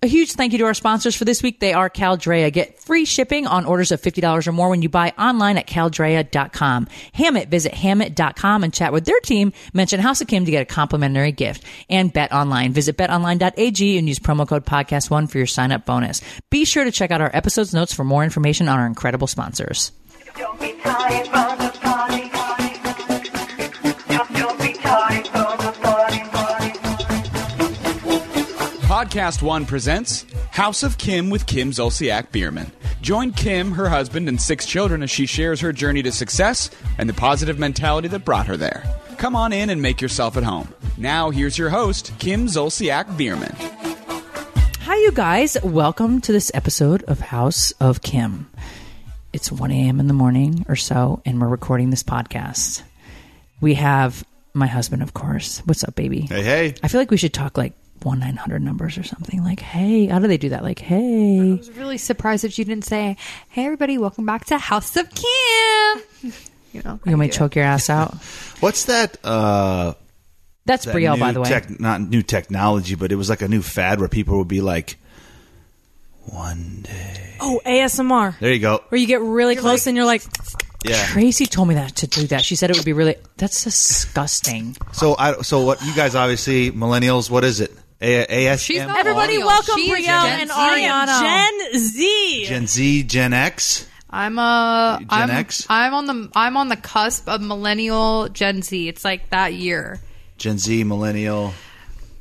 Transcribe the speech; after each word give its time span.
A 0.00 0.06
huge 0.06 0.34
thank 0.34 0.52
you 0.52 0.58
to 0.58 0.64
our 0.64 0.74
sponsors 0.74 1.16
for 1.16 1.24
this 1.24 1.42
week. 1.42 1.58
They 1.58 1.72
are 1.72 1.90
Caldrea. 1.90 2.52
Get 2.52 2.78
free 2.78 3.04
shipping 3.04 3.48
on 3.48 3.66
orders 3.66 3.90
of 3.90 4.00
$50 4.00 4.46
or 4.46 4.52
more 4.52 4.68
when 4.68 4.80
you 4.80 4.88
buy 4.88 5.12
online 5.18 5.58
at 5.58 5.66
caldrea.com. 5.66 6.86
Hammitt, 7.14 7.48
visit 7.48 7.72
hammitt.com 7.72 8.62
and 8.62 8.72
chat 8.72 8.92
with 8.92 9.06
their 9.06 9.18
team. 9.18 9.52
Mention 9.72 9.98
House 9.98 10.20
of 10.20 10.28
Kim 10.28 10.44
to 10.44 10.52
get 10.52 10.62
a 10.62 10.66
complimentary 10.66 11.32
gift. 11.32 11.64
And 11.90 12.12
Bet 12.12 12.30
Online. 12.30 12.72
Visit 12.72 12.96
betonline.ag 12.96 13.98
and 13.98 14.08
use 14.08 14.20
promo 14.20 14.46
code 14.46 14.64
podcast1 14.64 15.32
for 15.32 15.38
your 15.38 15.48
sign 15.48 15.72
up 15.72 15.84
bonus. 15.84 16.20
Be 16.48 16.64
sure 16.64 16.84
to 16.84 16.92
check 16.92 17.10
out 17.10 17.20
our 17.20 17.34
episode's 17.34 17.74
notes 17.74 17.92
for 17.92 18.04
more 18.04 18.22
information 18.22 18.68
on 18.68 18.78
our 18.78 18.86
incredible 18.86 19.26
sponsors. 19.26 19.90
Podcast 29.08 29.40
One 29.40 29.64
presents 29.64 30.26
House 30.50 30.82
of 30.82 30.98
Kim 30.98 31.30
with 31.30 31.46
Kim 31.46 31.70
Zolciak 31.70 32.30
Biermann. 32.30 32.70
Join 33.00 33.32
Kim, 33.32 33.72
her 33.72 33.88
husband, 33.88 34.28
and 34.28 34.38
six 34.38 34.66
children 34.66 35.02
as 35.02 35.10
she 35.10 35.24
shares 35.24 35.60
her 35.60 35.72
journey 35.72 36.02
to 36.02 36.12
success 36.12 36.68
and 36.98 37.08
the 37.08 37.14
positive 37.14 37.58
mentality 37.58 38.08
that 38.08 38.26
brought 38.26 38.46
her 38.48 38.56
there. 38.58 38.84
Come 39.16 39.34
on 39.34 39.54
in 39.54 39.70
and 39.70 39.80
make 39.80 40.02
yourself 40.02 40.36
at 40.36 40.44
home. 40.44 40.74
Now, 40.98 41.30
here's 41.30 41.56
your 41.56 41.70
host, 41.70 42.12
Kim 42.18 42.48
Zolciak 42.48 43.16
Biermann. 43.16 43.56
Hi, 44.80 44.96
you 44.96 45.12
guys. 45.12 45.56
Welcome 45.62 46.20
to 46.20 46.32
this 46.32 46.50
episode 46.52 47.02
of 47.04 47.18
House 47.18 47.70
of 47.80 48.02
Kim. 48.02 48.50
It's 49.32 49.50
1 49.50 49.70
a.m. 49.70 50.00
in 50.00 50.08
the 50.08 50.12
morning 50.12 50.66
or 50.68 50.76
so, 50.76 51.22
and 51.24 51.40
we're 51.40 51.48
recording 51.48 51.88
this 51.88 52.02
podcast. 52.02 52.82
We 53.62 53.72
have 53.72 54.22
my 54.52 54.66
husband, 54.66 55.02
of 55.02 55.14
course. 55.14 55.60
What's 55.64 55.82
up, 55.82 55.94
baby? 55.94 56.26
Hey, 56.28 56.42
hey. 56.42 56.74
I 56.82 56.88
feel 56.88 57.00
like 57.00 57.10
we 57.10 57.16
should 57.16 57.32
talk 57.32 57.56
like 57.56 57.72
1 58.04 58.18
900 58.18 58.62
numbers 58.62 58.98
or 58.98 59.02
something. 59.02 59.42
Like, 59.42 59.60
hey, 59.60 60.06
how 60.06 60.18
do 60.18 60.26
they 60.28 60.38
do 60.38 60.50
that? 60.50 60.62
Like, 60.62 60.78
hey. 60.78 61.40
I 61.52 61.56
was 61.56 61.70
really 61.72 61.98
surprised 61.98 62.44
that 62.44 62.56
you 62.58 62.64
didn't 62.64 62.84
say, 62.84 63.16
"Hey, 63.48 63.64
everybody, 63.64 63.98
welcome 63.98 64.26
back 64.26 64.44
to 64.46 64.58
House 64.58 64.96
of 64.96 65.08
Kim." 65.10 66.32
You 66.70 66.82
know, 66.84 67.00
You 67.06 67.12
want 67.12 67.20
me 67.20 67.28
to 67.28 67.32
choke 67.38 67.56
your 67.56 67.64
ass 67.64 67.88
out? 67.88 68.14
What's 68.60 68.84
that? 68.84 69.16
Uh, 69.24 69.94
That's 70.66 70.84
that 70.84 70.94
Brielle, 70.94 71.18
by 71.18 71.32
the 71.32 71.40
way. 71.40 71.48
Tech, 71.48 71.80
not 71.80 72.02
new 72.02 72.20
technology, 72.22 72.94
but 72.94 73.10
it 73.10 73.16
was 73.16 73.30
like 73.30 73.40
a 73.40 73.48
new 73.48 73.62
fad 73.62 74.00
where 74.00 74.08
people 74.08 74.36
would 74.36 74.48
be 74.48 74.60
like, 74.60 74.98
one 76.26 76.80
day. 76.82 77.36
Oh, 77.40 77.60
ASMR. 77.64 78.38
There 78.38 78.52
you 78.52 78.58
go. 78.58 78.82
Where 78.90 79.00
you 79.00 79.06
get 79.06 79.22
really 79.22 79.56
close 79.56 79.86
and 79.86 79.96
you're 79.96 80.04
like, 80.04 80.22
Yeah. 80.84 81.02
Tracy 81.06 81.46
told 81.46 81.68
me 81.68 81.74
that 81.76 81.96
to 81.96 82.06
do 82.06 82.26
that. 82.28 82.44
She 82.44 82.54
said 82.54 82.70
it 82.70 82.76
would 82.76 82.84
be 82.84 82.92
really. 82.92 83.16
That's 83.38 83.64
disgusting. 83.64 84.76
So, 84.92 85.16
I, 85.18 85.40
so 85.40 85.60
what? 85.64 85.82
You 85.84 85.94
guys 85.94 86.14
obviously 86.14 86.70
millennials. 86.70 87.30
What 87.30 87.44
is 87.44 87.60
it? 87.60 87.72
A- 88.00 88.46
AS, 88.48 88.62
She's 88.62 88.78
not 88.78 88.96
everybody 88.98 89.38
millennial. 89.38 89.48
welcome 89.48 89.74
She 89.76 89.90
is 89.90 90.06
Brielle 90.06 90.22
Gen 90.24 90.40
and 90.40 90.50
Z. 90.50 90.56
Ariana. 90.56 91.20
Gen 91.20 91.80
Z. 91.80 92.44
Gen 92.46 92.66
Z, 92.68 93.02
Gen 93.04 93.32
X. 93.32 93.86
I'm 94.10 94.38
a 94.38 94.98
Gen 95.00 95.08
I'm, 95.10 95.30
X? 95.30 95.66
I'm 95.68 95.94
on 95.94 96.06
the 96.06 96.30
I'm 96.34 96.56
on 96.56 96.68
the 96.68 96.76
cusp 96.76 97.28
of 97.28 97.42
millennial 97.42 98.28
Gen 98.28 98.62
Z. 98.62 98.88
It's 98.88 99.04
like 99.04 99.30
that 99.30 99.52
year. 99.54 99.98
Gen 100.38 100.58
Z, 100.58 100.84
millennial, 100.84 101.52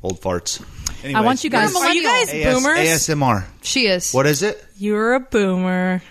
old 0.04 0.20
farts. 0.20 0.62
I 1.06 1.22
want 1.22 1.44
you 1.44 1.50
guys. 1.52 1.72
You're 1.74 1.84
a 1.84 1.88
Are 1.88 1.94
you 1.94 2.04
guys 2.04 2.34
AS, 2.34 2.56
boomers? 2.56 2.80
ASMR. 2.80 3.44
She 3.62 3.86
is. 3.86 4.12
What 4.14 4.26
is 4.26 4.42
it? 4.42 4.64
You're 4.78 5.14
a 5.14 5.20
boomer. 5.20 6.02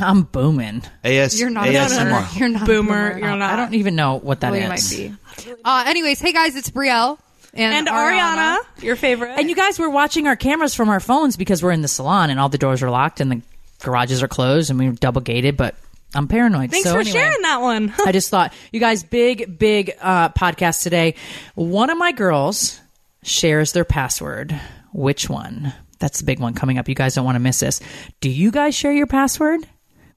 I'm 0.00 0.22
booming. 0.22 0.82
AS, 1.02 1.40
You're 1.40 1.50
not 1.50 1.66
ASMR. 1.66 2.04
boomer. 2.04 2.28
You're 2.36 2.48
not 2.50 2.62
a 2.62 2.66
Boomer. 2.66 3.18
You're 3.18 3.36
not. 3.36 3.50
I 3.52 3.56
don't 3.56 3.74
even 3.74 3.96
know 3.96 4.18
what 4.20 4.40
that 4.40 4.52
Well, 4.52 4.72
is. 4.72 4.96
you 4.98 5.10
might 5.10 5.46
be. 5.46 5.56
Uh, 5.64 5.84
anyways, 5.88 6.20
hey 6.20 6.32
guys, 6.32 6.54
it's 6.56 6.70
Brielle 6.70 7.18
and, 7.54 7.74
And 7.74 7.88
Ariana, 7.88 8.58
your 8.82 8.96
favorite. 8.96 9.38
And 9.38 9.48
you 9.48 9.56
guys 9.56 9.78
were 9.78 9.90
watching 9.90 10.26
our 10.26 10.36
cameras 10.36 10.74
from 10.74 10.88
our 10.88 11.00
phones 11.00 11.36
because 11.36 11.62
we're 11.62 11.72
in 11.72 11.82
the 11.82 11.88
salon 11.88 12.30
and 12.30 12.38
all 12.38 12.48
the 12.48 12.58
doors 12.58 12.82
are 12.82 12.90
locked 12.90 13.20
and 13.20 13.30
the 13.30 13.42
garages 13.82 14.22
are 14.22 14.28
closed 14.28 14.70
and 14.70 14.78
we're 14.78 14.92
double 14.92 15.20
gated. 15.20 15.56
But 15.56 15.74
I'm 16.14 16.28
paranoid. 16.28 16.70
Thanks 16.70 16.84
So 16.88 16.94
for 16.94 17.00
anyway, 17.00 17.18
sharing 17.18 17.42
that 17.42 17.60
one. 17.60 17.92
I 18.04 18.12
just 18.12 18.30
thought, 18.30 18.52
you 18.72 18.80
guys, 18.80 19.02
big, 19.02 19.58
big 19.58 19.92
uh, 20.00 20.30
podcast 20.30 20.82
today. 20.82 21.14
One 21.54 21.90
of 21.90 21.98
my 21.98 22.12
girls 22.12 22.80
shares 23.22 23.72
their 23.72 23.84
password. 23.84 24.58
Which 24.92 25.28
one? 25.28 25.72
That's 25.98 26.20
the 26.20 26.24
big 26.24 26.38
one 26.40 26.54
coming 26.54 26.78
up. 26.78 26.88
You 26.88 26.94
guys 26.94 27.14
don't 27.14 27.24
want 27.24 27.34
to 27.36 27.40
miss 27.40 27.60
this. 27.60 27.80
Do 28.20 28.30
you 28.30 28.50
guys 28.50 28.74
share 28.74 28.92
your 28.92 29.06
password 29.06 29.60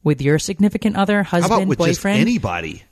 with 0.03 0.21
your 0.21 0.37
significant 0.39 0.95
other, 0.95 1.23
How 1.23 1.41
husband, 1.41 1.53
about 1.63 1.67
with 1.67 1.77
boyfriend? 1.79 2.17
just 2.19 2.21
anybody? 2.27 2.83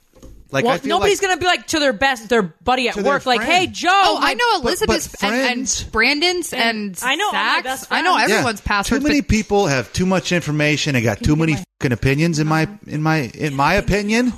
Like 0.52 0.64
well, 0.64 0.74
I 0.74 0.78
feel 0.78 0.88
nobody's 0.88 1.22
like, 1.22 1.28
going 1.28 1.38
to 1.38 1.40
be 1.40 1.46
like 1.46 1.66
to 1.68 1.78
their 1.78 1.92
best, 1.92 2.28
their 2.28 2.42
buddy 2.42 2.88
at 2.88 2.96
work, 2.96 3.24
like, 3.24 3.42
"Hey, 3.42 3.68
Joe." 3.68 3.88
Oh, 3.90 4.18
I 4.20 4.34
know 4.34 4.60
Elizabeth's 4.60 5.08
but 5.08 5.22
and, 5.22 5.60
and 5.60 5.86
Brandon's 5.92 6.52
and, 6.52 6.98
I 7.02 7.14
know 7.14 7.26
all 7.26 7.32
my 7.32 7.60
Zach's. 7.62 7.86
I 7.88 8.02
know 8.02 8.14
friends. 8.14 8.30
Yeah. 8.30 8.36
everyone's 8.36 8.60
password. 8.60 9.00
Too 9.00 9.06
many 9.06 9.20
but- 9.20 9.28
people 9.28 9.66
have 9.68 9.92
too 9.92 10.06
much 10.06 10.32
information 10.32 10.96
and 10.96 11.04
got 11.04 11.22
too 11.22 11.36
many 11.36 11.54
fucking 11.54 11.92
opinions 11.92 12.40
in 12.40 12.48
my 12.48 12.68
in 12.86 13.00
my 13.00 13.30
in 13.34 13.54
my 13.54 13.74
opinion 13.74 14.32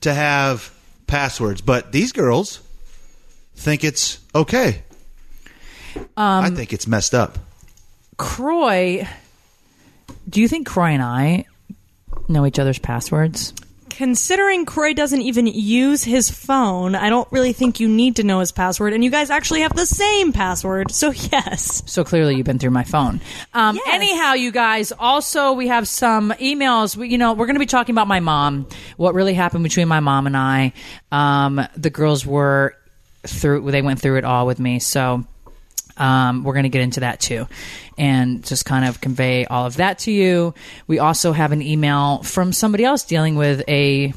to 0.00 0.14
have 0.14 0.74
passwords. 1.06 1.60
But 1.60 1.92
these 1.92 2.12
girls 2.12 2.60
think 3.56 3.84
it's 3.84 4.20
okay. 4.34 4.82
Um, 5.96 6.06
I 6.16 6.50
think 6.50 6.72
it's 6.72 6.86
messed 6.86 7.14
up. 7.14 7.38
Kroy, 8.16 9.06
do 10.28 10.40
you 10.40 10.48
think 10.48 10.66
Kroy 10.66 10.90
and 10.90 11.02
I 11.02 11.44
know 12.26 12.46
each 12.46 12.58
other's 12.58 12.78
passwords? 12.78 13.52
Considering 13.98 14.64
Kroy 14.64 14.94
doesn't 14.94 15.22
even 15.22 15.48
use 15.48 16.04
his 16.04 16.30
phone, 16.30 16.94
I 16.94 17.10
don't 17.10 17.26
really 17.32 17.52
think 17.52 17.80
you 17.80 17.88
need 17.88 18.14
to 18.14 18.22
know 18.22 18.38
his 18.38 18.52
password. 18.52 18.92
And 18.92 19.02
you 19.02 19.10
guys 19.10 19.28
actually 19.28 19.62
have 19.62 19.74
the 19.74 19.86
same 19.86 20.32
password, 20.32 20.92
so 20.92 21.10
yes. 21.32 21.82
So 21.84 22.04
clearly, 22.04 22.36
you've 22.36 22.46
been 22.46 22.60
through 22.60 22.70
my 22.70 22.84
phone. 22.84 23.20
Um, 23.54 23.74
Yes. 23.74 23.88
Anyhow, 23.92 24.34
you 24.34 24.52
guys. 24.52 24.92
Also, 24.92 25.52
we 25.52 25.66
have 25.66 25.88
some 25.88 26.30
emails. 26.40 26.96
We, 26.96 27.08
you 27.08 27.18
know, 27.18 27.32
we're 27.32 27.46
going 27.46 27.56
to 27.56 27.60
be 27.60 27.66
talking 27.66 27.92
about 27.92 28.06
my 28.06 28.20
mom. 28.20 28.68
What 28.98 29.14
really 29.14 29.34
happened 29.34 29.64
between 29.64 29.88
my 29.88 29.98
mom 29.98 30.28
and 30.28 30.36
I? 30.36 30.74
Um, 31.10 31.60
the 31.76 31.90
girls 31.90 32.24
were 32.24 32.76
through. 33.26 33.68
They 33.68 33.82
went 33.82 34.00
through 34.00 34.18
it 34.18 34.24
all 34.24 34.46
with 34.46 34.60
me. 34.60 34.78
So. 34.78 35.24
Um, 35.98 36.44
we're 36.44 36.54
going 36.54 36.64
to 36.64 36.68
get 36.68 36.82
into 36.82 37.00
that 37.00 37.20
too 37.20 37.46
and 37.98 38.44
just 38.44 38.64
kind 38.64 38.84
of 38.84 39.00
convey 39.00 39.44
all 39.44 39.66
of 39.66 39.76
that 39.76 39.98
to 40.00 40.12
you. 40.12 40.54
We 40.86 40.98
also 41.00 41.32
have 41.32 41.52
an 41.52 41.60
email 41.60 42.22
from 42.22 42.52
somebody 42.52 42.84
else 42.84 43.04
dealing 43.04 43.34
with 43.34 43.62
a 43.68 44.12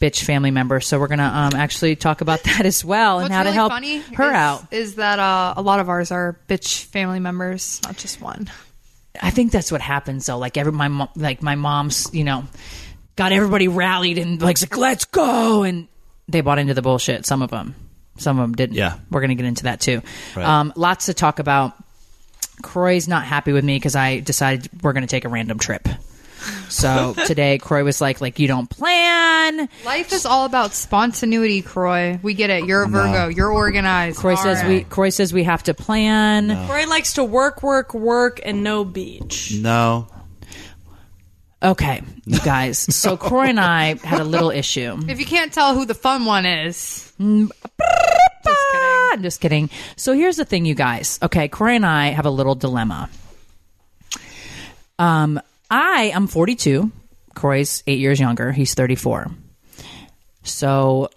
bitch 0.00 0.24
family 0.24 0.50
member. 0.50 0.80
So 0.80 0.98
we're 0.98 1.08
going 1.08 1.18
to 1.18 1.24
um, 1.24 1.54
actually 1.54 1.96
talk 1.96 2.20
about 2.20 2.42
that 2.44 2.64
as 2.64 2.84
well 2.84 3.18
and 3.18 3.24
What's 3.24 3.34
how 3.34 3.40
really 3.40 3.50
to 3.50 3.54
help 3.54 3.72
funny 3.72 3.98
her 3.98 4.24
is, 4.24 4.32
out. 4.32 4.66
is 4.70 4.94
that 4.96 5.18
uh, 5.18 5.54
a 5.56 5.62
lot 5.62 5.80
of 5.80 5.88
ours 5.88 6.10
are 6.10 6.38
bitch 6.48 6.84
family 6.84 7.20
members, 7.20 7.80
not 7.84 7.96
just 7.96 8.20
one. 8.20 8.50
I 9.20 9.30
think 9.30 9.52
that's 9.52 9.72
what 9.72 9.80
happens 9.80 10.26
though. 10.26 10.38
Like 10.38 10.56
every 10.56 10.72
my 10.72 10.88
mom, 10.88 11.08
like 11.16 11.42
my 11.42 11.56
mom's, 11.56 12.08
you 12.12 12.24
know, 12.24 12.44
got 13.16 13.32
everybody 13.32 13.66
rallied 13.68 14.18
and 14.18 14.40
like, 14.40 14.60
like, 14.60 14.76
let's 14.76 15.04
go, 15.06 15.64
and 15.64 15.88
they 16.28 16.40
bought 16.40 16.58
into 16.58 16.74
the 16.74 16.82
bullshit. 16.82 17.26
Some 17.26 17.42
of 17.42 17.50
them, 17.50 17.74
some 18.18 18.38
of 18.38 18.42
them 18.44 18.54
didn't. 18.54 18.76
Yeah. 18.76 18.98
we're 19.10 19.20
gonna 19.20 19.34
get 19.34 19.46
into 19.46 19.64
that 19.64 19.80
too. 19.80 20.02
Right. 20.36 20.46
Um, 20.46 20.72
lots 20.76 21.06
to 21.06 21.14
talk 21.14 21.38
about. 21.38 21.72
Kroy's 22.60 23.06
not 23.06 23.24
happy 23.24 23.52
with 23.52 23.64
me 23.64 23.76
because 23.76 23.94
I 23.94 24.20
decided 24.20 24.68
we're 24.82 24.92
gonna 24.92 25.06
take 25.06 25.24
a 25.24 25.28
random 25.28 25.58
trip. 25.58 25.88
So 26.68 27.14
today, 27.26 27.58
Kroy 27.58 27.84
was 27.84 28.00
like, 28.00 28.20
like 28.20 28.38
you 28.38 28.48
don't 28.48 28.68
plan. 28.68 29.68
Life 29.84 30.12
is 30.12 30.26
all 30.26 30.44
about 30.44 30.74
spontaneity, 30.74 31.62
Kroy. 31.62 32.18
We 32.22 32.34
get 32.34 32.50
it. 32.50 32.64
You're 32.64 32.82
a 32.82 32.88
Virgo. 32.88 33.28
You're 33.28 33.52
organized. 33.52 34.18
Kroy 34.18 34.32
All 34.32 34.36
says 34.36 34.62
right. 34.62 34.68
we. 34.68 34.84
Kroy 34.84 35.08
says 35.10 35.32
we 35.32 35.44
have 35.44 35.62
to 35.64 35.74
plan. 35.74 36.66
Croy 36.66 36.86
likes 36.86 37.14
to 37.14 37.24
work, 37.24 37.62
work, 37.62 37.94
work, 37.94 38.40
and 38.44 38.62
no 38.62 38.84
beach. 38.84 39.52
No. 39.54 40.08
Okay, 41.62 42.02
you 42.24 42.38
guys. 42.40 42.86
So 42.94 43.16
Corey 43.16 43.50
and 43.50 43.58
I 43.60 43.94
had 43.96 44.20
a 44.20 44.24
little 44.24 44.50
issue. 44.50 44.96
If 45.08 45.18
you 45.18 45.26
can't 45.26 45.52
tell 45.52 45.74
who 45.74 45.84
the 45.84 45.94
fun 45.94 46.24
one 46.24 46.46
is, 46.46 47.12
Ah, 47.20 49.10
I'm 49.12 49.22
just 49.22 49.40
kidding. 49.40 49.68
So 49.96 50.12
here's 50.12 50.36
the 50.36 50.44
thing, 50.44 50.64
you 50.64 50.74
guys. 50.74 51.18
Okay, 51.22 51.48
Corey 51.48 51.76
and 51.76 51.84
I 51.86 52.08
have 52.08 52.26
a 52.26 52.30
little 52.30 52.54
dilemma. 52.54 53.10
Um, 54.98 55.40
I 55.70 56.12
am 56.14 56.26
42. 56.26 56.90
Corey's 57.34 57.82
eight 57.86 57.98
years 57.98 58.18
younger. 58.20 58.52
He's 58.52 58.74
34. 58.74 59.30
So 60.44 61.10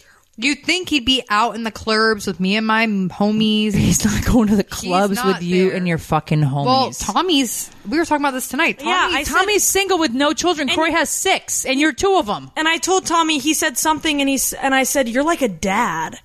You'd 0.44 0.64
think 0.64 0.90
he'd 0.90 1.06
be 1.06 1.24
out 1.30 1.56
in 1.56 1.64
the 1.64 1.72
clubs 1.72 2.26
with 2.28 2.40
me 2.40 2.56
and 2.56 2.66
my 2.66 2.86
homies. 2.86 3.74
He's 3.74 4.04
not 4.06 4.26
going 4.32 4.48
to 4.48 4.56
the 4.56 4.64
clubs 4.64 5.16
not 5.16 5.26
with 5.28 5.44
you 5.44 5.70
there. 5.70 5.78
and 5.78 5.88
your 5.88 5.98
fucking 5.98 6.42
homies. 6.42 6.66
Well, 6.66 6.92
Tommy's. 6.92 7.70
We 7.88 7.98
were 7.98 8.06
talking 8.06 8.24
about 8.26 8.34
this 8.34 8.48
tonight. 8.48 8.80
Tommy's, 8.80 8.90
Yeah, 8.92 9.10
I 9.20 9.24
said- 9.24 9.34
Tommy's 9.34 9.64
single 9.64 9.98
with 10.00 10.12
no 10.12 10.34
children. 10.34 10.70
Corey 10.70 10.92
has 10.92 11.10
six, 11.10 11.66
and 11.66 11.80
you're 11.80 11.94
two 11.94 12.16
of 12.18 12.26
them. 12.26 12.52
And 12.56 12.68
I 12.68 12.78
told 12.78 13.06
Tommy, 13.06 13.38
he 13.40 13.54
said 13.54 13.78
something, 13.78 14.20
and 14.22 14.30
he's 14.30 14.54
and 14.54 14.74
I 14.74 14.84
said, 14.84 15.08
"You're 15.10 15.24
like 15.24 15.42
a 15.42 15.48
dad." 15.50 16.20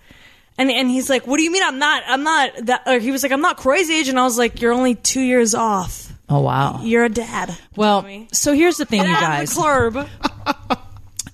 And 0.59 0.71
and 0.71 0.89
he's 0.91 1.11
like, 1.11 1.27
"What 1.27 1.37
do 1.37 1.43
you 1.43 1.51
mean? 1.53 1.63
I'm 1.63 1.79
not. 1.79 2.03
I'm 2.07 2.23
not." 2.23 2.51
That, 2.67 2.83
or 2.87 2.99
he 2.99 3.11
was 3.11 3.23
like, 3.23 3.33
"I'm 3.33 3.43
not 3.43 3.59
Kroy's 3.59 3.91
age," 3.91 4.09
and 4.09 4.19
I 4.19 4.25
was 4.25 4.39
like, 4.39 4.61
"You're 4.63 4.73
only 4.73 4.95
two 4.95 5.21
years 5.21 5.55
off. 5.55 6.11
Oh 6.31 6.41
wow. 6.41 6.81
You're 6.83 7.05
a 7.05 7.09
dad." 7.11 7.55
Well, 7.77 8.01
Tommy. 8.03 8.29
so 8.33 8.55
here's 8.55 8.79
the 8.79 8.87
thing, 8.87 9.01
you 9.03 9.07
Get 9.07 9.17
out 9.17 9.23
of 9.23 9.29
guys. 9.29 9.55
the 9.55 9.61
club. 9.61 10.09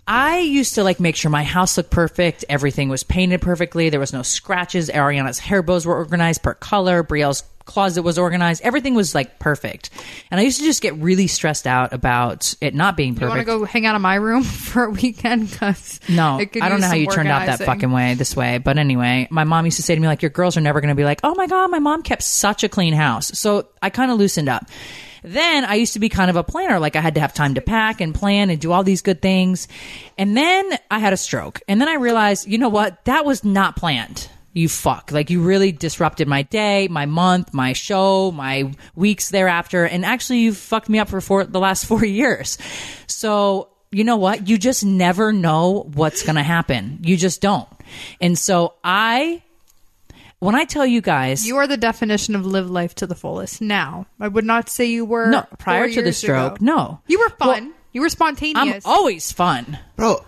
I 0.06 0.38
used 0.40 0.74
to 0.74 0.82
like 0.84 0.98
make 0.98 1.14
sure 1.16 1.30
my 1.30 1.44
house 1.44 1.76
looked 1.76 1.90
perfect. 1.90 2.44
Everything 2.48 2.88
was 2.88 3.04
painted 3.04 3.40
perfectly. 3.40 3.88
There 3.88 4.00
was 4.00 4.12
no 4.12 4.22
scratches. 4.22 4.90
Ariana's 4.90 5.38
hair 5.38 5.62
bows 5.62 5.86
were 5.86 5.96
organized 5.96 6.42
per 6.42 6.54
color. 6.54 7.04
Brielle's 7.04 7.44
closet 7.64 8.02
was 8.02 8.18
organized. 8.18 8.62
Everything 8.62 8.94
was 8.94 9.14
like 9.14 9.38
perfect. 9.38 9.90
And 10.30 10.40
I 10.40 10.42
used 10.42 10.58
to 10.58 10.64
just 10.64 10.82
get 10.82 10.96
really 10.96 11.28
stressed 11.28 11.66
out 11.68 11.92
about 11.92 12.54
it 12.60 12.74
not 12.74 12.96
being 12.96 13.14
perfect. 13.14 13.30
You 13.30 13.36
want 13.36 13.40
to 13.40 13.44
go 13.44 13.64
hang 13.64 13.86
out 13.86 13.94
in 13.94 14.02
my 14.02 14.16
room 14.16 14.42
for 14.42 14.84
a 14.84 14.90
weekend? 14.90 15.50
Because 15.50 16.00
No, 16.08 16.38
I 16.40 16.68
don't 16.68 16.80
know 16.80 16.88
how 16.88 16.94
you 16.94 17.06
turned 17.06 17.28
out 17.28 17.46
that 17.46 17.60
fucking 17.64 17.92
way, 17.92 18.14
this 18.14 18.34
way. 18.34 18.58
But 18.58 18.78
anyway, 18.78 19.28
my 19.30 19.44
mom 19.44 19.64
used 19.66 19.76
to 19.76 19.84
say 19.84 19.94
to 19.94 20.00
me, 20.00 20.08
like, 20.08 20.22
your 20.22 20.30
girls 20.30 20.56
are 20.56 20.60
never 20.60 20.80
going 20.80 20.88
to 20.88 20.96
be 20.96 21.04
like, 21.04 21.20
oh 21.22 21.34
my 21.36 21.46
God, 21.46 21.70
my 21.70 21.78
mom 21.78 22.02
kept 22.02 22.24
such 22.24 22.64
a 22.64 22.68
clean 22.68 22.94
house. 22.94 23.38
So 23.38 23.68
I 23.80 23.90
kind 23.90 24.10
of 24.10 24.18
loosened 24.18 24.48
up. 24.48 24.66
Then 25.22 25.64
I 25.64 25.74
used 25.74 25.94
to 25.94 26.00
be 26.00 26.08
kind 26.08 26.30
of 26.30 26.36
a 26.36 26.44
planner. 26.44 26.78
Like 26.78 26.96
I 26.96 27.00
had 27.00 27.14
to 27.14 27.20
have 27.20 27.34
time 27.34 27.54
to 27.54 27.60
pack 27.60 28.00
and 28.00 28.14
plan 28.14 28.50
and 28.50 28.60
do 28.60 28.72
all 28.72 28.82
these 28.82 29.02
good 29.02 29.22
things. 29.22 29.68
And 30.18 30.36
then 30.36 30.70
I 30.90 30.98
had 30.98 31.12
a 31.12 31.16
stroke. 31.16 31.60
And 31.68 31.80
then 31.80 31.88
I 31.88 31.94
realized, 31.94 32.48
you 32.48 32.58
know 32.58 32.68
what? 32.68 33.04
That 33.04 33.24
was 33.24 33.44
not 33.44 33.76
planned. 33.76 34.28
You 34.52 34.68
fuck. 34.68 35.12
Like 35.12 35.30
you 35.30 35.42
really 35.42 35.72
disrupted 35.72 36.28
my 36.28 36.42
day, 36.42 36.88
my 36.88 37.06
month, 37.06 37.54
my 37.54 37.72
show, 37.72 38.30
my 38.32 38.72
weeks 38.94 39.30
thereafter. 39.30 39.86
And 39.86 40.04
actually 40.04 40.40
you 40.40 40.52
fucked 40.52 40.88
me 40.88 40.98
up 40.98 41.08
for 41.08 41.20
four, 41.20 41.44
the 41.44 41.60
last 41.60 41.86
four 41.86 42.04
years. 42.04 42.58
So 43.06 43.68
you 43.92 44.04
know 44.04 44.16
what? 44.16 44.48
You 44.48 44.58
just 44.58 44.84
never 44.84 45.32
know 45.32 45.90
what's 45.94 46.22
going 46.22 46.36
to 46.36 46.42
happen. 46.42 46.98
You 47.02 47.16
just 47.16 47.40
don't. 47.40 47.68
And 48.20 48.38
so 48.38 48.74
I, 48.82 49.42
when 50.42 50.56
I 50.56 50.64
tell 50.64 50.84
you 50.84 51.00
guys, 51.00 51.46
You 51.46 51.56
are 51.58 51.68
the 51.68 51.76
definition 51.76 52.34
of 52.34 52.44
live 52.44 52.68
life 52.68 52.96
to 52.96 53.06
the 53.06 53.14
fullest. 53.14 53.60
Now, 53.62 54.06
I 54.18 54.26
would 54.26 54.44
not 54.44 54.68
say 54.68 54.86
you 54.86 55.04
were 55.04 55.30
No, 55.30 55.44
prior 55.58 55.84
four 55.84 55.88
to 55.90 55.94
the 55.94 56.06
years 56.08 56.16
stroke, 56.16 56.56
ago. 56.56 56.64
no. 56.64 57.00
You 57.06 57.20
were 57.20 57.28
fun. 57.30 57.64
Well, 57.66 57.72
you 57.92 58.00
were 58.00 58.08
spontaneous. 58.08 58.56
I'm 58.58 58.66
spontaneous. 58.80 58.86
always 58.86 59.30
fun. 59.32 59.78
Bro, 59.96 60.24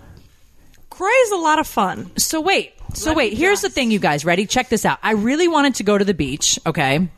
Kroy's 0.90 1.30
a 1.32 1.36
lot 1.36 1.58
of 1.58 1.66
fun. 1.66 2.16
So 2.16 2.40
wait, 2.40 2.74
so 2.94 3.10
Let 3.10 3.16
wait, 3.16 3.32
me 3.32 3.38
here's 3.38 3.62
the 3.62 3.70
thing, 3.70 3.90
you 3.90 3.98
guys. 3.98 4.24
Ready? 4.24 4.46
Check 4.46 4.68
this 4.68 4.84
out. 4.84 4.98
I 5.02 5.12
really 5.12 5.48
wanted 5.48 5.74
to 5.76 5.82
go 5.82 5.98
to 5.98 6.04
the 6.04 6.14
beach, 6.14 6.60
okay? 6.64 7.08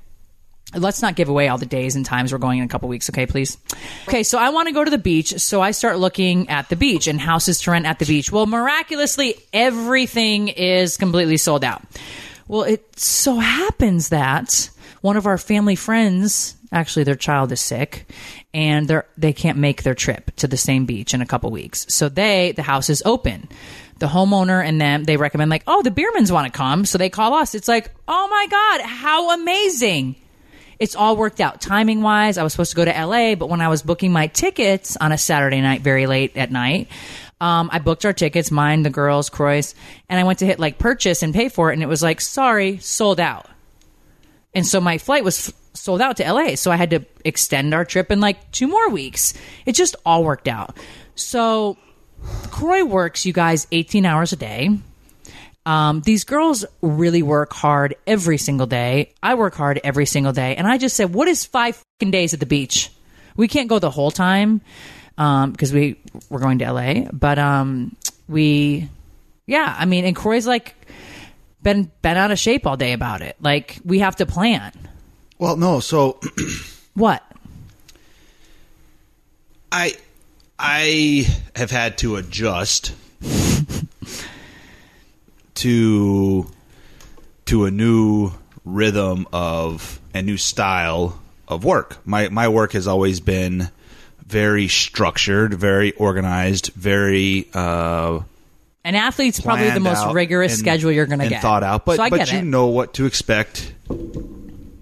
Let's 0.75 1.00
not 1.02 1.14
give 1.16 1.28
away 1.28 1.48
all 1.48 1.58
the 1.58 1.66
days 1.66 1.94
and 1.96 2.04
times 2.04 2.32
we're 2.32 2.38
going 2.38 2.58
in 2.58 2.64
a 2.64 2.69
couple 2.69 2.88
weeks, 2.88 3.08
okay, 3.10 3.26
please? 3.26 3.56
Okay, 4.08 4.22
so 4.22 4.37
I 4.38 4.48
want 4.50 4.69
to 4.69 4.72
go 4.75 4.82
to 4.84 4.90
the 4.90 4.98
beach, 4.98 5.38
so 5.38 5.60
I 5.60 5.70
start 5.70 5.98
looking 5.98 6.48
at 6.48 6.69
the 6.70 6.76
beach 6.76 7.06
and 7.06 7.20
houses 7.20 7.60
to 7.62 7.70
rent 7.70 7.87
at 7.87 7.98
the 7.98 8.04
beach. 8.06 8.32
Well, 8.32 8.46
miraculously, 8.46 9.37
everything 9.52 10.48
is 10.48 10.96
completely 10.96 11.37
sold 11.37 11.62
out. 11.62 11.82
Well, 12.48 12.62
it 12.62 12.98
so 12.98 13.37
happens 13.37 14.10
that 14.10 14.70
one 15.00 15.16
of 15.16 15.26
our 15.26 15.38
family 15.38 15.76
friends, 15.76 16.56
actually 16.72 17.04
their 17.04 17.16
child 17.16 17.52
is 17.52 17.60
sick, 17.60 18.06
and 18.54 18.88
they're 18.88 19.06
they 19.19 19.32
can't 19.32 19.58
make 19.58 19.82
their 19.82 19.94
trip 19.94 20.34
to 20.37 20.46
the 20.46 20.56
same 20.56 20.87
beach 20.87 21.12
in 21.12 21.22
a 21.22 21.26
couple 21.26 21.50
weeks. 21.50 21.87
So 21.88 22.08
they 22.08 22.52
the 22.52 22.62
house 22.62 22.88
is 22.88 23.02
open. 23.04 23.48
The 23.98 24.06
homeowner 24.06 24.64
and 24.64 24.81
them 24.81 25.04
they 25.04 25.16
recommend 25.16 25.50
like, 25.50 25.64
oh, 25.66 25.82
the 25.82 25.90
Biermanns 25.90 26.31
want 26.31 26.52
to 26.52 26.56
come, 26.56 26.84
so 26.84 26.98
they 26.98 27.10
call 27.10 27.34
us. 27.34 27.54
It's 27.54 27.69
like, 27.69 27.90
oh 28.06 28.28
my 28.28 28.46
god, 28.50 28.87
how 28.88 29.31
amazing! 29.32 30.16
It's 30.78 30.94
all 30.94 31.16
worked 31.16 31.40
out 31.40 31.60
timing 31.60 32.02
wise. 32.02 32.37
I 32.37 32.43
was 32.43 32.52
supposed 32.52 32.70
to 32.72 32.76
go 32.76 32.84
to 32.84 33.06
LA, 33.06 33.34
but 33.34 33.48
when 33.48 33.62
I 33.62 33.69
was 33.69 33.82
booking 33.82 34.12
my 34.12 34.26
tickets 34.26 34.96
on 35.00 35.10
a 35.10 35.19
Saturday 35.19 35.60
night, 35.62 35.81
very 35.81 36.06
late 36.06 36.37
at 36.37 36.50
night, 36.50 36.88
um, 37.40 37.68
I 37.72 37.78
booked 37.78 38.04
our 38.04 38.12
tickets, 38.12 38.50
mine, 38.50 38.82
the 38.82 38.90
girls, 38.90 39.28
Kroy's, 39.28 39.74
and 40.08 40.18
I 40.18 40.24
went 40.24 40.38
to 40.38 40.46
hit 40.46 40.58
like 40.58 40.78
purchase 40.78 41.22
and 41.22 41.34
pay 41.34 41.48
for 41.48 41.70
it, 41.70 41.74
and 41.74 41.82
it 41.82 41.88
was 41.88 42.02
like, 42.02 42.20
sorry, 42.20 42.78
sold 42.78 43.20
out. 43.20 43.46
And 44.54 44.66
so 44.66 44.80
my 44.80 44.96
flight 44.96 45.22
was 45.22 45.48
f- 45.50 45.54
sold 45.74 46.00
out 46.00 46.16
to 46.16 46.32
LA. 46.32 46.54
So 46.54 46.70
I 46.70 46.76
had 46.76 46.90
to 46.90 47.04
extend 47.24 47.74
our 47.74 47.84
trip 47.84 48.10
in 48.10 48.20
like 48.20 48.50
two 48.52 48.66
more 48.66 48.88
weeks. 48.88 49.34
It 49.66 49.72
just 49.72 49.96
all 50.06 50.24
worked 50.24 50.48
out. 50.48 50.76
So 51.14 51.76
Kroy 52.50 52.84
works, 52.84 53.26
you 53.26 53.34
guys, 53.34 53.66
18 53.70 54.06
hours 54.06 54.32
a 54.32 54.36
day. 54.36 54.70
Um, 55.66 56.00
these 56.00 56.24
girls 56.24 56.64
really 56.80 57.22
work 57.22 57.52
hard 57.52 57.96
every 58.06 58.38
single 58.38 58.66
day. 58.66 59.12
I 59.22 59.34
work 59.34 59.54
hard 59.54 59.80
every 59.84 60.06
single 60.06 60.32
day. 60.32 60.56
And 60.56 60.66
I 60.66 60.78
just 60.78 60.96
said, 60.96 61.12
what 61.12 61.28
is 61.28 61.44
five 61.44 61.82
days 61.98 62.32
at 62.32 62.40
the 62.40 62.46
beach? 62.46 62.90
We 63.36 63.48
can't 63.48 63.68
go 63.68 63.78
the 63.78 63.90
whole 63.90 64.10
time 64.10 64.62
um, 65.18 65.52
because 65.52 65.72
we, 65.72 65.96
we're 66.28 66.40
going 66.40 66.58
to 66.58 66.72
LA. 66.72 67.08
But 67.12 67.38
um, 67.38 67.96
we, 68.28 68.88
yeah, 69.46 69.74
I 69.78 69.84
mean, 69.84 70.04
and 70.04 70.14
Kroy's 70.16 70.46
like, 70.46 70.74
been 71.62 71.90
been 72.00 72.16
out 72.16 72.30
of 72.30 72.38
shape 72.38 72.64
all 72.66 72.76
day 72.76 72.92
about 72.92 73.22
it. 73.22 73.36
Like 73.40 73.78
we 73.84 73.98
have 73.98 74.16
to 74.16 74.26
plan. 74.26 74.72
well, 75.38 75.56
no. 75.56 75.80
So 75.80 76.20
What? 76.96 77.22
I 79.70 79.92
I 80.58 81.26
have 81.54 81.70
had 81.70 81.98
to 81.98 82.16
adjust 82.16 82.94
to 85.56 86.50
to 87.44 87.64
a 87.66 87.70
new 87.70 88.30
rhythm 88.64 89.28
of 89.30 90.00
a 90.14 90.22
new 90.22 90.38
style 90.38 91.20
of 91.46 91.64
work. 91.64 91.98
My 92.06 92.30
my 92.30 92.48
work 92.48 92.72
has 92.72 92.86
always 92.86 93.20
been 93.20 93.69
very 94.26 94.69
structured, 94.69 95.55
very 95.55 95.93
organized, 95.93 96.73
very 96.75 97.49
uh 97.55 98.20
An 98.84 98.94
athlete's 98.94 99.40
probably 99.40 99.70
the 99.70 99.81
most 99.81 100.12
rigorous 100.14 100.52
and- 100.52 100.58
schedule 100.61 100.90
you're 100.93 101.06
going 101.06 101.19
to 101.20 101.25
and 101.26 101.31
get. 101.31 101.43
thought 101.43 101.62
out. 101.62 101.84
But 101.84 101.96
so 101.96 102.02
I 102.02 102.11
but 102.11 102.17
get 102.19 102.32
you 102.32 102.38
it. 102.38 102.44
know 102.44 102.67
what 102.67 102.94
to 102.94 103.06
expect 103.06 103.73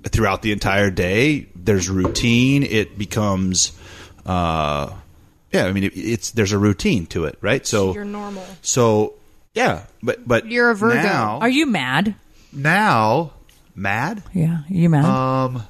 throughout 0.09 0.43
the 0.43 0.53
entire 0.53 0.91
day. 0.91 1.47
There's 1.57 1.89
routine. 1.89 2.63
It 2.63 2.97
becomes, 2.99 3.73
uh, 4.27 4.93
yeah. 5.53 5.65
I 5.67 5.73
mean, 5.73 5.85
it, 5.85 5.93
it's 5.97 6.31
there's 6.33 6.53
a 6.53 6.59
routine 6.59 7.07
to 7.07 7.25
it, 7.25 7.39
right? 7.41 7.67
So 7.67 7.95
You're 7.95 8.05
normal. 8.05 8.45
So 8.63 9.15
yeah, 9.55 9.85
but 10.03 10.27
but 10.27 10.47
You're 10.47 10.71
a 10.71 10.75
Virgo. 10.77 11.03
Now, 11.03 11.39
Are 11.41 11.49
you 11.49 11.67
mad? 11.67 12.15
now 12.53 13.33
mad? 13.75 14.23
Yeah, 14.33 14.59
are 14.59 14.73
you 14.73 14.89
mad? 14.89 15.05
Um, 15.05 15.63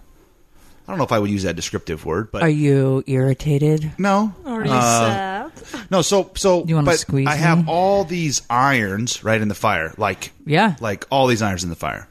I 0.87 0.93
don't 0.93 0.99
know 0.99 1.05
if 1.05 1.13
I 1.13 1.19
would 1.19 1.31
use 1.31 1.45
that 1.45 1.57
descriptive 1.57 2.05
word, 2.05 2.31
but 2.31 2.43
are 2.43 2.49
you 2.49 3.03
irritated? 3.07 3.93
no, 3.99 4.35
Already 4.47 4.71
Uh, 4.71 5.49
sad. 5.51 5.91
No, 5.91 6.03
so 6.03 6.31
so 6.37 6.65
You 6.67 6.75
wanna 6.75 6.85
but 6.87 6.99
squeeze 6.99 7.27
I 7.27 7.37
have 7.37 7.59
me? 7.59 7.65
all 7.69 8.05
these 8.05 8.43
irons 8.51 9.25
right 9.25 9.41
in 9.41 9.49
the 9.49 9.55
fire, 9.55 9.95
like 9.97 10.33
Yeah. 10.45 10.77
like 10.81 11.07
all 11.11 11.27
these 11.27 11.41
irons 11.43 11.65
in 11.65 11.71
the 11.71 11.77
fire, 11.77 12.07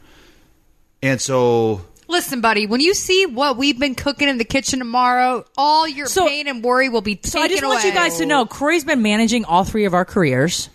and 1.01 1.21
so 1.21 1.81
Listen, 2.09 2.41
buddy, 2.41 2.67
when 2.67 2.79
you 2.81 2.93
see 2.93 3.25
what 3.25 3.57
we've 3.57 3.79
been 3.79 3.95
cooking 3.95 4.27
in 4.27 4.37
the 4.37 4.43
kitchen 4.43 4.77
tomorrow, 4.79 5.45
all 5.57 5.87
your 5.87 6.05
So- 6.05 6.27
pain 6.27 6.47
and 6.47 6.63
worry 6.63 6.89
will 6.89 7.01
be 7.01 7.15
taken 7.15 7.31
So 7.31 7.41
I 7.41 7.47
just 7.47 7.63
want 7.63 7.83
you 7.85 7.91
guys 7.93 8.17
to 8.17 8.25
know, 8.25 8.45
Corey's 8.45 8.83
been 8.83 9.01
managing 9.01 9.45
all 9.45 9.63
three 9.63 9.85
of 9.85 9.93
our 9.93 10.03
careers 10.05 10.69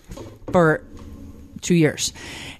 for 0.53 0.83
two 1.61 1.75
years, 1.75 2.13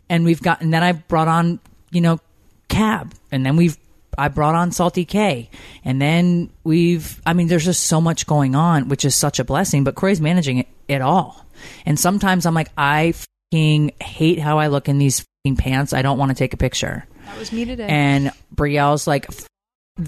and 0.09 0.25
we've 0.25 0.43
gotten, 0.43 0.71
then 0.71 0.83
I 0.85 0.93
brought 0.93 1.29
on, 1.29 1.61
you 1.91 2.01
know, 2.01 2.21
Cab, 2.69 3.15
and 3.33 3.45
then 3.47 3.57
we've. 3.57 3.77
I 4.19 4.29
brought 4.29 4.55
on 4.55 4.73
Salty 4.73 5.05
K, 5.05 5.49
and 5.85 6.03
then 6.03 6.51
we've. 6.65 7.21
I 7.25 7.33
mean, 7.33 7.47
there's 7.49 7.65
just 7.65 7.87
so 7.87 8.01
much 8.01 8.27
going 8.27 8.55
on, 8.55 8.89
which 8.89 9.05
is 9.05 9.15
such 9.15 9.39
a 9.39 9.45
blessing. 9.45 9.85
But 9.85 9.95
Corey's 9.95 10.21
managing 10.21 10.59
it, 10.59 10.69
it 10.89 11.01
all, 11.01 11.47
and 11.87 11.99
sometimes 11.99 12.45
I'm 12.47 12.55
like, 12.55 12.69
I 12.77 13.13
fucking 13.53 13.93
hate 14.01 14.39
how 14.39 14.59
I 14.59 14.67
look 14.67 14.89
in 14.89 14.99
these 14.99 15.21
fucking 15.45 15.57
pants. 15.57 15.93
I 15.93 16.03
don't 16.03 16.19
want 16.19 16.31
to 16.31 16.35
take 16.35 16.53
a 16.53 16.57
picture 16.59 17.07
That 17.27 17.39
was 17.39 17.53
me 17.53 17.65
today. 17.65 17.87
and 17.89 18.33
Brielle's 18.55 19.07
like 19.07 19.27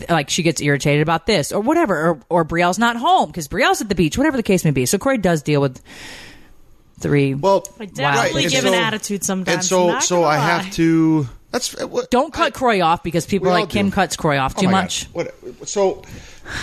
like 0.09 0.29
she 0.31 0.43
gets 0.43 0.61
irritated 0.61 1.03
about 1.03 1.27
this 1.27 1.51
or 1.51 1.61
whatever 1.61 2.11
or, 2.11 2.21
or 2.29 2.45
Brielle's 2.45 2.79
not 2.79 2.97
home 2.97 3.27
because 3.29 3.49
Brielle's 3.49 3.81
at 3.81 3.89
the 3.89 3.95
beach 3.97 4.17
whatever 4.19 4.37
the 4.37 4.43
case 4.43 4.65
may 4.65 4.71
be 4.71 4.87
so 4.87 4.99
Corey 4.99 5.19
does 5.19 5.43
deal 5.43 5.61
with 5.61 5.81
three 7.01 7.35
well, 7.35 7.67
I 7.81 7.87
definitely 7.87 8.45
and 8.45 8.53
give 8.53 8.63
so- 8.63 8.69
an 8.69 8.75
attitude 8.75 9.25
sometimes. 9.25 9.57
and 9.57 9.65
so 9.65 9.99
so 10.01 10.23
I 10.23 10.37
lie. 10.37 10.61
have 10.61 10.71
to. 10.75 11.27
That's 11.51 11.81
uh, 11.81 11.87
what- 11.87 12.11
don't 12.11 12.33
cut 12.33 12.47
I- 12.47 12.51
Kroy 12.51 12.81
off 12.81 13.03
because 13.03 13.27
people 13.27 13.49
are 13.49 13.53
like 13.53 13.71
Kim 13.71 13.89
do. 13.89 13.95
cuts 13.95 14.17
Kroy 14.17 14.39
off 14.39 14.55
Oh 14.57 14.61
too 14.61 14.67
my 14.67 14.73
much. 14.83 15.07
What, 15.13 15.35
so, 15.65 16.03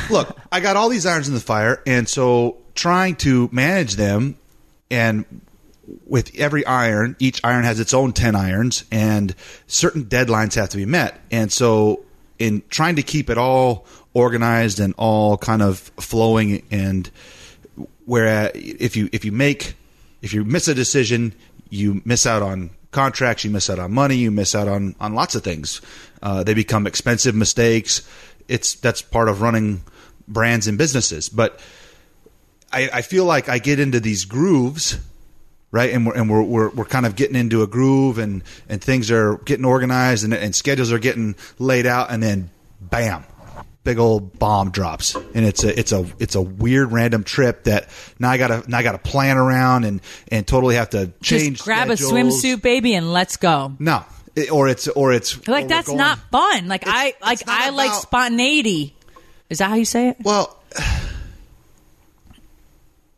look, 0.10 0.38
I 0.52 0.60
got 0.60 0.76
all 0.76 0.90
these 0.90 1.06
irons 1.06 1.28
in 1.28 1.34
the 1.34 1.40
fire, 1.40 1.82
and 1.86 2.08
so 2.08 2.58
trying 2.76 3.16
to 3.18 3.50
manage 3.52 3.96
them, 3.96 4.38
and 4.90 5.26
with 6.06 6.38
every 6.38 6.66
iron, 6.66 7.16
each 7.20 7.42
iron 7.44 7.64
has 7.64 7.80
its 7.80 7.94
own 7.94 8.14
ten 8.14 8.36
irons, 8.36 8.84
and 8.92 9.36
certain 9.68 10.06
deadlines 10.06 10.56
have 10.56 10.70
to 10.70 10.78
be 10.78 10.86
met, 10.86 11.20
and 11.32 11.52
so 11.52 12.04
in 12.40 12.62
trying 12.70 12.96
to 12.98 13.04
keep 13.04 13.30
it 13.30 13.38
all 13.38 13.86
organized 14.14 14.80
and 14.80 14.94
all 14.98 15.38
kind 15.38 15.62
of 15.62 15.80
flowing, 16.00 16.64
and 16.72 17.10
where 18.06 18.52
if 18.54 18.96
you 18.96 19.10
if 19.12 19.26
you 19.26 19.32
make 19.32 19.76
if 20.22 20.34
you 20.34 20.44
miss 20.46 20.68
a 20.68 20.74
decision, 20.74 21.34
you 21.70 22.02
miss 22.06 22.26
out 22.26 22.42
on 22.42 22.70
contracts, 22.92 23.44
you 23.44 23.52
miss 23.52 23.70
out 23.70 23.80
on 23.80 23.92
money, 23.94 24.16
you 24.16 24.32
miss 24.32 24.56
out 24.56 24.68
on 24.68 24.96
on 25.00 25.14
lots 25.14 25.36
of 25.36 25.44
things. 25.44 25.82
Uh, 26.22 26.44
they 26.44 26.54
become 26.54 26.88
expensive 26.88 27.36
mistakes. 27.36 28.08
It's 28.48 28.76
that's 28.76 29.02
part 29.02 29.30
of 29.30 29.42
running 29.42 29.82
brands 30.28 30.68
and 30.68 30.78
businesses. 30.78 31.30
But 31.30 31.60
I, 32.72 32.90
I 32.94 33.02
feel 33.02 33.26
like 33.26 33.50
I 33.50 33.60
get 33.60 33.80
into 33.80 34.00
these 34.00 34.26
grooves, 34.26 35.00
right? 35.72 35.92
And 35.92 36.06
we're 36.06 36.16
and 36.16 36.30
we're, 36.30 36.44
we're 36.44 36.70
we're 36.70 36.86
kind 36.86 37.06
of 37.06 37.16
getting 37.16 37.36
into 37.36 37.62
a 37.62 37.68
groove, 37.68 38.18
and 38.18 38.44
and 38.68 38.82
things 38.82 39.12
are 39.12 39.38
getting 39.40 39.66
organized, 39.66 40.24
and, 40.24 40.34
and 40.34 40.56
schedules 40.56 40.92
are 40.92 41.00
getting 41.00 41.36
laid 41.60 41.86
out, 41.86 42.12
and 42.12 42.22
then 42.22 42.50
bam, 42.82 43.24
big 43.88 44.00
old 44.00 44.38
bomb 44.38 44.70
drops, 44.70 45.16
and 45.16 45.46
it's 45.46 45.64
a 45.64 45.80
it's 45.80 45.94
a 45.94 46.06
it's 46.20 46.36
a 46.36 46.42
weird 46.42 46.92
random 46.92 47.24
trip 47.24 47.64
that 47.64 47.88
now 48.20 48.30
I 48.30 48.38
gotta 48.38 48.64
now 48.70 48.80
I 48.80 48.84
gotta 48.84 48.98
plan 48.98 49.38
around 49.38 49.86
and 49.86 50.02
and 50.30 50.46
totally 50.46 50.76
have 50.76 50.90
to 50.90 51.14
change. 51.24 51.54
Just 51.60 51.64
grab 51.64 51.88
schedules. 51.88 52.12
a 52.12 52.14
swimsuit, 52.14 52.62
baby, 52.62 52.94
and 52.96 53.14
let's 53.14 53.38
go. 53.38 53.72
No, 53.80 54.04
It- 54.36 54.52
or 54.52 54.68
it's 54.68 54.90
or 54.90 55.14
it's 55.14 55.48
Like 55.48 55.64
we're 55.64 55.70
that's 55.70 55.88
going- 55.88 55.98
not 56.00 56.20
fun. 56.32 56.68
Like 56.68 56.84
I 56.86 57.14
like 57.22 57.40
I 57.48 57.70
like 57.70 57.94
spontaneity. 57.94 58.94
Is 59.50 59.60
that 59.60 59.70
how 59.70 59.76
you 59.76 59.86
say 59.86 60.10
it? 60.10 60.18
Well, 60.22 60.62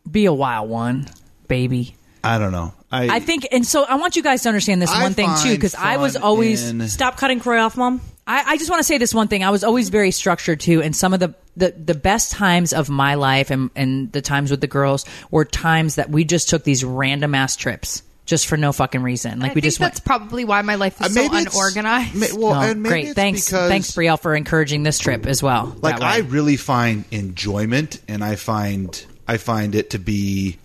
Be 0.09 0.25
a 0.25 0.33
wild 0.33 0.69
one, 0.69 1.07
baby. 1.47 1.95
I 2.23 2.37
don't 2.37 2.51
know. 2.51 2.73
I 2.91 3.17
I 3.17 3.19
think, 3.19 3.47
and 3.51 3.65
so 3.65 3.83
I 3.83 3.95
want 3.95 4.15
you 4.15 4.23
guys 4.23 4.41
to 4.43 4.49
understand 4.49 4.81
this 4.81 4.89
I 4.91 5.03
one 5.03 5.13
thing 5.13 5.29
too, 5.43 5.51
because 5.55 5.75
I 5.75 5.97
was 5.97 6.15
always. 6.15 6.67
in- 6.69 6.87
Stop 6.87 7.17
cutting 7.17 7.39
Kroy 7.39 7.59
off, 7.59 7.77
mom. 7.77 8.01
I, 8.29 8.43
I 8.51 8.57
just 8.57 8.69
want 8.69 8.79
to 8.79 8.83
say 8.83 8.97
this 8.99 9.13
one 9.13 9.27
thing. 9.27 9.43
I 9.43 9.49
was 9.49 9.63
always 9.63 9.89
very 9.89 10.11
structured 10.11 10.59
too, 10.59 10.81
and 10.83 10.95
some 10.95 11.13
of 11.13 11.19
the, 11.19 11.33
the, 11.57 11.71
the 11.71 11.95
best 11.95 12.31
times 12.31 12.73
of 12.73 12.89
my 12.89 13.15
life 13.15 13.49
and, 13.49 13.71
and 13.75 14.11
the 14.11 14.21
times 14.21 14.51
with 14.51 14.61
the 14.61 14.67
girls 14.67 15.03
were 15.31 15.43
times 15.45 15.95
that 15.95 16.09
we 16.11 16.23
just 16.23 16.47
took 16.47 16.63
these 16.63 16.83
random 16.85 17.33
ass 17.33 17.55
trips 17.55 18.03
just 18.25 18.45
for 18.45 18.55
no 18.57 18.71
fucking 18.71 19.01
reason. 19.01 19.39
Like 19.39 19.51
I 19.51 19.53
we 19.55 19.61
think 19.61 19.63
just 19.71 19.79
went. 19.79 19.93
that's 19.93 19.99
probably 20.01 20.45
why 20.45 20.61
my 20.61 20.75
life 20.75 21.01
Uh, 21.01 21.05
is 21.05 21.15
so 21.15 21.21
it's- 21.23 21.53
unorganized. 21.55 22.13
ma- 22.13 22.27
well, 22.39 22.53
No, 22.61 22.61
and 22.69 22.83
maybe 22.83 22.89
great, 22.91 23.05
it's 23.05 23.13
thanks, 23.15 23.45
because, 23.47 23.67
thanks, 23.69 23.91
Brielle, 23.91 24.19
for 24.21 24.35
encouraging 24.35 24.83
this 24.83 24.99
trip 24.99 25.25
as 25.25 25.41
well. 25.41 25.75
Like. 25.81 25.99
I 25.99 26.19
really 26.19 26.55
find 26.55 27.05
enjoyment, 27.09 27.99
and 28.07 28.23
I 28.23 28.35
find 28.35 29.03
I 29.27 29.37
find 29.37 29.73
it 29.73 29.89
to 29.91 29.97
be 29.99 30.57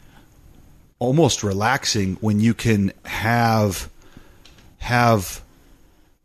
almost 0.98 1.42
relaxing 1.42 2.16
when 2.20 2.40
you 2.40 2.52
can 2.54 2.92
have 3.04 3.88
have 4.78 5.40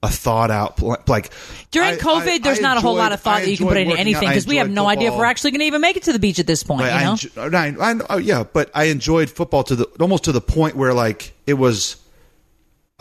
a 0.01 0.09
thought 0.09 0.49
out 0.49 0.77
pl- 0.77 0.95
like 1.07 1.29
During 1.71 1.95
I- 1.95 1.97
COVID, 1.97 2.27
I- 2.27 2.37
there's 2.39 2.59
I 2.59 2.61
not 2.61 2.77
a 2.77 2.81
whole 2.81 2.95
lot 2.95 3.11
of 3.11 3.19
thought 3.19 3.41
that 3.41 3.49
you 3.49 3.57
can 3.57 3.67
put 3.67 3.77
into 3.77 3.97
anything 3.97 4.29
because 4.29 4.47
we 4.47 4.55
have 4.57 4.67
enjoyed 4.67 4.75
no 4.83 4.87
idea 4.87 5.11
if 5.11 5.17
we're 5.17 5.25
actually 5.25 5.51
going 5.51 5.59
to 5.59 5.65
even 5.65 5.81
make 5.81 5.97
it 5.97 6.03
to 6.03 6.13
the 6.13 6.19
beach 6.19 6.39
at 6.39 6.47
this 6.47 6.63
point. 6.63 6.83
Right, 6.83 6.99
you 6.99 7.05
know, 7.05 7.11
I, 7.11 7.71
enjo- 7.71 7.79
I, 7.81 7.91
I, 7.91 8.05
oh, 8.09 8.17
yeah, 8.17 8.43
but 8.43 8.71
I 8.73 8.85
enjoyed 8.85 9.29
football 9.29 9.63
to 9.65 9.75
the 9.75 9.85
almost 9.99 10.23
to 10.25 10.31
the 10.31 10.41
point 10.41 10.75
where 10.75 10.93
like 10.93 11.33
it 11.45 11.55
was. 11.55 11.97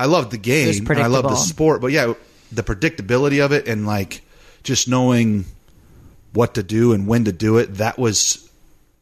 I 0.00 0.06
loved 0.06 0.30
the 0.30 0.38
game. 0.38 0.86
and 0.88 0.98
I 1.00 1.06
loved 1.06 1.28
the 1.28 1.34
sport, 1.34 1.80
but 1.80 1.90
yeah, 1.92 2.12
the 2.52 2.62
predictability 2.62 3.44
of 3.44 3.52
it 3.52 3.66
and 3.68 3.86
like 3.86 4.22
just 4.62 4.88
knowing 4.88 5.44
what 6.32 6.54
to 6.54 6.62
do 6.62 6.92
and 6.92 7.06
when 7.06 7.24
to 7.24 7.32
do 7.32 7.58
it. 7.58 7.74
That 7.74 7.98
was 7.98 8.47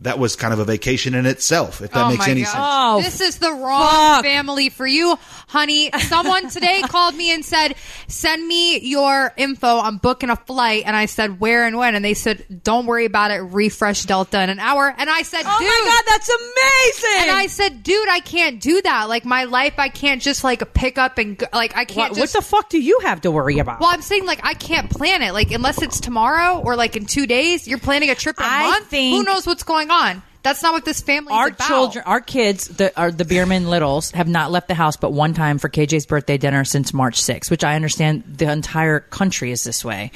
that 0.00 0.18
was 0.18 0.36
kind 0.36 0.52
of 0.52 0.58
a 0.58 0.64
vacation 0.64 1.14
in 1.14 1.24
itself. 1.24 1.80
If 1.80 1.90
that 1.92 2.04
oh 2.04 2.08
makes 2.10 2.26
my 2.26 2.30
any 2.30 2.42
gosh. 2.42 2.52
sense. 2.52 2.64
Oh, 2.66 3.00
this 3.02 3.20
is 3.22 3.38
the 3.38 3.50
wrong 3.50 3.90
fuck. 3.90 4.24
family 4.24 4.68
for 4.68 4.86
you, 4.86 5.18
honey. 5.48 5.90
Someone 6.00 6.50
today 6.50 6.82
called 6.86 7.14
me 7.14 7.32
and 7.32 7.42
said, 7.44 7.76
"Send 8.06 8.46
me 8.46 8.78
your 8.80 9.32
info. 9.38 9.78
I'm 9.78 9.96
booking 9.96 10.28
a 10.28 10.36
flight." 10.36 10.82
And 10.84 10.94
I 10.94 11.06
said, 11.06 11.40
"Where 11.40 11.64
and 11.66 11.78
when?" 11.78 11.94
And 11.94 12.04
they 12.04 12.12
said, 12.14 12.62
"Don't 12.62 12.84
worry 12.84 13.06
about 13.06 13.30
it. 13.30 13.36
Refresh 13.38 14.02
Delta 14.04 14.42
in 14.42 14.50
an 14.50 14.58
hour." 14.58 14.94
And 14.96 15.08
I 15.08 15.22
said, 15.22 15.42
oh 15.46 15.58
"Dude." 15.58 15.66
my 15.68 15.82
god, 15.84 16.02
that's 16.06 16.28
amazing! 16.28 17.28
and 17.28 17.30
I 17.30 17.46
said, 17.46 17.82
"Dude, 17.82 18.08
I 18.08 18.20
can't 18.20 18.60
do 18.60 18.82
that. 18.82 19.08
Like 19.08 19.24
my 19.24 19.44
life, 19.44 19.74
I 19.78 19.88
can't 19.88 20.20
just 20.20 20.44
like 20.44 20.74
pick 20.74 20.98
up 20.98 21.16
and 21.18 21.38
go, 21.38 21.46
like 21.54 21.76
I 21.76 21.84
can't 21.86 22.12
what, 22.12 22.18
just." 22.18 22.34
what 22.34 22.42
the 22.42 22.46
fuck 22.46 22.68
do 22.68 22.78
you 22.80 23.00
have 23.02 23.22
to 23.22 23.30
worry 23.30 23.58
about? 23.60 23.80
well, 23.80 23.88
I'm 23.90 24.02
saying 24.02 24.26
like 24.26 24.40
I 24.44 24.52
can't 24.54 24.90
plan 24.90 25.22
it. 25.22 25.32
Like 25.32 25.50
unless 25.52 25.80
it's 25.80 26.00
tomorrow 26.00 26.60
or 26.62 26.76
like 26.76 26.96
in 26.96 27.06
two 27.06 27.26
days, 27.26 27.66
you're 27.66 27.78
planning 27.78 28.10
a 28.10 28.14
trip 28.14 28.38
in 28.38 28.44
a 28.44 28.48
I 28.48 28.62
month. 28.70 28.86
think- 28.88 29.16
Who 29.16 29.22
knows 29.24 29.46
what's 29.46 29.62
going 29.62 29.85
on? 29.90 30.22
That's 30.42 30.62
not 30.62 30.72
what 30.74 30.84
this 30.84 31.00
family 31.00 31.32
our 31.32 31.48
is 31.48 31.54
about. 31.54 31.66
children, 31.66 32.04
our 32.06 32.20
kids, 32.20 32.68
the 32.68 32.96
are 32.96 33.10
the 33.10 33.24
Biermann 33.24 33.68
littles 33.68 34.12
have 34.12 34.28
not 34.28 34.52
left 34.52 34.68
the 34.68 34.74
house 34.74 34.96
but 34.96 35.12
one 35.12 35.34
time 35.34 35.58
for 35.58 35.68
KJ's 35.68 36.06
birthday 36.06 36.38
dinner 36.38 36.64
since 36.64 36.94
March 36.94 37.20
6th, 37.20 37.50
which 37.50 37.64
I 37.64 37.74
understand 37.74 38.22
the 38.36 38.48
entire 38.52 39.00
country 39.00 39.50
is 39.50 39.64
this 39.64 39.84
way, 39.84 40.12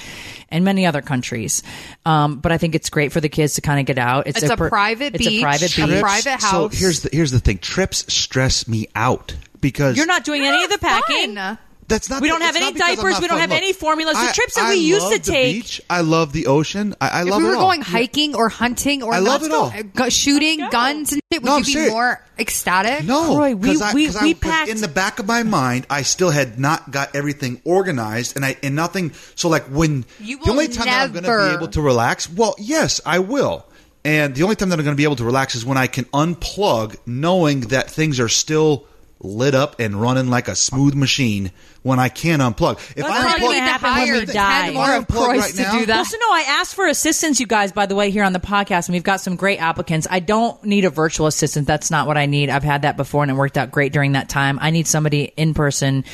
and 0.48 0.64
many 0.64 0.86
other 0.86 1.02
countries. 1.02 1.64
Um, 2.06 2.38
but 2.38 2.52
I 2.52 2.58
think 2.58 2.76
it's 2.76 2.90
great 2.90 3.10
for 3.10 3.20
the 3.20 3.28
kids 3.28 3.54
to 3.54 3.60
kind 3.60 3.80
of 3.80 3.86
get 3.86 3.98
out. 3.98 4.28
It's 4.28 4.40
a 4.44 4.56
per- 4.56 4.68
private 4.68 5.16
It's 5.16 5.26
a 5.26 5.40
private 5.40 5.62
beach, 5.62 5.76
private 5.76 5.90
a 5.90 5.94
beach. 5.94 6.00
private 6.00 6.40
So 6.42 6.46
house. 6.46 6.78
here's 6.78 7.00
the 7.02 7.10
here's 7.12 7.32
the 7.32 7.40
thing. 7.40 7.58
Trips 7.58 8.12
stress 8.14 8.68
me 8.68 8.86
out 8.94 9.34
because 9.60 9.96
You're 9.96 10.06
not 10.06 10.22
doing 10.22 10.42
any 10.42 10.62
of 10.62 10.70
the 10.70 10.78
packing. 10.78 11.34
Fun. 11.34 11.58
That's 11.90 12.08
not. 12.08 12.22
We 12.22 12.28
don't 12.28 12.38
the- 12.38 12.46
have 12.46 12.56
any 12.56 12.64
not 12.66 12.74
because 12.74 12.88
I'm 12.88 12.96
diapers, 12.96 13.20
we 13.20 13.28
don't 13.28 13.38
have 13.38 13.50
Look, 13.50 13.56
any 13.58 13.72
formulas. 13.74 14.14
The 14.16 14.28
I- 14.28 14.32
trips 14.32 14.54
that 14.54 14.64
I 14.64 14.68
we 14.70 14.76
used 14.76 15.02
love 15.02 15.12
to 15.12 15.18
the 15.18 15.30
take- 15.32 15.54
beach. 15.56 15.80
I 15.90 16.00
love 16.00 16.32
the 16.32 16.46
ocean. 16.46 16.94
I, 17.00 17.08
I 17.08 17.22
If 17.22 17.28
love 17.28 17.42
we 17.42 17.48
it 17.48 17.50
were 17.50 17.56
all. 17.56 17.62
going 17.62 17.82
hiking 17.82 18.34
or 18.34 18.48
hunting 18.48 19.02
or 19.02 19.12
I 19.12 19.18
love 19.18 19.42
it 19.42 19.52
all. 19.52 19.70
go- 19.70 19.82
go 20.04 20.08
shooting 20.08 20.66
guns 20.70 21.12
and 21.12 21.20
shit, 21.30 21.42
would 21.42 21.46
No, 21.46 21.52
you 21.52 21.56
I'm 21.58 21.62
be 21.64 21.72
serious. 21.72 21.90
more 21.92 22.24
ecstatic? 22.38 23.04
No, 23.04 23.36
Roy, 23.36 23.54
we- 23.54 23.68
'cause 23.68 23.82
I- 23.82 23.92
we- 23.92 24.06
'cause 24.06 24.16
I- 24.16 24.22
we 24.22 24.34
'cause 24.34 24.50
packed- 24.50 24.70
in 24.70 24.80
the 24.80 24.88
back 24.88 25.18
of 25.18 25.26
my 25.26 25.42
mind. 25.42 25.86
I 25.90 26.02
still 26.02 26.30
had 26.30 26.58
not 26.58 26.90
got 26.90 27.14
everything 27.14 27.60
organized, 27.64 28.36
and 28.36 28.44
I 28.46 28.56
and 28.62 28.74
nothing. 28.74 29.12
So 29.34 29.48
like 29.48 29.64
when 29.66 30.04
You 30.20 30.38
the 30.42 30.50
only 30.50 30.68
will 30.68 30.74
time 30.74 30.86
that 30.86 31.02
I'm 31.02 31.12
going 31.12 31.24
to 31.24 31.48
be 31.50 31.54
able 31.56 31.68
to 31.68 31.80
relax, 31.82 32.30
well, 32.30 32.54
yes, 32.58 33.00
I 33.04 33.18
will. 33.18 33.66
And 34.04 34.34
the 34.34 34.44
only 34.44 34.56
time 34.56 34.70
that 34.70 34.78
I'm 34.78 34.84
going 34.84 34.94
to 34.94 35.00
be 35.00 35.04
able 35.04 35.16
to 35.16 35.24
relax 35.24 35.54
is 35.54 35.66
when 35.66 35.76
I 35.76 35.86
can 35.86 36.04
unplug, 36.06 36.96
knowing 37.04 37.60
that 37.68 37.90
things 37.90 38.18
are 38.20 38.28
still 38.30 38.86
lit 39.22 39.54
up 39.54 39.78
and 39.80 40.00
running 40.00 40.28
like 40.28 40.48
a 40.48 40.56
smooth 40.56 40.94
machine. 40.94 41.50
When 41.82 41.98
I 41.98 42.10
can't 42.10 42.42
unplug, 42.42 42.74
if 42.78 42.96
That's 42.96 43.08
I 43.08 43.20
probably 43.22 43.32
unplug, 43.32 43.40
gonna 43.40 43.54
need 43.54 43.56
to 43.56 43.62
happen 43.62 43.90
when 44.12 44.20
we 44.20 44.26
die. 44.26 44.64
ten 44.66 44.74
more 44.74 44.90
If 44.90 44.98
of 44.98 45.06
unplug 45.08 45.28
right 45.38 45.54
to 45.54 45.62
now- 45.62 45.78
do 45.78 45.86
that. 45.86 45.96
Also, 45.98 46.16
no, 46.18 46.26
I 46.30 46.44
asked 46.46 46.74
for 46.74 46.86
assistance, 46.86 47.40
you 47.40 47.46
guys, 47.46 47.72
by 47.72 47.86
the 47.86 47.94
way, 47.94 48.10
here 48.10 48.22
on 48.22 48.34
the 48.34 48.38
podcast, 48.38 48.88
and 48.88 48.92
we've 48.92 49.02
got 49.02 49.22
some 49.22 49.34
great 49.34 49.62
applicants. 49.62 50.06
I 50.10 50.20
don't 50.20 50.62
need 50.62 50.84
a 50.84 50.90
virtual 50.90 51.26
assistant. 51.26 51.66
That's 51.66 51.90
not 51.90 52.06
what 52.06 52.18
I 52.18 52.26
need. 52.26 52.50
I've 52.50 52.64
had 52.64 52.82
that 52.82 52.98
before, 52.98 53.22
and 53.22 53.30
it 53.30 53.34
worked 53.34 53.56
out 53.56 53.70
great 53.70 53.94
during 53.94 54.12
that 54.12 54.28
time. 54.28 54.58
I 54.60 54.68
need 54.70 54.88
somebody 54.88 55.32
in 55.38 55.54
person, 55.54 56.04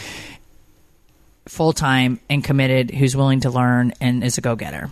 full 1.47 1.73
time, 1.73 2.21
and 2.31 2.43
committed 2.45 2.91
who's 2.93 3.17
willing 3.17 3.41
to 3.41 3.51
learn 3.51 3.93
and 4.01 4.23
is 4.23 4.39
a 4.39 4.41
go 4.41 4.55
getter. 4.57 4.91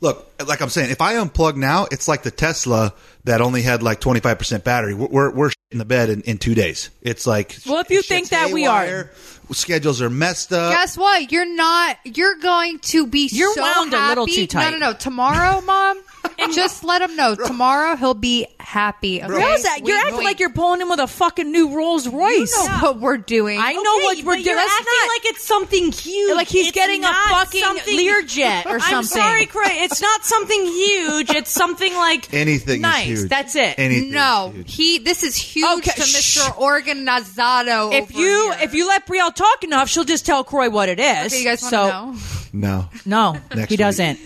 Look, 0.00 0.28
like 0.46 0.60
I'm 0.60 0.68
saying, 0.68 0.90
if 0.90 1.00
I 1.00 1.14
unplug 1.14 1.56
now, 1.56 1.86
it's 1.90 2.06
like 2.08 2.22
the 2.22 2.30
Tesla 2.30 2.92
that 3.24 3.40
only 3.40 3.62
had 3.62 3.82
like 3.82 4.00
25% 4.00 4.62
battery. 4.64 4.94
We're 4.94 5.08
we're, 5.08 5.30
we're 5.32 5.50
in 5.70 5.78
the 5.78 5.84
bed 5.84 6.08
in, 6.08 6.22
in 6.22 6.38
two 6.38 6.54
days. 6.54 6.90
It's 7.02 7.26
like 7.26 7.56
Well, 7.66 7.80
if 7.80 7.90
you 7.90 8.02
think 8.02 8.30
that 8.30 8.50
we 8.52 8.66
are- 8.66 9.10
schedules 9.52 10.00
are 10.00 10.10
messed 10.10 10.52
up. 10.52 10.72
Guess 10.72 10.96
what? 10.96 11.30
You're 11.30 11.44
not. 11.54 11.98
You're 12.04 12.36
going 12.36 12.78
to 12.80 13.06
be. 13.06 13.28
You're 13.32 13.54
so 13.54 13.62
wound 13.62 13.92
a 13.94 14.08
little 14.08 14.26
too 14.26 14.46
tight. 14.46 14.70
No, 14.72 14.78
no, 14.78 14.86
no. 14.88 14.92
Tomorrow, 14.94 15.60
mom. 15.66 16.02
just 16.52 16.84
let 16.84 17.02
him 17.02 17.16
know. 17.16 17.34
Tomorrow 17.34 17.96
he'll 17.96 18.14
be 18.14 18.46
happy. 18.60 19.22
Okay? 19.22 19.40
How's 19.40 19.62
that? 19.64 19.80
You're 19.84 19.96
Wait, 19.96 20.00
acting 20.02 20.16
wait. 20.18 20.24
like 20.24 20.40
you're 20.40 20.52
pulling 20.52 20.80
him 20.80 20.88
with 20.88 21.00
a 21.00 21.06
fucking 21.06 21.50
new 21.50 21.74
Rolls 21.76 22.06
Royce. 22.08 22.56
You 22.56 22.68
know 22.68 22.78
what 22.80 23.00
we're 23.00 23.16
doing. 23.16 23.58
I 23.60 23.72
know 23.72 23.80
Okay, 23.80 24.04
what 24.04 24.16
we're 24.18 24.24
but 24.24 24.32
doing. 24.34 24.44
You're 24.46 24.54
That's 24.56 24.72
acting 24.72 24.86
not 25.00 25.08
like 25.08 25.24
it's 25.26 25.44
something 25.44 25.92
huge. 25.92 26.34
like 26.36 26.48
he's 26.48 26.66
It's 26.68 26.74
getting 26.74 27.00
a 27.00 27.08
not 27.08 27.28
fucking 27.46 27.60
something- 27.60 27.98
Learjet 27.98 28.66
or 28.66 28.74
I'm 28.74 28.80
something. 28.80 29.04
sorry, 29.04 29.46
Kroy. 29.46 29.62
It's 29.66 30.00
not 30.00 30.24
something 30.24 30.64
huge. 30.66 31.30
It's 31.30 31.50
something 31.50 31.94
like 31.94 32.32
Anything 32.38 32.82
Nice. 32.82 33.08
is 33.08 33.20
huge. 33.20 33.30
That's 33.30 33.56
it. 33.56 33.74
Anything 33.78 34.12
No, 34.12 34.48
is 34.50 34.56
huge. 34.56 34.74
he. 34.74 34.98
This 34.98 35.22
is 35.24 35.34
huge 35.36 35.78
Okay, 35.78 35.92
to 35.92 36.02
shh. 36.02 36.38
Mr. 36.38 36.54
Organizado. 36.56 37.92
if 37.92 38.04
over 38.10 38.20
you 38.20 38.52
here. 38.52 38.58
if 38.62 38.74
you 38.74 38.86
let 38.88 39.06
Brielle 39.06 39.34
talk 39.34 39.64
enough, 39.64 39.88
she'll 39.88 40.04
just 40.04 40.26
tell 40.26 40.44
Kroy 40.44 40.70
what 40.70 40.88
it 40.88 41.00
is. 41.00 41.32
okay, 41.32 41.38
you 41.38 41.44
guys 41.44 41.62
want 41.62 41.70
so 41.70 41.88
know? 41.88 42.16
No. 42.52 42.88
no, 43.06 43.32
Next 43.54 43.68
he 43.70 43.74
week. 43.74 43.78
doesn't. 43.78 44.18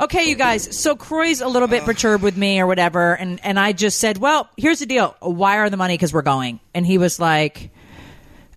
Okay, 0.00 0.24
you 0.28 0.34
guys. 0.34 0.76
So 0.78 0.96
Kroy's 0.96 1.40
a 1.40 1.48
little 1.48 1.68
bit 1.68 1.84
perturbed 1.84 2.22
with 2.22 2.36
me 2.36 2.60
or 2.60 2.66
whatever, 2.66 3.14
and 3.14 3.38
and 3.44 3.58
I 3.58 3.72
just 3.72 3.98
said, 3.98 4.18
well, 4.18 4.48
here's 4.56 4.78
the 4.80 4.86
deal. 4.86 5.16
Wire 5.22 5.68
the 5.70 5.76
money 5.76 5.94
because 5.94 6.12
we're 6.12 6.22
going. 6.22 6.60
And 6.74 6.84
he 6.86 6.98
was 6.98 7.18
like, 7.20 7.70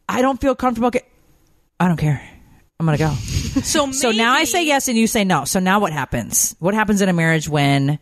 I 0.10 0.22
don't 0.22 0.40
feel 0.42 0.56
comfortable. 0.56 0.90
Get- 0.92 1.08
I 1.80 1.88
don't 1.88 1.98
care. 1.98 2.22
I'm 2.80 2.86
gonna 2.86 2.98
go. 2.98 3.10
so. 3.64 3.92
So 3.92 4.12
now 4.12 4.34
I 4.34 4.44
say 4.46 4.66
yes 4.66 4.88
and 4.88 4.98
you 4.98 5.06
say 5.06 5.24
no. 5.24 5.46
So 5.46 5.60
now 5.60 5.80
what 5.80 5.94
happens? 5.94 6.56
What 6.60 6.74
happens 6.74 7.02
in 7.02 7.10
a 7.10 7.14
marriage 7.14 7.48
when? 7.48 8.00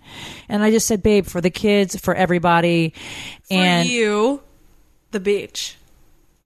And 0.47 0.63
I 0.63 0.71
just 0.71 0.87
said, 0.87 1.03
babe, 1.03 1.25
for 1.25 1.41
the 1.41 1.49
kids, 1.49 1.97
for 1.97 2.15
everybody, 2.15 2.93
for 3.49 3.53
and 3.55 3.89
you, 3.89 4.41
the 5.11 5.19
beach. 5.19 5.75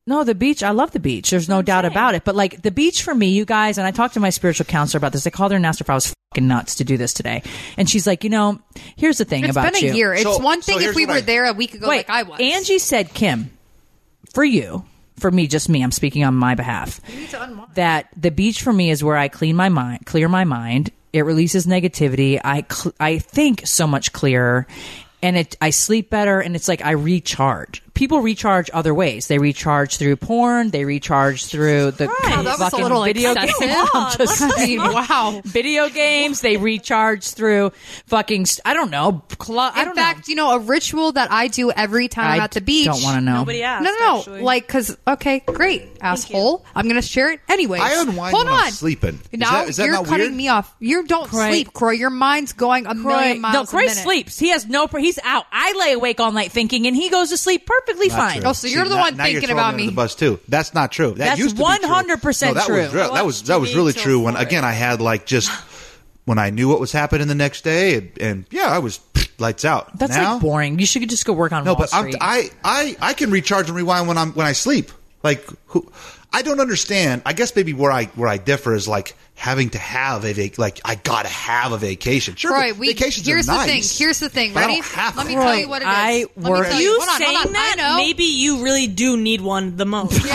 No, 0.06 0.24
the 0.24 0.36
beach. 0.36 0.64
I 0.64 0.72
love 0.72 0.92
the 0.92 1.00
beach. 1.00 1.30
There's 1.30 1.48
no 1.50 1.62
doubt 1.62 1.86
about 1.86 2.16
it. 2.16 2.24
But 2.26 2.36
like 2.36 2.62
the 2.62 2.72
beach 2.72 3.04
for 3.04 3.14
me, 3.16 3.28
you 3.30 3.46
guys, 3.46 3.78
and 3.78 3.88
I 3.88 3.92
talked 3.92 4.16
to 4.16 4.20
my 4.20 4.30
spiritual 4.32 4.66
counselor 4.66 4.98
about 5.00 5.12
this. 5.14 5.26
I 5.26 5.30
called 5.30 5.52
her 5.52 5.56
and 5.58 5.66
asked 5.66 5.80
her 5.80 5.84
if 5.84 5.90
I 5.90 5.94
was 5.96 6.14
fucking 6.34 6.48
nuts 6.48 6.76
to 6.76 6.84
do 6.84 6.98
this 6.98 7.14
today, 7.14 7.44
and 7.78 7.90
she's 7.90 8.06
like, 8.08 8.24
you 8.24 8.30
know, 8.30 8.60
here's 8.96 9.18
the 9.18 9.26
thing 9.26 9.44
It's 9.46 9.52
about 9.52 9.64
you. 9.64 9.68
It's 9.70 9.80
been 9.82 9.86
a 9.86 9.94
you. 9.94 9.98
year. 9.98 10.14
It's 10.14 10.24
So- 10.24 10.40
one 10.40 10.62
so 10.62 10.78
thing 10.78 10.88
if 10.90 10.96
we 10.96 11.06
were 11.06 11.14
I- 11.14 11.22
there 11.22 11.46
a 11.46 11.54
week 11.54 11.74
ago, 11.76 11.88
Wait, 11.88 12.08
like 12.08 12.10
I 12.10 12.24
was. 12.24 12.40
Angie 12.42 12.80
said, 12.80 13.14
Kim, 13.14 13.52
for 14.34 14.44
you, 14.44 14.84
for 15.20 15.30
me, 15.32 15.48
just 15.48 15.70
me. 15.70 15.84
I'm 15.84 15.92
speaking 15.92 16.24
on 16.24 16.34
my 16.36 16.56
behalf. 16.56 17.00
That 17.76 18.08
the 18.18 18.32
beach 18.32 18.62
for 18.62 18.74
me 18.74 18.90
is 18.90 19.04
where 19.04 19.16
I 19.18 19.28
clean 19.28 19.56
my 19.56 19.70
mind, 19.70 20.06
clear 20.06 20.28
my 20.28 20.44
mind. 20.44 20.92
It 21.14 21.22
releases 21.22 21.68
negativity. 21.68 22.42
I 22.44 22.66
cl- 22.70 22.96
I 23.00 23.20
think 23.20 23.62
so 23.68 23.86
much 23.86 24.12
clearer, 24.12 24.66
and 25.22 25.38
it 25.38 25.56
I 25.62 25.70
sleep 25.70 26.10
better, 26.10 26.40
and 26.40 26.56
it's 26.56 26.68
like 26.68 26.84
I 26.84 26.92
recharge. 26.92 27.83
People 27.94 28.22
recharge 28.22 28.72
other 28.74 28.92
ways. 28.94 29.28
They 29.28 29.38
recharge 29.38 29.98
through 29.98 30.16
porn. 30.16 30.72
They 30.72 30.84
recharge 30.84 31.46
through 31.46 31.92
the 31.92 32.08
Right. 32.08 32.20
Oh, 32.40 32.44
that 32.44 32.60
was 32.60 32.74
a 32.74 32.78
fucking 32.78 33.04
video 33.04 33.32
excessive. 33.34 33.60
games. 33.60 33.90
I'm 33.94 34.18
just 34.18 34.42
I 34.42 34.66
mean, 34.66 34.80
wow. 34.80 35.42
video 35.46 35.90
games. 35.90 36.42
They 36.42 36.58
recharge 36.58 37.24
through 37.30 37.72
fucking. 38.08 38.48
I 38.66 38.74
don't 38.74 38.90
know. 38.90 39.24
Cl- 39.40 39.60
I 39.60 39.80
In 39.82 39.86
don't 39.86 39.96
fact, 39.96 40.28
you 40.28 40.36
know, 40.36 40.52
a 40.56 40.60
ritual 40.60 41.12
that 41.12 41.32
I 41.32 41.48
do 41.50 41.70
every 41.72 42.08
time 42.08 42.32
I'm 42.32 42.42
at 42.42 42.52
the 42.52 42.62
beach. 42.62 42.86
Don't 42.86 43.04
want 43.04 43.16
to 43.18 43.22
know. 43.22 43.36
Nobody 43.38 43.62
asked. 43.62 43.84
No, 43.84 43.92
no, 43.92 44.00
no. 44.00 44.18
actually. 44.20 44.42
Like, 44.42 44.68
cause 44.68 44.98
okay, 45.08 45.40
great, 45.46 45.84
asshole. 46.02 46.66
I'm 46.76 46.88
gonna 46.88 47.02
share 47.04 47.32
it 47.32 47.42
anyway. 47.48 47.78
I 47.80 48.02
unwind 48.02 48.34
Hold 48.36 48.46
when 48.48 48.54
on. 48.56 48.64
I'm 48.64 48.72
sleeping. 48.72 49.20
Is 49.32 49.40
Now 49.40 49.52
that- 49.52 49.70
is 49.70 49.78
that 49.78 49.86
you're 49.86 49.94
not 49.94 50.06
cutting 50.06 50.26
weird? 50.28 50.34
me 50.36 50.48
off. 50.48 50.76
You 50.80 51.04
don't 51.06 51.28
Kroy. 51.30 51.50
sleep, 51.50 51.74
Kroy. 51.74 51.92
Your 51.92 52.10
mind's 52.10 52.54
going 52.54 52.86
a 52.88 52.96
million 52.96 53.40
miles. 53.40 53.54
no, 53.54 53.62
a 53.62 53.68
Kroy 53.68 53.88
sleeps. 53.88 54.40
He 54.40 54.50
has 54.50 54.66
no. 54.68 54.88
He's 54.88 55.20
out. 55.24 55.46
I 55.52 55.74
lay 55.74 55.94
awake 55.94 56.20
all 56.20 56.32
night 56.32 56.52
thinking, 56.52 56.88
and 56.88 56.96
he 56.96 57.10
goes 57.10 57.30
to 57.30 57.38
sleep 57.38 57.66
perfectly 57.86 58.08
Not 58.10 58.18
fine. 58.18 58.42
true. 58.42 58.50
Oh, 58.50 58.54
so 58.54 58.68
you're 58.68 58.84
the 58.86 58.96
now- 58.96 59.02
one 59.02 59.18
now 59.18 59.26
you're 59.26 59.42
thinking 59.42 59.56
throwing 59.56 59.60
about 59.60 59.74
under 59.74 59.78
me. 59.78 59.86
The 59.88 59.92
bus 59.94 60.16
too. 60.16 60.40
That's 60.48 60.74
not 60.74 60.92
true. 60.92 61.10
That 61.10 61.18
That's 61.18 61.40
used 61.40 61.58
to 61.58 61.62
be 61.64 61.78
true. 61.80 61.88
100% 61.88 62.48
no, 62.48 62.54
that 62.56 62.66
true. 62.66 62.76
Was 62.78 62.94
real. 62.94 63.14
That 63.14 63.26
was 63.26 63.44
that 63.44 63.60
was 63.60 63.76
really 63.76 63.94
till 63.94 64.04
true. 64.04 64.20
When 64.22 64.34
four. 64.36 64.44
again, 64.44 64.64
I 64.66 64.72
had 64.72 65.02
like 65.02 65.26
just 65.26 65.50
when 66.26 66.38
I 66.40 66.50
knew 66.50 66.70
what 66.70 66.80
was 66.80 66.92
happening 66.92 67.28
the 67.28 67.36
next 67.36 67.64
day, 67.64 67.96
and, 67.96 68.12
and 68.22 68.46
yeah, 68.52 68.68
I 68.68 68.80
was 68.80 69.00
lights 69.40 69.66
out. 69.66 69.98
That's 69.98 70.16
now, 70.16 70.34
like 70.34 70.42
boring. 70.42 70.80
You 70.80 70.86
should 70.86 71.10
just 71.10 71.26
go 71.26 71.34
work 71.34 71.52
on 71.52 71.64
No, 71.66 71.74
Wall 71.74 71.80
but 71.80 71.94
I'm, 71.94 72.04
Street. 72.04 72.18
I 72.22 72.50
I 72.64 72.96
I 73.02 73.14
can 73.14 73.32
recharge 73.32 73.68
and 73.68 73.76
rewind 73.76 74.08
when 74.08 74.18
I'm 74.18 74.32
when 74.34 74.46
I 74.48 74.54
sleep. 74.54 74.92
Like 75.24 75.46
who? 75.68 75.92
I 76.32 76.42
don't 76.42 76.60
understand. 76.60 77.22
I 77.26 77.34
guess 77.34 77.56
maybe 77.56 77.74
where 77.74 77.92
I 77.92 78.06
where 78.16 78.28
I 78.28 78.38
differ 78.38 78.74
is 78.74 78.88
like 78.88 79.16
having 79.36 79.70
to 79.72 79.78
have 79.80 80.24
a 80.26 80.34
vac- 80.34 80.58
like 80.58 80.80
I 80.86 80.96
gotta 80.96 81.28
have 81.28 81.72
a 81.74 81.78
vacation. 81.78 82.36
Sure, 82.36 82.52
Kroy, 82.52 82.72
va- 82.74 82.80
we, 82.80 82.88
vacations 82.94 83.26
here's 83.28 83.50
are 83.50 83.54
the 83.54 83.66
nice. 83.66 83.98
thing. 83.98 84.06
Here's 84.06 84.20
the 84.20 84.30
thing. 84.30 84.54
but 84.54 84.64
I 84.64 84.68
Ready? 84.68 84.76
don't 84.82 84.86
have 84.92 85.18
Let 85.18 85.28
me 85.28 85.34
tell 85.34 85.56
you 85.58 85.68
what 85.70 85.82
it 85.82 85.86
is. 85.86 85.92
I 85.94 86.26
Let 86.36 86.38
me 86.38 86.50
work- 86.52 86.68
tell 86.68 86.80
you 86.82 86.98
Hold 87.00 87.10
on, 87.10 87.18
saying 87.20 87.36
hold 87.36 87.48
on. 87.48 87.54
that, 87.54 87.76
I 87.78 87.82
know. 87.82 87.98
maybe 87.98 88.24
you 88.24 88.64
really 88.64 88.88
do 88.88 89.18
need 89.18 89.42
one 89.42 89.76
the 89.76 89.86
most. 89.86 90.14
okay. 90.24 90.30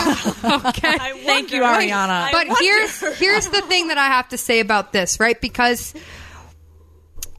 I 0.45 1.21
Thank 1.25 1.53
you, 1.53 1.63
wonder. 1.63 1.87
Ariana. 1.87 2.09
I 2.09 2.33
but 2.33 2.59
here's 2.61 3.19
here's 3.19 3.49
the 3.49 3.63
thing 3.63 3.89
that 3.89 3.99
I 3.99 4.07
have 4.07 4.29
to 4.31 4.39
say 4.39 4.61
about 4.61 4.93
this, 4.93 5.19
right? 5.21 5.41
Because 5.41 5.95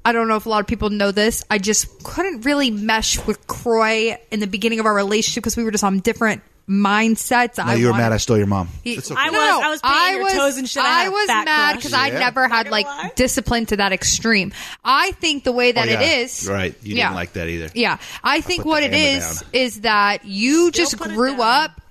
I 0.06 0.12
don't 0.14 0.28
know 0.28 0.38
if 0.38 0.46
a 0.46 0.50
lot 0.50 0.62
of 0.62 0.68
people 0.68 0.90
know 0.90 1.12
this. 1.12 1.44
I 1.52 1.58
just 1.60 2.04
couldn't 2.04 2.46
really 2.46 2.72
mesh 2.72 3.24
with 3.28 3.46
Kroy 3.48 4.18
in 4.32 4.40
the 4.40 4.48
beginning 4.48 4.80
of 4.80 4.86
our 4.86 4.96
relationship 4.96 5.44
because 5.44 5.58
we 5.58 5.64
were 5.64 5.72
just 5.72 5.84
on 5.84 6.00
different 6.00 6.42
mindsets. 6.70 7.58
No, 7.58 7.64
I 7.64 7.74
you 7.76 7.86
were 7.88 7.92
wanted- 7.92 8.04
mad 8.04 8.12
I 8.14 8.18
stole 8.18 8.38
your 8.38 8.46
mom. 8.48 8.70
He- 8.84 8.94
It's 8.94 9.10
okay. 9.12 9.20
I 9.20 9.30
was- 9.32 9.40
I 9.64 9.70
was 9.70 9.82
painting 9.82 10.14
your 10.16 10.24
was- 10.24 10.34
toes 10.34 10.58
and 10.58 10.70
shit. 10.70 10.84
I 10.84 10.88
had 11.04 11.08
a 11.08 11.12
was 11.12 11.28
fat 11.28 11.46
mad 11.46 11.72
crush. 11.72 11.76
because 11.84 11.94
I 11.94 12.08
Yeah. 12.08 12.20
never 12.20 12.48
had 12.48 12.70
like 12.70 12.86
lie. 12.86 13.12
discipline 13.16 13.66
to 13.68 13.78
that 13.78 13.92
extreme. 13.92 14.54
I 14.86 15.12
think 15.14 15.44
the 15.44 15.52
way 15.52 15.70
oh, 15.70 15.74
that 15.74 15.88
Oh, 15.88 15.92
yeah. 15.92 16.02
is, 16.02 16.48
Right. 16.48 16.76
You 16.84 16.96
yeah. 16.96 17.06
didn't 17.08 17.16
like 17.16 17.34
that 17.34 17.48
either. 17.50 17.70
Yeah, 17.74 17.98
I 18.24 18.42
think 18.42 18.64
put 18.64 18.70
what 18.70 18.80
the 18.82 18.86
it 18.88 18.94
hammer 18.94 19.18
is 19.18 19.24
down. 19.42 19.50
is 19.54 19.82
that 19.82 20.26
you 20.26 20.70
just 20.72 20.98
put 20.98 21.08
it 21.12 21.16
grew 21.16 21.32
down. 21.38 21.42
up 21.64 21.82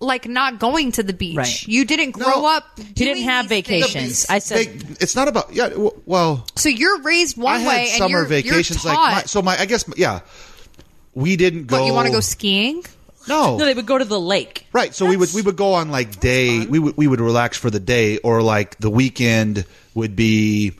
like 0.00 0.28
not 0.28 0.58
going 0.58 0.92
to 0.92 1.02
the 1.02 1.14
beach. 1.14 1.36
Right. 1.36 1.62
You 1.68 1.84
didn't 1.86 2.10
grow 2.10 2.28
No. 2.42 2.46
up. 2.46 2.64
he 2.76 2.82
didn't 2.92 3.14
doing 3.14 3.24
have 3.28 3.48
these 3.48 3.64
things. 3.64 3.86
vacations. 3.86 4.26
I 4.28 4.40
said 4.40 4.58
They- 4.80 4.96
it's 5.00 5.14
not 5.16 5.28
about 5.28 5.54
yeah. 5.54 5.68
w- 5.70 5.92
Well, 6.04 6.44
So 6.56 6.68
you're 6.68 7.00
raised 7.00 7.38
one 7.38 7.54
I 7.54 7.58
had 7.60 7.68
way, 7.68 7.88
and 7.90 7.98
summer 7.98 8.10
you're, 8.18 8.24
vacations 8.26 8.84
You're 8.84 8.92
like 8.92 8.98
taught, 9.02 9.12
my, 9.14 9.22
so. 9.22 9.40
My 9.42 9.58
I 9.58 9.64
guess 9.66 9.84
yeah. 9.96 10.20
We 11.14 11.36
didn't 11.36 11.66
go. 11.68 11.80
What, 11.80 11.86
you 11.86 11.94
want 11.94 12.06
to 12.08 12.12
go 12.12 12.20
skiing? 12.20 12.84
No, 13.28 13.56
no, 13.56 13.64
they 13.64 13.74
would 13.74 13.86
go 13.86 13.98
to 13.98 14.04
the 14.04 14.20
lake. 14.20 14.66
Right. 14.72 14.94
So 14.94 15.06
we 15.06 15.16
would 15.16 15.32
we 15.34 15.42
would 15.42 15.56
go 15.56 15.74
on 15.74 15.90
like 15.90 16.20
day 16.20 16.64
we 16.66 16.78
would 16.78 16.96
we 16.96 17.06
would 17.06 17.20
relax 17.20 17.56
for 17.56 17.70
the 17.70 17.80
day 17.80 18.18
or 18.18 18.42
like 18.42 18.78
the 18.78 18.90
weekend 18.90 19.64
would 19.94 20.16
be 20.16 20.74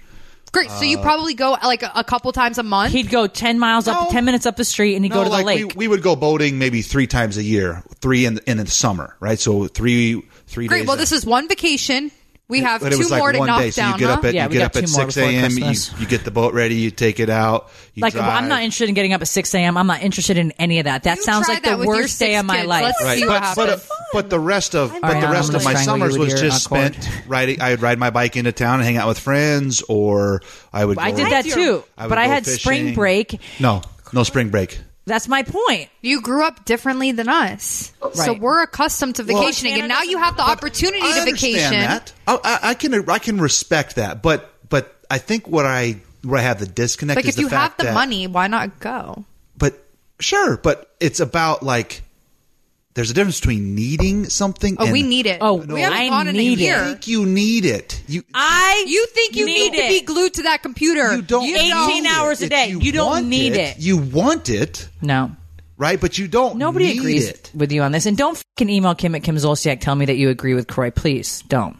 Great. 0.56 0.70
So 0.70 0.84
you 0.84 0.98
uh, 0.98 1.02
probably 1.02 1.34
go 1.34 1.50
like 1.50 1.82
a, 1.82 1.92
a 1.96 2.02
couple 2.04 2.32
times 2.32 2.56
a 2.56 2.62
month. 2.62 2.92
He'd 2.92 3.10
go 3.10 3.26
ten 3.26 3.58
miles 3.58 3.86
up, 3.86 4.08
ten 4.08 4.24
minutes 4.24 4.46
up 4.46 4.56
the 4.56 4.64
street, 4.64 4.94
and 4.94 5.04
he'd 5.04 5.10
no, 5.10 5.16
go 5.16 5.24
to 5.24 5.28
the 5.28 5.36
like 5.36 5.44
lake. 5.44 5.74
We, 5.74 5.86
we 5.86 5.88
would 5.88 6.02
go 6.02 6.16
boating 6.16 6.58
maybe 6.58 6.80
three 6.80 7.06
times 7.06 7.36
a 7.36 7.42
year, 7.42 7.82
three 7.96 8.24
in 8.24 8.40
in 8.46 8.56
the 8.56 8.66
summer, 8.66 9.14
right? 9.20 9.38
So 9.38 9.66
three 9.66 10.22
three 10.46 10.66
Great. 10.66 10.78
days. 10.78 10.86
Well, 10.86 10.96
a- 10.96 10.98
this 10.98 11.12
is 11.12 11.26
one 11.26 11.46
vacation. 11.46 12.10
We 12.48 12.60
have 12.60 12.80
but 12.80 12.90
two 12.90 12.94
it 12.94 12.98
was 12.98 13.10
like 13.10 13.18
more 13.18 13.32
to 13.32 13.38
one 13.40 13.48
knock 13.48 13.60
day. 13.60 13.70
So 13.72 13.82
down. 13.82 13.94
you 13.94 13.98
get 13.98 14.06
huh? 14.08 14.14
up 14.14 14.24
at 14.24 14.32
Yeah, 14.34 14.44
you 14.44 14.50
get 14.50 14.62
up 14.62 14.76
at 14.76 14.88
six 14.88 15.16
a.m. 15.16 15.50
You, 15.50 15.74
you 15.98 16.06
get 16.06 16.24
the 16.24 16.30
boat 16.30 16.54
ready. 16.54 16.76
You 16.76 16.92
take 16.92 17.18
it 17.18 17.28
out. 17.28 17.70
You 17.94 18.02
like, 18.02 18.12
drive. 18.12 18.28
I'm 18.42 18.48
not 18.48 18.62
interested 18.62 18.88
in 18.88 18.94
getting 18.94 19.12
up 19.12 19.20
at 19.20 19.26
six 19.26 19.52
a.m. 19.52 19.76
I'm 19.76 19.88
not 19.88 20.00
interested 20.02 20.38
in 20.38 20.52
any 20.52 20.78
of 20.78 20.84
that. 20.84 21.02
That 21.02 21.16
You 21.16 21.22
sounds 21.24 21.48
like 21.48 21.64
that 21.64 21.78
the 21.80 21.86
worst 21.86 22.20
day 22.20 22.36
of 22.36 22.46
my 22.46 22.58
kids. 22.58 22.68
life. 22.68 22.82
Let's 22.84 23.02
Right, 23.02 23.18
see 23.18 23.26
what 23.26 23.42
but, 23.42 23.56
but, 23.56 23.68
happens. 23.70 23.88
but 24.12 24.30
the 24.30 24.38
rest 24.38 24.76
of 24.76 24.92
but 24.92 25.02
Ariana, 25.02 25.20
the 25.22 25.28
rest 25.28 25.54
of 25.54 25.64
my 25.64 25.74
summers 25.74 26.16
was 26.16 26.40
just 26.40 26.66
accord. 26.66 26.94
spent 26.94 27.10
riding. 27.26 27.60
I 27.60 27.70
would 27.70 27.82
ride 27.82 27.98
my 27.98 28.10
bike 28.10 28.36
into 28.36 28.52
town 28.52 28.76
and 28.76 28.84
hang 28.84 28.96
out 28.96 29.08
with 29.08 29.18
friends, 29.18 29.82
or 29.88 30.40
I 30.72 30.84
would. 30.84 30.98
I 30.98 31.10
did 31.10 31.32
that 31.32 31.46
too, 31.46 31.82
but 31.96 32.16
I 32.16 32.26
had 32.28 32.46
spring 32.46 32.94
break. 32.94 33.40
No, 33.58 33.82
no 34.12 34.22
spring 34.22 34.50
break. 34.50 34.78
That's 35.06 35.28
my 35.28 35.44
point. 35.44 35.88
You 36.02 36.20
grew 36.20 36.44
up 36.44 36.64
differently 36.64 37.12
than 37.12 37.28
us, 37.28 37.92
so 38.12 38.32
we're 38.34 38.62
accustomed 38.62 39.16
to 39.16 39.22
Well, 39.24 39.40
vacationing, 39.40 39.78
and 39.78 39.88
now 39.88 40.02
you 40.02 40.18
have 40.18 40.36
the 40.36 40.42
opportunity 40.42 40.98
I 41.02 41.20
to 41.24 41.30
vacation. 41.32 41.70
that. 41.80 42.12
I, 42.26 42.34
I, 42.42 42.58
I 42.70 42.74
can 42.74 43.08
I 43.08 43.18
can 43.20 43.40
respect 43.40 43.96
that, 43.96 44.20
but 44.20 44.52
but 44.68 44.96
I 45.10 45.18
think 45.18 45.46
what 45.46 45.64
I 45.64 46.00
where 46.24 46.40
I 46.40 46.42
have 46.42 46.58
the 46.58 46.66
disconnect 46.66 47.16
Like 47.16 47.26
is 47.26 47.36
if 47.36 47.40
you 47.40 47.48
the 47.48 47.56
have 47.56 47.76
the 47.76 47.84
that- 47.84 47.94
money, 47.94 48.26
why 48.26 48.48
not 48.48 48.80
go? 48.80 49.24
But 49.56 49.78
sure, 50.18 50.56
but 50.56 50.90
it's 50.98 51.20
about 51.20 51.62
like 51.62 52.02
there's 52.96 53.10
a 53.10 53.14
difference 53.14 53.38
between 53.38 53.74
needing 53.76 54.24
something. 54.28 54.76
Oh, 54.80 54.84
and 54.84 54.92
we 54.92 55.02
need 55.04 55.26
it. 55.26 55.38
Oh, 55.40 55.54
we 55.54 55.80
haven't 55.82 55.98
I 55.98 56.08
gone 56.08 56.26
in 56.28 56.34
a 56.34 56.38
need 56.38 56.58
it. 56.58 56.64
year. 56.64 56.80
I 56.80 56.84
think 56.86 57.06
you 57.06 57.24
need 57.26 57.64
it. 57.64 58.02
You 58.08 58.24
I 58.34 58.84
You 58.88 59.06
think 59.06 59.36
you 59.36 59.46
need, 59.46 59.70
Need 59.72 59.82
to 59.82 59.88
be 59.88 60.00
glued 60.00 60.34
to 60.34 60.42
that 60.44 60.62
computer? 60.62 61.14
you 61.14 61.22
don't. 61.22 61.44
You- 61.46 61.56
18 61.56 62.02
need 62.02 62.06
hours 62.10 62.42
a 62.42 62.48
day. 62.48 62.72
If 62.72 62.82
You 62.82 62.90
don't 62.92 63.28
need 63.28 63.52
it. 63.52 63.78
You 63.78 63.98
want 63.98 64.48
it, 64.48 64.88
no. 65.02 65.30
right? 65.76 66.00
But 66.00 66.18
you 66.18 66.26
don't. 66.26 66.56
Nobody 66.56 66.86
need 66.86 66.98
agrees 66.98 67.28
it. 67.28 67.50
with 67.54 67.70
you 67.70 67.82
on 67.82 67.92
this, 67.92 68.06
and 68.06 68.16
don't 68.16 68.36
fucking 68.56 68.70
email 68.70 68.94
Kim 68.94 69.14
at 69.14 69.22
Kim 69.22 69.36
Zolciak. 69.36 69.80
Tell 69.80 69.94
me 69.94 70.06
that 70.06 70.16
you 70.16 70.30
agree 70.30 70.54
with 70.54 70.66
Kroy. 70.66 70.90
Please 70.90 71.44
don't. 71.48 71.76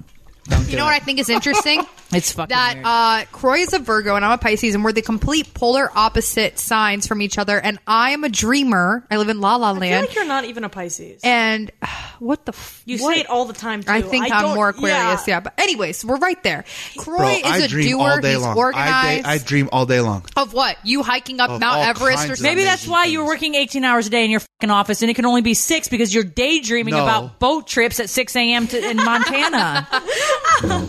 You 0.69 0.77
know 0.77 0.85
what 0.85 0.95
I 0.95 1.01
think 1.01 1.19
is 1.19 1.29
interesting? 1.29 1.83
It's 2.13 2.31
fucking 2.33 2.55
that 2.55 2.75
weird. 2.77 2.87
uh, 2.87 3.25
Kroy 3.33 3.59
is 3.59 3.73
a 3.73 3.81
Virgo 3.81 4.15
and 4.15 4.25
I'm 4.25 4.31
a 4.33 4.39
Pisces, 4.39 4.75
and 4.77 4.85
we're 4.85 4.93
the 4.93 5.03
complete 5.03 5.53
polar 5.55 5.91
opposite 5.95 6.57
signs 6.59 7.07
from 7.07 7.21
each 7.21 7.37
other. 7.37 7.59
And 7.61 7.81
I 7.87 8.11
am 8.13 8.23
a 8.23 8.29
dreamer. 8.29 9.05
I 9.11 9.17
live 9.17 9.29
in 9.29 9.41
La 9.41 9.57
La 9.57 9.73
Land. 9.73 9.83
I 9.83 9.89
feel 9.89 10.01
like 10.07 10.15
you're 10.15 10.25
not 10.25 10.45
even 10.45 10.63
a 10.63 10.69
Pisces. 10.69 11.21
and 11.25 11.71
what 12.21 12.45
the? 12.47 12.53
F- 12.53 12.83
you 12.87 12.99
what? 13.03 13.15
say 13.15 13.21
it 13.23 13.29
all 13.29 13.45
the 13.45 13.53
time. 13.53 13.83
Too. 13.83 13.91
I 13.91 14.03
think 14.03 14.31
I 14.31 14.43
am 14.49 14.55
more 14.55 14.69
Aquarius, 14.69 15.27
yeah. 15.27 15.35
yeah. 15.37 15.41
But 15.41 15.55
anyways, 15.59 16.05
we're 16.05 16.19
right 16.19 16.41
there. 16.45 16.65
Kroy 16.97 17.17
Bro, 17.17 17.29
is 17.29 17.45
I 17.45 17.57
a 17.59 17.69
dream 17.69 17.89
doer. 17.99 18.09
all 18.11 18.21
day 18.21 18.33
He's 18.35 18.41
long. 18.43 18.57
organized. 18.57 18.95
I, 18.95 19.17
day, 19.17 19.23
I 19.25 19.39
dream 19.39 19.69
all 19.73 19.87
day 19.87 20.01
long. 20.01 20.25
of 20.37 20.53
what? 20.53 20.77
You 20.85 21.03
hiking 21.03 21.41
up 21.41 21.51
Of 21.51 21.61
Mount 21.61 21.89
Everest 21.89 22.31
or? 22.31 22.43
Maybe 22.43 22.63
that's 22.63 22.83
amazing 22.83 22.93
why 22.93 23.05
you 23.07 23.19
were 23.19 23.25
things. 23.25 23.35
working 23.35 23.55
18 23.57 23.85
hours 23.85 24.07
a 24.07 24.11
day 24.11 24.25
in 24.25 24.31
your 24.31 24.41
fucking 24.41 24.71
office, 24.71 25.03
and 25.03 25.11
it 25.11 25.15
can 25.15 25.27
only 25.27 25.43
be 25.43 25.55
six 25.55 25.89
because 25.89 26.15
you're 26.15 26.23
daydreaming 26.25 26.95
No. 26.95 27.03
about 27.03 27.41
boat 27.41 27.67
trips 27.67 27.99
at 27.99 28.09
6 28.09 28.37
a.m. 28.37 28.69
To, 28.69 28.91
in 28.91 28.97
Montana. 29.05 29.89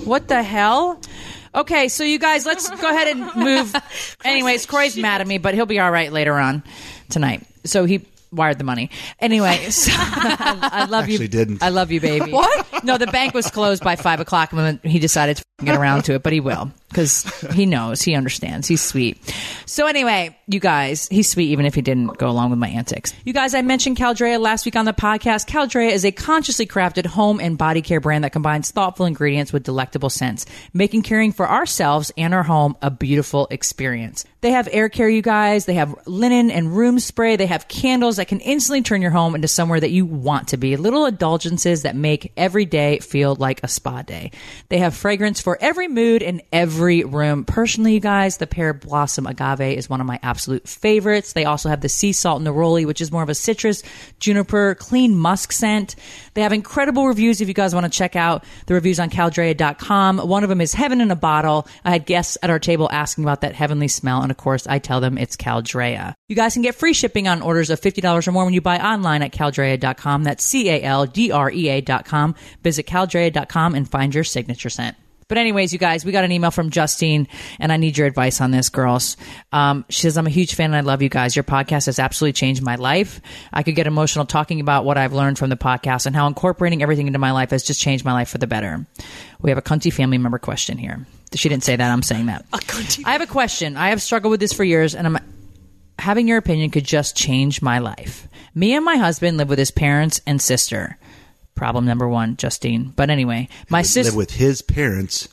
what 0.05 0.27
the 0.27 0.43
hell? 0.43 1.01
Okay, 1.57 1.87
so 1.87 2.03
you 2.03 2.19
guys, 2.19 2.45
let's 2.45 2.69
go 2.69 2.87
ahead 2.87 3.07
and 3.07 3.35
move. 3.35 3.75
Anyways, 4.23 4.67
Kroy's 4.67 4.95
mad 4.95 5.21
at 5.21 5.27
me, 5.27 5.39
but 5.39 5.55
he'll 5.55 5.65
be 5.65 5.79
all 5.79 5.89
right 5.89 6.13
later 6.13 6.35
on 6.35 6.61
tonight. 7.09 7.41
So 7.63 7.85
he 7.85 8.05
wired 8.31 8.57
the 8.57 8.63
money. 8.63 8.89
Anyway, 9.19 9.57
so, 9.69 9.91
I, 9.93 10.69
I 10.71 10.85
love 10.85 11.07
you. 11.07 11.15
Actually 11.15 11.27
didn't. 11.29 11.63
I 11.63 11.69
love 11.69 11.91
you, 11.91 12.01
baby. 12.01 12.31
What? 12.37 12.83
No, 12.83 12.97
the 12.97 13.07
bank 13.07 13.33
was 13.33 13.49
closed 13.49 13.83
by 13.83 13.95
five 13.95 14.19
o'clock, 14.19 14.53
and 14.53 14.79
he 14.83 14.99
decided 14.99 15.37
to 15.37 15.65
get 15.65 15.75
around 15.75 16.03
to 16.03 16.13
it, 16.13 16.23
but 16.23 16.33
he 16.33 16.39
will 16.39 16.71
because 16.89 17.23
he 17.53 17.65
knows, 17.65 18.01
he 18.01 18.15
understands, 18.15 18.67
he's 18.67 18.81
sweet. 18.81 19.17
So 19.65 19.87
anyway, 19.87 20.37
you 20.47 20.59
guys, 20.59 21.07
he's 21.09 21.29
sweet 21.29 21.49
even 21.49 21.65
if 21.65 21.75
he 21.75 21.81
didn't 21.81 22.17
go 22.17 22.29
along 22.29 22.49
with 22.49 22.59
my 22.59 22.69
antics. 22.69 23.13
You 23.25 23.33
guys, 23.33 23.53
I 23.53 23.61
mentioned 23.61 23.97
Caldrea 23.97 24.39
last 24.39 24.65
week 24.65 24.75
on 24.75 24.85
the 24.85 24.93
podcast. 24.93 25.47
Caldrea 25.47 25.91
is 25.91 26.05
a 26.05 26.11
consciously 26.11 26.65
crafted 26.65 27.05
home 27.05 27.39
and 27.39 27.57
body 27.57 27.81
care 27.81 27.99
brand 27.99 28.23
that 28.23 28.31
combines 28.31 28.71
thoughtful 28.71 29.05
ingredients 29.05 29.51
with 29.51 29.63
delectable 29.63 30.09
scents, 30.09 30.45
making 30.73 31.01
caring 31.03 31.33
for 31.33 31.49
ourselves 31.49 32.11
and 32.17 32.33
our 32.33 32.43
home 32.43 32.77
a 32.81 32.89
beautiful 32.89 33.47
experience. 33.51 34.25
They 34.41 34.51
have 34.51 34.69
air 34.71 34.87
care, 34.87 35.09
you 35.09 35.21
guys. 35.21 35.65
They 35.65 35.73
have 35.73 35.95
linen 36.07 36.51
and 36.51 36.75
room 36.75 36.99
spray. 36.99 37.35
They 37.35 37.47
have 37.47 37.67
candles 37.67 38.16
that 38.17 38.27
can 38.27 38.39
instantly 38.41 38.81
turn 38.81 39.01
your 39.01 39.11
home 39.11 39.33
into 39.35 39.47
somewhere 39.47 39.79
that 39.79 39.91
you 39.91 40.05
want 40.05 40.49
to 40.49 40.57
be. 40.57 40.77
Little 40.77 41.05
indulgences 41.05 41.83
that 41.83 41.95
make 41.95 42.31
every 42.37 42.65
day 42.65 42.99
feel 42.99 43.35
like 43.35 43.63
a 43.63 43.67
spa 43.67 44.01
day. 44.01 44.31
They 44.69 44.79
have 44.79 44.95
fragrance 44.95 45.41
for 45.41 45.57
every 45.61 45.87
mood 45.87 46.21
and 46.21 46.41
every 46.51 47.03
room. 47.03 47.45
Personally, 47.45 47.93
you 47.93 47.99
guys, 47.99 48.37
the 48.37 48.47
pear 48.47 48.73
blossom 48.73 49.25
agave 49.25 49.77
is 49.77 49.89
one 49.89 50.01
of 50.01 50.07
my 50.07 50.19
absolute 50.21 50.67
favorites. 50.67 51.33
They 51.33 51.45
also 51.45 51.69
have 51.69 51.81
the 51.81 51.89
sea 51.89 52.13
salt 52.13 52.41
neroli, 52.41 52.85
which 52.85 53.01
is 53.01 53.11
more 53.11 53.23
of 53.23 53.29
a 53.29 53.35
citrus, 53.35 53.83
juniper, 54.19 54.75
clean 54.75 55.15
musk 55.15 55.51
scent. 55.51 55.95
They 56.37 56.43
have 56.43 56.53
incredible 56.53 57.07
reviews 57.07 57.41
if 57.41 57.47
you 57.47 57.55
guys 57.55 57.73
want 57.73 57.91
to 57.91 57.97
check 57.97 58.15
out 58.15 58.43
the 58.67 58.75
reviews 58.75 58.99
on 58.99 59.09
caldrea.com. 59.09 60.19
One 60.19 60.43
of 60.43 60.49
them 60.49 60.61
is 60.61 60.71
Heaven 60.71 61.01
in 61.01 61.09
a 61.09 61.15
Bottle. 61.15 61.67
I 61.83 61.89
had 61.89 62.05
guests 62.05 62.37
at 62.43 62.51
our 62.51 62.59
table 62.59 62.87
asking 62.91 63.23
about 63.23 63.41
that 63.41 63.55
heavenly 63.55 63.87
smell, 63.87 64.21
and 64.21 64.29
of 64.29 64.37
course, 64.37 64.67
I 64.67 64.77
tell 64.77 65.01
them 65.01 65.17
it's 65.17 65.35
Caldrea. 65.35 66.13
You 66.29 66.35
guys 66.35 66.53
can 66.53 66.61
get 66.61 66.75
free 66.75 66.93
shipping 66.93 67.27
on 67.27 67.41
orders 67.41 67.71
of 67.71 67.81
$50 67.81 68.27
or 68.27 68.31
more 68.31 68.45
when 68.45 68.53
you 68.53 68.61
buy 68.61 68.77
online 68.77 69.23
at 69.23 69.31
caldrea.com. 69.31 70.25
That's 70.25 70.43
C 70.43 70.69
A 70.69 70.83
L 70.83 71.07
D 71.07 71.31
R 71.31 71.49
E 71.49 71.69
A.com. 71.69 72.35
Visit 72.61 72.85
caldrea.com 72.85 73.73
and 73.73 73.89
find 73.89 74.13
your 74.13 74.23
signature 74.23 74.69
scent. 74.69 74.95
But 75.27 75.37
anyways, 75.37 75.73
you 75.73 75.79
guys, 75.79 76.05
we 76.05 76.11
got 76.11 76.23
an 76.23 76.31
email 76.31 76.51
from 76.51 76.69
Justine, 76.69 77.27
and 77.59 77.71
I 77.71 77.77
need 77.77 77.97
your 77.97 78.07
advice 78.07 78.39
on 78.39 78.51
this, 78.51 78.69
girls. 78.69 79.17
Um, 79.51 79.83
she 79.89 80.01
says, 80.01 80.17
"I'm 80.17 80.25
a 80.25 80.29
huge 80.29 80.55
fan, 80.55 80.67
and 80.67 80.75
I 80.75 80.81
love 80.81 81.01
you 81.01 81.09
guys. 81.09 81.35
Your 81.35 81.43
podcast 81.43 81.87
has 81.87 81.99
absolutely 81.99 82.33
changed 82.33 82.61
my 82.61 82.75
life. 82.75 83.19
I 83.51 83.63
could 83.63 83.75
get 83.75 83.87
emotional 83.87 84.25
talking 84.25 84.61
about 84.61 84.85
what 84.85 84.97
I've 84.97 85.13
learned 85.13 85.37
from 85.37 85.49
the 85.49 85.57
podcast 85.57 86.05
and 86.05 86.15
how 86.15 86.27
incorporating 86.27 86.81
everything 86.81 87.07
into 87.07 87.19
my 87.19 87.31
life 87.31 87.49
has 87.49 87.63
just 87.63 87.81
changed 87.81 88.05
my 88.05 88.13
life 88.13 88.29
for 88.29 88.37
the 88.37 88.47
better." 88.47 88.85
We 89.41 89.51
have 89.51 89.57
a 89.57 89.61
cunty 89.61 89.91
family 89.91 90.17
member 90.17 90.39
question 90.39 90.77
here. 90.77 91.05
She 91.35 91.49
didn't 91.49 91.63
say 91.65 91.75
that. 91.75 91.91
I'm 91.91 92.03
saying 92.03 92.27
that. 92.27 92.45
I 93.05 93.11
have 93.11 93.21
a 93.21 93.27
question. 93.27 93.75
I 93.75 93.89
have 93.89 94.01
struggled 94.01 94.31
with 94.31 94.39
this 94.39 94.53
for 94.53 94.63
years, 94.63 94.95
and 94.95 95.05
I'm 95.05 95.19
having 95.99 96.27
your 96.27 96.37
opinion 96.37 96.69
could 96.69 96.85
just 96.85 97.17
change 97.17 97.61
my 97.61 97.79
life. 97.79 98.27
Me 98.55 98.73
and 98.75 98.85
my 98.85 98.95
husband 98.95 99.37
live 99.37 99.49
with 99.49 99.59
his 99.59 99.71
parents 99.71 100.21
and 100.25 100.41
sister. 100.41 100.97
Problem 101.57 101.85
number 101.85 102.07
one, 102.07 102.37
Justine. 102.37 102.93
But 102.95 103.09
anyway, 103.09 103.49
my 103.69 103.79
Live 103.79 103.87
sister 103.87 104.15
with 104.15 104.31
his 104.31 104.61
parents 104.61 105.27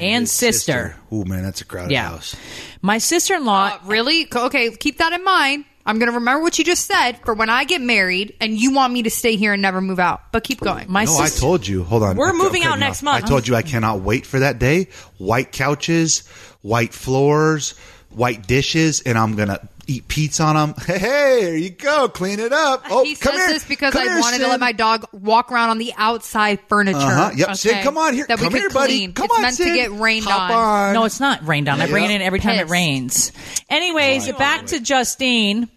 and 0.00 0.22
his 0.22 0.32
sister. 0.32 0.96
Oh 1.12 1.24
man, 1.24 1.42
that's 1.44 1.60
a 1.60 1.64
crowded 1.64 1.92
Yeah. 1.92 2.08
house. 2.08 2.34
My 2.82 2.98
sister-in-law. 2.98 3.66
Uh, 3.66 3.78
really? 3.84 4.26
Okay, 4.34 4.70
keep 4.76 4.98
that 4.98 5.12
in 5.12 5.22
mind. 5.22 5.64
I'm 5.88 6.00
going 6.00 6.10
to 6.10 6.18
remember 6.18 6.42
what 6.42 6.58
you 6.58 6.64
just 6.64 6.86
said 6.86 7.12
for 7.24 7.34
when 7.34 7.48
I 7.48 7.62
get 7.62 7.80
married 7.80 8.34
and 8.40 8.58
you 8.60 8.72
want 8.74 8.92
me 8.92 9.04
to 9.04 9.10
stay 9.10 9.36
here 9.36 9.52
and 9.52 9.62
never 9.62 9.80
move 9.80 10.00
out. 10.00 10.32
But 10.32 10.42
keep 10.42 10.60
going. 10.60 10.90
my 10.90 11.04
No, 11.04 11.16
I 11.18 11.28
told 11.28 11.64
you. 11.64 11.84
Hold 11.84 12.02
on. 12.02 12.16
We're 12.16 12.30
Okay, 12.30 12.38
moving 12.38 12.62
okay, 12.62 12.70
out 12.70 12.80
no. 12.80 12.86
next 12.86 13.04
month. 13.04 13.24
I 13.24 13.28
told 13.28 13.46
you 13.46 13.54
I 13.54 13.62
cannot 13.62 14.00
wait 14.00 14.26
for 14.26 14.40
that 14.40 14.58
day. 14.58 14.88
White 15.18 15.52
couches, 15.52 16.26
white 16.62 16.92
floors, 16.92 17.74
white 18.10 18.48
dishes, 18.48 19.00
and 19.02 19.16
I'm 19.16 19.36
gonna 19.36 19.60
eat 19.86 20.08
pizza 20.08 20.42
on 20.42 20.56
them. 20.56 20.74
Hey, 20.86 20.98
hey, 20.98 21.40
here 21.42 21.56
you 21.56 21.70
go. 21.70 22.08
Clean 22.08 22.38
it 22.40 22.52
up. 22.52 22.84
Oh, 22.90 23.04
he 23.04 23.14
come 23.14 23.32
says 23.34 23.44
here. 23.44 23.48
this 23.54 23.64
because 23.64 23.92
Come 23.92 24.02
I 24.02 24.10
here, 24.12 24.20
wanted 24.20 24.38
to 24.38 24.48
let 24.48 24.60
my 24.60 24.72
dog 24.72 25.06
walk 25.12 25.50
around 25.52 25.70
on 25.70 25.78
the 25.78 25.92
outside 25.96 26.60
furniture. 26.68 26.98
Uh-huh. 26.98 27.30
Yep, 27.36 27.56
Sid, 27.56 27.82
come 27.84 27.96
on 27.98 28.14
here. 28.14 28.26
That 28.26 28.38
we 28.38 28.44
Come 28.44 28.52
could 28.52 28.60
here, 28.60 28.70
buddy. 28.70 29.08
Come 29.12 29.24
it's 29.26 29.34
on, 29.36 29.42
meant 29.42 29.56
Sid. 29.56 29.66
to 29.68 29.74
get 29.74 29.92
rained 29.92 30.26
on. 30.26 30.50
on. 30.50 30.94
No, 30.94 31.04
it's 31.04 31.20
not 31.20 31.46
rained 31.46 31.68
on. 31.68 31.80
I 31.80 31.86
Yeah. 31.86 31.94
rain 31.94 32.10
in 32.10 32.22
every 32.22 32.40
time 32.40 32.56
it 32.58 32.68
rains. 32.68 33.32
Anyways, 33.70 34.30
back 34.32 34.66
to 34.66 34.80
Justine. 34.80 35.68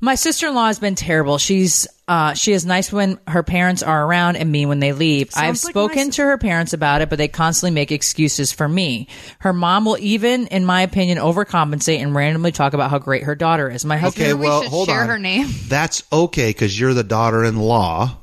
My 0.00 0.14
sister-in-law 0.14 0.66
has 0.66 0.78
been 0.78 0.94
terrible. 0.94 1.38
She's 1.38 1.88
uh, 2.06 2.34
she 2.34 2.52
is 2.52 2.64
nice 2.64 2.92
when 2.92 3.18
her 3.26 3.42
parents 3.42 3.82
are 3.82 4.06
around 4.06 4.36
and 4.36 4.50
mean 4.50 4.68
when 4.68 4.78
they 4.78 4.92
leave. 4.92 5.30
I've 5.34 5.62
like 5.62 5.72
spoken 5.72 6.06
my 6.06 6.10
to 6.10 6.22
her 6.22 6.38
parents 6.38 6.72
about 6.72 7.02
it, 7.02 7.10
but 7.10 7.18
they 7.18 7.28
constantly 7.28 7.74
make 7.74 7.90
excuses 7.92 8.52
for 8.52 8.68
me. 8.68 9.08
Her 9.40 9.52
mom 9.52 9.84
will 9.84 9.98
even, 9.98 10.46
in 10.46 10.64
my 10.64 10.82
opinion, 10.82 11.18
overcompensate 11.18 11.98
and 11.98 12.14
randomly 12.14 12.52
talk 12.52 12.72
about 12.72 12.90
how 12.90 12.98
great 12.98 13.24
her 13.24 13.34
daughter 13.34 13.68
is. 13.68 13.84
My 13.84 13.98
husband. 13.98 14.24
Okay, 14.24 14.34
we 14.34 14.46
well, 14.46 14.62
should 14.62 14.70
hold 14.70 14.88
share 14.88 15.02
on. 15.02 15.08
her 15.08 15.18
name. 15.18 15.48
That's 15.68 16.04
okay 16.12 16.50
because 16.50 16.78
you're 16.78 16.94
the 16.94 17.04
daughter-in-law, 17.04 18.16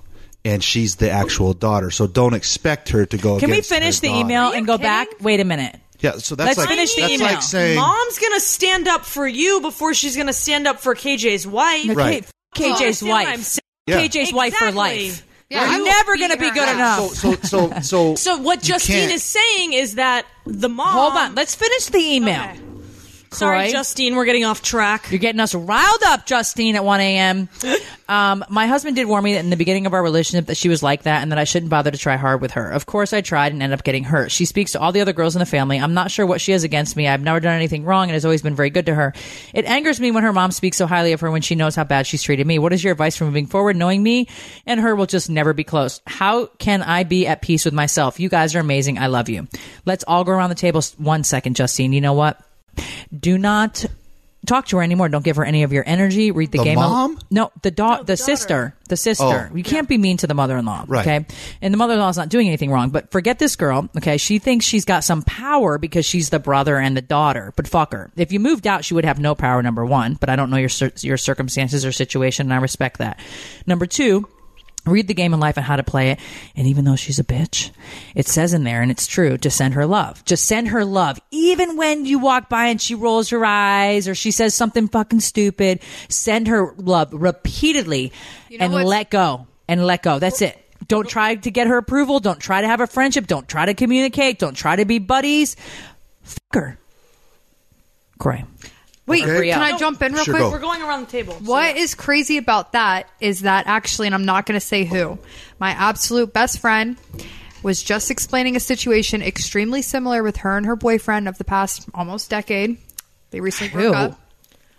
and 0.45 0.63
she's 0.63 0.95
the 0.95 1.11
actual 1.11 1.53
daughter. 1.53 1.91
So 1.91 2.07
don't 2.07 2.33
expect 2.33 2.89
her 2.89 3.05
to 3.05 3.17
go. 3.17 3.37
Can 3.37 3.49
we 3.49 3.55
against 3.55 3.69
her 3.69 3.75
finish 3.75 3.99
the 3.99 4.07
daughter. 4.07 4.19
email 4.21 4.51
and 4.51 4.65
go 4.65 4.73
kidding? 4.73 4.83
back? 4.83 5.07
Wait 5.19 5.41
a 5.41 5.45
minute. 5.45 5.77
Yeah, 6.05 6.17
so 6.17 6.35
that's 6.35 6.47
Let's 6.49 6.59
like 6.59 6.69
finish 6.69 6.95
the 6.95 7.01
that's 7.01 7.13
email. 7.13 7.27
like 7.27 7.41
saying 7.41 7.75
Mom's 7.77 8.19
gonna 8.19 8.39
stand 8.39 8.87
up 8.87 9.05
for 9.05 9.27
you 9.27 9.59
before 9.61 9.93
she's 9.93 10.15
gonna 10.15 10.33
stand 10.33 10.67
up 10.67 10.79
for 10.79 10.93
KJ's 10.95 11.45
wife. 11.47 11.95
Right. 11.95 12.25
K- 12.53 12.69
KJ's 12.69 13.01
Understand 13.01 13.09
what 13.09 13.27
I'm 13.27 13.31
wife. 13.39 13.41
saying? 13.41 13.61
Yeah. 13.87 14.07
KJ's 14.07 14.33
wife 14.33 14.53
for 14.53 14.67
Exactly. 14.67 14.77
life. 15.09 15.25
Yeah, 15.49 15.69
You're 15.69 15.77
you 15.79 15.85
never 15.85 16.11
will 16.13 16.17
going 16.17 16.31
to 16.31 16.37
be 16.37 16.47
her 16.47 16.53
good 16.55 16.67
ass. 16.69 16.75
enough. 16.75 17.11
so 17.13 17.33
so 17.35 17.69
so 17.81 17.81
so. 17.81 18.15
So 18.35 18.37
what 18.37 18.67
you 18.67 18.73
Justine 18.73 18.95
can't- 19.01 19.11
is 19.11 19.23
saying 19.23 19.73
is 19.73 19.93
that 19.95 20.25
the 20.47 20.69
mom. 20.69 20.87
Hold 20.93 21.13
on. 21.13 21.35
Let's 21.35 21.53
finish 21.53 21.85
the 21.85 21.99
email. 21.99 22.41
Okay. 22.41 22.59
Sorry, 23.31 23.59
Corey? 23.59 23.71
Justine, 23.71 24.15
we're 24.15 24.25
getting 24.25 24.45
off 24.45 24.61
track. 24.61 25.11
You're 25.11 25.19
getting 25.19 25.39
us 25.39 25.53
riled 25.53 26.03
up, 26.05 26.25
Justine, 26.25 26.75
at 26.75 26.83
1 26.83 26.99
a.m. 26.99 27.49
Um, 28.07 28.45
my 28.49 28.67
husband 28.67 28.95
did 28.95 29.07
warn 29.07 29.23
me 29.23 29.33
that 29.33 29.39
in 29.39 29.49
the 29.49 29.55
beginning 29.57 29.87
of 29.87 29.93
our 29.93 30.03
relationship 30.03 30.45
that 30.47 30.57
she 30.57 30.69
was 30.69 30.83
like 30.83 31.03
that 31.03 31.23
and 31.23 31.31
that 31.31 31.39
I 31.39 31.43
shouldn't 31.43 31.71
bother 31.71 31.89
to 31.89 31.97
try 31.97 32.17
hard 32.17 32.39
with 32.39 32.51
her. 32.51 32.69
Of 32.69 32.85
course, 32.85 33.13
I 33.13 33.21
tried 33.21 33.51
and 33.51 33.63
ended 33.63 33.79
up 33.79 33.83
getting 33.83 34.03
hurt. 34.03 34.31
She 34.31 34.45
speaks 34.45 34.73
to 34.73 34.79
all 34.79 34.91
the 34.91 35.01
other 35.01 35.13
girls 35.13 35.35
in 35.35 35.39
the 35.39 35.45
family. 35.45 35.79
I'm 35.79 35.95
not 35.95 36.11
sure 36.11 36.25
what 36.25 36.39
she 36.39 36.51
has 36.51 36.63
against 36.63 36.95
me. 36.95 37.07
I've 37.07 37.21
never 37.21 37.39
done 37.39 37.55
anything 37.55 37.83
wrong 37.83 38.03
and 38.03 38.13
has 38.13 38.23
always 38.23 38.43
been 38.43 38.55
very 38.55 38.69
good 38.69 38.85
to 38.85 38.93
her. 38.93 39.13
It 39.53 39.65
angers 39.65 39.99
me 39.99 40.11
when 40.11 40.23
her 40.23 40.33
mom 40.33 40.51
speaks 40.51 40.77
so 40.77 40.85
highly 40.85 41.13
of 41.13 41.21
her 41.21 41.31
when 41.31 41.41
she 41.41 41.55
knows 41.55 41.75
how 41.75 41.83
bad 41.83 42.05
she's 42.05 42.21
treated 42.21 42.45
me. 42.45 42.59
What 42.59 42.73
is 42.73 42.83
your 42.83 42.91
advice 42.91 43.17
for 43.17 43.25
moving 43.25 43.47
forward, 43.47 43.75
knowing 43.75 44.03
me 44.03 44.27
and 44.67 44.79
her 44.79 44.95
will 44.95 45.07
just 45.07 45.29
never 45.29 45.53
be 45.53 45.63
close? 45.63 45.99
How 46.05 46.45
can 46.45 46.83
I 46.83 47.05
be 47.05 47.25
at 47.25 47.41
peace 47.41 47.65
with 47.65 47.73
myself? 47.73 48.19
You 48.19 48.29
guys 48.29 48.53
are 48.53 48.59
amazing. 48.59 48.99
I 48.99 49.07
love 49.07 49.29
you. 49.29 49.47
Let's 49.85 50.03
all 50.07 50.23
go 50.23 50.31
around 50.31 50.49
the 50.49 50.55
table 50.55 50.83
one 50.97 51.23
second, 51.23 51.55
Justine. 51.55 51.91
You 51.91 52.01
know 52.01 52.13
what? 52.13 52.39
Do 53.17 53.37
not 53.37 53.85
talk 54.45 54.67
to 54.67 54.77
her 54.77 54.83
anymore. 54.83 55.09
Don't 55.09 55.25
give 55.25 55.37
her 55.37 55.43
any 55.45 55.63
of 55.63 55.73
your 55.73 55.83
energy. 55.87 56.29
Read 56.31 56.51
the, 56.51 56.59
The 56.59 56.63
game. 56.63 56.75
mom? 56.75 57.17
No, 57.31 57.51
the 57.63 57.71
da- 57.71 57.97
the, 57.97 58.03
daughter. 58.03 58.15
sister. 58.15 58.75
The 58.89 58.95
sister. 58.97 59.49
Oh. 59.51 59.55
You 59.55 59.63
can't 59.63 59.89
be 59.89 59.97
mean 59.97 60.17
to 60.17 60.27
the 60.27 60.35
mother-in-law. 60.35 60.85
Right. 60.87 61.01
Okay. 61.07 61.25
And 61.63 61.73
the 61.73 61.77
mother-in-law 61.77 62.09
is 62.09 62.17
not 62.17 62.29
doing 62.29 62.47
anything 62.47 62.69
wrong. 62.71 62.91
But 62.91 63.11
forget 63.11 63.39
this 63.39 63.55
girl. 63.55 63.89
Okay. 63.97 64.17
She 64.17 64.37
thinks 64.37 64.65
she's 64.65 64.85
got 64.85 65.03
some 65.03 65.23
power 65.23 65.79
because 65.79 66.05
she's 66.05 66.29
the 66.29 66.37
brother 66.39 66.77
and 66.77 66.95
the 66.95 67.01
daughter. 67.01 67.53
But 67.55 67.67
fuck 67.67 67.91
her. 67.93 68.11
If 68.15 68.31
you 68.31 68.39
moved 68.39 68.67
out, 68.67 68.85
she 68.85 68.93
would 68.93 69.05
have 69.05 69.19
no 69.19 69.33
power. 69.33 69.63
Number 69.63 69.83
one. 69.83 70.13
But 70.13 70.29
I 70.29 70.35
don't 70.35 70.51
know 70.51 70.57
your 70.57 70.69
your 71.01 71.17
circumstances 71.17 71.83
or 71.85 71.91
situation, 71.91 72.45
and 72.45 72.53
I 72.53 72.57
respect 72.57 72.99
that. 72.99 73.19
Number 73.65 73.87
two 73.87 74.27
read 74.85 75.07
the 75.07 75.13
game 75.13 75.33
in 75.33 75.39
life 75.39 75.57
and 75.57 75.65
how 75.65 75.75
to 75.75 75.83
play 75.83 76.11
it. 76.11 76.19
And 76.55 76.67
even 76.67 76.85
though 76.85 76.95
she's 76.95 77.19
a 77.19 77.23
bitch, 77.23 77.71
it 78.15 78.27
says 78.27 78.53
in 78.53 78.63
there, 78.63 78.81
and 78.81 78.91
it's 78.91 79.07
true, 79.07 79.37
to 79.39 79.49
send 79.49 79.73
her 79.73 79.85
love. 79.85 80.23
Just 80.25 80.45
send 80.45 80.67
her 80.69 80.85
love. 80.85 81.19
Even 81.31 81.77
when 81.77 82.05
you 82.05 82.19
walk 82.19 82.49
by 82.49 82.67
and 82.67 82.81
she 82.81 82.95
rolls 82.95 83.29
her 83.29 83.43
eyes 83.45 84.07
or 84.07 84.15
she 84.15 84.31
says 84.31 84.53
something 84.53 84.87
fucking 84.87 85.19
stupid, 85.19 85.81
send 86.09 86.47
her 86.47 86.73
love 86.77 87.09
repeatedly 87.13 88.11
You 88.49 88.59
know 88.59 88.65
and 88.65 88.73
what's- 88.73 88.87
let 88.87 89.09
go. 89.09 89.47
And 89.67 89.85
let 89.85 90.03
go. 90.03 90.19
That's 90.19 90.41
it. 90.43 90.61
Don't 90.87 91.09
try 91.09 91.33
to 91.33 91.49
get 91.49 91.65
her 91.65 91.77
approval. 91.77 92.19
Don't 92.19 92.39
try 92.39 92.61
to 92.61 92.67
have 92.67 92.81
a 92.81 92.85
friendship. 92.85 93.25
Don't 93.25 93.47
try 93.47 93.65
to 93.65 93.73
communicate. 93.73 94.37
Don't 94.37 94.53
try 94.55 94.75
to 94.75 94.85
be 94.85 94.99
buddies. 94.99 95.55
Fuck 96.21 96.41
her. 96.53 96.77
Cray. 98.19 98.45
Wait, 99.07 99.23
Okay. 99.23 99.49
can 99.51 99.61
I 99.61 99.77
jump 99.77 100.01
in 100.01 100.13
real 100.13 100.23
Sure, 100.23 100.33
quick? 100.33 100.43
go. 100.43 100.49
We're 100.51 100.59
going 100.59 100.81
around 100.81 101.01
the 101.05 101.11
table. 101.11 101.33
so- 101.33 101.51
What 101.51 101.77
is 101.77 101.93
crazy 101.93 102.37
about 102.37 102.71
that 102.71 103.07
is 103.19 103.41
that 103.41 103.67
actually, 103.67 104.07
and 104.07 104.15
I'm 104.15 104.25
not 104.25 104.45
going 104.47 104.59
to 104.59 104.65
say 104.65 104.83
who, 104.85 105.19
my 105.59 105.71
absolute 105.71 106.33
best 106.33 106.59
friend 106.59 106.97
was 107.61 107.83
just 107.83 108.09
explaining 108.09 108.55
a 108.55 108.59
situation 108.59 109.21
extremely 109.21 109.81
similar 109.83 110.23
with 110.23 110.37
her 110.37 110.57
and 110.57 110.65
her 110.65 110.75
boyfriend 110.75 111.27
of 111.27 111.37
the 111.37 111.43
past 111.43 111.85
almost 111.93 112.29
decade. 112.31 112.77
They 113.31 113.41
recently 113.41 113.83
Who? 113.83 113.91
broke 113.91 114.15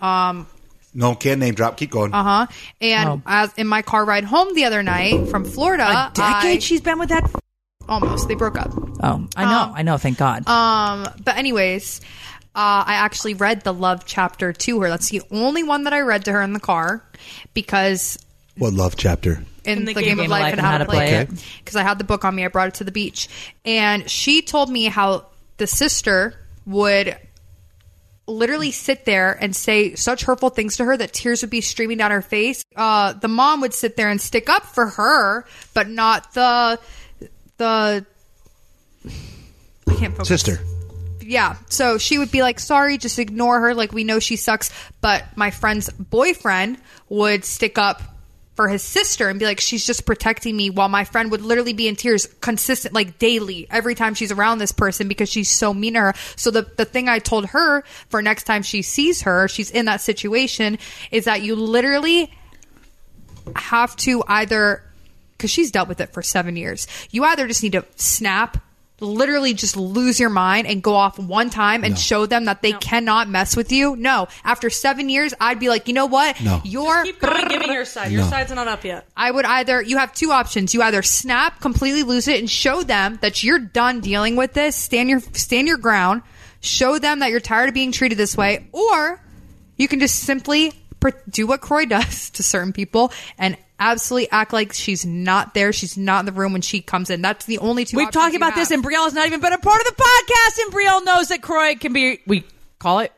up. 0.03 0.47
No, 0.95 1.15
can't 1.15 1.41
name 1.41 1.55
drop. 1.55 1.77
Keep 1.77 1.91
going. 1.91 2.15
Uh 2.15 2.23
huh. 2.23 2.47
And 2.81 3.09
Oh. 3.09 3.23
as 3.27 3.53
in 3.57 3.67
my 3.67 3.83
car 3.83 4.05
ride 4.05 4.25
home 4.25 4.55
the 4.55 4.65
other 4.65 4.83
night 4.83 5.29
from 5.29 5.45
Florida, 5.45 5.85
A 5.85 6.11
decade 6.15 6.57
I- 6.57 6.61
she's 6.61 6.81
been 6.81 6.99
with 6.99 7.11
that. 7.11 7.25
f- 7.25 7.37
almost 7.89 8.29
they 8.29 8.35
broke 8.35 8.59
up. 8.59 8.73
Oh, 9.03 9.27
I 9.37 9.45
know. 9.45 9.73
I 9.77 9.83
know. 9.83 9.99
Thank 9.99 10.17
God. 10.19 10.49
Um, 10.49 11.07
but 11.23 11.37
anyways, 11.37 12.01
uh, 12.57 12.85
I 12.87 12.95
actually 12.95 13.35
read 13.35 13.61
the 13.63 13.73
love 13.75 14.07
chapter 14.07 14.53
to 14.53 14.81
her. 14.81 14.89
That's 14.89 15.11
the 15.11 15.21
only 15.31 15.63
one 15.63 15.85
that 15.85 15.93
I 15.93 16.01
read 16.01 16.25
to 16.25 16.33
her 16.33 16.41
in 16.43 16.55
the 16.55 16.61
car 16.61 17.05
because 17.53 18.19
What 18.57 18.73
love 18.73 18.97
chapter? 18.97 19.45
in, 19.65 19.85
the, 19.85 19.93
game, 19.95 20.19
of 20.21 20.29
life, 20.29 20.53
and 20.53 20.61
how, 20.61 20.79
to 20.79 20.85
play, 20.87 21.09
it 21.11 21.29
Okay. 21.29 21.43
because 21.59 21.77
I 21.77 21.83
had 21.83 21.99
the 21.99 22.05
book 22.05 22.25
on 22.25 22.35
me. 22.35 22.45
I 22.45 22.49
brought 22.49 22.69
it 22.69 22.75
to 22.75 22.85
the 22.85 22.93
beach, 22.93 23.29
and 23.65 24.09
she 24.09 24.41
told 24.43 24.71
me 24.71 24.85
how 24.87 25.27
the 25.59 25.67
sister 25.67 26.35
would 26.65 27.17
literally 28.29 28.71
sit 28.71 29.05
there 29.05 29.33
and 29.33 29.55
say 29.55 29.95
such 29.95 30.23
hurtful 30.25 30.51
things 30.51 30.77
to 30.79 30.85
her 30.85 30.97
that 30.97 31.13
tears 31.13 31.43
would 31.43 31.51
be 31.51 31.61
streaming 31.61 31.99
down 31.99 32.11
her 32.11 32.23
face. 32.23 32.65
Uh, 32.75 33.13
the 33.13 33.29
mom 33.29 33.61
would 33.61 33.75
sit 33.75 33.97
there 33.97 34.09
and 34.09 34.21
stick 34.21 34.49
up 34.49 34.65
for 34.65 34.87
her, 34.87 35.45
but 35.75 35.89
not 35.89 36.33
the 36.35 36.79
the. 37.59 38.07
I 39.89 39.95
can't 39.95 40.13
focus 40.15 40.29
Sister. 40.29 40.61
Yeah. 41.27 41.57
So 41.69 41.99
she 41.99 42.19
would 42.19 42.31
be 42.31 42.43
like, 42.43 42.61
sorry, 42.61 42.99
just 42.99 43.19
ignore 43.19 43.61
her. 43.61 43.75
Like, 43.75 43.93
we 43.93 44.05
know 44.05 44.19
she 44.19 44.37
sucks. 44.37 44.71
But 45.01 45.25
my 45.37 45.51
friend's 45.51 45.91
boyfriend 45.91 46.79
would 47.09 47.45
stick 47.45 47.79
up 47.79 48.03
for 48.55 48.69
his 48.69 48.83
sister 48.83 49.29
and 49.29 49.39
be 49.39 49.45
like, 49.45 49.61
she's 49.61 49.87
just 49.87 50.07
protecting 50.07 50.57
me 50.57 50.71
while 50.71 50.89
my 50.89 51.05
friend 51.05 51.31
would 51.31 51.43
literally 51.43 51.75
be 51.75 51.89
in 51.89 51.95
tears 51.95 52.27
consistent, 52.41 52.95
like 52.95 53.19
daily, 53.19 53.67
every 53.71 53.95
time 53.95 54.15
she's 54.15 54.33
around 54.33 54.59
this 54.59 54.73
person 54.73 55.09
because 55.09 55.29
she's 55.29 55.51
so 55.51 55.75
mean 55.75 55.93
to 55.93 56.01
her. 56.01 56.15
So 56.37 56.51
the, 56.51 56.63
the 56.63 56.87
thing 56.87 57.09
I 57.09 57.19
told 57.19 57.47
her 57.47 57.83
for 58.09 58.23
next 58.23 58.45
time 58.45 58.63
she 58.63 58.81
sees 58.81 59.23
her, 59.23 59.47
she's 59.47 59.71
in 59.71 59.85
that 59.85 60.01
situation, 60.01 60.79
is 61.11 61.27
that 61.27 61.43
you 61.43 61.55
literally 61.55 62.33
have 63.55 63.95
to 63.97 64.25
either 64.27 64.83
because 65.37 65.51
she's 65.51 65.71
dealt 65.71 65.87
with 65.87 66.01
it 66.01 66.15
for 66.15 66.23
seven 66.23 66.57
years. 66.57 66.87
You 67.11 67.25
either 67.25 67.47
just 67.47 67.63
need 67.63 67.73
to 67.73 67.85
snap, 67.97 68.57
literally 69.01 69.53
just 69.55 69.77
lose 69.77 70.19
your 70.19 70.31
mind 70.31 70.67
and 70.67 70.83
go 70.83 70.95
off 70.95 71.19
one 71.19 71.51
time 71.51 71.85
and 71.85 71.99
show 71.99 72.27
them 72.27 72.47
that 72.47 72.63
they 72.63 72.73
cannot 72.73 73.29
mess 73.29 73.57
with 73.57 73.71
you. 73.73 73.97
No, 73.97 74.29
after 74.45 74.71
seven 74.71 75.09
years, 75.09 75.35
I'd 75.41 75.61
be 75.61 75.69
like, 75.69 75.89
you 75.89 75.95
know 75.95 76.07
what? 76.07 76.41
No. 76.41 76.61
You're. 76.65 77.05
Keep 77.05 77.21
going, 77.21 77.49
give 77.49 77.61
me 77.61 77.73
your 77.73 77.85
side. 77.85 78.11
Your 78.11 78.25
side's 78.25 78.53
not 78.53 78.69
up 78.69 78.85
yet. 78.85 79.07
I 79.17 79.31
would 79.31 79.45
either 79.45 79.83
you 79.83 79.99
have 79.99 80.13
two 80.13 80.31
options. 80.31 80.73
You 80.75 80.83
either 80.83 81.03
snap, 81.03 81.61
completely 81.61 82.03
lose 82.03 82.29
it, 82.29 82.39
and 82.39 82.49
show 82.49 82.83
them 82.83 83.19
that 83.23 83.45
you're 83.45 83.59
done 83.59 84.01
dealing 84.01 84.37
with 84.37 84.55
this. 84.55 84.77
Stand 84.77 85.09
your 85.09 85.21
stand 85.21 85.69
your 85.69 85.79
ground. 85.79 86.23
Show 86.61 86.99
them 86.99 87.21
that 87.21 87.31
you're 87.31 87.41
tired 87.41 87.69
of 87.69 87.75
being 87.75 87.93
treated 87.93 88.19
this 88.19 88.37
way, 88.37 88.67
or 88.73 89.23
you 89.77 89.89
can 89.89 90.01
just 90.01 90.17
simply 90.17 90.73
do 91.29 91.47
what 91.47 91.61
Kroy 91.61 91.85
does 91.85 92.31
to 92.37 92.43
certain 92.43 92.73
people 92.73 93.13
and 93.39 93.57
absolutely 93.79 94.31
act 94.31 94.53
like 94.53 94.73
she's 94.73 95.05
not 95.05 95.55
there. 95.55 95.73
She's 95.73 95.97
not 95.97 96.21
in 96.21 96.27
the 96.27 96.33
room 96.33 96.53
when 96.53 96.63
she 96.63 96.81
comes 96.81 97.11
in. 97.11 97.23
That's 97.23 97.45
the 97.47 97.59
only 97.59 97.85
two. 97.85 97.97
We've 97.97 98.07
options 98.09 98.23
talked 98.23 98.33
you 98.33 98.39
about 98.39 98.55
this, 98.55 98.71
have. 98.71 98.79
and 98.79 98.85
Brielle's 98.85 99.15
not 99.15 99.27
even 99.27 99.41
been 99.41 99.53
a 99.53 99.59
part 99.59 99.81
of 99.81 99.87
the 99.87 100.03
podcast, 100.03 100.65
and 100.65 100.73
Brielle 100.73 101.05
knows 101.05 101.29
that 101.29 101.43
Kroy 101.43 101.75
can 101.77 101.93
be. 101.93 102.21
We 102.27 102.45
call 102.79 103.01
it 103.01 103.13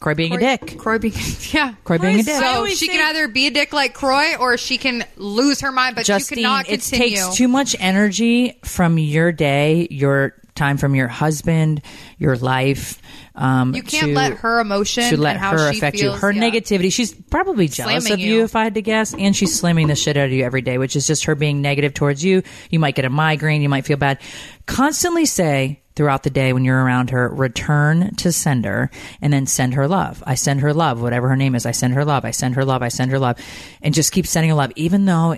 Kroy 0.00 0.14
being 0.14 0.34
a 0.34 0.38
dick. 0.38 0.78
Kroy 0.78 0.98
being 0.98 1.14
yeah. 1.52 1.74
Kroy 1.84 1.98
being 1.98 2.20
a 2.20 2.22
dick. 2.22 2.42
So 2.42 2.66
she 2.66 2.86
say- 2.86 2.88
can 2.88 3.08
either 3.10 3.28
be 3.28 3.46
a 3.46 3.50
dick 3.50 3.72
like 3.72 3.94
Kroy, 3.94 4.36
or 4.38 4.56
she 4.56 4.78
can 4.78 5.04
lose 5.16 5.60
her 5.60 5.72
mind. 5.72 5.96
But 5.96 6.06
Justine, 6.06 6.38
you 6.38 6.44
cannot 6.44 6.68
it 6.68 6.80
takes 6.80 7.36
too 7.36 7.48
much 7.48 7.76
energy 7.78 8.58
from 8.64 8.98
your 8.98 9.30
day, 9.30 9.86
your 9.90 10.34
time 10.54 10.78
from 10.78 10.94
your 10.94 11.08
husband, 11.08 11.82
your 12.18 12.36
life. 12.36 13.00
Um, 13.40 13.74
You 13.74 13.82
can't 13.82 14.08
to- 14.08 14.12
let 14.14 14.32
her 14.38 14.60
emotion 14.60 15.04
to 15.10 15.16
let 15.16 15.36
and 15.36 15.40
how 15.40 15.52
her 15.52 15.72
she 15.72 15.78
affect 15.78 15.96
you. 15.98 16.12
Her 16.12 16.30
yeah. 16.30 16.42
negativity. 16.42 16.92
She's 16.92 17.12
probably 17.14 17.68
jealous 17.68 18.04
Slamming 18.04 18.12
of 18.12 18.18
you. 18.20 18.34
you. 18.36 18.44
if 18.44 18.54
I 18.54 18.64
had 18.64 18.74
to 18.74 18.82
guess, 18.82 19.14
and 19.14 19.34
she's 19.34 19.58
slamming 19.58 19.86
the 19.88 19.96
shit 19.96 20.16
out 20.16 20.26
of 20.26 20.32
you 20.32 20.44
every 20.44 20.60
day, 20.62 20.76
which 20.78 20.94
is 20.94 21.06
just 21.06 21.24
her 21.24 21.34
being 21.34 21.62
negative 21.62 21.94
towards 21.94 22.22
you. 22.22 22.42
You 22.70 22.78
might 22.78 22.94
get 22.94 23.04
a 23.06 23.10
migraine. 23.10 23.62
You 23.62 23.68
might 23.68 23.86
feel 23.86 23.96
bad. 23.96 24.20
Constantly 24.66 25.24
say 25.26 25.80
throughout 25.96 26.22
the 26.22 26.30
day 26.30 26.52
when 26.52 26.64
you're 26.64 26.82
around 26.82 27.10
her, 27.10 27.28
return 27.28 28.14
to 28.16 28.30
sender, 28.30 28.90
and 29.20 29.32
then 29.32 29.46
send 29.46 29.74
her 29.74 29.88
love. 29.88 30.22
I 30.26 30.34
send 30.34 30.60
her 30.60 30.72
love, 30.72 31.00
whatever 31.02 31.28
her 31.28 31.36
name 31.36 31.54
is. 31.54 31.66
I 31.66 31.72
send 31.72 31.94
her 31.94 32.04
love. 32.04 32.24
I 32.24 32.30
send 32.30 32.54
her 32.56 32.64
love. 32.64 32.82
I 32.82 32.88
send 32.88 33.10
her 33.10 33.18
love, 33.18 33.38
and 33.82 33.92
just 33.94 34.12
keep 34.12 34.26
sending 34.26 34.50
her 34.50 34.54
love, 34.56 34.72
even 34.76 35.06
though 35.06 35.32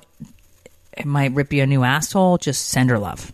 it 0.96 1.04
might 1.06 1.32
rip 1.32 1.52
you 1.52 1.62
a 1.62 1.66
new 1.66 1.82
asshole. 1.84 2.38
Just 2.38 2.66
send 2.68 2.90
her 2.90 2.98
love. 2.98 3.32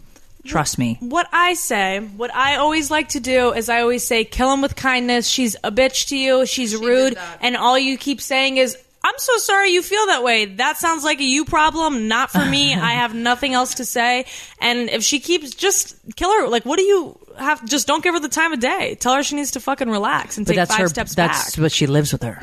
Trust 0.48 0.78
me. 0.78 0.96
what 1.00 1.28
I 1.32 1.54
say, 1.54 2.00
what 2.00 2.34
I 2.34 2.56
always 2.56 2.90
like 2.90 3.10
to 3.10 3.20
do 3.20 3.52
is 3.52 3.68
I 3.68 3.80
always 3.82 4.04
say, 4.06 4.24
kill 4.24 4.52
him 4.52 4.62
with 4.62 4.74
kindness. 4.76 5.28
She's 5.28 5.54
a 5.62 5.70
bitch 5.70 6.08
to 6.08 6.16
you. 6.16 6.46
She's 6.46 6.74
rude. 6.74 7.16
And 7.40 7.56
all 7.56 7.78
you 7.78 7.96
keep 7.98 8.20
saying 8.20 8.56
is, 8.56 8.76
I'm 9.04 9.14
so 9.18 9.36
sorry 9.38 9.70
you 9.70 9.80
feel 9.82 10.04
that 10.06 10.24
way. 10.24 10.46
That 10.46 10.76
sounds 10.76 11.04
like 11.04 11.20
a 11.20 11.24
you 11.24 11.44
problem, 11.44 12.08
not 12.08 12.30
for 12.30 12.44
me. 12.44 12.74
I 12.74 12.92
have 12.92 13.14
nothing 13.30 13.54
else 13.54 13.74
to 13.74 13.84
say. 13.84 14.24
And 14.60 14.90
if 14.90 15.02
she 15.04 15.20
keeps, 15.20 15.54
just 15.54 15.96
kill 16.16 16.32
her. 16.40 16.48
Like, 16.48 16.64
what 16.64 16.78
do 16.78 16.82
you 16.84 17.18
have? 17.38 17.64
Just 17.64 17.86
don't 17.86 18.02
give 18.02 18.14
her 18.14 18.20
the 18.20 18.28
time 18.28 18.52
of 18.52 18.58
day. 18.60 18.96
Tell 18.96 19.14
her 19.14 19.22
she 19.22 19.36
needs 19.36 19.52
to 19.52 19.60
fucking 19.60 19.88
relax 19.88 20.36
and 20.36 20.44
But 20.46 20.52
take 20.52 20.56
that's 20.58 20.72
five 20.72 20.80
her. 20.80 20.88
steps 20.88 21.14
That's 21.14 21.54
back. 21.56 21.62
what 21.62 21.72
she 21.72 21.86
lives 21.86 22.12
with 22.12 22.22
her. 22.24 22.42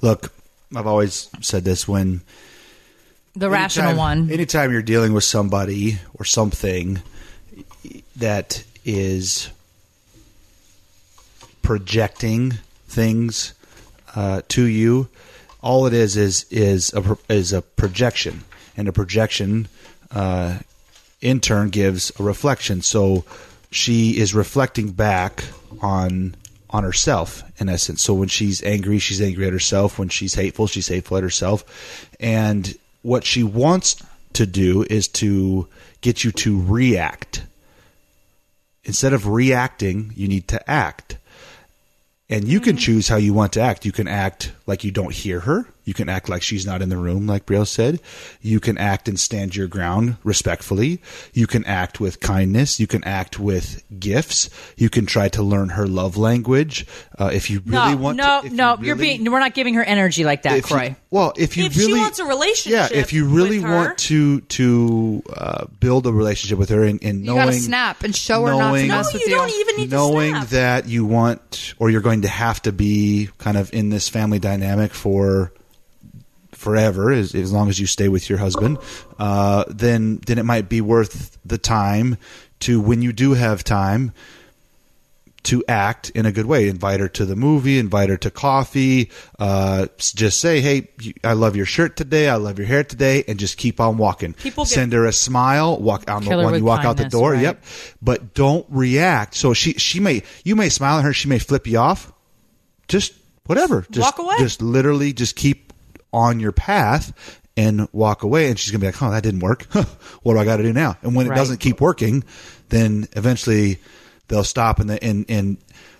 Look, 0.00 0.32
I've 0.74 0.86
always 0.86 1.28
said 1.40 1.64
this 1.64 1.86
when 1.86 2.22
The 3.36 3.50
rational 3.50 3.96
one. 3.96 4.30
Anytime 4.30 4.72
you're 4.72 4.82
dealing 4.82 5.12
with 5.12 5.24
somebody 5.24 5.98
or 6.14 6.24
something 6.24 7.02
that 8.16 8.62
is 8.84 9.50
projecting 11.62 12.52
things 12.86 13.54
uh, 14.14 14.42
to 14.48 14.64
you, 14.64 15.08
all 15.60 15.86
it 15.86 15.92
is 15.92 16.16
is 16.16 16.46
is 16.50 16.92
a 16.94 17.18
is 17.28 17.52
a 17.52 17.62
projection, 17.62 18.44
and 18.76 18.86
a 18.86 18.92
projection 18.92 19.66
uh, 20.12 20.58
in 21.20 21.40
turn 21.40 21.70
gives 21.70 22.12
a 22.20 22.22
reflection. 22.22 22.82
So 22.82 23.24
she 23.70 24.18
is 24.18 24.32
reflecting 24.32 24.92
back 24.92 25.44
on 25.80 26.36
on 26.70 26.84
herself 26.84 27.42
in 27.60 27.68
essence. 27.68 28.02
So 28.02 28.14
when 28.14 28.28
she's 28.28 28.62
angry, 28.62 28.98
she's 28.98 29.20
angry 29.20 29.46
at 29.46 29.52
herself. 29.52 29.98
When 29.98 30.08
she's 30.08 30.34
hateful, 30.34 30.66
she's 30.66 30.88
hateful 30.88 31.16
at 31.16 31.22
herself. 31.22 31.64
And 32.20 32.76
what 33.04 33.24
she 33.24 33.42
wants 33.42 34.02
to 34.32 34.46
do 34.46 34.82
is 34.88 35.08
to 35.08 35.68
get 36.00 36.24
you 36.24 36.32
to 36.32 36.60
react. 36.62 37.44
Instead 38.82 39.12
of 39.12 39.28
reacting, 39.28 40.10
you 40.16 40.26
need 40.26 40.48
to 40.48 40.70
act. 40.70 41.18
And 42.30 42.48
you 42.48 42.60
can 42.60 42.76
mm-hmm. 42.76 42.78
choose 42.78 43.08
how 43.08 43.16
you 43.16 43.34
want 43.34 43.52
to 43.52 43.60
act. 43.60 43.84
You 43.84 43.92
can 43.92 44.08
act 44.08 44.52
like 44.66 44.84
you 44.84 44.90
don't 44.90 45.12
hear 45.12 45.40
her. 45.40 45.66
You 45.84 45.92
can 45.94 46.08
act 46.08 46.28
like 46.28 46.42
she's 46.42 46.64
not 46.66 46.80
in 46.82 46.88
the 46.88 46.96
room, 46.96 47.26
like 47.26 47.46
Brielle 47.46 47.66
said. 47.66 48.00
You 48.40 48.58
can 48.60 48.78
act 48.78 49.08
and 49.08 49.20
stand 49.20 49.54
your 49.54 49.66
ground 49.68 50.16
respectfully. 50.24 51.00
You 51.32 51.46
can 51.46 51.64
act 51.66 52.00
with 52.00 52.20
kindness. 52.20 52.80
You 52.80 52.86
can 52.86 53.04
act 53.04 53.38
with 53.38 53.82
gifts. 54.00 54.48
You 54.76 54.88
can 54.88 55.04
try 55.06 55.28
to 55.28 55.42
learn 55.42 55.70
her 55.70 55.86
love 55.86 56.16
language. 56.16 56.86
Uh, 57.18 57.30
if 57.32 57.50
you 57.50 57.60
really 57.66 57.94
no, 57.94 57.96
want 57.96 58.16
no, 58.16 58.40
to. 58.40 58.46
if 58.46 58.52
no. 58.52 58.76
you 58.78 58.86
You 58.86 58.92
are 58.92 58.96
really- 58.96 59.18
being. 59.18 59.30
We're 59.30 59.40
not 59.40 59.54
giving 59.54 59.74
her 59.74 59.84
energy 59.84 60.24
like 60.24 60.42
that, 60.42 60.56
if 60.58 60.70
you- 60.70 60.96
well, 61.10 61.32
if 61.36 61.56
you 61.56 61.64
If 61.66 61.74
she 61.74 61.86
really 61.86 62.00
wants 62.00 62.18
a 62.18 62.24
relationship 62.24 62.90
yeah, 62.90 62.98
if 62.98 63.12
you 63.12 63.26
really 63.26 63.60
her- 63.60 63.68
want 63.72 63.98
to 63.98 64.40
to 64.40 65.22
uh, 65.36 65.66
build 65.80 66.06
a 66.06 66.12
relationship 66.12 66.58
with 66.58 66.70
her 66.70 66.82
and, 66.84 66.98
and 67.04 67.20
You 67.20 67.26
knowing 67.26 67.38
gotta 67.46 67.52
snap 67.52 68.02
and 68.02 68.16
show 68.16 68.46
her 68.46 68.52
not 68.52 68.58
to 68.58 68.64
knowing- 68.64 68.88
mess 68.88 69.12
no, 69.12 69.18
with 69.18 69.22
you 69.28 69.34
don't 69.34 69.50
even 69.50 69.76
need 69.76 69.90
knowing 69.90 70.32
to 70.34 70.40
snap. 70.40 70.48
that 70.50 70.88
you 70.88 71.04
want 71.04 71.74
or 71.78 71.90
you're 71.90 72.00
going 72.00 72.22
to 72.22 72.28
have 72.28 72.60
to 72.62 72.72
be 72.72 73.28
kind 73.38 73.56
of 73.56 73.72
in 73.72 73.90
this 73.90 74.08
family 74.08 74.38
dynamic 74.38 74.92
for 74.92 75.52
forever 76.64 77.12
as, 77.12 77.34
as 77.34 77.52
long 77.52 77.68
as 77.68 77.78
you 77.78 77.86
stay 77.86 78.08
with 78.08 78.28
your 78.28 78.38
husband 78.38 78.78
uh, 79.18 79.64
then 79.68 80.18
then 80.26 80.38
it 80.38 80.44
might 80.44 80.68
be 80.68 80.80
worth 80.80 81.38
the 81.44 81.58
time 81.58 82.16
to 82.60 82.80
when 82.80 83.02
you 83.02 83.12
do 83.12 83.34
have 83.34 83.62
time 83.62 84.12
to 85.44 85.62
act 85.68 86.08
in 86.10 86.24
a 86.24 86.32
good 86.32 86.46
way. 86.46 86.68
Invite 86.68 87.00
her 87.00 87.08
to 87.08 87.26
the 87.26 87.36
movie, 87.36 87.78
invite 87.78 88.08
her 88.08 88.16
to 88.16 88.30
coffee. 88.30 89.10
Uh, 89.38 89.86
just 89.98 90.40
say, 90.40 90.62
"Hey, 90.62 90.88
you, 91.00 91.12
I 91.22 91.34
love 91.34 91.54
your 91.54 91.66
shirt 91.66 91.96
today. 91.96 92.28
I 92.30 92.36
love 92.36 92.58
your 92.58 92.66
hair 92.66 92.82
today," 92.82 93.24
and 93.28 93.38
just 93.38 93.58
keep 93.58 93.78
on 93.78 93.98
walking. 93.98 94.32
People 94.32 94.64
Send 94.64 94.94
her 94.94 95.04
a 95.04 95.12
smile. 95.12 95.78
Walk 95.78 96.10
on 96.10 96.22
the 96.22 96.30
Kill 96.30 96.38
her 96.38 96.44
when 96.46 96.52
with 96.52 96.62
you 96.62 96.64
walk 96.64 96.84
out 96.84 96.96
the 96.96 97.10
door. 97.10 97.32
right. 97.32 97.42
Yep, 97.42 97.64
but 98.00 98.32
don't 98.32 98.66
react. 98.70 99.34
So 99.34 99.52
she 99.52 99.74
she 99.74 100.00
may 100.00 100.22
you 100.44 100.56
may 100.56 100.70
smile 100.70 100.98
at 100.98 101.04
her. 101.04 101.12
She 101.12 101.28
may 101.28 101.38
flip 101.38 101.66
you 101.66 101.78
off. 101.78 102.10
Just 102.88 103.12
whatever. 103.44 103.86
Just, 103.90 104.00
Walk 104.00 104.18
away. 104.18 104.36
Just 104.38 104.62
literally 104.62 105.12
just 105.12 105.36
keep 105.36 105.73
on 106.14 106.40
your 106.40 106.52
path. 106.52 107.12
And 107.56 107.86
walk 107.92 108.24
away, 108.24 108.48
and 108.48 108.58
she's 108.58 108.72
gonna 108.72 108.80
be 108.80 108.86
like, 108.88 109.00
"Oh, 109.00 109.12
that 109.12 109.22
didn't 109.22 109.38
work. 109.38 109.62
what 110.24 110.32
do 110.34 110.40
I 110.40 110.44
got 110.44 110.56
to 110.56 110.64
do 110.64 110.72
now?" 110.72 110.96
And 111.02 111.14
when 111.14 111.26
it 111.26 111.28
Right. 111.30 111.36
doesn't 111.36 111.58
keep 111.60 111.80
working, 111.80 112.24
then 112.70 113.06
eventually 113.12 113.78
they'll 114.26 114.42
stop 114.42 114.80
and 114.80 114.90
the, 114.90 115.00
and 115.04 115.24
and 115.28 115.58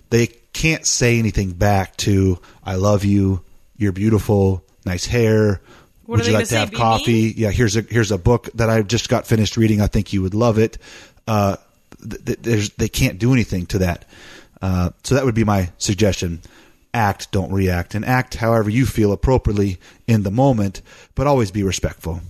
they 0.09 0.27
can't 0.51 0.85
say 0.85 1.17
anything 1.17 1.51
back 1.51 1.95
to 1.97 2.39
"I 2.65 2.75
love 2.75 3.05
you," 3.05 3.39
"You're 3.77 3.93
beautiful," 3.93 4.65
"Nice 4.85 5.05
hair." 5.05 5.61
What 6.05 6.17
Would 6.17 6.27
you 6.27 6.33
like 6.33 6.43
to 6.43 6.49
say, 6.49 6.57
have 6.57 6.71
"Be 6.71 6.75
coffee? 6.75 7.23
mean"? 7.27 7.33
Yeah, 7.37 7.51
here's 7.51 7.77
a 7.77 7.85
here's 7.89 8.11
a 8.11 8.17
book 8.17 8.49
that 8.55 8.69
I 8.69 8.81
just 8.81 9.07
got 9.07 9.25
finished 9.25 9.55
reading. 9.55 9.79
I 9.79 9.87
think 9.87 10.11
you 10.11 10.21
would 10.23 10.33
love 10.35 10.57
it. 10.59 10.77
Uh, 11.25 11.55
th- 12.01 12.25
th- 12.25 12.39
there's 12.41 12.69
they 12.71 12.89
can't 12.89 13.17
do 13.17 13.31
anything 13.31 13.65
to 13.67 13.77
that. 13.77 14.03
Uh, 14.61 14.89
so 15.03 15.15
that 15.15 15.23
would 15.23 15.35
be 15.35 15.45
my 15.45 15.71
suggestion. 15.77 16.41
Act, 16.95 17.31
don't 17.31 17.51
react, 17.51 17.93
and 17.93 18.05
act 18.05 18.35
however 18.35 18.69
you 18.69 18.85
feel 18.85 19.11
appropriately 19.11 19.77
in 20.07 20.23
the 20.23 20.31
moment, 20.31 20.81
but 21.13 21.27
always 21.27 21.51
be 21.51 21.61
respectful. 21.61 22.21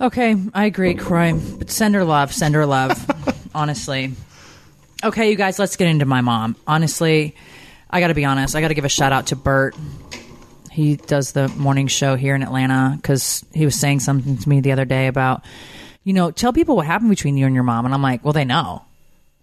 Okay, 0.00 0.36
I 0.52 0.64
agree, 0.64 0.94
Kroy. 0.94 1.32
But 1.32 1.70
send 1.70 1.94
her 1.94 2.04
love. 2.04 2.34
Send 2.34 2.56
her 2.56 2.66
love. 2.66 3.08
honestly. 3.54 4.12
Okay, 5.04 5.30
you 5.30 5.36
guys, 5.36 5.58
let's 5.58 5.76
get 5.76 5.88
into 5.88 6.04
my 6.04 6.20
mom. 6.20 6.56
Honestly, 6.66 7.36
I 7.90 8.00
got 8.00 8.08
to 8.08 8.14
be 8.14 8.24
honest. 8.24 8.54
I 8.54 8.60
got 8.60 8.68
to 8.68 8.74
give 8.74 8.84
a 8.84 8.90
shout 8.90 9.12
out 9.12 9.28
to 9.28 9.36
Bert. 9.36 9.74
He 10.70 10.96
does 10.96 11.32
the 11.32 11.48
morning 11.48 11.86
show 11.86 12.14
here 12.16 12.34
in 12.34 12.42
Atlanta 12.42 12.94
because 12.96 13.44
he 13.52 13.64
was 13.64 13.78
saying 13.78 14.00
something 14.00 14.38
to 14.38 14.48
me 14.48 14.60
the 14.60 14.72
other 14.72 14.84
day 14.84 15.06
about, 15.06 15.44
you 16.04 16.12
know, 16.12 16.30
tell 16.30 16.52
people 16.52 16.76
what 16.76 16.86
happened 16.86 17.10
between 17.10 17.36
you 17.36 17.46
and 17.46 17.54
your 17.54 17.64
mom. 17.64 17.84
And 17.84 17.92
I'm 17.92 18.02
like, 18.02 18.24
well, 18.24 18.32
they 18.32 18.44
know. 18.44 18.82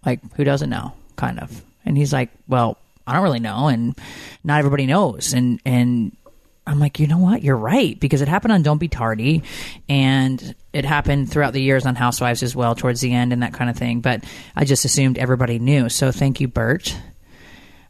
Like, 0.04 0.20
who 0.34 0.44
doesn't 0.44 0.70
know? 0.70 0.92
Kind 1.16 1.38
of. 1.38 1.62
And 1.84 1.96
he's 1.96 2.12
like, 2.12 2.30
well, 2.48 2.78
I 3.10 3.14
don't 3.14 3.22
really 3.22 3.40
know, 3.40 3.68
and 3.68 3.98
not 4.44 4.58
everybody 4.58 4.86
knows. 4.86 5.32
And 5.32 5.60
and 5.64 6.16
I'm 6.66 6.78
like, 6.78 7.00
you 7.00 7.06
know 7.06 7.18
what? 7.18 7.42
You're 7.42 7.56
right 7.56 7.98
because 7.98 8.20
it 8.22 8.28
happened 8.28 8.52
on 8.52 8.62
Don't 8.62 8.78
Be 8.78 8.88
Tardy, 8.88 9.42
and 9.88 10.54
it 10.72 10.84
happened 10.84 11.30
throughout 11.30 11.52
the 11.52 11.62
years 11.62 11.86
on 11.86 11.96
Housewives 11.96 12.42
as 12.42 12.54
well, 12.54 12.74
towards 12.74 13.00
the 13.00 13.12
end 13.12 13.32
and 13.32 13.42
that 13.42 13.52
kind 13.52 13.68
of 13.68 13.76
thing. 13.76 14.00
But 14.00 14.24
I 14.54 14.64
just 14.64 14.84
assumed 14.84 15.18
everybody 15.18 15.58
knew. 15.58 15.88
So 15.88 16.12
thank 16.12 16.40
you, 16.40 16.48
Bert, 16.48 16.96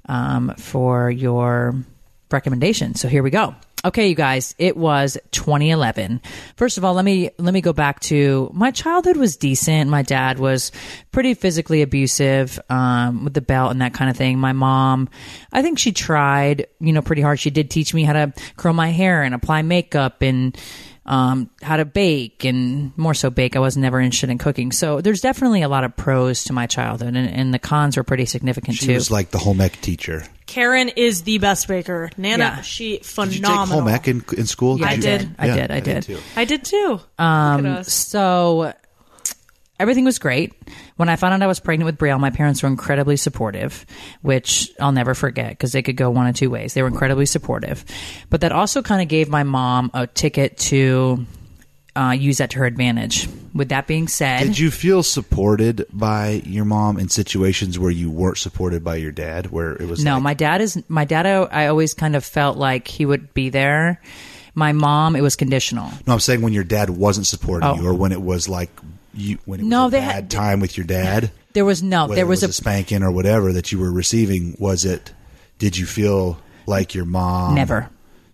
um, 0.09 0.54
for 0.56 1.11
your 1.11 1.74
recommendation. 2.30 2.94
So 2.94 3.09
here 3.09 3.22
we 3.22 3.30
go. 3.30 3.54
Okay, 3.82 4.08
you 4.08 4.14
guys, 4.14 4.54
it 4.58 4.76
was 4.76 5.16
2011. 5.30 6.20
First 6.56 6.76
of 6.76 6.84
all, 6.84 6.92
let 6.92 7.04
me 7.04 7.30
let 7.38 7.54
me 7.54 7.62
go 7.62 7.72
back 7.72 8.00
to 8.00 8.50
my 8.52 8.70
childhood 8.70 9.16
was 9.16 9.36
decent. 9.36 9.88
My 9.88 10.02
dad 10.02 10.38
was 10.38 10.70
pretty 11.12 11.32
physically 11.32 11.80
abusive 11.80 12.60
um, 12.68 13.24
with 13.24 13.32
the 13.32 13.40
belt 13.40 13.70
and 13.70 13.80
that 13.80 13.94
kind 13.94 14.10
of 14.10 14.16
thing. 14.16 14.38
My 14.38 14.52
mom, 14.52 15.08
I 15.50 15.62
think 15.62 15.78
she 15.78 15.92
tried, 15.92 16.66
you 16.78 16.92
know, 16.92 17.00
pretty 17.00 17.22
hard. 17.22 17.40
She 17.40 17.50
did 17.50 17.70
teach 17.70 17.94
me 17.94 18.04
how 18.04 18.12
to 18.12 18.34
curl 18.56 18.74
my 18.74 18.90
hair 18.90 19.22
and 19.22 19.34
apply 19.34 19.62
makeup 19.62 20.20
and 20.20 20.58
um, 21.06 21.48
how 21.62 21.76
to 21.76 21.86
bake 21.86 22.44
and 22.44 22.96
more 22.98 23.14
so 23.14 23.30
bake. 23.30 23.56
I 23.56 23.60
was 23.60 23.78
never 23.78 23.98
interested 23.98 24.28
in 24.28 24.36
cooking. 24.36 24.72
So 24.72 25.00
there's 25.00 25.22
definitely 25.22 25.62
a 25.62 25.68
lot 25.68 25.84
of 25.84 25.96
pros 25.96 26.44
to 26.44 26.52
my 26.52 26.66
childhood, 26.66 27.16
and, 27.16 27.28
and 27.28 27.54
the 27.54 27.58
cons 27.58 27.96
were 27.96 28.04
pretty 28.04 28.26
significant 28.26 28.76
She 28.76 28.86
too. 28.86 28.92
She 28.92 28.94
was 28.94 29.10
like 29.10 29.30
the 29.30 29.38
home 29.38 29.60
ec 29.60 29.80
teacher. 29.80 30.24
Karen 30.50 30.88
is 30.90 31.22
the 31.22 31.38
best 31.38 31.68
baker. 31.68 32.10
Nana, 32.16 32.38
Yeah. 32.56 32.60
she 32.62 32.84
Did 32.84 32.92
you 32.94 32.98
take 32.98 33.04
phenomenal. 33.44 33.80
home 33.82 33.88
ec 33.88 34.08
in, 34.08 34.24
in 34.36 34.46
school? 34.46 34.78
Yeah, 34.80 34.88
I 34.88 34.92
you? 34.94 35.02
did. 35.02 35.34
I 35.38 35.46
did. 35.46 35.70
I 35.70 35.80
did. 35.80 36.02
too. 36.02 36.18
I 36.34 36.44
did 36.44 36.64
too. 36.64 37.00
Um, 37.18 37.62
Look 37.62 37.72
at 37.72 37.78
us. 37.80 37.92
so 37.92 38.72
everything 39.78 40.04
was 40.04 40.18
great. 40.18 40.52
When 40.96 41.08
I 41.08 41.14
found 41.16 41.34
out 41.34 41.42
I 41.42 41.46
was 41.46 41.60
pregnant 41.60 41.86
with 41.86 41.98
Brielle, 41.98 42.18
my 42.20 42.30
parents 42.30 42.62
were 42.62 42.68
incredibly 42.68 43.16
supportive, 43.16 43.86
which 44.22 44.70
I'll 44.80 44.92
never 44.92 45.14
forget 45.14 45.50
because 45.50 45.72
they 45.72 45.82
could 45.82 45.96
go 45.96 46.10
one 46.10 46.26
of 46.26 46.34
two 46.34 46.50
ways. 46.50 46.74
They 46.74 46.82
were 46.82 46.88
incredibly 46.88 47.26
supportive, 47.26 47.84
but 48.28 48.40
that 48.42 48.50
also 48.52 48.82
kind 48.82 49.00
of 49.02 49.08
gave 49.08 49.28
my 49.28 49.44
mom 49.44 49.90
a 49.94 50.06
ticket 50.08 50.58
to 50.58 51.24
uh, 51.96 52.14
use 52.18 52.38
that 52.38 52.50
to 52.50 52.58
her 52.58 52.66
advantage. 52.66 53.28
With 53.52 53.70
that 53.70 53.86
being 53.88 54.06
said, 54.06 54.40
Did 54.44 54.58
you 54.58 54.70
feel 54.70 55.02
supported 55.02 55.86
by 55.92 56.42
your 56.46 56.64
mom 56.64 56.98
in 56.98 57.08
situations 57.08 57.78
where 57.78 57.90
you 57.90 58.08
weren't 58.10 58.38
supported 58.38 58.84
by 58.84 58.96
your 58.96 59.10
dad? 59.10 59.50
Where 59.50 59.72
it 59.72 59.88
was 59.88 60.04
No, 60.04 60.14
like, 60.14 60.22
my 60.22 60.34
dad 60.34 60.60
is 60.60 60.80
my 60.88 61.04
dad. 61.04 61.26
I 61.26 61.64
I 61.64 61.66
always 61.66 61.92
kind 61.92 62.14
of 62.14 62.24
felt 62.24 62.56
like 62.58 62.86
he 62.86 63.04
would 63.04 63.34
be 63.34 63.48
there. 63.50 64.00
My 64.54 64.72
mom, 64.72 65.16
it 65.16 65.20
was 65.22 65.34
conditional. 65.36 65.90
no, 66.06 66.12
I'm 66.12 66.20
saying 66.20 66.42
when 66.42 66.52
your 66.52 66.64
dad 66.64 66.90
wasn't 66.90 67.26
supporting 67.26 67.68
Oh. 67.68 67.74
you, 67.76 67.86
or 67.86 67.94
when 67.94 68.12
it 68.12 68.22
was 68.22 68.48
like 68.48 68.70
you 69.14 69.38
when 69.46 69.60
it 69.60 69.62
was 69.64 69.70
No, 69.70 69.86
a 69.86 69.90
they 69.90 69.98
bad 70.00 70.14
had- 70.14 70.30
time 70.30 70.60
with 70.60 70.76
your 70.76 70.86
dad. 70.86 71.30
There 71.52 71.64
was 71.64 71.82
no. 71.82 72.06
there 72.06 72.18
it 72.24 72.28
was, 72.28 72.44
a, 72.44 72.52
spanking 72.52 73.02
or 73.02 73.10
whatever 73.10 73.52
that 73.52 73.72
you 73.72 73.80
were 73.80 73.90
receiving. 73.90 74.54
Was 74.60 74.84
it? 74.84 75.12
Did 75.58 75.76
you 75.76 75.86
feel 75.86 76.38
like 76.66 76.94
your 76.94 77.04
mom 77.04 77.56
never. 77.56 77.90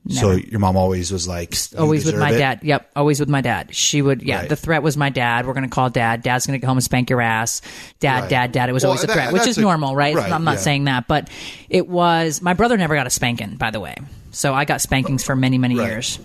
So 0.09 0.33
your 0.33 0.61
mom 0.61 0.77
always 0.77 1.11
was 1.11 1.27
like 1.27 1.55
always 1.77 2.05
with 2.05 2.16
my 2.16 2.31
it? 2.31 2.38
dad. 2.38 2.61
Yep, 2.62 2.90
always 2.95 3.19
with 3.19 3.29
my 3.29 3.40
dad. 3.40 3.75
She 3.75 4.03
would, 4.03 4.23
yeah. 4.23 4.40
Right. 4.40 4.49
The 4.49 4.55
threat 4.57 4.83
was 4.83 4.97
my 4.97 5.11
dad. 5.11 5.47
We're 5.47 5.53
going 5.55 5.69
to 5.69 5.75
call 5.75 5.90
dad. 5.90 6.23
Dad's 6.23 6.47
going 6.47 6.59
to 6.61 6.62
go 6.62 6.69
home 6.69 6.77
and 6.77 6.85
spank 6.85 7.11
your 7.11 7.21
ass. 7.21 7.61
Dad, 7.99 8.21
Right. 8.23 8.31
dad, 8.31 8.53
dad. 8.53 8.69
It 8.69 8.73
was 8.73 8.85
Well, 8.85 8.90
always 8.92 9.03
a 9.05 9.09
that- 9.09 9.12
threat, 9.14 9.33
which 9.33 9.47
is 9.49 9.59
a- 9.59 9.62
normal, 9.62 9.97
right? 9.97 10.14
right, 10.14 10.31
I'm 10.31 10.45
not 10.45 10.53
yeah. 10.57 10.61
saying 10.61 10.85
that, 10.85 11.09
but 11.09 11.29
it 11.69 11.88
was. 11.88 12.40
My 12.40 12.55
brother 12.55 12.77
never 12.77 12.95
got 12.95 13.07
a 13.07 13.11
spanking, 13.11 13.57
by 13.57 13.71
the 13.71 13.81
way. 13.81 13.97
So 14.31 14.55
I 14.55 14.64
got 14.64 14.81
spankings 14.81 15.25
for 15.25 15.35
many, 15.35 15.59
many 15.59 15.77
Right. 15.79 15.88
years. 15.88 16.19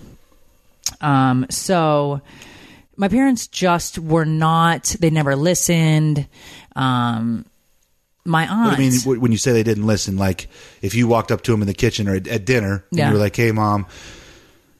Um, 1.00 1.46
so 1.50 2.20
my 2.96 3.08
parents 3.08 3.46
just 3.48 3.98
were 3.98 4.24
not. 4.26 4.94
They 5.00 5.10
never 5.10 5.34
listened. 5.34 6.26
Um, 6.76 7.46
my 8.24 8.46
aunt. 8.46 8.70
But 8.70 8.78
I 8.78 8.78
mean, 8.78 9.20
when 9.20 9.32
you 9.32 9.38
say 9.38 9.52
they 9.52 9.62
didn't 9.62 9.86
listen, 9.86 10.16
like 10.16 10.48
if 10.80 10.94
you 10.94 11.06
walked 11.08 11.32
up 11.32 11.42
to 11.42 11.50
them 11.52 11.60
in 11.62 11.66
the 11.68 11.74
kitchen 11.74 12.08
or 12.08 12.14
at, 12.16 12.28
at 12.28 12.44
dinner, 12.44 12.84
and 12.90 12.98
Yeah. 12.98 13.08
you 13.08 13.14
were 13.14 13.18
like, 13.20 13.34
"Hey, 13.36 13.50
mom, 13.52 13.86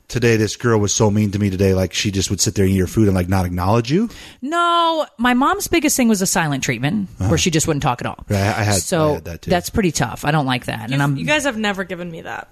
today 0.09 0.37
this 0.37 0.57
girl 0.57 0.79
was 0.79 0.93
so 0.93 1.11
mean 1.11 1.31
to 1.33 1.39
me 1.39 1.51
today," 1.51 1.75
like 1.75 1.93
she 1.93 2.11
just 2.11 2.31
would 2.31 2.41
sit 2.41 2.55
there 2.55 2.65
and 2.65 2.75
eat 2.75 2.79
her 2.79 2.87
food 2.87 3.09
and 3.09 3.15
like 3.15 3.29
not 3.29 3.45
acknowledge 3.47 3.91
you. 3.91 4.09
No, 4.41 5.07
my 5.19 5.35
mom's 5.35 5.67
biggest 5.69 5.97
thing 5.97 6.09
was 6.09 6.23
a 6.23 6.27
silent 6.27 6.63
treatment 6.63 7.09
uh-huh. 7.19 7.31
where 7.31 7.39
she 7.39 7.51
just 7.51 7.67
wouldn't 7.67 7.83
talk 7.83 8.01
at 8.01 8.07
all. 8.07 8.25
Right, 8.29 8.39
I- 8.41 8.61
I 8.61 8.65
had- 8.65 8.83
so 8.83 9.11
I 9.11 9.15
had 9.15 9.25
that 9.25 9.43
too. 9.43 9.51
that's 9.51 9.71
pretty 9.71 9.93
tough. 9.93 10.25
I 10.25 10.31
don't 10.31 10.47
like 10.47 10.67
that, 10.67 10.83
and 10.91 10.93
You, 10.93 11.01
I'm 11.01 11.17
you 11.17 11.25
guys 11.25 11.45
have 11.45 11.57
never 11.59 11.85
given 11.85 12.11
me 12.11 12.23
that. 12.23 12.49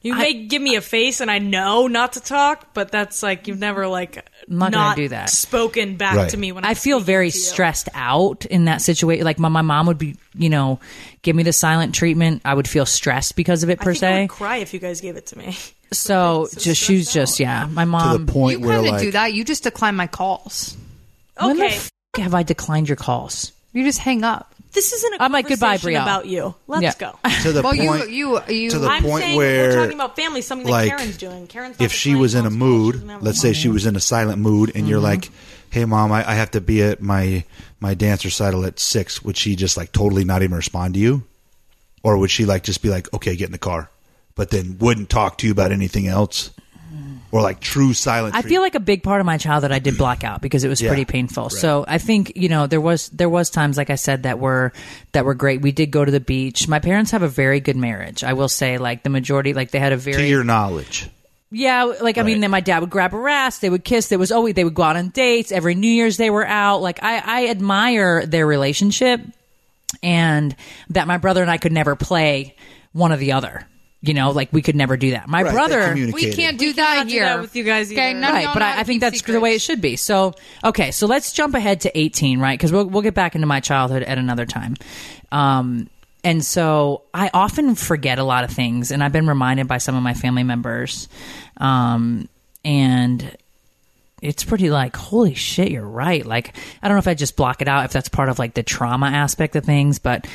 You 0.00 0.14
I- 0.14 0.18
may 0.18 0.46
give 0.46 0.60
me 0.60 0.74
a 0.74 0.80
face, 0.80 1.20
and 1.20 1.30
I 1.30 1.38
know 1.38 1.86
not 1.86 2.14
to 2.14 2.20
talk, 2.20 2.74
but 2.74 2.90
that's 2.90 3.22
like 3.22 3.46
you've 3.46 3.60
never 3.60 3.86
like 3.86 4.26
I'm 4.50 4.58
not 4.58 4.72
gonna 4.72 4.96
do 4.96 5.08
that. 5.08 5.30
spoken 5.30 5.96
back 5.96 6.16
Right. 6.16 6.30
to 6.30 6.36
me 6.36 6.52
when 6.52 6.64
I 6.64 6.70
I'm 6.70 6.74
feel 6.74 7.00
very 7.00 7.30
stressed 7.30 7.88
out 7.94 8.44
in 8.46 8.64
that 8.66 8.82
situation. 8.82 9.24
Like 9.24 9.38
my, 9.38 9.48
my 9.48 9.62
mom 9.62 9.86
would 9.86 9.98
be, 9.98 10.16
you 10.34 10.48
know, 10.50 10.80
give 11.22 11.34
me 11.36 11.42
the 11.42 11.52
silent 11.52 11.94
treatment. 11.94 12.42
I 12.44 12.54
would 12.54 12.66
feel 12.68 12.86
stressed 12.86 13.36
because 13.36 13.62
of 13.62 13.70
it 13.70 13.80
I 13.80 13.84
per 13.84 13.94
think 13.94 14.04
I 14.04 14.14
se. 14.16 14.20
would 14.22 14.30
cry 14.30 14.56
if 14.58 14.74
you 14.74 14.80
guys 14.80 15.00
gave 15.00 15.16
it 15.16 15.26
to 15.26 15.38
me. 15.38 15.56
So 15.92 16.46
So 16.46 16.58
just 16.58 16.80
she's 16.82 17.10
stressed 17.10 17.36
just 17.36 17.40
yeah. 17.40 17.66
My 17.66 17.82
to 17.82 17.86
mom. 17.86 18.24
the 18.26 18.32
point 18.32 18.60
you 18.60 18.66
where 18.66 18.76
kind 18.78 18.86
of 18.86 18.92
like 18.94 19.02
do 19.02 19.10
that. 19.10 19.34
You 19.34 19.44
just 19.44 19.64
decline 19.64 19.94
my 19.94 20.06
calls. 20.06 20.74
when 21.38 21.58
the 21.58 21.64
Okay, 21.66 21.74
f- 21.76 21.90
have 22.16 22.32
I 22.34 22.42
declined 22.44 22.88
your 22.88 22.96
calls? 22.96 23.52
You 23.74 23.84
just 23.84 23.98
hang 23.98 24.24
up. 24.24 24.51
This 24.72 24.92
isn't 24.92 25.14
a 25.14 25.22
I'm 25.22 25.32
like, 25.32 25.46
goodbye, 25.48 25.76
conversation 25.76 26.00
Brielle. 26.00 26.02
about 26.02 26.26
you. 26.26 26.54
Let's 26.66 26.82
Yeah. 26.82 26.94
go. 26.98 27.18
to 27.42 27.52
the 27.52 27.62
Well, 27.62 27.74
point 27.74 28.10
you 28.10 28.38
you 28.38 28.40
you. 28.48 28.70
to 28.70 28.78
the 28.78 28.88
I'm 28.88 29.02
point 29.02 29.22
saying 29.22 29.36
where 29.36 29.68
we're 29.70 29.74
talking 29.76 29.94
about 29.94 30.16
family, 30.16 30.42
something 30.42 30.68
like 30.68 30.90
that 30.90 30.98
Karen's 30.98 31.16
doing. 31.16 31.46
Karen's 31.46 31.78
not 31.78 31.84
if 31.84 31.92
she 31.92 32.14
was 32.14 32.34
in 32.34 32.40
a 32.46 32.50
declining 32.50 32.60
calls, 32.60 32.80
mood, 32.84 32.94
she's 32.96 33.04
never 33.04 33.24
let's 33.24 33.40
say 33.40 33.52
she 33.52 33.68
was 33.68 33.86
in 33.86 33.96
a 33.96 34.00
silent 34.00 34.38
mood, 34.40 34.72
and 34.74 34.88
you're 34.88 34.98
Mm-hmm. 34.98 35.04
like, 35.04 35.30
"Hey, 35.70 35.84
mom, 35.84 36.10
I, 36.12 36.28
I 36.30 36.34
have 36.34 36.50
to 36.52 36.60
be 36.60 36.82
at 36.82 37.00
my 37.02 37.44
my 37.80 37.94
dance 37.94 38.24
recital 38.24 38.64
at 38.64 38.78
six. 38.78 39.22
Would 39.24 39.36
she 39.36 39.56
just 39.56 39.76
like 39.76 39.92
totally 39.92 40.24
not 40.24 40.42
even 40.42 40.56
respond 40.56 40.94
to 40.94 41.00
you, 41.00 41.24
or 42.02 42.16
would 42.18 42.30
she 42.30 42.44
like 42.44 42.62
just 42.62 42.82
be 42.82 42.88
like, 42.88 43.12
"Okay, 43.12 43.36
get 43.36 43.46
in 43.46 43.52
the 43.52 43.58
car," 43.58 43.90
but 44.34 44.50
then 44.50 44.76
wouldn't 44.78 45.10
talk 45.10 45.38
to 45.38 45.46
you 45.46 45.52
about 45.52 45.72
anything 45.72 46.06
else, 46.06 46.50
or 47.32 47.42
like 47.42 47.58
true 47.58 47.92
silent? 47.94 48.34
I 48.36 48.42
feel 48.42 48.60
like 48.62 48.76
a 48.76 48.80
big 48.80 49.02
part 49.02 49.20
of 49.20 49.26
my 49.26 49.38
childhood 49.38 49.72
I 49.72 49.80
did 49.80 49.98
block 49.98 50.22
out 50.22 50.40
because 50.42 50.62
it 50.62 50.68
was 50.68 50.80
Yeah. 50.80 50.90
pretty 50.90 51.04
painful. 51.06 51.44
Right. 51.44 51.52
So 51.52 51.84
I 51.88 51.98
think 51.98 52.32
you 52.36 52.48
know 52.48 52.68
there 52.68 52.80
was 52.80 53.08
there 53.08 53.28
was 53.28 53.50
times 53.50 53.76
like 53.76 53.90
I 53.90 53.96
said 53.96 54.22
that 54.22 54.38
were 54.38 54.72
that 55.12 55.24
were 55.24 55.34
great. 55.34 55.60
We 55.62 55.72
did 55.72 55.90
go 55.90 56.04
to 56.04 56.10
the 56.12 56.20
beach. 56.20 56.68
My 56.68 56.78
parents 56.78 57.10
have 57.10 57.22
a 57.22 57.28
very 57.28 57.58
good 57.58 57.76
marriage. 57.76 58.22
I 58.22 58.34
will 58.34 58.48
say 58.48 58.78
like 58.78 59.02
the 59.02 59.10
majority 59.10 59.54
like 59.54 59.72
they 59.72 59.80
had 59.80 59.92
a 59.92 59.96
very 59.96 60.18
to 60.22 60.28
your 60.28 60.44
knowledge. 60.44 61.08
yeah 61.50 61.84
like 61.84 62.18
I 62.18 62.22
mean 62.22 62.40
then 62.40 62.50
my 62.50 62.60
dad 62.60 62.80
would 62.80 62.90
grab 62.90 63.12
her 63.12 63.28
ass. 63.28 63.58
They 63.58 63.70
would 63.70 63.84
kiss. 63.84 64.08
There 64.08 64.18
was 64.18 64.30
always 64.32 64.54
they 64.54 64.64
would 64.64 64.74
go 64.74 64.82
out 64.84 64.96
on 64.96 65.08
dates 65.08 65.52
every 65.52 65.74
New 65.74 65.88
Year's. 65.90 66.16
They 66.18 66.30
were 66.30 66.46
out. 66.46 66.82
Like 66.82 67.02
I 67.02 67.22
I 67.24 67.46
admire 67.48 68.24
their 68.26 68.46
relationship 68.46 69.20
and 70.02 70.54
that 70.90 71.06
my 71.06 71.18
brother 71.18 71.42
and 71.42 71.50
I 71.50 71.58
could 71.58 71.72
never 71.72 71.96
play 71.96 72.56
one 72.92 73.12
or 73.12 73.16
the 73.16 73.32
other. 73.32 73.66
You 74.04 74.14
know, 74.14 74.32
like 74.32 74.52
we 74.52 74.62
could 74.62 74.74
never 74.74 74.96
do 74.96 75.12
that. 75.12 75.28
My 75.28 75.42
Right, 75.42 75.48
they 75.50 75.54
brother, 75.54 75.88
communicate. 75.90 76.14
we 76.14 76.32
can't 76.32 76.58
do 76.58 76.66
We 76.66 76.72
that 76.72 76.94
cannot 76.94 77.06
do 77.06 77.12
here 77.12 77.24
that 77.24 77.40
with 77.40 77.54
you 77.54 77.62
guys 77.62 77.90
Okay, 77.92 78.10
either. 78.10 78.18
none 78.18 78.32
right 78.34 78.44
y'all 78.44 78.54
but 78.54 78.58
know 78.60 78.66
I, 78.66 78.72
I 78.72 78.78
to 78.78 78.84
think 78.84 79.00
keep 79.02 79.12
that's 79.12 79.22
the 79.22 79.38
way 79.38 79.50
it 79.50 79.60
secrets. 79.60 79.64
should 79.64 79.80
be 79.80 79.94
so 79.94 80.34
okay 80.64 80.90
so 80.90 81.06
let's 81.06 81.32
jump 81.32 81.54
ahead 81.54 81.82
to 81.82 81.96
18 81.98 82.40
right 82.40 82.58
because 82.58 82.72
we'll, 82.72 82.86
we'll 82.86 83.02
get 83.02 83.14
back 83.14 83.36
into 83.36 83.46
my 83.46 83.60
childhood 83.60 84.02
at 84.02 84.18
another 84.18 84.44
time 84.44 84.74
um, 85.30 85.88
and 86.24 86.44
so 86.44 87.02
i 87.14 87.30
often 87.32 87.76
forget 87.76 88.18
a 88.18 88.24
lot 88.24 88.42
of 88.42 88.50
things 88.50 88.90
and 88.90 89.04
i've 89.04 89.12
been 89.12 89.28
reminded 89.28 89.68
by 89.68 89.78
some 89.78 89.94
of 89.94 90.02
my 90.02 90.14
family 90.14 90.42
members 90.42 91.08
um, 91.58 92.28
and 92.64 93.36
it's 94.20 94.42
pretty 94.42 94.68
like 94.70 94.96
holy 94.96 95.34
shit 95.34 95.70
you're 95.70 95.86
right 95.86 96.26
like 96.26 96.56
i 96.82 96.88
don't 96.88 96.96
know 96.96 96.98
if 97.00 97.06
i 97.08 97.14
just 97.14 97.36
block 97.36 97.62
it 97.62 97.68
out 97.68 97.84
if 97.84 97.92
that's 97.92 98.08
part 98.08 98.28
of 98.28 98.38
like 98.40 98.54
the 98.54 98.62
trauma 98.64 99.06
aspect 99.06 99.54
of 99.54 99.64
things 99.64 100.00
but 100.00 100.26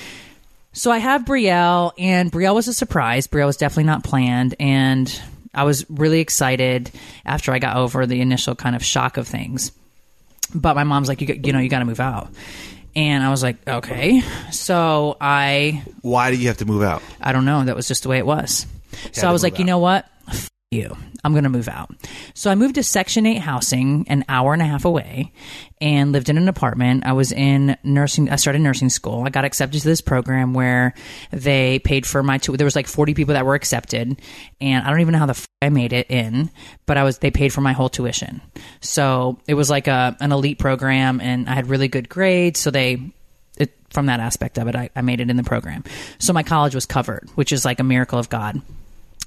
so 0.78 0.92
I 0.92 1.00
have 1.00 1.24
Brielle, 1.26 1.92
and 1.98 2.32
Brielle 2.32 2.56
was 2.56 2.68
a 2.68 2.74
surprise. 2.74 3.28
Brielle 3.28 3.48
was 3.48 3.58
definitely 3.58 3.86
not 3.86 4.04
planned, 4.04 4.56
and 4.60 5.22
I 5.54 5.64
was 5.64 5.90
really 5.90 6.20
excited 6.20 6.92
after 7.26 7.52
I 7.52 7.60
got 7.60 7.78
over 7.78 8.06
the 8.06 8.22
initial 8.22 8.56
kind 8.56 8.76
of 8.76 8.84
shock 8.86 9.18
of 9.18 9.28
things. 9.28 9.72
But 10.54 10.76
my 10.76 10.84
mom's 10.84 11.08
like, 11.08 11.20
you, 11.22 11.28
got- 11.28 11.46
you 11.46 11.52
know, 11.54 11.60
you 11.60 11.70
got 11.70 11.80
to 11.80 11.86
move 11.86 12.00
out, 12.00 12.30
and 12.96 13.24
I 13.24 13.30
was 13.30 13.44
like, 13.44 13.58
okay. 13.68 14.22
So 14.52 15.18
I, 15.20 15.84
Why 16.02 16.32
do 16.32 16.38
you 16.38 16.48
have 16.48 16.58
to 16.58 16.66
move 16.66 16.84
out? 16.84 17.02
I 17.20 17.32
don't 17.32 17.46
know. 17.46 17.64
That 17.66 17.76
was 17.76 17.88
just 17.88 18.04
the 18.04 18.10
way 18.10 18.18
it 18.20 18.26
was. 18.26 18.66
So 19.12 19.28
I 19.28 19.32
was 19.32 19.44
like, 19.44 19.60
you 19.60 19.66
know 19.66 19.80
what? 19.80 20.08
You. 20.72 20.98
I'm 21.24 21.32
going 21.32 21.46
to 21.46 21.50
move 21.50 21.70
out. 21.70 21.92
So 22.34 22.52
I 22.52 22.56
moved 22.56 22.76
to 22.76 22.84
Section 22.84 23.26
8 23.26 23.36
housing 23.36 24.06
an 24.10 24.26
hour 24.28 24.52
and 24.52 24.62
a 24.62 24.66
half 24.66 24.84
away 24.84 25.32
and 25.80 26.12
lived 26.12 26.28
in 26.28 26.38
an 26.38 26.50
apartment. 26.50 27.06
I 27.06 27.14
was 27.14 27.32
in 27.32 27.78
nursing. 27.86 28.30
I 28.30 28.36
started 28.36 28.60
nursing 28.60 28.90
school. 28.90 29.24
I 29.26 29.30
got 29.30 29.46
accepted 29.46 29.80
to 29.80 29.88
this 29.88 30.02
program 30.02 30.54
where 30.54 30.94
they 31.32 31.80
paid 31.80 32.06
for 32.06 32.22
my, 32.22 32.38
tu- 32.38 32.58
there 32.58 32.66
was 32.66 32.76
like 32.76 32.88
40 32.88 33.14
people 33.14 33.36
that 33.36 33.46
were 33.46 33.56
accepted 33.56 34.22
and 34.60 34.86
I 34.86 34.90
don't 34.90 35.00
even 35.00 35.14
know 35.14 35.20
how 35.20 35.26
the 35.28 35.32
f- 35.32 35.48
I 35.62 35.70
made 35.70 35.94
it 35.94 36.12
in, 36.12 36.52
but 36.86 36.98
I 36.98 37.06
was, 37.06 37.20
they 37.20 37.32
paid 37.32 37.54
for 37.54 37.62
my 37.62 37.72
whole 37.72 37.88
tuition. 37.88 38.42
So 38.82 39.40
it 39.48 39.54
was 39.54 39.70
like 39.70 39.88
a, 39.88 40.18
an 40.20 40.34
elite 40.34 40.60
program 40.60 41.22
and 41.22 41.48
I 41.48 41.54
had 41.54 41.68
really 41.68 41.88
good 41.88 42.10
grades. 42.10 42.60
So 42.60 42.72
they, 42.72 43.14
it, 43.58 43.74
from 43.90 44.08
that 44.08 44.20
aspect 44.20 44.58
of 44.58 44.68
it, 44.68 44.76
I, 44.76 44.90
I 44.94 45.02
made 45.02 45.22
it 45.22 45.30
in 45.30 45.38
the 45.38 45.44
program. 45.44 45.86
So 46.20 46.34
my 46.34 46.44
college 46.44 46.76
was 46.76 46.86
covered, 46.86 47.30
which 47.36 47.54
is 47.54 47.64
like 47.64 47.80
a 47.80 47.86
miracle 47.86 48.20
of 48.20 48.28
God. 48.28 48.62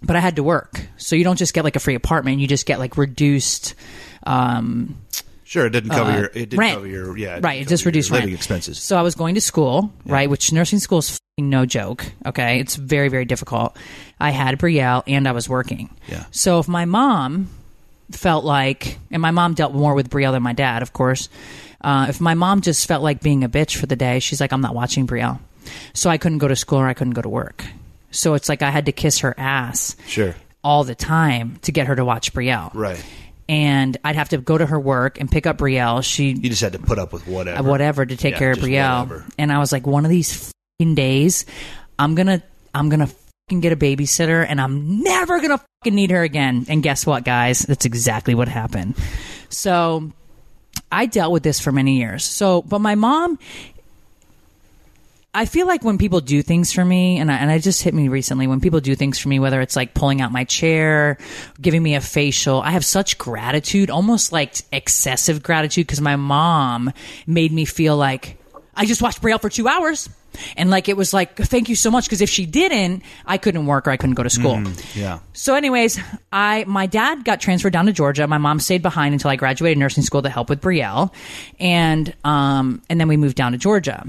But 0.03 0.17
I 0.17 0.21
had 0.21 0.37
to 0.37 0.43
work, 0.43 0.81
so 0.97 1.15
you 1.15 1.25
don't 1.25 1.39
just 1.39 1.53
get 1.53 1.65
like 1.65 1.77
a 1.77 1.81
free 1.81 1.95
apartment; 1.95 2.41
you 2.41 2.47
just 2.47 2.67
get 2.67 2.79
like 2.79 2.97
reduced. 2.97 3.75
Um, 4.25 4.97
Sure, 5.51 5.67
it 5.67 5.71
didn't 5.71 5.91
cover 5.91 6.13
uh, 6.13 6.17
your. 6.17 6.25
It 6.27 6.33
didn't 6.33 6.59
rent. 6.61 6.75
cover 6.75 6.87
your. 6.87 7.19
Yeah, 7.19 7.39
it 7.39 7.43
right. 7.43 7.61
It 7.61 7.67
just 7.67 7.85
reduced 7.85 8.13
living 8.13 8.29
rent. 8.29 8.39
expenses. 8.39 8.79
So 8.79 8.97
I 8.97 9.03
was 9.03 9.17
going 9.17 9.35
to 9.35 9.41
school, 9.41 9.93
right? 10.07 10.31
Which 10.31 10.53
nursing 10.53 10.79
school 10.79 10.99
is 10.99 11.19
no 11.39 11.67
joke. 11.67 12.07
Okay, 12.25 12.61
it's 12.61 12.77
very 12.77 13.09
very 13.09 13.25
difficult. 13.25 13.77
I 14.21 14.31
had 14.31 14.61
Brielle 14.61 15.03
and 15.09 15.27
I 15.27 15.33
was 15.33 15.49
working. 15.49 15.91
Yeah. 16.07 16.25
So 16.31 16.61
if 16.61 16.69
my 16.69 16.85
mom 16.85 17.49
felt 18.13 18.45
like, 18.45 18.99
and 19.11 19.21
my 19.21 19.33
mom 19.33 19.55
dealt 19.55 19.75
more 19.75 19.95
with 19.95 20.09
Brielle 20.09 20.31
than 20.31 20.43
my 20.45 20.53
dad, 20.53 20.83
of 20.83 20.93
course. 20.93 21.29
Uh, 21.81 22.07
if 22.09 22.21
my 22.21 22.35
mom 22.35 22.61
just 22.61 22.87
felt 22.87 23.03
like 23.03 23.21
being 23.21 23.43
a 23.43 23.49
bitch 23.49 23.77
for 23.77 23.87
the 23.87 23.97
day, 23.97 24.21
she's 24.21 24.41
like, 24.41 24.53
I'm 24.53 24.61
not 24.61 24.75
watching 24.75 25.05
Brielle. 25.05 25.41
So 25.95 26.11
I 26.11 26.19
couldn't 26.19 26.39
go 26.39 26.47
to 26.47 26.55
school 26.55 26.79
or 26.79 26.87
I 26.87 26.95
couldn't 26.95 27.15
go 27.15 27.23
to 27.23 27.29
work. 27.29 27.65
So 28.11 28.35
it's 28.35 28.49
like 28.49 28.63
I 28.63 28.71
had 28.71 28.87
to 28.87 28.93
kiss 28.93 29.21
her 29.21 29.35
ass 29.39 29.97
Sure. 30.07 30.35
all 30.65 30.85
the 30.85 30.95
time 30.95 31.59
to 31.63 31.73
get 31.73 31.87
her 31.87 31.97
to 31.97 32.05
watch 32.05 32.33
Brielle. 32.33 32.71
Right. 32.75 33.03
And 33.49 33.97
I'd 34.05 34.17
have 34.17 34.29
to 34.31 34.39
go 34.39 34.57
to 34.57 34.67
her 34.67 34.79
work 34.79 35.19
and 35.21 35.31
pick 35.31 35.47
up 35.47 35.59
Brielle. 35.59 36.05
She 36.05 36.31
You 36.31 36.49
just 36.51 36.63
had 36.63 36.73
to 36.75 36.79
put 36.79 36.99
up 36.99 37.13
with 37.13 37.27
whatever. 37.27 37.69
whatever 37.69 38.07
to 38.07 38.17
take 38.17 38.33
Yeah, 38.35 38.39
care 38.39 38.51
of 38.53 38.59
Brielle. 38.59 39.09
whatever. 39.09 39.25
And 39.39 39.53
I 39.53 39.59
was 39.59 39.73
like, 39.73 39.87
one 39.87 40.05
of 40.05 40.11
these 40.11 40.53
fing 40.79 40.95
days, 40.95 41.45
I'm 41.99 42.15
gonna 42.15 42.43
I'm 42.75 42.89
gonna 42.89 43.09
get 43.61 43.73
a 43.73 43.77
babysitter, 43.77 44.47
and 44.49 44.61
I'm 44.61 45.03
never 45.03 45.41
gonna 45.41 45.59
fucking 45.83 45.95
need 45.95 46.13
her 46.13 46.23
again. 46.23 46.67
And 46.69 46.83
guess 46.85 47.05
what, 47.05 47.25
guys? 47.25 47.61
That's 47.61 47.85
exactly 47.85 48.35
what 48.37 48.47
happened. 48.47 48.95
So 49.49 50.13
I 50.93 51.07
dealt 51.07 51.33
with 51.33 51.43
this 51.43 51.59
for 51.59 51.73
many 51.73 51.97
years. 51.99 52.25
So, 52.25 52.63
but 52.63 52.79
my 52.81 52.95
mom. 52.95 53.39
I 55.33 55.45
feel 55.45 55.67
like 55.69 55.85
when 55.85 55.97
people 55.97 56.21
do 56.21 56.43
things 56.43 56.73
for 56.73 56.85
me, 56.85 57.19
and 57.19 57.31
I, 57.31 57.37
and 57.37 57.51
it 57.53 57.61
just 57.61 57.83
hit 57.83 57.95
me 57.95 58.09
recently, 58.09 58.49
when 58.49 58.61
people 58.61 58.81
do 58.81 58.97
things 58.97 59.19
for 59.19 59.29
me, 59.29 59.39
whether 59.39 59.61
it's 59.61 59.77
like 59.77 59.95
pulling 59.95 60.21
out 60.21 60.33
my 60.33 60.43
chair, 60.43 61.19
giving 61.61 61.83
me 61.83 61.95
a 61.95 62.01
facial, 62.01 62.61
I 62.61 62.73
have 62.73 62.85
such 62.85 63.17
gratitude, 63.17 63.91
almost 63.91 64.33
like 64.33 64.57
excessive 64.73 65.43
gratitude, 65.43 65.87
because 65.87 66.01
my 66.01 66.17
mom 66.17 66.93
made 67.29 67.53
me 67.53 67.65
feel 67.65 67.97
like 67.97 68.39
I 68.75 68.87
just 68.87 69.03
watched 69.03 69.23
Brielle 69.23 69.41
for 69.41 69.49
two 69.49 69.69
hours. 69.69 70.09
And 70.57 70.71
like 70.71 70.89
it 70.89 70.97
was 70.97 71.13
like, 71.13 71.37
thank 71.37 71.69
you 71.69 71.75
so 71.75 71.91
much. 71.91 72.07
Because 72.07 72.21
if 72.21 72.31
she 72.31 72.47
didn't, 72.47 73.03
I 73.27 73.37
couldn't 73.37 73.67
work 73.67 73.87
or 73.87 73.91
I 73.91 73.97
couldn't 73.97 74.15
go 74.15 74.23
to 74.23 74.31
school. 74.31 74.63
Yeah. 74.95 75.19
So, 75.33 75.55
anyways, 75.57 75.99
I 76.33 76.65
my 76.69 76.87
dad 76.87 77.25
got 77.25 77.41
transferred 77.41 77.73
down 77.73 77.87
to 77.87 77.93
Georgia. 77.93 78.27
My 78.29 78.39
mom 78.39 78.61
stayed 78.61 78.81
behind 78.81 79.13
until 79.13 79.31
I 79.31 79.37
graduated 79.37 79.77
nursing 79.79 80.05
school 80.05 80.23
to 80.23 80.29
help 80.29 80.49
with 80.49 80.61
Brielle, 80.61 81.13
and 81.59 82.15
um 82.25 82.81
and 82.89 83.01
then 83.01 83.09
we 83.09 83.17
moved 83.17 83.37
down 83.37 83.53
to 83.53 83.59
Georgia. 83.59 84.07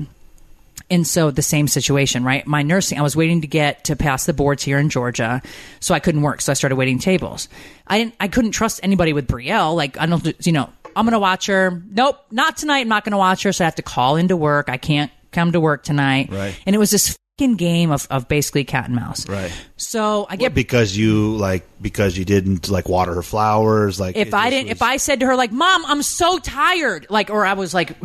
And 0.92 1.08
so 1.08 1.32
the 1.32 1.42
same 1.42 1.68
situation, 1.68 2.24
right? 2.24 2.46
My 2.46 2.62
nursing, 2.62 3.00
I 3.00 3.02
was 3.02 3.16
waiting 3.16 3.42
to 3.42 3.48
get 3.48 3.86
to 3.86 3.96
pass 3.96 4.26
the 4.26 4.34
boards 4.34 4.62
here 4.62 4.78
in 4.78 4.90
Georgia, 4.90 5.42
so 5.80 5.96
I 5.96 6.00
couldn't 6.00 6.22
work. 6.22 6.42
So 6.42 6.52
I 6.52 6.54
started 6.54 6.76
waiting 6.76 7.00
tables. 7.00 7.48
I 7.88 7.98
didn't, 7.98 8.16
I 8.20 8.28
couldn't 8.28 8.52
trust 8.52 8.82
anybody 8.84 9.14
with 9.14 9.28
Brielle. 9.28 9.76
Like 9.76 9.98
I 9.98 10.06
don't, 10.06 10.46
you 10.46 10.52
know, 10.52 10.70
I'm 10.96 11.06
gonna 11.06 11.20
watch 11.20 11.48
her. 11.48 11.82
Nope, 11.90 12.20
not 12.30 12.58
tonight. 12.58 12.80
I'm 12.82 12.90
not 12.90 13.06
gonna 13.06 13.18
watch 13.18 13.44
her. 13.44 13.54
So 13.54 13.64
I 13.64 13.66
have 13.66 13.76
to 13.76 13.82
call 13.82 14.18
into 14.18 14.36
work. 14.36 14.70
I 14.70 14.76
can't 14.78 15.10
come 15.32 15.54
to 15.54 15.60
work 15.62 15.84
tonight. 15.84 16.30
Right. 16.30 16.54
And 16.66 16.76
it 16.76 16.80
was 16.80 16.92
this 16.92 17.18
fucking 17.40 17.56
game 17.56 17.90
of, 17.92 18.06
of 18.12 18.28
basically 18.28 18.66
cat 18.66 18.88
and 18.88 18.96
mouse. 18.96 19.28
Right. 19.30 19.52
So 19.78 20.28
I 20.30 20.36
get 20.36 20.54
because 20.54 20.96
you 20.98 21.38
like 21.38 21.66
because 21.82 22.18
you 22.18 22.26
didn't 22.26 22.70
like 22.70 22.90
water 22.90 23.14
her 23.14 23.24
flowers. 23.24 23.98
Like 23.98 24.18
if 24.18 24.34
I 24.34 24.50
didn't, 24.50 24.66
was- 24.66 24.72
if 24.74 24.82
I 24.82 24.98
said 24.98 25.22
to 25.22 25.26
her 25.28 25.38
like, 25.38 25.54
"Mom, 25.54 25.86
I'm 25.86 26.04
so 26.04 26.38
tired," 26.38 27.08
like, 27.10 27.30
or 27.30 27.46
I 27.46 27.54
was 27.54 27.74
like, 27.74 27.96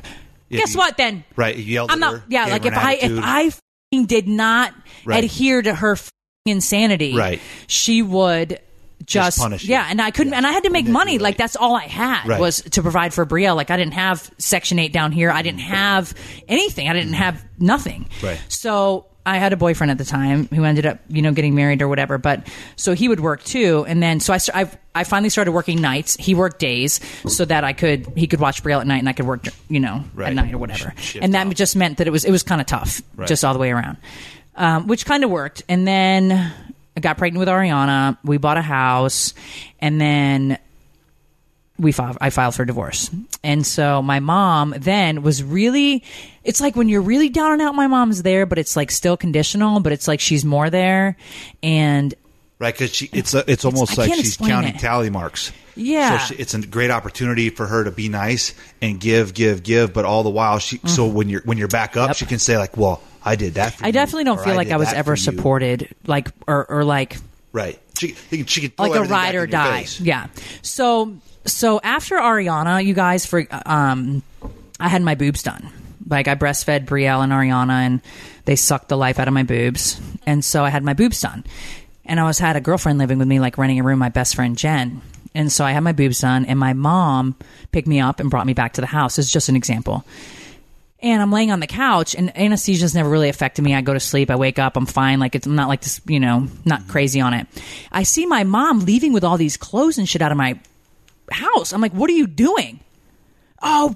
"Guess 0.51 0.75
you- 0.75 0.79
what?" 0.79 0.97
Then 0.97 1.25
right, 1.37 1.57
yelled 1.57 1.91
I'm 1.91 2.01
not. 2.01 2.23
Yeah, 2.29 2.47
like 2.47 2.65
if 2.67 2.75
I 2.77 2.93
if. 2.95 3.13
I 3.23 3.53
did 4.05 4.29
not 4.29 4.75
Right. 5.05 5.25
adhere 5.25 5.63
to 5.63 5.75
her 5.75 5.93
f***ing 5.93 6.53
insanity, 6.57 7.15
Right. 7.17 7.41
she 7.67 8.03
would. 8.03 8.61
Just, 9.05 9.39
punish 9.39 9.63
you. 9.65 9.71
yeah, 9.71 9.87
and 9.89 10.01
I 10.01 10.11
couldn't, 10.11 10.33
Yeah. 10.33 10.39
and 10.39 10.47
I 10.47 10.53
had 10.53 10.65
to 10.65 10.71
make 10.71 10.87
money. 10.89 11.19
Like 11.19 11.37
that's 11.37 11.55
all 11.55 11.77
I 11.77 11.85
had 11.87 12.27
Right. 12.27 12.41
was 12.41 12.63
to 12.63 12.83
provide 12.83 13.15
for 13.15 13.25
Brielle. 13.25 13.55
Like 13.55 13.71
I 13.71 13.77
didn't 13.77 13.93
have 13.95 14.29
Section 14.39 14.79
Eight 14.81 14.93
down 14.93 15.13
here. 15.13 15.31
I 15.31 15.43
didn't 15.43 15.61
have 15.61 16.13
anything. 16.49 16.89
I 16.89 16.93
didn't 16.95 17.13
have 17.13 17.45
nothing. 17.59 18.09
Right. 18.23 18.41
So 18.49 19.07
I 19.27 19.39
had 19.39 19.53
a 19.53 19.57
boyfriend 19.57 19.91
at 19.91 19.99
the 19.99 20.05
time 20.05 20.47
who 20.55 20.65
ended 20.65 20.87
up, 20.87 21.01
you 21.09 21.21
know, 21.21 21.33
getting 21.33 21.55
married 21.55 21.83
or 21.83 21.89
whatever. 21.89 22.17
But 22.17 22.47
so 22.77 22.95
he 22.95 23.09
would 23.09 23.19
work 23.21 23.43
too, 23.43 23.85
and 23.89 24.01
then 24.03 24.21
so 24.21 24.33
I, 24.33 24.39
I, 24.55 24.71
I 24.95 25.05
finally 25.05 25.29
started 25.31 25.51
working 25.53 25.81
nights. 25.81 26.17
He 26.17 26.35
worked 26.35 26.61
days 26.61 27.01
so 27.27 27.45
that 27.45 27.65
I 27.65 27.73
could 27.73 28.07
he 28.17 28.29
could 28.29 28.39
watch 28.41 28.63
Brielle 28.63 28.81
at 28.81 28.87
night 28.87 28.99
and 29.01 29.09
I 29.09 29.13
could 29.13 29.27
work, 29.27 29.47
you 29.69 29.81
know, 29.81 30.05
Right. 30.15 30.29
at 30.29 30.35
night 30.35 30.55
or 30.55 30.59
whatever. 30.59 30.95
Shift 30.97 31.25
and 31.25 31.35
that 31.35 31.47
off. 31.49 31.55
just 31.55 31.75
meant 31.77 31.99
that 31.99 32.07
it 32.07 32.11
was 32.11 32.25
it 32.25 32.31
was 32.31 32.45
kind 32.45 32.61
of 32.61 32.67
tough, 32.69 33.03
Right. 33.17 33.27
just 33.29 33.45
all 33.45 33.53
the 33.53 33.59
way 33.59 33.73
around, 33.73 33.97
um, 34.55 34.87
which 34.87 35.05
kind 35.05 35.25
of 35.25 35.31
worked. 35.31 35.63
And 35.69 35.87
then 35.89 36.31
I 36.97 37.01
got 37.01 37.19
pregnant 37.19 37.41
with 37.41 37.49
Ariana. 37.49 38.17
We 38.25 38.39
bought 38.39 38.57
a 38.59 38.63
house, 38.63 39.35
and 39.81 40.01
then 40.01 40.57
we 41.79 41.93
filed, 41.93 42.17
I 42.23 42.31
filed 42.31 42.55
for 42.55 42.65
divorce. 42.65 43.11
And 43.45 43.67
so 43.67 44.01
my 44.01 44.19
mom 44.21 44.73
then 44.79 45.21
was 45.23 45.43
really, 45.43 46.03
it's 46.47 46.61
like 46.61 46.77
when 46.77 46.89
you're 46.89 47.03
really 47.03 47.29
down 47.29 47.53
and 47.53 47.61
out, 47.61 47.75
my 47.75 47.87
mom's 47.87 48.23
there, 48.23 48.47
but 48.47 48.59
it's 48.59 48.77
like 48.77 48.91
still 48.91 49.17
conditional, 49.17 49.81
but 49.81 49.93
it's 49.93 50.07
like 50.09 50.21
she's 50.21 50.45
more 50.45 50.71
there. 50.71 51.17
And 51.63 52.15
right 52.59 52.73
because 52.73 52.95
she 52.95 53.11
it's 53.13 53.35
a, 53.35 53.51
it's 53.51 53.65
almost 53.65 53.99
I 53.99 54.07
like 54.07 54.15
she's 54.15 54.37
counting 54.37 54.77
it. 54.77 54.81
tally 54.81 55.11
marks. 55.11 55.53
Yeah. 55.75 56.19
so 56.19 56.35
she, 56.35 56.41
it's 56.41 56.55
a 56.55 56.67
great 56.67 56.91
opportunity 56.91 57.51
for 57.51 57.67
her 57.67 57.85
to 57.85 57.91
be 57.91 58.09
nice 58.09 58.55
and 58.81 58.99
give, 58.99 59.35
give, 59.35 59.63
give, 59.63 59.93
but 59.93 60.05
all 60.05 60.23
the 60.23 60.31
while 60.31 60.59
she. 60.59 60.81
So 60.87 61.07
when 61.07 61.29
you're 61.29 61.43
when 61.43 61.59
you're 61.59 61.69
back 61.69 61.97
up. 61.97 62.09
Yep. 62.11 62.17
she 62.17 62.27
can 62.27 62.39
say 62.39 62.57
like, 62.57 62.77
"Well, 62.77 63.03
I 63.23 63.37
did 63.37 63.55
that." 63.55 63.75
for 63.75 63.85
I 63.85 63.89
you," 63.89 63.93
definitely 63.93 64.25
don't 64.25 64.39
or, 64.39 64.45
feel 64.45 64.55
like 64.55 64.71
I 64.71 64.77
was 64.79 64.93
ever 64.93 65.17
supported, 65.17 65.95
like, 66.07 66.31
or, 66.47 66.65
or 66.71 66.85
like, 66.85 67.19
Right. 67.53 67.79
She, 67.99 68.15
she, 68.45 68.69
could 68.69 68.79
like 68.79 68.95
a 68.95 69.05
ride 69.05 69.35
or 69.35 69.47
die. 69.47 69.87
Yeah. 69.99 70.27
So 70.61 71.17
so 71.47 71.81
after 71.83 72.17
Ariana, 72.17 72.85
you 72.85 72.93
guys 72.93 73.25
for 73.25 73.47
um 73.65 74.23
I 74.79 74.89
had 74.89 75.03
my 75.03 75.15
boobs 75.15 75.43
done. 75.43 75.71
Like 76.07 76.29
I 76.29 76.35
breastfed 76.35 76.87
Brielle 76.87 77.23
and 77.23 77.33
Ariana 77.33 77.87
and 77.87 78.01
they 78.45 78.57
sucked 78.57 78.89
the 78.89 78.97
life 78.97 79.19
out 79.19 79.29
of 79.29 79.35
my 79.35 79.43
boobs. 79.43 80.01
And 80.27 80.45
so 80.45 80.65
I 80.65 80.71
had 80.71 80.85
my 80.85 80.95
boobs 80.95 81.21
done. 81.21 81.45
And 82.05 82.21
I 82.21 82.25
was 82.25 82.39
had 82.39 82.57
a 82.57 82.61
girlfriend 82.61 82.99
living 82.99 83.19
with 83.19 83.29
me 83.29 83.41
like 83.41 83.59
renting 83.59 83.81
a 83.81 83.83
room, 83.83 83.99
my 83.99 84.09
best 84.09 84.37
friend 84.37 84.57
Jen. 84.57 85.03
And 85.35 85.51
so 85.53 85.65
I 85.65 85.73
had 85.73 85.83
my 85.83 85.93
boobs 85.93 86.21
done 86.21 86.47
and 86.47 86.59
my 86.59 86.73
mom 86.73 87.37
picked 87.73 87.89
me 87.89 88.01
up 88.01 88.21
and 88.21 88.31
brought 88.31 88.47
me 88.47 88.55
back 88.55 88.75
to 88.75 88.81
the 88.81 88.87
house. 88.87 89.19
It's 89.19 89.31
just 89.31 89.49
an 89.49 89.57
example. 89.57 90.05
And 91.01 91.21
I'm 91.21 91.31
laying 91.31 91.51
on 91.51 91.61
the 91.61 91.67
couch, 91.67 92.15
and 92.15 92.35
anesthesia's 92.37 92.95
never 92.95 93.09
really 93.09 93.29
affected 93.29 93.63
me. 93.63 93.75
I 93.75 93.83
go 93.83 93.93
to 93.93 94.01
sleep, 94.01 94.31
I 94.31 94.37
wake 94.37 94.59
up, 94.59 94.79
I'm 94.79 94.87
fine. 94.87 95.21
Like 95.21 95.35
it's 95.35 95.47
I'm 95.47 95.55
not 95.55 95.69
like 95.69 95.83
this, 95.83 96.01
you 96.07 96.19
know, 96.19 96.49
not 96.65 96.81
mm-hmm. 96.81 96.91
crazy 96.91 97.21
on 97.21 97.35
it. 97.35 97.47
I 97.93 98.03
see 98.03 98.25
my 98.25 98.45
mom 98.45 98.81
leaving 98.81 99.13
with 99.13 99.23
all 99.23 99.37
these 99.37 99.59
clothes 99.59 99.99
and 99.99 100.09
shit 100.09 100.23
out 100.23 100.33
of 100.33 100.39
my 100.39 100.59
house. 101.31 101.75
I'm 101.75 101.83
like, 101.83 101.93
what 101.93 102.09
are 102.09 102.15
you 102.15 102.27
doing? 102.27 102.81
Oh, 103.63 103.95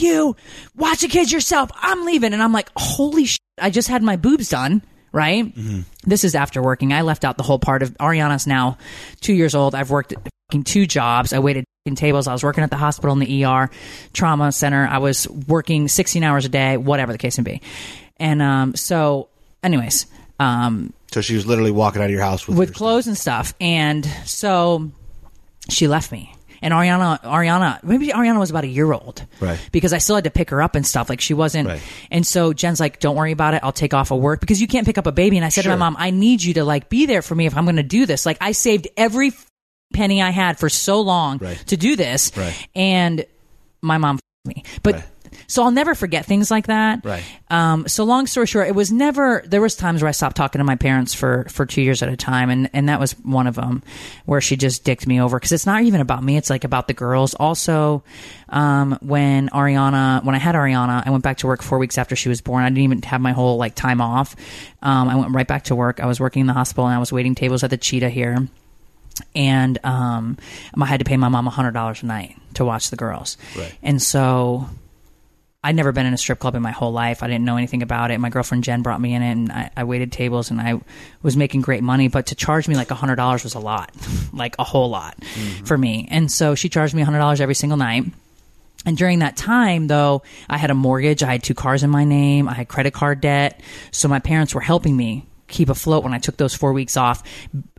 you 0.00 0.36
watch 0.76 1.00
the 1.00 1.08
kids 1.08 1.30
yourself. 1.32 1.70
I'm 1.76 2.04
leaving, 2.04 2.32
and 2.32 2.42
I'm 2.42 2.52
like, 2.52 2.70
holy 2.76 3.24
shit! 3.24 3.40
I 3.60 3.70
just 3.70 3.88
had 3.88 4.02
my 4.02 4.16
boobs 4.16 4.48
done. 4.48 4.82
Right. 5.12 5.52
This 6.04 6.22
is 6.22 6.36
after 6.36 6.62
working. 6.62 6.92
I 6.92 7.02
left 7.02 7.24
out 7.24 7.36
the 7.36 7.42
whole 7.42 7.58
part 7.58 7.82
of 7.82 7.90
Ariana's 7.98 8.46
now 8.46 8.78
two 9.20 9.32
years 9.34 9.56
old. 9.56 9.74
I've 9.74 9.90
worked 9.90 10.14
fucking 10.48 10.62
two 10.62 10.86
jobs. 10.86 11.32
I 11.32 11.40
waited 11.40 11.64
in 11.84 11.96
tables. 11.96 12.28
I 12.28 12.32
was 12.32 12.44
working 12.44 12.62
at 12.62 12.70
the 12.70 12.76
hospital 12.76 13.12
in 13.14 13.18
the 13.18 13.44
ER 13.44 13.70
trauma 14.12 14.52
center. 14.52 14.86
I 14.86 14.98
was 14.98 15.26
working 15.48 15.88
16 15.88 16.22
hours 16.22 16.44
a 16.44 16.48
day, 16.48 16.76
whatever 16.76 17.10
the 17.10 17.18
case 17.18 17.38
may 17.38 17.42
be. 17.44 17.62
And 18.18 18.40
um, 18.40 18.76
so, 18.76 19.30
anyways, 19.64 20.06
um, 20.38 20.92
So 21.10 21.20
she 21.22 21.34
was 21.34 21.44
literally 21.44 21.72
walking 21.72 22.02
out 22.02 22.04
of 22.04 22.10
your 22.12 22.22
house 22.22 22.46
with, 22.46 22.56
with 22.56 22.74
clothes 22.74 23.08
and 23.08 23.18
stuff. 23.18 23.52
And 23.60 24.04
so 24.26 24.92
she 25.68 25.88
left 25.88 26.12
me. 26.12 26.34
And 26.62 26.74
Ariana, 26.74 27.20
Ariana, 27.22 27.82
maybe 27.82 28.08
Ariana 28.08 28.38
was 28.38 28.50
about 28.50 28.64
a 28.64 28.68
year 28.68 28.92
old, 28.92 29.24
Right. 29.40 29.58
Because 29.72 29.92
I 29.92 29.98
still 29.98 30.14
had 30.16 30.24
to 30.24 30.30
pick 30.30 30.50
her 30.50 30.60
up 30.60 30.74
and 30.74 30.86
stuff. 30.86 31.08
Like 31.08 31.20
she 31.20 31.32
wasn't. 31.34 31.68
Right. 31.68 31.82
And 32.10 32.26
so 32.26 32.52
Jen's 32.52 32.80
like, 32.80 33.00
"Don't 33.00 33.16
worry 33.16 33.32
about 33.32 33.54
it. 33.54 33.60
I'll 33.62 33.72
take 33.72 33.94
off 33.94 34.10
of 34.10 34.20
work 34.20 34.40
because 34.40 34.60
you 34.60 34.66
can't 34.68 34.86
pick 34.86 34.98
up 34.98 35.06
a 35.06 35.12
baby." 35.12 35.36
And 35.36 35.44
I 35.44 35.48
said 35.48 35.62
to 35.62 35.70
my 35.70 35.76
mom, 35.76 35.96
"I 35.98 36.10
need 36.10 36.42
you 36.42 36.54
to 36.54 36.64
like 36.64 36.88
be 36.88 37.06
there 37.06 37.22
for 37.22 37.34
me 37.34 37.46
if 37.46 37.56
I'm 37.56 37.64
going 37.64 37.76
to 37.76 37.82
do 37.82 38.04
this. 38.06 38.26
Like 38.26 38.38
I 38.40 38.52
saved 38.52 38.88
every 38.96 39.32
penny 39.94 40.22
I 40.22 40.30
had 40.30 40.58
for 40.58 40.68
so 40.68 41.00
long 41.00 41.38
Right. 41.38 41.56
to 41.66 41.76
do 41.76 41.96
this, 41.96 42.30
Right. 42.36 42.68
and 42.74 43.24
my 43.82 43.98
mom 43.98 44.16
f- 44.46 44.54
me, 44.56 44.64
but." 44.82 45.02
So 45.46 45.62
I'll 45.62 45.70
never 45.70 45.94
forget 45.94 46.26
things 46.26 46.50
like 46.50 46.66
that. 46.66 47.04
Right. 47.04 47.22
Um, 47.48 47.88
so 47.88 48.04
long 48.04 48.26
story 48.26 48.46
short, 48.46 48.68
it 48.68 48.74
was 48.74 48.92
never. 48.92 49.42
There 49.46 49.60
was 49.60 49.74
times 49.74 50.02
where 50.02 50.08
I 50.08 50.12
stopped 50.12 50.36
talking 50.36 50.60
to 50.60 50.64
my 50.64 50.76
parents 50.76 51.14
for 51.14 51.46
for 51.48 51.66
two 51.66 51.82
years 51.82 52.02
at 52.02 52.08
a 52.08 52.16
time, 52.16 52.50
and 52.50 52.70
and 52.72 52.88
that 52.88 53.00
was 53.00 53.12
one 53.20 53.46
of 53.46 53.54
them, 53.54 53.82
where 54.26 54.40
she 54.40 54.56
just 54.56 54.84
dicked 54.84 55.06
me 55.06 55.20
over 55.20 55.38
because 55.38 55.52
it's 55.52 55.66
not 55.66 55.82
even 55.82 56.00
about 56.00 56.22
me. 56.22 56.36
It's 56.36 56.50
like 56.50 56.64
about 56.64 56.86
the 56.86 56.94
girls. 56.94 57.34
Also, 57.34 58.02
um, 58.48 58.98
when 59.00 59.48
Ariana, 59.50 60.24
when 60.24 60.34
I 60.34 60.38
had 60.38 60.54
Ariana, 60.54 61.02
I 61.06 61.10
went 61.10 61.24
back 61.24 61.38
to 61.38 61.46
work 61.46 61.62
four 61.62 61.78
weeks 61.78 61.98
after 61.98 62.16
she 62.16 62.28
was 62.28 62.40
born. 62.40 62.62
I 62.62 62.68
didn't 62.68 62.84
even 62.84 63.02
have 63.02 63.20
my 63.20 63.32
whole 63.32 63.56
like 63.56 63.74
time 63.74 64.00
off. 64.00 64.36
Um, 64.82 65.08
I 65.08 65.16
went 65.16 65.34
right 65.34 65.46
back 65.46 65.64
to 65.64 65.74
work. 65.74 66.00
I 66.00 66.06
was 66.06 66.20
working 66.20 66.40
in 66.40 66.46
the 66.46 66.52
hospital 66.52 66.86
and 66.86 66.94
I 66.94 66.98
was 66.98 67.12
waiting 67.12 67.34
tables 67.34 67.64
at 67.64 67.70
the 67.70 67.76
Cheetah 67.76 68.10
here 68.10 68.48
and 69.34 69.78
um, 69.84 70.38
I 70.80 70.86
had 70.86 71.00
to 71.00 71.04
pay 71.04 71.16
my 71.16 71.28
mom 71.28 71.46
hundred 71.46 71.72
dollars 71.72 72.02
a 72.02 72.06
night 72.06 72.36
to 72.54 72.64
watch 72.64 72.90
the 72.90 72.96
girls. 72.96 73.36
Right. 73.56 73.74
And 73.82 74.00
so 74.00 74.68
I'd 75.62 75.76
never 75.76 75.92
been 75.92 76.06
in 76.06 76.14
a 76.14 76.18
strip 76.18 76.38
club 76.38 76.54
in 76.54 76.62
my 76.62 76.70
whole 76.70 76.92
life. 76.92 77.22
I 77.22 77.26
didn't 77.26 77.44
know 77.44 77.58
anything 77.58 77.82
about 77.82 78.10
it. 78.10 78.18
My 78.18 78.30
girlfriend 78.30 78.64
Jen 78.64 78.80
brought 78.80 79.00
me 79.00 79.14
in 79.14 79.22
it, 79.22 79.32
and 79.32 79.52
I, 79.52 79.70
I 79.76 79.84
waited 79.84 80.10
tables, 80.10 80.50
and 80.50 80.58
I 80.58 80.80
was 81.22 81.36
making 81.36 81.60
great 81.60 81.82
money. 81.82 82.08
But 82.08 82.26
to 82.26 82.34
charge 82.34 82.66
me 82.66 82.76
like 82.76 82.88
hundred 82.88 83.16
dollars 83.16 83.44
was 83.44 83.54
a 83.54 83.58
lot, 83.58 83.94
like 84.32 84.56
a 84.58 84.64
whole 84.64 84.88
lot 84.88 85.20
mm-hmm. 85.20 85.64
for 85.66 85.76
me. 85.76 86.08
And 86.10 86.32
so 86.32 86.54
she 86.54 86.70
charged 86.70 86.94
me 86.94 87.02
hundred 87.02 87.18
dollars 87.18 87.40
every 87.42 87.54
single 87.54 87.76
night. 87.76 88.04
And 88.86 88.96
during 88.96 89.18
that 89.18 89.36
time, 89.36 89.88
though, 89.88 90.22
I 90.48 90.56
had 90.56 90.70
a 90.70 90.74
mortgage. 90.74 91.22
I 91.22 91.32
had 91.32 91.42
two 91.42 91.52
cars 91.52 91.82
in 91.82 91.90
my 91.90 92.04
name. 92.04 92.48
I 92.48 92.54
had 92.54 92.68
credit 92.68 92.94
card 92.94 93.20
debt. 93.20 93.60
So 93.90 94.08
my 94.08 94.20
parents 94.20 94.54
were 94.54 94.62
helping 94.62 94.96
me 94.96 95.26
keep 95.50 95.68
afloat 95.68 96.04
when 96.04 96.14
I 96.14 96.18
took 96.18 96.36
those 96.36 96.54
four 96.54 96.72
weeks 96.72 96.96
off. 96.96 97.22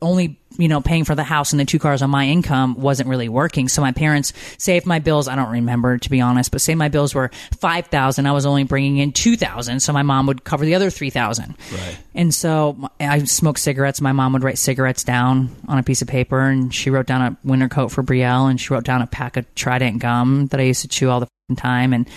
Only, 0.01 0.39
you 0.57 0.67
know, 0.67 0.81
paying 0.81 1.05
for 1.05 1.15
the 1.15 1.23
house 1.23 1.53
and 1.53 1.59
the 1.59 1.65
two 1.65 1.79
cars 1.79 2.01
on 2.01 2.09
my 2.09 2.27
income 2.27 2.75
wasn't 2.75 3.09
really 3.09 3.29
working. 3.29 3.67
So 3.67 3.81
my 3.81 3.91
parents 3.91 4.33
saved 4.57 4.85
my 4.85 4.99
bills. 4.99 5.27
I 5.27 5.35
don't 5.35 5.51
remember 5.51 5.97
to 5.97 6.09
be 6.09 6.21
honest, 6.21 6.51
but 6.51 6.61
say 6.61 6.75
my 6.75 6.89
bills 6.89 7.15
were 7.15 7.31
five 7.57 7.87
thousand. 7.87 8.27
I 8.27 8.33
was 8.33 8.45
only 8.45 8.63
bringing 8.63 8.97
in 8.97 9.11
two 9.13 9.37
thousand, 9.37 9.79
so 9.79 9.93
my 9.93 10.03
mom 10.03 10.27
would 10.27 10.43
cover 10.43 10.65
the 10.65 10.75
other 10.75 10.89
three 10.89 11.09
thousand. 11.09 11.55
Right. 11.71 11.97
And 12.13 12.33
so 12.33 12.89
I 12.99 13.23
smoked 13.23 13.59
cigarettes. 13.59 14.01
My 14.01 14.11
mom 14.11 14.33
would 14.33 14.43
write 14.43 14.57
cigarettes 14.57 15.03
down 15.03 15.55
on 15.67 15.77
a 15.77 15.83
piece 15.83 16.01
of 16.01 16.07
paper, 16.07 16.41
and 16.41 16.73
she 16.73 16.89
wrote 16.89 17.05
down 17.07 17.21
a 17.21 17.37
winter 17.43 17.69
coat 17.69 17.89
for 17.89 18.03
Brielle, 18.03 18.49
and 18.49 18.59
she 18.59 18.73
wrote 18.73 18.83
down 18.83 19.01
a 19.01 19.07
pack 19.07 19.37
of 19.37 19.53
Trident 19.55 19.99
gum 19.99 20.47
that 20.47 20.59
I 20.59 20.63
used 20.63 20.81
to 20.81 20.87
chew 20.87 21.09
all 21.09 21.21
the 21.21 21.55
time. 21.55 21.93
And 21.93 22.09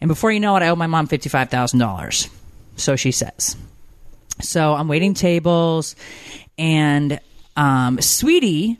and 0.00 0.08
before 0.08 0.30
you 0.30 0.40
know 0.40 0.56
it, 0.56 0.62
I 0.62 0.68
owe 0.68 0.76
my 0.76 0.86
mom 0.86 1.06
fifty 1.06 1.28
five 1.28 1.48
thousand 1.48 1.78
dollars. 1.78 2.28
So 2.76 2.96
she 2.96 3.12
says. 3.12 3.56
So 4.42 4.74
I'm 4.74 4.88
waiting 4.88 5.14
tables, 5.14 5.96
and 6.58 7.20
um, 7.56 8.00
Sweetie, 8.00 8.78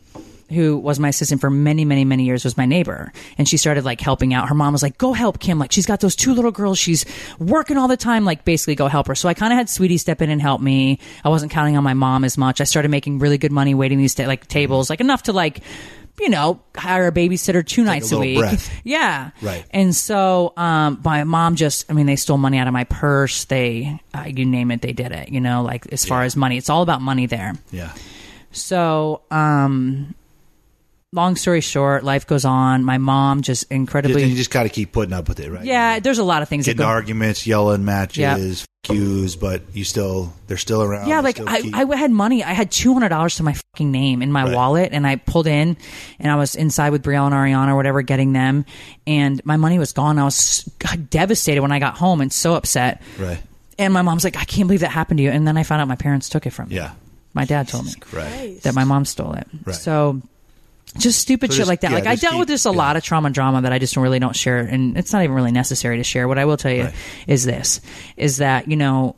who 0.51 0.77
was 0.77 0.99
my 0.99 1.09
assistant 1.09 1.41
for 1.41 1.51
many, 1.51 1.85
many, 1.85 2.05
many 2.05 2.25
years, 2.25 2.45
was 2.45 2.57
my 2.57 2.67
neighbor. 2.67 3.13
And 3.39 3.49
she 3.49 3.57
started 3.57 3.85
like 3.85 4.01
helping 4.01 4.35
out. 4.35 4.49
Her 4.49 4.55
mom 4.55 4.73
was 4.73 4.83
like, 4.83 4.99
go 4.99 5.13
help 5.13 5.41
Kim. 5.41 5.59
Like, 5.59 5.73
she's 5.73 5.87
got 5.87 6.01
those 6.01 6.15
two 6.15 6.35
little 6.35 6.51
girls. 6.51 6.79
She's 6.79 7.05
working 7.39 7.79
all 7.79 7.89
the 7.89 7.97
time. 7.97 8.25
Like, 8.25 8.45
basically, 8.45 8.75
go 8.75 8.89
help 8.89 9.07
her. 9.07 9.15
So 9.15 9.29
I 9.29 9.35
kind 9.35 9.53
of 9.53 9.57
had 9.57 9.69
Sweetie 9.69 9.99
step 9.99 10.21
in 10.21 10.31
and 10.31 10.43
help 10.43 10.61
me. 10.61 10.99
I 11.25 11.31
wasn't 11.31 11.53
counting 11.53 11.77
on 11.77 11.85
my 11.85 11.95
mom 11.95 12.25
as 12.25 12.37
much. 12.37 12.61
I 12.61 12.65
started 12.65 12.91
making 12.91 13.19
really 13.19 13.39
good 13.39 13.53
money 13.53 13.75
waiting 13.75 13.99
these 13.99 14.15
ta- 14.15 14.27
like 14.27 14.47
tables, 14.47 14.91
like 14.91 15.01
enough 15.01 15.25
to 15.25 15.33
like, 15.33 15.61
you 16.21 16.29
know, 16.29 16.61
hire 16.77 17.09
a 17.09 17.13
babysitter 17.13 17.67
two 17.67 17.85
nights 17.85 18.13
a, 18.13 18.19
little 18.19 18.33
week. 18.33 18.39
breath. 18.39 18.71
Yeah. 18.85 19.31
Right. 19.41 19.65
And 19.71 19.95
so, 19.95 20.53
um, 20.57 21.01
my 21.05 21.25
mom 21.25 21.57
just, 21.57 21.91
I 21.91 21.95
mean, 21.95 22.07
they 22.07 22.17
stole 22.17 22.39
money 22.39 22.59
out 22.59 22.67
of 22.67 22.73
my 22.73 22.85
purse. 22.85 23.45
They, 23.47 24.01
uh, 24.15 24.25
you 24.27 24.45
name 24.45 24.71
it, 24.71 24.83
they 24.83 24.93
did 24.93 25.13
it, 25.13 25.31
you 25.31 25.41
know, 25.41 25.63
like 25.63 25.87
as 25.93 26.05
far 26.05 26.23
as 26.23 26.37
money, 26.37 26.59
it's 26.59 26.71
all 26.71 26.83
about 26.83 27.01
money 27.01 27.27
there. 27.27 27.55
Yeah. 27.71 27.93
So, 28.51 29.23
um, 29.31 30.15
long 31.13 31.37
story 31.37 31.61
short, 31.61 32.05
life 32.05 32.27
goes 32.27 32.45
on. 32.45 32.85
My 32.85 32.99
mom 32.99 33.43
just 33.43 33.71
incredibly. 33.71 34.23
And 34.23 34.31
you 34.31 34.37
just 34.37 34.51
got 34.51 34.63
to 34.63 34.69
keep 34.69 34.93
putting 34.93 35.13
up 35.13 35.29
with 35.29 35.41
it, 35.41 35.51
right? 35.51 35.65
yeah, 35.65 35.99
there's 36.01 36.19
a 36.19 36.25
lot 36.25 36.43
of 36.43 36.49
things 36.49 36.67
that 36.67 36.77
go. 36.77 36.85
arguments, 36.85 37.47
yelling 37.47 37.85
matches, 37.85 38.65
cues, 38.83 39.37
but 39.37 39.63
you 39.75 39.85
still 39.85 40.33
they're 40.47 40.57
still 40.57 40.83
around. 40.83 41.09
Yeah, 41.09 41.21
like 41.21 41.39
I, 41.41 41.61
keep- 41.63 41.75
I 41.75 41.85
had 41.97 42.11
money. 42.11 42.43
I 42.43 42.53
had 42.53 42.71
two 42.71 42.93
hundred 42.95 43.11
dollars 43.11 43.37
to 43.37 43.43
my 43.43 43.53
fucking 43.53 43.91
name 43.93 44.23
in 44.23 44.33
my 44.33 44.45
Right. 44.45 44.55
wallet, 44.55 44.91
and 44.93 45.07
I 45.07 45.17
pulled 45.17 45.47
in, 45.47 45.77
and 46.19 46.33
I 46.33 46.37
was 46.37 46.55
inside 46.55 46.91
with 46.91 47.03
Brielle 47.03 47.27
and 47.27 47.35
Ariana 47.35 47.69
or 47.73 47.77
whatever, 47.77 48.01
getting 48.03 48.33
them, 48.33 48.65
and 49.07 49.45
my 49.45 49.57
money 49.59 49.79
was 49.79 49.93
gone. 49.93 50.19
I 50.19 50.25
was 50.25 50.65
devastated 51.11 51.61
when 51.61 51.73
I 51.73 51.79
got 51.79 51.97
home 51.97 52.21
and 52.21 52.33
so 52.33 52.55
upset. 52.55 53.03
right. 53.19 53.41
And 53.79 53.93
my 53.95 54.03
mom's 54.03 54.23
like, 54.25 54.37
"I 54.37 54.45
can't 54.45 54.67
believe 54.69 54.81
that 54.81 54.91
happened 54.91 55.19
to 55.19 55.25
you." 55.25 55.31
And 55.31 55.47
then 55.47 55.57
I 55.57 55.63
found 55.63 55.81
out 55.83 55.89
my 55.89 55.97
parents 55.97 56.29
took 56.29 56.47
it 56.47 56.51
from 56.51 56.69
me. 56.71 56.77
Yeah. 56.77 56.93
my 57.35 57.47
dad 57.47 57.67
told 57.67 57.87
me 57.87 57.93
Right. 58.13 58.61
that 58.63 58.75
my 58.75 58.85
mom 58.85 59.05
stole 59.07 59.33
it. 59.33 59.47
Right. 59.65 59.75
So 59.75 60.21
just 60.99 61.21
stupid 61.21 61.53
So 61.53 61.59
shit 61.59 61.67
like 61.67 61.81
that. 61.81 61.91
yeah, 61.91 61.97
like 61.97 62.07
I 62.07 62.17
dealt 62.17 62.33
keep- 62.33 62.41
with 62.41 62.49
just 62.49 62.67
a 62.67 62.71
yeah. 62.71 62.77
lot 62.77 62.97
of 62.97 63.03
trauma 63.03 63.27
and 63.27 63.35
drama 63.35 63.63
that 63.63 63.73
I 63.73 63.79
just 63.79 63.97
really 63.97 64.19
don't 64.19 64.37
share, 64.37 64.59
and 64.59 64.97
it's 64.99 65.13
not 65.13 65.23
even 65.23 65.35
really 65.35 65.53
necessary 65.53 65.97
to 65.97 66.05
share. 66.05 66.29
What 66.29 66.39
I 66.39 66.45
will 66.45 66.57
tell 66.59 66.73
you 66.73 66.85
Right. 66.85 66.95
is 67.27 67.45
this: 67.45 67.81
is 68.17 68.39
that 68.39 68.69
you 68.69 68.77
know. 68.77 69.17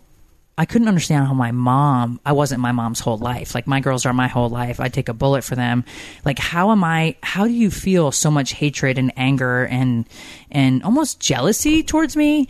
I 0.56 0.66
couldn't 0.66 0.86
understand 0.86 1.26
how 1.26 1.34
my 1.34 1.50
mom, 1.50 2.20
I 2.24 2.30
wasn't 2.30 2.60
my 2.60 2.70
mom's 2.70 3.00
whole 3.00 3.18
life. 3.18 3.56
Like 3.56 3.66
my 3.66 3.80
girls 3.80 4.06
are 4.06 4.12
my 4.12 4.28
whole 4.28 4.48
life. 4.48 4.78
I 4.78 4.88
take 4.88 5.08
a 5.08 5.12
bullet 5.12 5.42
for 5.42 5.56
them. 5.56 5.84
Like 6.24 6.38
how 6.38 6.70
am 6.70 6.84
I, 6.84 7.16
how 7.24 7.48
do 7.48 7.52
you 7.52 7.72
feel 7.72 8.12
so 8.12 8.30
much 8.30 8.52
hatred 8.52 8.96
and 8.96 9.12
anger 9.16 9.64
and, 9.66 10.04
and 10.52 10.84
almost 10.84 11.18
jealousy 11.18 11.82
towards 11.82 12.14
me? 12.16 12.46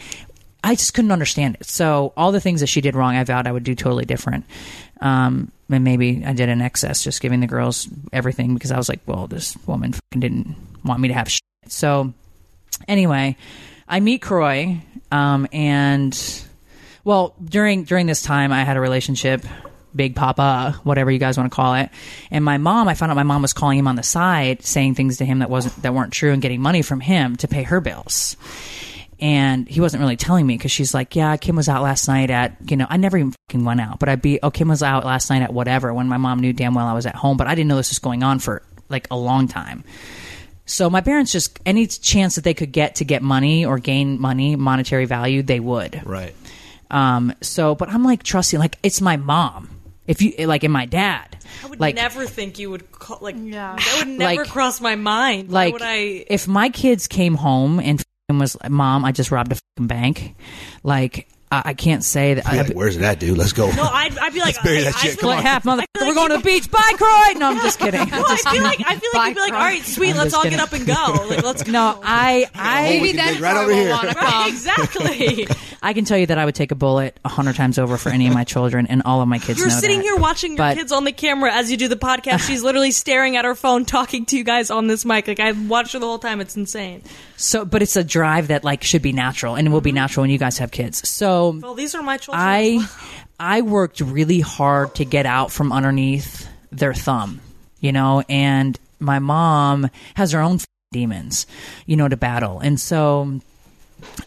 I 0.63 0.75
just 0.75 0.93
couldn't 0.93 1.13
understand 1.13 1.55
it. 1.55 1.65
So 1.65 2.13
all 2.15 2.31
the 2.31 2.41
things 2.41 2.61
that 2.61 2.67
she 2.67 2.83
did 2.83 2.95
wrong, 2.95 3.17
I 3.17 3.25
vowed 3.25 3.47
I 3.47 3.53
would 3.53 3.65
do 3.65 3.75
totally 3.75 4.05
different. 4.05 4.45
Um, 5.05 5.53
and 5.71 5.85
maybe 5.85 6.25
I 6.25 6.33
did 6.33 6.49
in 6.49 6.63
excess, 6.63 7.05
just 7.05 7.21
giving 7.21 7.41
the 7.41 7.47
girls 7.47 7.89
everything 8.13 8.55
because 8.55 8.73
I 8.73 8.79
was 8.79 8.89
like, 8.89 9.01
well, 9.07 9.27
this 9.27 9.57
woman 9.67 9.93
fucking 9.93 10.21
didn't 10.21 10.57
want 10.83 11.01
me 11.01 11.09
to 11.09 11.15
have 11.15 11.31
shit. 11.31 11.43
So 11.69 12.15
anyway, 12.89 13.37
I 13.87 14.01
meet 14.01 14.23
Kroy, 14.23 14.81
um, 15.13 15.47
and 15.53 16.19
well, 17.05 17.35
during 17.45 17.85
during 17.85 18.07
this 18.07 18.23
time, 18.23 18.51
I 18.51 18.65
had 18.65 18.79
a 18.79 18.81
relationship, 18.81 19.45
Big 19.95 20.17
Papa, 20.17 20.81
whatever 20.85 21.11
you 21.11 21.19
guys 21.19 21.37
want 21.37 21.53
to 21.53 21.55
call 21.55 21.75
it, 21.75 21.91
and 22.31 22.43
my 22.43 22.57
mom. 22.57 22.89
I 22.89 22.95
found 22.95 23.13
out 23.13 23.17
my 23.17 23.25
mom 23.25 23.43
was 23.43 23.53
calling 23.53 23.79
him 23.79 23.89
on 23.89 23.97
the 23.97 24.03
side, 24.03 24.63
saying 24.63 24.95
things 24.95 25.19
to 25.19 25.27
him 25.27 25.41
that 25.41 25.51
wasn't 25.51 25.83
that 25.83 25.93
weren't 25.93 26.15
true, 26.15 26.33
and 26.33 26.41
getting 26.41 26.63
money 26.63 26.81
from 26.81 27.01
him 27.01 27.37
to 27.37 27.49
pay 27.49 27.63
her 27.65 27.81
bills. 27.81 28.37
And 29.21 29.69
he 29.69 29.81
wasn't 29.81 30.01
really 30.01 30.17
telling 30.17 30.47
me 30.47 30.57
because 30.57 30.73
she's 30.73 30.93
like, 30.95 31.15
yeah, 31.17 31.37
Kim 31.37 31.57
was 31.57 31.69
out 31.69 31.83
last 31.83 32.09
night 32.09 32.31
at, 32.31 32.57
you 32.71 32.77
know, 32.77 32.87
I 32.91 32.97
never 32.97 33.17
even 33.17 33.33
fucking 33.49 33.65
went 33.65 33.81
out, 33.81 33.99
but 34.01 34.09
I'd 34.09 34.21
be, 34.23 34.41
oh, 34.43 34.51
Kim 34.51 34.69
was 34.69 34.83
out 34.83 35.05
last 35.05 35.31
night 35.31 35.43
at 35.43 35.53
whatever 35.53 35.95
when 35.95 36.09
my 36.09 36.17
mom 36.17 36.41
knew 36.41 36.53
damn 36.53 36.75
well 36.75 36.87
I 36.87 36.93
was 36.93 37.07
at 37.07 37.15
home, 37.15 37.37
but 37.37 37.47
I 37.47 37.55
didn't 37.55 37.69
know 37.69 37.77
this 37.77 37.91
was 37.91 37.99
going 38.01 38.23
on 38.23 38.39
for 38.41 38.63
like 38.89 39.07
a 39.11 39.17
long 39.17 39.49
time. 39.49 39.85
So 40.67 40.89
my 40.91 41.01
parents 41.01 41.31
just 41.33 41.59
any 41.67 41.87
chance 41.87 42.35
that 42.37 42.45
they 42.45 42.55
could 42.55 42.73
get 42.73 42.97
to 42.97 43.05
get 43.05 43.23
money 43.23 43.65
or 43.67 43.79
gain 43.79 44.21
money, 44.21 44.57
monetary 44.57 45.05
value, 45.05 45.43
they 45.43 45.61
would. 45.61 46.01
Right. 46.07 46.35
Um. 46.91 47.35
So, 47.41 47.75
but 47.75 47.89
I'm 47.91 48.03
like 48.05 48.23
trusting, 48.23 48.59
like 48.59 48.79
it's 48.83 49.01
my 49.01 49.17
mom. 49.17 49.69
If 50.07 50.21
you 50.23 50.47
like, 50.47 50.65
and 50.65 50.73
my 50.73 50.85
dad. 50.87 51.37
I 51.63 51.67
would 51.69 51.81
like, 51.81 51.95
never 51.95 52.27
think 52.27 52.59
you 52.59 52.71
would 52.71 52.91
call 52.93 53.19
like 53.23 53.37
Yeah. 53.39 53.77
that 53.77 53.95
would 54.01 54.09
never 54.19 54.43
Like- 54.43 54.51
cross 54.51 54.81
my 54.81 54.97
mind. 54.97 55.49
Why 55.51 55.65
like 55.67 55.73
would 55.75 55.83
I 55.83 56.25
if 56.29 56.47
my 56.49 56.69
kids 56.69 57.09
came 57.09 57.35
home 57.35 57.79
and 57.81 58.03
f***ing 58.29 58.39
was 58.39 58.57
like, 58.63 58.71
mom, 58.71 59.05
I 59.05 59.13
just 59.13 59.31
robbed 59.31 59.53
a 59.53 59.83
bank. 59.83 60.35
Like 60.83 61.29
I, 61.55 61.71
I 61.71 61.75
can't 61.75 62.03
say 62.03 62.35
that. 62.35 62.45
Be 62.45 62.51
I, 62.51 62.63
like, 62.63 62.73
Where's 62.73 62.99
that 62.99 63.21
dude? 63.21 63.39
Let's 63.39 63.53
go. 63.53 63.71
No, 63.71 63.83
I'd, 63.83 64.17
I'd 64.19 64.35
be 64.35 64.41
like, 64.41 64.63
bury 64.63 64.83
that 64.83 64.95
shit. 64.97 65.13
feel 65.13 65.21
Come 65.21 65.29
like 65.31 65.37
like, 65.39 65.47
half 65.47 65.65
mother. 65.65 65.83
I 65.83 65.99
feel 65.99 66.09
We're 66.09 66.15
going 66.15 66.31
to 66.31 66.39
the 66.39 66.43
beach. 66.43 66.71
Bye, 66.71 66.93
Kroy. 66.97 67.39
No, 67.39 67.51
I'm 67.51 67.59
just 67.59 67.79
kidding. 67.85 68.09
No, 68.09 68.25
I 68.27 68.37
feel 68.37 68.63
like 68.63 68.81
I 68.87 68.97
feel 68.97 69.11
like 69.15 69.29
you'd 69.29 69.35
be 69.35 69.41
like, 69.41 69.53
all 69.53 69.59
right, 69.59 69.83
sweet, 69.83 70.11
I'm 70.11 70.17
let's 70.17 70.35
all 70.35 70.43
kidding. 70.43 70.59
get 70.59 70.67
up 70.67 70.73
and 70.73 70.87
go. 70.87 70.95
Like, 71.35 71.43
let's 71.43 71.63
go. 71.63 71.73
No, 71.73 72.01
I, 72.03 72.47
I, 72.55 72.83
Maybe 72.83 73.09
can 73.09 73.17
then 73.17 73.33
dig 73.35 73.43
right 73.43 73.57
over 73.57 73.73
here. 73.73 73.91
Right, 73.91 74.49
exactly. 74.49 75.49
I 75.83 75.93
can 75.93 76.05
tell 76.05 76.19
you 76.19 76.27
that 76.27 76.39
I 76.39 76.45
would 76.45 76.55
take 76.55 76.71
a 76.71 76.75
bullet 76.75 77.19
a 77.25 77.29
hundred 77.29 77.57
times 77.57 77.79
over 77.79 77.97
for 77.97 78.11
any 78.11 78.27
of 78.27 78.35
my 78.35 78.45
children, 78.45 78.87
and 78.87 79.03
all 79.05 79.21
of 79.21 79.29
my 79.29 79.39
kids. 79.39 79.59
You're 79.59 79.69
know 79.69 79.75
sitting 79.75 79.99
that. 79.99 80.05
here 80.05 80.17
watching 80.17 80.53
your 80.53 80.59
But- 80.59 80.77
kids 80.77 80.93
on 80.93 81.05
the 81.05 81.13
camera 81.13 81.53
as 81.53 81.71
you 81.71 81.77
do 81.77 81.89
the 81.89 81.97
podcast. 81.97 82.47
She's 82.47 82.63
literally 82.63 82.91
staring 82.91 83.37
at 83.37 83.45
her 83.45 83.55
phone, 83.55 83.85
talking 83.85 84.27
to 84.27 84.37
you 84.37 84.45
guys 84.45 84.71
on 84.71 84.87
this 84.87 85.05
mic. 85.05 85.29
Like 85.29 85.41
I 85.41 85.53
watched 85.53 85.93
her 85.95 85.99
the 85.99 86.07
whole 86.07 86.19
time. 86.19 86.41
It's 86.41 86.57
insane. 86.57 87.03
So, 87.37 87.65
but 87.65 87.83
it's 87.83 87.97
a 87.97 88.05
drive 88.05 88.49
that 88.49 88.65
like 88.65 88.83
should 88.83 89.03
be 89.03 89.13
natural, 89.13 89.57
and 89.57 89.67
it 89.67 89.71
will 89.71 89.81
be 89.81 89.91
mm-hmm. 89.91 89.97
natural 89.97 90.23
when 90.23 90.31
you 90.31 90.39
guys 90.39 90.59
have 90.59 90.71
kids. 90.71 91.07
So, 91.09 91.44
Well, 91.53 91.75
these 91.75 91.95
are 91.95 92.03
my 92.03 92.17
children. 92.17 92.45
I, 92.45 92.77
well. 92.79 92.89
I 93.39 93.61
worked 93.63 94.01
really 94.01 94.41
hard 94.41 94.95
to 94.97 95.05
get 95.05 95.27
out 95.27 95.53
from 95.53 95.73
underneath 95.73 96.49
their 96.73 96.95
thumb, 96.95 97.41
you 97.81 97.93
know, 97.93 98.23
and 98.29 98.79
my 99.01 99.19
mom 99.19 99.91
has 100.15 100.33
her 100.33 100.41
own 100.41 100.57
f- 100.57 100.67
demons, 100.93 101.47
you 101.87 101.97
know, 101.97 102.09
to 102.09 102.17
battle, 102.17 102.61
and 102.61 102.81
so. 102.81 103.41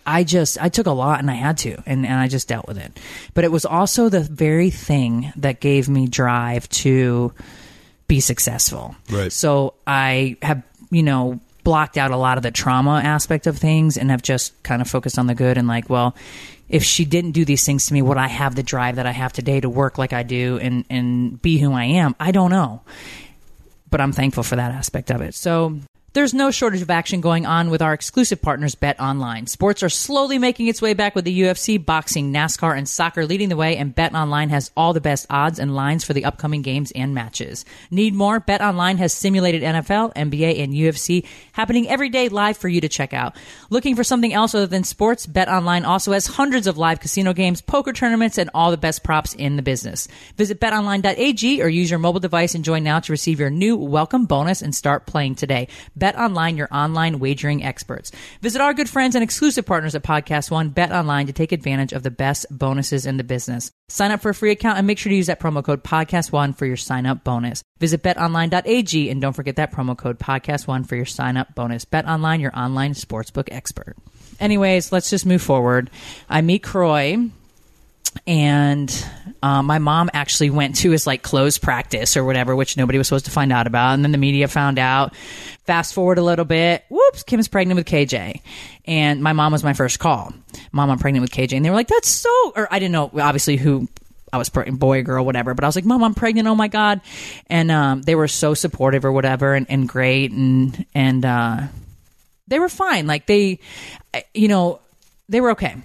I 0.08 0.24
just 0.24 0.60
I 0.60 0.70
took 0.70 0.88
a 0.88 0.92
lot 0.92 1.20
and 1.20 1.30
I 1.30 1.36
had 1.36 1.58
to 1.60 1.76
and, 1.86 2.04
and 2.04 2.16
I 2.16 2.28
just 2.28 2.48
dealt 2.48 2.68
with 2.68 2.80
it. 2.80 3.00
But 3.36 3.44
it 3.44 3.52
was 3.52 3.64
also 3.64 4.10
the 4.10 4.22
very 4.22 4.72
thing 4.72 5.32
that 5.36 5.60
gave 5.60 5.88
me 5.88 6.08
drive 6.08 6.68
to 6.70 7.32
be 8.08 8.20
successful. 8.20 8.96
Right. 9.12 9.32
So 9.32 9.76
I 9.86 10.38
have, 10.42 10.64
you 10.90 11.04
know, 11.04 11.42
blocked 11.64 11.98
out 11.98 12.12
a 12.12 12.18
lot 12.18 12.38
of 12.38 12.44
the 12.44 12.50
trauma 12.50 13.02
aspect 13.04 13.46
of 13.46 13.58
things 13.58 13.98
and 13.98 14.10
have 14.10 14.22
just 14.24 14.64
kind 14.64 14.82
of 14.82 14.90
focused 14.90 15.20
on 15.20 15.28
the 15.28 15.36
good 15.36 15.58
and 15.58 15.68
like, 15.68 15.90
well, 15.90 16.16
if 16.70 16.84
she 16.84 17.06
didn't 17.06 17.32
do 17.32 17.46
these 17.46 17.66
things 17.66 17.86
to 17.88 17.94
me, 17.94 18.02
would 18.02 18.18
I 18.18 18.28
have 18.28 18.56
the 18.56 18.64
drive 18.64 18.98
that 18.98 19.06
I 19.06 19.12
have 19.12 19.32
today 19.34 19.60
to 19.60 19.70
work 19.70 19.98
like 19.98 20.14
I 20.14 20.24
do 20.24 20.60
and, 20.60 20.86
and 20.90 21.42
be 21.42 21.58
who 21.60 21.74
I 21.74 21.86
am? 21.86 22.16
I 22.20 22.32
don't 22.32 22.52
know. 22.52 22.82
But 23.90 24.02
I'm 24.02 24.12
thankful 24.12 24.44
for 24.44 24.58
that 24.58 24.72
aspect 24.72 25.12
of 25.12 25.22
it. 25.22 25.34
So 25.34 25.80
there's 26.18 26.34
no 26.34 26.50
shortage 26.50 26.82
of 26.82 26.90
action 26.90 27.22
going 27.22 27.46
on 27.46 27.70
with 27.70 27.80
our 27.80 27.94
exclusive 27.94 28.42
partners, 28.42 28.74
Bet 28.74 29.00
Online. 29.00 29.46
Sports 29.46 29.84
are 29.84 29.90
slowly 29.90 30.40
making 30.40 30.66
its 30.66 30.82
way 30.82 30.96
back 30.96 31.14
with 31.14 31.26
the 31.26 31.42
UFC, 31.42 31.78
boxing, 31.78 32.34
NASCAR, 32.34 32.76
and 32.76 32.90
soccer 32.90 33.24
leading 33.24 33.50
the 33.50 33.56
way, 33.56 33.78
and 33.78 33.94
Bet 33.94 34.16
Online 34.16 34.50
has 34.50 34.72
all 34.76 34.94
the 34.94 35.00
best 35.00 35.28
odds 35.30 35.60
and 35.60 35.76
lines 35.76 36.04
for 36.04 36.14
the 36.14 36.26
upcoming 36.26 36.64
games 36.64 36.92
and 36.96 37.14
matches. 37.14 37.66
Need 37.92 38.16
more? 38.16 38.40
Bet 38.40 38.62
Online 38.62 38.98
has 38.98 39.14
simulated 39.14 39.62
NFL, 39.62 40.16
NBA, 40.16 40.60
and 40.60 40.74
UFC 40.74 41.24
happening 41.52 41.88
every 41.88 42.10
day 42.10 42.30
live 42.30 42.58
for 42.58 42.68
you 42.68 42.82
to 42.82 42.90
check 42.90 43.14
out. 43.14 43.36
Looking 43.70 43.96
for 43.96 44.04
something 44.04 44.34
else 44.34 44.56
other 44.56 44.66
than 44.66 44.86
sports? 44.86 45.28
Bet 45.28 45.50
Online 45.50 45.86
also 45.86 46.14
has 46.14 46.26
hundreds 46.26 46.66
of 46.66 46.80
live 46.80 47.00
casino 47.00 47.32
games, 47.32 47.62
poker 47.62 47.94
tournaments, 47.94 48.40
and 48.40 48.50
all 48.56 48.72
the 48.72 48.78
best 48.78 49.04
props 49.04 49.36
in 49.36 49.56
the 49.56 49.62
business. 49.62 50.08
Visit 50.36 50.60
betonline.ag 50.60 51.62
or 51.62 51.68
use 51.68 51.92
your 51.92 52.00
mobile 52.00 52.20
device 52.20 52.56
and 52.56 52.66
join 52.66 52.84
now 52.84 53.00
to 53.02 53.14
receive 53.14 53.40
your 53.40 53.52
new 53.52 53.78
welcome 53.78 54.26
bonus 54.26 54.64
and 54.64 54.74
start 54.74 55.06
playing 55.06 55.36
today. 55.36 55.68
Bet 55.96 56.07
Online, 56.16 56.58
your 56.58 56.68
online 56.72 57.20
wagering 57.20 57.64
experts. 57.64 58.12
Visit 58.42 58.62
our 58.62 58.74
good 58.74 58.90
friends 58.90 59.16
and 59.16 59.24
exclusive 59.24 59.66
partners 59.66 59.96
at 59.96 60.04
Podcast 60.04 60.52
One, 60.52 60.70
Bet 60.70 60.92
Online, 60.92 61.28
to 61.28 61.34
take 61.34 61.52
advantage 61.52 61.94
of 61.94 62.04
the 62.04 62.12
best 62.12 62.46
bonuses 62.50 63.06
in 63.06 63.18
the 63.18 63.24
business. 63.24 63.72
Sign 63.90 64.12
up 64.12 64.22
for 64.22 64.30
a 64.30 64.36
free 64.36 64.52
account 64.52 64.78
and 64.78 64.88
make 64.88 64.98
sure 64.98 65.10
to 65.10 65.16
use 65.16 65.28
that 65.28 65.40
promo 65.40 65.64
code 65.64 65.84
Podcast 65.84 66.32
One 66.32 66.54
for 66.54 66.66
your 66.66 66.78
sign 66.78 67.06
up 67.06 67.24
bonus. 67.24 67.64
Visit 67.80 68.04
betonline.ag 68.04 69.10
and 69.10 69.22
don't 69.22 69.34
forget 69.34 69.56
that 69.58 69.72
promo 69.72 69.98
code 69.98 70.20
Podcast 70.20 70.68
One 70.68 70.84
for 70.84 70.96
your 70.96 71.06
sign 71.06 71.38
up 71.38 71.56
bonus. 71.56 71.86
Bet 71.86 72.08
Online, 72.08 72.40
your 72.40 72.58
online 72.58 72.94
sportsbook 72.94 73.50
expert. 73.52 73.96
Anyways, 74.40 74.92
let's 74.92 75.10
just 75.10 75.26
move 75.26 75.42
forward. 75.42 75.90
I 76.30 76.42
meet 76.42 76.64
Kroy 76.64 77.30
and 78.26 79.06
um, 79.44 79.66
my 79.66 79.80
mom 79.80 80.10
actually 80.14 80.50
went 80.50 80.78
to 80.78 80.92
his 80.92 81.06
like 81.06 81.22
closed 81.22 81.62
practice 81.62 82.18
or 82.18 82.24
whatever, 82.24 82.56
which 82.56 82.78
nobody 82.78 82.98
was 82.98 83.08
supposed 83.08 83.26
to 83.26 83.32
find 83.32 83.52
out 83.52 83.68
about, 83.68 83.94
and 83.94 84.04
then 84.04 84.12
the 84.12 84.18
media 84.18 84.48
found 84.48 84.80
out. 84.80 85.14
Fast 85.66 85.94
forward 85.94 86.18
a 86.18 86.24
little 86.24 86.46
bit, 86.46 86.86
whoops, 86.90 87.24
Kim's 87.24 87.50
pregnant 87.50 87.78
with 87.78 87.86
KJ, 87.86 88.40
and 88.86 89.22
my 89.22 89.34
mom 89.34 89.52
was 89.52 89.66
my 89.66 89.74
first 89.74 90.00
call. 90.00 90.34
Mom, 90.72 90.90
I'm 90.90 90.98
pregnant 90.98 91.22
with 91.22 91.32
KJ, 91.32 91.58
and 91.58 91.66
they 91.66 91.70
were 91.70 91.76
like, 91.76 91.90
"That's 91.90 92.08
so," 92.08 92.54
or 92.56 92.68
I 92.72 92.80
didn't 92.80 92.94
know 92.94 93.12
obviously 93.14 93.58
who. 93.58 93.88
I 94.32 94.38
was 94.38 94.50
pregnant, 94.50 94.80
boy, 94.80 95.04
girl, 95.04 95.24
whatever. 95.24 95.54
But 95.54 95.64
I 95.64 95.68
was 95.68 95.76
like, 95.78 95.86
Mom, 95.86 96.04
I'm 96.04 96.14
pregnant. 96.14 96.50
Oh 96.50 96.56
my 96.56 96.68
god! 96.68 97.00
And 97.48 97.72
um, 97.72 98.02
they 98.02 98.14
were 98.14 98.28
so 98.28 98.54
supportive 98.54 99.06
or 99.06 99.12
whatever, 99.14 99.54
and, 99.56 99.66
and 99.70 99.88
great, 99.88 100.32
and 100.34 100.86
and 100.94 101.24
uh, 101.24 101.62
they 102.48 102.60
were 102.60 102.70
fine. 102.70 103.08
Like 103.08 103.26
they, 103.26 103.60
you 104.34 104.48
know, 104.48 104.80
they 105.30 105.42
were 105.42 105.52
okay. 105.52 105.76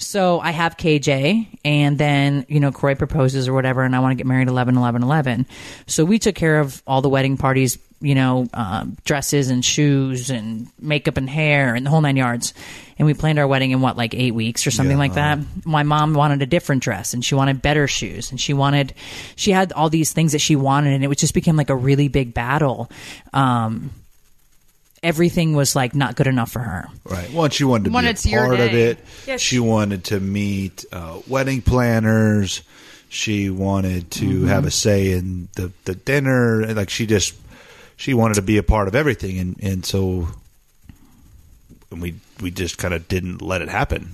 So 0.00 0.40
I 0.40 0.50
have 0.50 0.76
KJ, 0.76 1.58
and 1.64 1.98
then 1.98 2.46
you 2.48 2.58
know 2.58 2.72
Kroy 2.72 2.94
proposes 2.94 3.48
or 3.48 3.52
whatever, 3.52 3.82
and 3.82 3.94
I 3.94 4.00
want 4.00 4.12
to 4.12 4.16
get 4.16 4.26
married 4.26 4.48
11, 4.48 4.76
11, 4.76 5.02
11. 5.02 5.46
So 5.86 6.04
we 6.04 6.18
took 6.18 6.34
care 6.34 6.60
of 6.60 6.82
all 6.86 7.02
the 7.02 7.08
wedding 7.08 7.36
parties, 7.36 7.78
you 8.00 8.14
know, 8.14 8.46
um, 8.54 8.96
dresses 9.04 9.50
and 9.50 9.64
shoes 9.64 10.30
and 10.30 10.68
makeup 10.80 11.18
and 11.18 11.28
hair 11.28 11.74
and 11.74 11.84
the 11.84 11.90
whole 11.90 12.00
nine 12.00 12.16
yards. 12.16 12.54
And 12.98 13.06
we 13.06 13.14
planned 13.14 13.38
our 13.38 13.46
wedding 13.46 13.70
in 13.70 13.80
what 13.80 13.96
like 13.96 14.14
eight 14.14 14.34
weeks 14.34 14.66
or 14.66 14.70
something 14.70 14.98
like 14.98 15.14
that. 15.14 15.38
My 15.64 15.82
mom 15.84 16.14
wanted 16.14 16.42
a 16.42 16.46
different 16.46 16.82
dress, 16.82 17.14
and 17.14 17.24
she 17.24 17.34
wanted 17.34 17.62
better 17.62 17.86
shoes, 17.86 18.30
and 18.30 18.40
she 18.40 18.52
wanted, 18.54 18.94
she 19.36 19.52
had 19.52 19.72
all 19.72 19.90
these 19.90 20.12
things 20.12 20.32
that 20.32 20.40
she 20.40 20.56
wanted, 20.56 20.94
and 20.94 21.04
it 21.04 21.18
just 21.18 21.34
became 21.34 21.56
like 21.56 21.70
a 21.70 21.76
really 21.76 22.08
big 22.08 22.34
battle. 22.34 22.90
Um, 23.32 23.90
everything 25.02 25.54
was 25.54 25.74
like 25.74 25.94
not 25.94 26.14
good 26.16 26.26
enough 26.26 26.50
for 26.52 26.58
her. 26.60 26.88
Right. 27.04 27.32
Well, 27.32 27.48
she 27.48 27.64
wanted 27.64 27.84
to 27.86 27.90
When 27.90 28.04
be 28.04 28.10
it's 28.10 28.26
a 28.26 28.30
part 28.30 28.60
of 28.60 28.74
it. 28.74 28.98
Yeah, 29.26 29.36
she 29.36 29.56
she- 29.56 29.60
wanted 29.60 30.04
to 30.04 30.20
meet 30.20 30.84
uh, 30.92 31.20
wedding 31.26 31.62
planners. 31.62 32.62
She 33.08 33.50
wanted 33.50 34.10
to 34.12 34.44
have 34.44 34.66
a 34.66 34.70
say 34.70 35.12
in 35.12 35.48
the, 35.56 35.72
the 35.84 35.94
dinner. 35.96 36.60
And, 36.60 36.76
Like 36.76 36.90
she 36.90 37.06
just 37.06 37.34
she 37.96 38.14
wanted 38.14 38.34
to 38.34 38.42
be 38.42 38.56
a 38.56 38.62
part 38.62 38.86
of 38.88 38.94
everything, 38.94 39.38
and 39.38 39.56
and 39.62 39.84
so 39.84 40.28
and 41.90 42.00
we 42.00 42.14
we 42.40 42.50
just 42.50 42.78
kind 42.78 42.94
of 42.94 43.08
didn't 43.08 43.42
let 43.42 43.62
it 43.62 43.68
happen. 43.68 44.10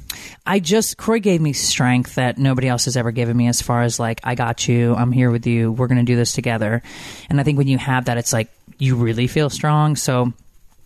I 0.46 0.60
just 0.60 0.96
Kroy 0.96 1.20
gave 1.20 1.40
me 1.40 1.52
strength 1.52 2.14
that 2.14 2.38
nobody 2.38 2.68
else 2.68 2.86
has 2.86 2.96
ever 2.96 3.10
given 3.10 3.36
me 3.36 3.48
as 3.48 3.60
far 3.60 3.82
as 3.82 4.00
like 4.00 4.20
I 4.24 4.34
got 4.34 4.66
you, 4.66 4.94
I'm 4.94 5.12
here 5.12 5.30
with 5.30 5.46
you, 5.46 5.72
we're 5.72 5.86
going 5.88 5.98
to 5.98 6.04
do 6.04 6.16
this 6.16 6.32
together. 6.32 6.82
And 7.28 7.38
I 7.40 7.44
think 7.44 7.58
when 7.58 7.68
you 7.68 7.78
have 7.78 8.06
that 8.06 8.16
it's 8.18 8.32
like 8.32 8.48
you 8.78 8.96
really 8.96 9.26
feel 9.26 9.50
strong. 9.50 9.94
So 9.96 10.32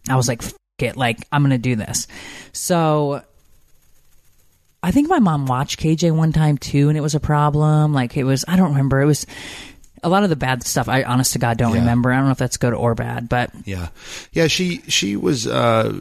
I 0.09 0.17
was 0.17 0.29
like 0.29 0.43
F- 0.43 0.55
it, 0.79 0.97
like 0.97 1.19
I'm 1.31 1.43
going 1.43 1.51
to 1.51 1.59
do 1.59 1.77
this. 1.77 2.07
So 2.53 3.23
I 4.83 4.91
think 4.93 5.09
my 5.09 5.19
mom 5.19 5.47
watched 5.47 5.79
KJ 5.81 6.13
one 6.13 6.33
time 6.33 6.57
too 6.59 6.89
and 6.89 6.97
it 6.97 7.03
was 7.03 7.15
a 7.15 7.21
problem. 7.21 7.93
Like 7.93 8.17
it 8.17 8.25
was 8.25 8.45
I 8.49 8.57
don't 8.57 8.71
remember. 8.71 9.01
It 9.01 9.07
was 9.07 9.27
a 10.03 10.09
lot 10.09 10.23
of 10.25 10.31
the 10.31 10.37
bad 10.37 10.65
stuff 10.65 10.89
I 10.89 11.03
honest 11.03 11.35
to 11.35 11.39
God 11.39 11.59
don't 11.59 11.75
Yeah. 11.75 11.81
remember. 11.81 12.11
I 12.13 12.17
don't 12.17 12.25
know 12.27 12.31
if 12.33 12.39
that's 12.39 12.57
good 12.57 12.73
or 12.73 12.95
bad, 12.95 13.29
but 13.29 13.51
Yeah, 13.67 13.89
yeah. 14.33 14.47
She 14.47 14.79
she 14.89 15.17
was 15.17 15.47
uh, 15.47 15.93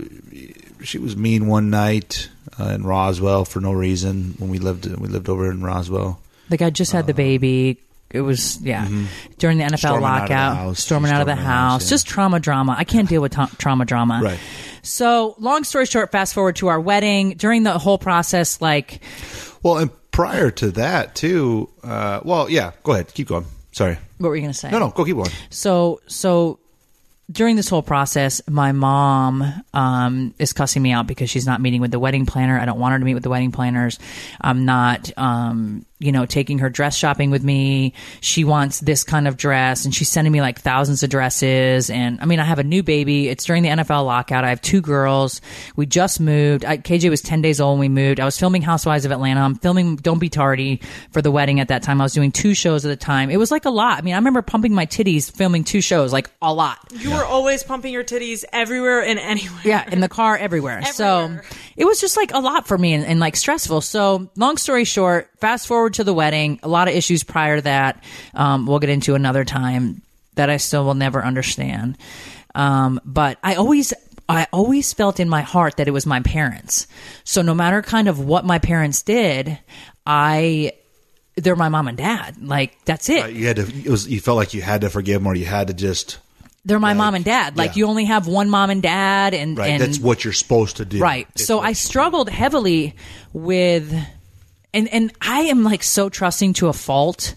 she 0.82 0.97
was 0.97 1.18
mean 1.18 1.47
one 1.47 1.70
night 1.70 2.30
uh, 2.58 2.70
in 2.70 2.84
Roswell 2.84 3.43
for 3.43 3.60
no 3.60 3.74
reason 3.74 4.36
when 4.38 4.50
we 4.50 4.60
lived 4.60 4.86
we 4.97 5.10
lived 5.10 5.28
over 5.28 5.52
in 5.52 5.62
Roswell. 5.62 6.22
Like 6.50 6.62
I 6.62 6.70
just 6.70 6.93
had 6.93 7.06
the 7.08 7.14
baby. 7.14 7.78
It 8.12 8.22
was 8.22 8.60
yeah 8.62 8.88
during 9.38 9.60
the 9.60 9.66
NFL. 9.66 9.78
Storming 9.80 10.03
out 10.03 10.16
the 10.16 10.22
lockout, 10.22 10.57
house. 10.57 10.80
storming 10.80 11.12
out 11.12 11.22
of 11.22 11.28
the 11.28 11.34
out, 11.34 11.39
house, 11.39 11.84
yeah. 11.84 11.89
just 11.89 12.07
trauma 12.07 12.39
drama. 12.39 12.76
I 12.78 12.84
can't 12.84 13.07
deal 13.07 13.22
with 13.22 13.34
ta- 13.34 13.51
trauma 13.57 13.86
drama. 13.86 14.22
Right. 14.24 14.39
So 14.82 15.36
long 15.38 15.64
story 15.64 15.86
short, 15.86 16.12
fast 16.12 16.34
forward 16.34 16.55
to 16.57 16.68
our 16.68 16.80
wedding. 16.80 17.32
During 17.32 17.64
the 17.64 17.78
whole 17.78 17.97
process, 17.97 18.62
like 18.62 19.01
Well, 19.62 19.78
and 19.78 19.91
prior 20.12 20.49
to 20.51 20.72
that 20.72 21.16
too. 21.16 21.70
Uh, 21.84 22.22
well, 22.24 22.49
yeah. 22.49 22.72
Go 22.84 22.93
ahead. 22.93 23.14
Keep 23.14 23.28
going. 23.28 23.45
Sorry. 23.72 23.97
what 24.18 24.30
were 24.30 24.36
you 24.36 24.41
going 24.41 24.53
to 24.53 24.57
say? 24.57 24.72
No, 24.72 24.80
no. 24.80 24.89
Go 24.89 25.05
keep 25.05 25.16
going. 25.16 25.30
So 25.51 26.01
so 26.07 26.60
during 27.32 27.55
this 27.55 27.70
whole 27.70 27.84
process, 27.84 28.41
my 28.49 28.72
mom 28.72 29.43
um, 29.74 30.34
is 30.39 30.53
cussing 30.53 30.82
me 30.82 30.91
out 30.91 31.05
because 31.07 31.30
she's 31.30 31.45
not 31.45 31.62
meeting 31.62 31.82
with 31.82 31.91
the 31.91 31.99
wedding 31.99 32.26
planner. 32.26 32.60
I 32.60 32.66
don't 32.66 32.80
want 32.80 32.93
her 32.93 32.99
to 32.99 33.05
meet 33.05 33.14
with 33.14 33.24
the 33.24 33.30
wedding 33.30 33.51
planners. 33.51 33.99
I'm 34.41 34.66
not, 34.66 35.12
um, 35.16 35.86
you 36.00 36.14
know, 36.14 36.26
taking 36.26 36.60
her 36.60 36.70
dress 36.70 36.95
shopping 36.95 37.30
with 37.30 37.43
me. 37.43 37.93
She 38.22 38.45
wants 38.45 38.80
this 38.80 39.04
kind 39.04 39.28
of 39.28 39.36
dress, 39.36 39.84
and 39.84 39.93
she's 39.93 40.08
sending 40.10 40.32
me 40.32 40.39
like 40.39 40.60
thousands 40.60 41.04
of 41.04 41.10
dresses. 41.10 41.89
And 41.89 42.22
I 42.22 42.26
mean, 42.26 42.39
I 42.39 42.45
have 42.45 42.60
a 42.60 42.64
new 42.64 42.82
baby. 42.84 43.28
It's 43.28 43.43
during 43.43 43.64
the 43.64 43.70
NFL 43.70 44.06
lockout. 44.06 44.45
I 44.45 44.50
have 44.50 44.62
two 44.62 44.80
girls. 44.80 45.41
We 45.76 45.86
just 45.86 46.20
moved. 46.22 46.64
I, 46.64 46.78
KJ 46.78 47.10
was 47.10 47.22
10 47.22 47.41
days 47.41 47.60
old 47.60 47.80
when 47.80 47.89
we 47.89 47.89
moved. 47.89 48.20
I 48.22 48.26
was 48.26 48.39
filming 48.39 48.62
Housewives 48.62 49.04
of 49.04 49.12
Atlanta. 49.12 49.41
I'm 49.41 49.56
filming 49.56 49.97
Don't 49.97 50.20
Be 50.20 50.30
Tardy 50.30 50.80
for 51.12 51.22
the 51.22 51.32
wedding 51.32 51.60
at 51.60 51.68
that 51.68 51.84
time. 51.84 52.00
I 52.00 52.06
was 52.06 52.14
doing 52.14 52.32
two 52.32 52.54
shows 52.54 52.86
at 52.86 52.91
a 52.91 52.95
time. 52.95 53.30
It 53.30 53.38
was 53.38 53.52
like 53.52 53.66
a 53.66 53.70
lot. 53.70 53.97
I 53.97 54.02
mean, 54.02 54.14
I 54.14 54.18
remember 54.18 54.41
pumping 54.41 54.74
my 54.74 54.86
titties 54.86 55.30
filming 55.30 55.66
two 55.66 55.82
shows, 55.82 56.14
like 56.14 56.30
a 56.41 56.54
lot. 56.54 56.80
You 56.91 57.12
were 57.12 57.26
always 57.26 57.64
pumping 57.64 57.91
your 57.91 58.06
titties 58.06 58.45
everywhere 58.54 59.04
and 59.04 59.20
anywhere. 59.20 59.62
Yeah, 59.66 59.89
in 59.91 60.00
the 60.00 60.10
car, 60.10 60.38
everywhere. 60.38 60.84
So 60.86 61.39
it 61.76 61.86
was 61.86 62.00
just 62.00 62.16
like 62.16 62.34
a 62.34 62.39
lot 62.39 62.68
for 62.68 62.78
me 62.78 62.93
and, 62.93 63.06
and 63.06 63.20
like 63.20 63.36
stressful. 63.36 63.82
So 63.82 64.30
long 64.36 64.58
story 64.58 64.86
short, 64.86 65.30
fast 65.39 65.68
forward 65.68 65.88
to 65.95 66.03
the 66.03 66.13
wedding, 66.13 66.59
a 66.63 66.67
lot 66.67 66.87
of 66.87 66.95
issues 66.95 67.23
prior 67.23 67.57
to 67.57 67.61
that. 67.63 68.03
Um, 68.33 68.65
we'll 68.65 68.79
get 68.79 68.89
into 68.89 69.15
another 69.15 69.43
time 69.45 70.01
that 70.35 70.49
I 70.49 70.57
still 70.57 70.85
will 70.85 70.93
never 70.93 71.23
understand. 71.23 71.97
Um, 72.55 72.99
but 73.05 73.37
I 73.43 73.55
always. 73.55 73.93
I 74.31 74.45
always 74.53 74.93
felt 74.93 75.19
in 75.19 75.27
my 75.27 75.41
heart 75.41 75.77
that 75.77 75.87
it 75.87 75.91
was 75.91 76.05
my 76.05 76.19
parents. 76.19 76.85
So 77.23 77.41
no 77.41 77.55
matter 77.55 77.81
kind 77.81 78.07
of 78.07 78.19
what 78.19 78.45
my 78.45 78.59
parents 78.59 79.01
did, 79.01 79.57
I 80.05 80.73
they're 81.35 81.55
my 81.55 81.69
mom 81.69 81.87
and 81.87 81.97
dad. 81.97 82.37
Like 82.39 82.77
that's 82.85 83.09
it. 83.09 83.33
You 83.33 83.47
had 83.47 83.55
to. 83.55 83.63
It 83.63 83.89
was. 83.89 84.07
You 84.07 84.19
felt 84.19 84.37
like 84.37 84.53
you 84.53 84.61
had 84.61 84.81
to 84.81 84.91
forgive 84.91 85.21
them, 85.21 85.25
or 85.25 85.33
you 85.33 85.45
had 85.45 85.67
to 85.69 85.73
just. 85.73 86.19
they're 86.63 86.79
my 86.79 86.89
like, 86.89 86.97
mom 86.97 87.15
and 87.15 87.25
dad. 87.25 87.57
Like 87.57 87.71
yeah. 87.71 87.79
you 87.79 87.87
only 87.87 88.05
have 88.05 88.27
one 88.27 88.51
mom 88.51 88.69
and 88.69 88.83
dad 88.83 89.33
and 89.33 89.57
Right. 89.57 89.71
and 89.71 89.81
that's 89.81 89.97
what 89.99 90.23
you're 90.23 90.33
supposed 90.33 90.77
to 90.77 90.85
do. 90.85 90.99
Right. 90.99 91.27
It's 91.33 91.45
so 91.45 91.59
I 91.59 91.73
struggled 91.73 92.29
heavily 92.29 92.95
with 93.33 93.91
and 94.74 94.88
and 94.89 95.11
I 95.22 95.41
am 95.41 95.63
like 95.63 95.84
so 95.84 96.09
trusting 96.09 96.53
to 96.53 96.67
a 96.67 96.74
fault 96.74 97.36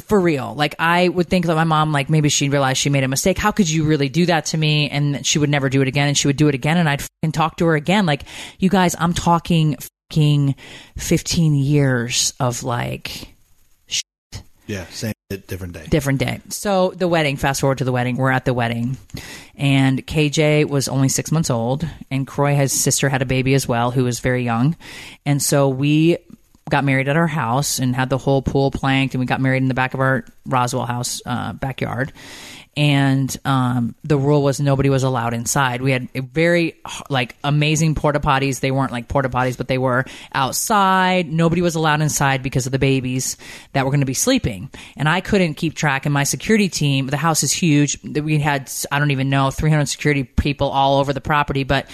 for 0.00 0.20
real. 0.20 0.54
Like 0.54 0.74
I 0.78 1.08
would 1.08 1.28
think 1.28 1.46
that 1.46 1.54
my 1.54 1.64
mom 1.64 1.92
like 1.92 2.10
maybe 2.10 2.28
she 2.28 2.48
realized 2.48 2.78
she 2.78 2.90
made 2.90 3.04
a 3.04 3.08
mistake. 3.08 3.38
How 3.38 3.50
could 3.50 3.68
you 3.68 3.84
really 3.84 4.08
do 4.08 4.26
that 4.26 4.46
to 4.46 4.58
me? 4.58 4.90
And 4.90 5.24
she 5.26 5.38
would 5.38 5.48
never 5.50 5.68
do 5.68 5.80
it 5.82 5.88
again 5.88 6.08
and 6.08 6.16
she 6.18 6.26
would 6.28 6.36
do 6.36 6.48
it 6.48 6.54
again 6.54 6.76
and 6.76 6.88
I'd 6.88 7.02
fucking 7.02 7.32
talk 7.32 7.56
to 7.58 7.66
her 7.66 7.74
again. 7.76 8.04
Like 8.06 8.22
you 8.58 8.68
guys, 8.68 8.94
I'm 8.98 9.14
talking 9.14 9.76
fucking 10.10 10.54
15 10.98 11.54
years 11.54 12.34
of 12.38 12.62
like 12.62 13.34
Yeah. 14.66 14.84
Same. 14.86 15.12
Different 15.48 15.72
day. 15.72 15.84
different 15.90 16.20
day. 16.20 16.40
So 16.50 16.90
the 16.96 17.08
wedding, 17.08 17.36
fast 17.36 17.60
forward 17.60 17.78
to 17.78 17.84
the 17.84 17.90
wedding, 17.90 18.16
we're 18.16 18.30
at 18.30 18.44
the 18.44 18.54
wedding. 18.54 18.96
And 19.56 20.06
KJ 20.06 20.68
was 20.68 20.86
only 20.86 21.08
six 21.08 21.32
months 21.32 21.50
old, 21.50 21.84
and 22.12 22.28
Kroy, 22.28 22.54
his 22.54 22.72
sister, 22.72 23.08
had 23.08 23.22
a 23.22 23.26
baby 23.26 23.54
as 23.54 23.66
well, 23.66 23.90
who 23.90 24.04
was 24.04 24.20
very 24.20 24.44
young. 24.44 24.76
And 25.24 25.42
so 25.42 25.68
we 25.68 26.18
got 26.68 26.84
married 26.84 27.08
at 27.08 27.16
our 27.16 27.26
house 27.26 27.78
and 27.78 27.94
had 27.94 28.10
the 28.10 28.18
whole 28.18 28.42
pool 28.42 28.70
planked, 28.70 29.14
and 29.14 29.20
we 29.20 29.26
got 29.26 29.40
married 29.40 29.62
in 29.62 29.68
the 29.68 29.74
back 29.74 29.94
of 29.94 30.00
our 30.00 30.24
Roswell 30.44 30.86
house 30.86 31.22
uh, 31.24 31.52
backyard. 31.52 32.12
And 32.78 33.34
um, 33.46 33.94
the 34.04 34.18
rule 34.18 34.42
was 34.42 34.60
nobody 34.60 34.90
was 34.90 35.02
allowed 35.02 35.32
inside. 35.32 35.80
We 35.80 35.92
had 35.92 36.08
a 36.14 36.20
very 36.20 36.76
like 37.08 37.34
amazing 37.42 37.94
porta 37.94 38.20
potties. 38.20 38.60
They 38.60 38.70
weren't 38.70 38.92
like 38.92 39.08
porta 39.08 39.30
potties, 39.30 39.56
but 39.56 39.66
they 39.66 39.78
were 39.78 40.04
outside. 40.34 41.32
Nobody 41.32 41.62
was 41.62 41.74
allowed 41.74 42.02
inside 42.02 42.42
because 42.42 42.66
of 42.66 42.72
the 42.72 42.78
babies 42.78 43.38
that 43.72 43.86
were 43.86 43.90
going 43.90 44.00
to 44.00 44.06
be 44.06 44.12
sleeping. 44.12 44.68
And 44.94 45.08
I 45.08 45.22
couldn't 45.22 45.54
keep 45.54 45.74
track. 45.74 46.04
And 46.04 46.12
my 46.12 46.24
security 46.24 46.68
team, 46.68 47.06
the 47.06 47.16
house 47.16 47.42
is 47.42 47.50
huge. 47.50 47.98
We 48.04 48.38
had 48.40 48.70
I 48.92 48.98
don't 48.98 49.10
even 49.10 49.30
know 49.30 49.50
300 49.50 49.86
security 49.86 50.24
people 50.24 50.68
all 50.68 50.98
over 50.98 51.14
the 51.14 51.22
property, 51.22 51.64
but 51.64 51.88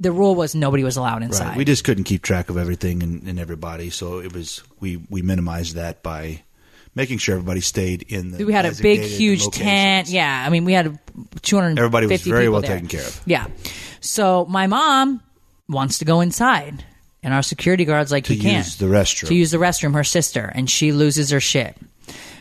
the 0.00 0.10
rule 0.10 0.34
was 0.34 0.54
nobody 0.54 0.82
was 0.82 0.96
allowed 0.96 1.22
inside. 1.22 1.48
Right. 1.48 1.56
We 1.58 1.64
just 1.64 1.84
couldn't 1.84 2.04
keep 2.04 2.22
track 2.22 2.48
of 2.50 2.56
everything 2.56 3.02
and, 3.02 3.22
and 3.28 3.38
everybody, 3.38 3.90
so 3.90 4.18
it 4.18 4.32
was 4.32 4.62
we 4.80 5.00
we 5.10 5.22
minimized 5.22 5.74
that 5.76 6.02
by 6.02 6.42
making 6.94 7.18
sure 7.18 7.36
everybody 7.36 7.60
stayed 7.60 8.02
in 8.08 8.32
the. 8.32 8.44
we 8.44 8.52
had 8.52 8.66
a 8.66 8.72
big, 8.74 9.00
huge 9.02 9.44
locations. 9.44 9.62
tent. 9.62 10.08
Yeah, 10.08 10.44
I 10.44 10.50
mean, 10.50 10.64
we 10.64 10.72
had 10.72 10.98
250 11.42 11.78
Everybody 11.78 12.06
was 12.06 12.22
very 12.22 12.48
well 12.48 12.62
there. 12.62 12.72
taken 12.72 12.88
care 12.88 13.06
of. 13.06 13.20
Yeah. 13.26 13.46
So 14.00 14.46
my 14.46 14.66
mom 14.66 15.22
wants 15.68 15.98
to 15.98 16.04
go 16.06 16.20
inside, 16.20 16.82
and 17.22 17.34
our 17.34 17.42
security 17.42 17.84
guard's 17.84 18.10
like, 18.10 18.24
To 18.24 18.34
"You 18.34 18.40
can't 18.40 18.64
use 18.66 18.76
the 18.76 18.86
restroom. 18.86 19.28
To 19.28 19.34
use 19.34 19.50
the 19.50 19.58
restroom, 19.58 19.94
her 19.94 20.04
sister, 20.04 20.50
and 20.54 20.68
she 20.68 20.92
loses 20.92 21.30
her 21.30 21.40
shit 21.40 21.76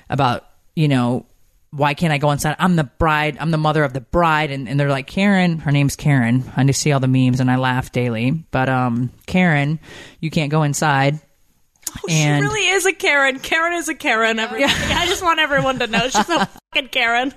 about 0.09 0.45
you 0.75 0.87
know 0.87 1.25
why 1.71 1.93
can't 1.93 2.11
I 2.11 2.17
go 2.17 2.31
inside? 2.31 2.55
I'm 2.59 2.75
the 2.75 2.83
bride. 2.83 3.37
I'm 3.39 3.51
the 3.51 3.57
mother 3.57 3.83
of 3.83 3.93
the 3.93 4.01
bride, 4.01 4.49
and, 4.51 4.67
and 4.67 4.79
they're 4.79 4.89
like 4.89 5.07
Karen. 5.07 5.59
Her 5.59 5.71
name's 5.71 5.95
Karen. 5.95 6.43
I 6.57 6.63
just 6.63 6.81
see 6.81 6.91
all 6.91 6.99
the 6.99 7.07
memes 7.07 7.39
and 7.39 7.49
I 7.51 7.57
laugh 7.57 7.91
daily. 7.91 8.31
But 8.51 8.69
um, 8.69 9.11
Karen, 9.27 9.79
you 10.19 10.31
can't 10.31 10.49
go 10.51 10.63
inside. 10.63 11.19
and 12.09 12.43
she 12.43 12.47
really 12.49 12.67
is 12.67 12.85
a 12.85 12.93
Karen. 12.93 13.39
Karen 13.39 13.73
is 13.73 13.87
a 13.89 13.95
Karen. 13.95 14.39
Everybody. 14.39 14.71
I 14.73 15.05
just 15.07 15.21
want 15.23 15.39
everyone 15.39 15.79
to 15.79 15.87
know 15.87 16.07
she's 16.09 16.29
a 16.29 16.45
fucking 16.73 16.89
Karen. 16.89 17.33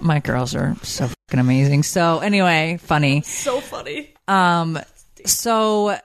my 0.00 0.20
girls 0.20 0.54
are 0.54 0.76
so 0.82 1.08
fucking 1.08 1.40
amazing. 1.40 1.82
So 1.82 2.20
anyway, 2.20 2.78
funny. 2.80 3.22
So 3.22 3.60
funny. 3.60 4.14
Um, 4.28 4.78
So 5.26 5.98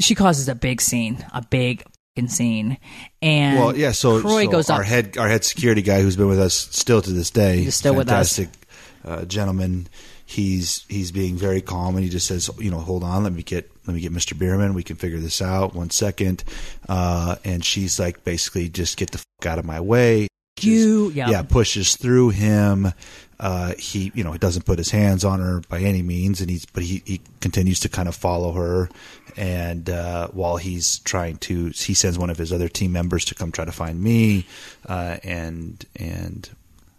she 0.00 0.14
causes 0.14 0.48
a 0.48 0.54
big 0.54 0.80
scene, 0.80 1.24
a 1.34 1.42
big 1.42 1.84
scene, 2.28 2.78
and 3.22 3.58
Well, 3.58 3.76
yeah. 3.76 3.92
So, 3.92 4.20
Kroy 4.20 4.44
so 4.46 4.50
goes 4.50 4.70
our 4.70 4.80
up. 4.80 4.86
head 4.86 5.16
our 5.18 5.28
head 5.28 5.44
security 5.44 5.82
guy 5.82 6.02
who's 6.02 6.16
been 6.16 6.28
with 6.28 6.40
us 6.40 6.54
still 6.54 7.00
to 7.02 7.10
this 7.10 7.30
day. 7.30 7.58
He's 7.62 7.74
still 7.74 7.94
with 7.94 8.08
us. 8.10 8.36
fantastic, 8.36 8.66
uh, 9.04 9.24
gentleman. 9.24 9.88
He's 10.26 10.84
he's 10.88 11.10
being 11.10 11.36
very 11.36 11.60
calm 11.60 11.96
and 11.96 12.04
he 12.04 12.10
just 12.10 12.26
says, 12.26 12.50
you 12.58 12.70
know, 12.70 12.78
hold 12.78 13.02
on, 13.02 13.24
let 13.24 13.32
me 13.32 13.42
get 13.42 13.70
let 13.86 13.94
me 13.94 14.00
get 14.00 14.12
Mr. 14.12 14.38
Biermann. 14.38 14.74
We 14.74 14.82
can 14.84 14.96
figure 14.96 15.18
this 15.18 15.42
out. 15.42 15.74
One 15.74 15.90
second. 15.90 16.44
Uh, 16.88 17.36
and 17.44 17.64
she's 17.64 17.98
like, 17.98 18.22
basically, 18.24 18.68
just 18.68 18.96
get 18.96 19.10
the 19.10 19.18
fuck 19.18 19.46
out 19.46 19.58
of 19.58 19.64
my 19.64 19.80
way. 19.80 20.28
You- 20.60 21.10
yeah. 21.14 21.30
yeah, 21.30 21.42
pushes 21.42 21.96
through 21.96 22.30
him. 22.30 22.92
Uh, 23.40 23.72
he, 23.78 24.12
you 24.14 24.22
know, 24.22 24.32
he 24.32 24.38
doesn't 24.38 24.66
put 24.66 24.76
his 24.76 24.90
hands 24.90 25.24
on 25.24 25.40
her 25.40 25.62
by 25.70 25.80
any 25.80 26.02
means, 26.02 26.42
and 26.42 26.50
he's 26.50 26.66
but 26.66 26.82
he, 26.82 27.02
he 27.06 27.22
continues 27.40 27.80
to 27.80 27.88
kind 27.88 28.06
of 28.06 28.14
follow 28.14 28.52
her. 28.52 28.90
And 29.36 29.88
uh, 29.88 30.28
while 30.28 30.56
he's 30.56 30.98
trying 31.00 31.36
to, 31.38 31.68
he 31.68 31.94
sends 31.94 32.18
one 32.18 32.30
of 32.30 32.38
his 32.38 32.52
other 32.52 32.68
team 32.68 32.92
members 32.92 33.24
to 33.26 33.34
come 33.34 33.52
try 33.52 33.64
to 33.64 33.72
find 33.72 34.02
me, 34.02 34.46
uh, 34.88 35.18
and 35.22 35.84
and 35.96 36.48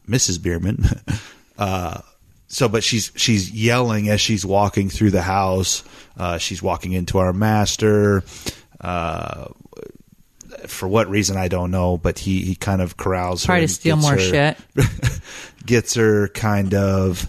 Mrs. 0.08 0.42
Biermann. 0.42 0.86
uh, 1.58 2.02
so, 2.48 2.68
but 2.68 2.84
she's 2.84 3.12
she's 3.16 3.52
yelling 3.52 4.10
as 4.10 4.20
she's 4.20 4.46
walking 4.46 4.90
through 4.90 5.12
the 5.12 5.22
house. 5.22 5.84
Uh, 6.18 6.38
she's 6.38 6.62
walking 6.62 6.92
into 6.92 7.18
our 7.18 7.34
master. 7.34 8.24
Uh, 8.80 9.48
for 10.68 10.88
what 10.88 11.10
reason 11.10 11.38
I 11.38 11.48
don't 11.48 11.72
know, 11.72 11.98
but 11.98 12.20
he, 12.20 12.42
he 12.44 12.56
kind 12.56 12.82
of 12.82 12.98
corrals 12.98 13.44
her. 13.44 13.48
Try 13.48 13.62
to 13.62 13.68
steal 13.68 13.96
more 13.96 14.14
her- 14.14 14.20
shit. 14.20 14.58
gets 15.66 15.96
her 15.96 16.28
kind 16.30 16.74
of. 16.74 17.28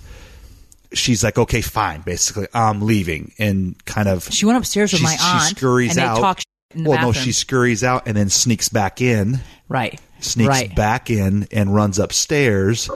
She's 0.95 1.23
like, 1.25 1.39
okay, 1.39 1.61
fine. 1.61 2.01
Basically, 2.03 2.47
I'm 2.55 2.83
leaving, 2.83 3.33
and 3.39 3.83
kind 3.85 4.09
of. 4.09 4.25
She 4.33 4.47
went 4.47 4.59
upstairs 4.59 4.93
with 4.93 5.03
my 5.03 5.17
aunt, 5.21 5.49
She 5.49 5.55
scurries 5.57 5.91
and 5.91 5.99
they 5.99 6.03
out. 6.03 6.19
talk 6.19 6.39
shit 6.41 6.47
in 6.77 6.85
the 6.85 6.91
well, 6.91 7.03
no, 7.03 7.13
she 7.13 7.33
scurries 7.33 7.83
out 7.85 8.07
and 8.07 8.17
then 8.17 8.29
sneaks 8.31 8.69
back 8.69 9.01
in. 9.01 9.41
Right. 9.69 10.01
Sneaks 10.21 10.49
right. 10.49 10.75
back 10.75 11.11
in 11.11 11.49
and 11.51 11.75
runs 11.75 11.99
upstairs, 11.99 12.89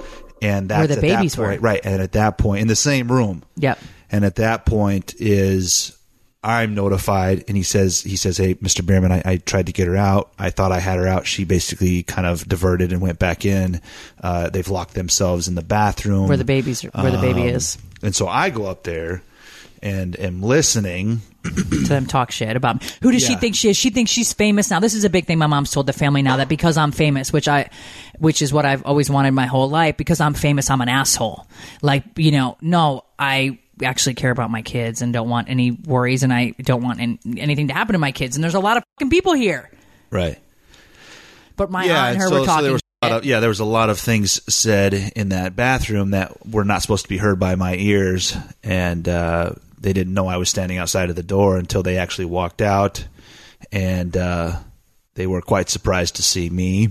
and 0.42 0.68
that's 0.68 0.78
Where 0.80 0.86
the 0.88 0.94
at 0.94 1.00
babies 1.00 1.34
that 1.34 1.42
point, 1.42 1.60
were. 1.60 1.66
right? 1.68 1.80
And 1.84 2.00
at 2.02 2.12
that 2.12 2.38
point, 2.38 2.60
in 2.62 2.68
the 2.68 2.76
same 2.76 3.10
room, 3.10 3.42
Yep. 3.56 3.78
and 4.12 4.24
at 4.24 4.36
that 4.36 4.64
point 4.66 5.14
is 5.18 5.92
I'm 6.44 6.74
notified, 6.76 7.42
and 7.48 7.56
he 7.56 7.64
says, 7.64 8.02
he 8.02 8.14
says, 8.14 8.36
hey, 8.36 8.54
Mr. 8.56 8.86
Biermann, 8.86 9.10
I, 9.10 9.22
I 9.24 9.36
tried 9.38 9.66
to 9.66 9.72
get 9.72 9.88
her 9.88 9.96
out. 9.96 10.30
I 10.38 10.50
thought 10.50 10.70
I 10.70 10.78
had 10.78 10.96
her 10.98 11.06
out. 11.08 11.26
She 11.26 11.42
basically 11.44 12.04
kind 12.04 12.24
of 12.28 12.46
diverted 12.46 12.92
and 12.92 13.00
went 13.02 13.18
back 13.18 13.44
in. 13.44 13.80
Uh, 14.22 14.48
they've 14.50 14.68
locked 14.68 14.94
themselves 14.94 15.48
in 15.48 15.56
the 15.56 15.62
bathroom 15.64 16.28
Where 16.28 16.36
the 16.36 16.44
babies, 16.44 16.82
where 16.82 17.10
the 17.10 17.18
baby 17.18 17.42
Um, 17.42 17.48
is, 17.48 17.78
And 18.02 18.14
so 18.14 18.28
I 18.28 18.50
go 18.50 18.66
up 18.66 18.82
there 18.82 19.22
and 19.82 20.18
am 20.18 20.42
listening. 20.42 21.22
to 21.44 21.62
them 21.62 22.06
talk 22.06 22.32
shit 22.32 22.56
about 22.56 22.80
me. 22.80 22.88
Who 23.02 23.12
does 23.12 23.24
she 23.24 23.36
think 23.36 23.54
she 23.54 23.68
is? 23.68 23.76
She 23.76 23.90
thinks 23.90 24.10
she's 24.10 24.32
famous 24.32 24.70
now. 24.70 24.80
This 24.80 24.94
is 24.94 25.04
a 25.04 25.10
big 25.10 25.26
thing 25.26 25.38
my 25.38 25.46
mom's 25.46 25.70
told 25.70 25.86
the 25.86 25.92
family 25.92 26.22
now 26.22 26.38
that 26.38 26.48
because 26.48 26.76
I'm 26.76 26.90
famous, 26.90 27.32
which 27.32 27.46
I, 27.46 27.70
which 28.18 28.42
is 28.42 28.52
what 28.52 28.66
I've 28.66 28.84
always 28.84 29.08
wanted 29.08 29.30
my 29.30 29.46
whole 29.46 29.68
life. 29.68 29.96
Because 29.96 30.20
I'm 30.20 30.34
famous, 30.34 30.70
I'm 30.70 30.80
an 30.80 30.88
asshole. 30.88 31.46
Like 31.82 32.04
you 32.16 32.32
know, 32.32 32.56
no, 32.60 33.04
I 33.18 33.60
actually 33.82 34.14
care 34.14 34.30
about 34.30 34.50
my 34.50 34.62
kids 34.62 35.02
and 35.02 35.12
don't 35.12 35.28
want 35.28 35.48
any 35.48 35.70
worries, 35.70 36.22
and 36.22 36.32
I 36.32 36.54
don't 36.58 36.82
want 36.82 37.00
an, 37.00 37.18
anything 37.36 37.68
to 37.68 37.74
happen 37.74 37.92
to 37.92 37.98
my 37.98 38.12
kids. 38.12 38.36
And 38.36 38.42
there's 38.42 38.54
a 38.54 38.60
lot 38.60 38.76
of 38.76 38.82
fucking 38.94 39.10
people 39.10 39.34
here. 39.34 39.70
Right. 40.10 40.38
But 41.56 41.70
my 41.70 41.84
aunt 41.84 42.14
and 42.14 42.22
her 42.22 42.28
so, 42.28 42.34
were 42.34 42.40
so 42.40 42.46
talking. 42.46 42.64
there 42.64 42.78
was 43.02 43.10
a 43.10 43.12
lot 43.12 43.18
of, 43.18 43.24
yeah, 43.26 43.40
there 43.40 43.48
was 43.48 43.60
a 43.60 43.64
lot 43.64 43.90
of 43.90 43.98
things 43.98 44.40
said 44.52 44.94
in 44.94 45.28
that 45.30 45.54
bathroom 45.54 46.10
that 46.10 46.46
were 46.46 46.64
not 46.64 46.82
supposed 46.82 47.04
to 47.04 47.08
be 47.08 47.18
heard 47.18 47.38
by 47.38 47.54
my 47.54 47.74
ears, 47.76 48.36
and 48.62 49.08
uh, 49.08 49.52
they 49.78 49.92
didn't 49.92 50.14
know 50.14 50.26
I 50.26 50.38
was 50.38 50.48
standing 50.48 50.78
outside 50.78 51.10
of 51.10 51.16
the 51.16 51.22
door 51.22 51.58
until 51.58 51.82
they 51.82 51.98
actually 51.98 52.24
walked 52.26 52.62
out, 52.62 53.06
and 53.70 54.16
uh, 54.16 54.58
they 55.14 55.26
were 55.26 55.42
quite 55.42 55.68
surprised 55.68 56.16
to 56.16 56.22
see 56.22 56.48
me. 56.48 56.88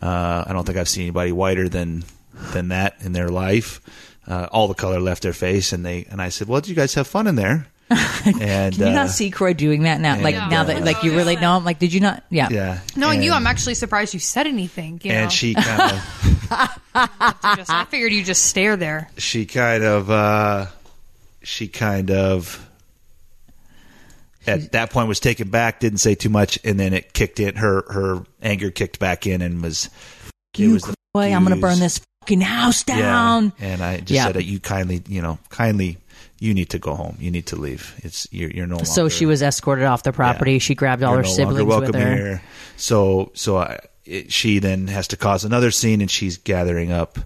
Uh, 0.00 0.44
I 0.46 0.52
don't 0.52 0.64
think 0.64 0.78
I've 0.78 0.88
seen 0.88 1.04
anybody 1.04 1.32
whiter 1.32 1.68
than 1.68 2.04
than 2.52 2.68
that 2.68 2.96
in 3.00 3.12
their 3.12 3.28
life. 3.28 3.80
Uh, 4.26 4.48
all 4.50 4.66
the 4.66 4.74
color 4.74 4.98
left 4.98 5.22
their 5.22 5.32
face, 5.32 5.72
and 5.72 5.84
they 5.84 6.06
and 6.10 6.20
I 6.20 6.30
said, 6.30 6.48
"Well, 6.48 6.60
did 6.60 6.68
you 6.68 6.74
guys 6.74 6.94
have 6.94 7.06
fun 7.06 7.28
in 7.28 7.36
there?" 7.36 7.68
And 8.24 8.74
Can 8.74 8.80
you 8.82 8.86
uh, 8.92 8.94
not 8.94 9.10
see 9.10 9.30
Kroy 9.30 9.52
doing 9.52 9.82
that 9.82 10.00
now? 10.00 10.18
Like 10.20 10.34
and, 10.34 10.50
now 10.50 10.62
uh, 10.62 10.64
that 10.64 10.84
like 10.84 11.02
you 11.02 11.14
really 11.14 11.36
know 11.36 11.56
him. 11.58 11.64
Like 11.64 11.78
did 11.78 11.92
you 11.92 12.00
not? 12.00 12.24
Yeah. 12.30 12.48
yeah, 12.50 12.80
Knowing 12.96 13.22
you, 13.22 13.32
I'm 13.32 13.46
actually 13.46 13.74
surprised 13.74 14.14
you 14.14 14.20
said 14.20 14.46
anything. 14.46 15.00
You 15.04 15.12
know, 15.12 15.18
and 15.18 15.32
she 15.32 15.54
kind 15.54 15.92
of. 15.92 16.80
I 16.94 17.86
figured 17.90 18.12
you 18.12 18.24
just 18.24 18.46
stare 18.46 18.76
there. 18.76 19.10
she 19.18 19.44
kind 19.46 19.84
of 19.84 20.10
uh 20.10 20.66
she 21.42 21.68
kind 21.68 22.10
of 22.10 22.66
at 24.46 24.72
that 24.72 24.90
point 24.90 25.08
was 25.08 25.20
taken 25.20 25.48
back 25.50 25.80
didn't 25.80 25.98
say 25.98 26.14
too 26.14 26.28
much 26.28 26.58
and 26.64 26.78
then 26.78 26.92
it 26.92 27.12
kicked 27.12 27.40
in 27.40 27.56
her 27.56 27.84
her 27.90 28.24
anger 28.42 28.70
kicked 28.70 28.98
back 28.98 29.26
in 29.26 29.42
and 29.42 29.62
was 29.62 29.90
it 30.54 30.60
You 30.60 30.72
was 30.72 30.82
the 30.82 30.94
Kroy, 31.14 31.32
I'm 31.32 31.42
gonna 31.42 31.56
burn 31.56 31.78
this 31.78 32.00
fucking 32.22 32.40
house 32.40 32.84
Yeah. 32.86 32.98
down. 33.00 33.52
and 33.60 33.82
i 33.82 33.98
just 33.98 34.10
Yeah. 34.10 34.24
said 34.26 34.34
that 34.36 34.44
you 34.44 34.60
kindly 34.60 35.02
you 35.08 35.22
know 35.22 35.38
kindly 35.50 35.98
you 36.44 36.52
need 36.54 36.68
to 36.70 36.78
go 36.78 36.94
home 36.94 37.16
you 37.18 37.30
need 37.30 37.46
to 37.46 37.56
leave 37.56 37.94
it's 38.04 38.28
you're, 38.30 38.50
you're 38.50 38.66
no 38.66 38.76
longer 38.76 38.84
So 38.98 39.08
she 39.08 39.26
was 39.26 39.42
escorted 39.42 39.84
off 39.86 40.02
the 40.02 40.12
property. 40.12 40.52
Yeah. 40.54 40.58
She 40.58 40.74
grabbed 40.74 41.02
all 41.02 41.16
her 41.16 41.22
no 41.22 41.28
siblings 41.28 41.64
welcome 41.64 41.92
with 41.92 42.02
her. 42.02 42.14
here 42.16 42.42
so 42.76 43.30
so 43.34 43.58
I, 43.58 43.80
it, 44.04 44.30
she 44.32 44.58
then 44.58 44.86
has 44.88 45.08
to 45.08 45.16
cause 45.16 45.44
another 45.44 45.70
scene 45.70 46.00
and 46.00 46.10
she's 46.10 46.36
gathering 46.36 46.92
up 46.92 47.18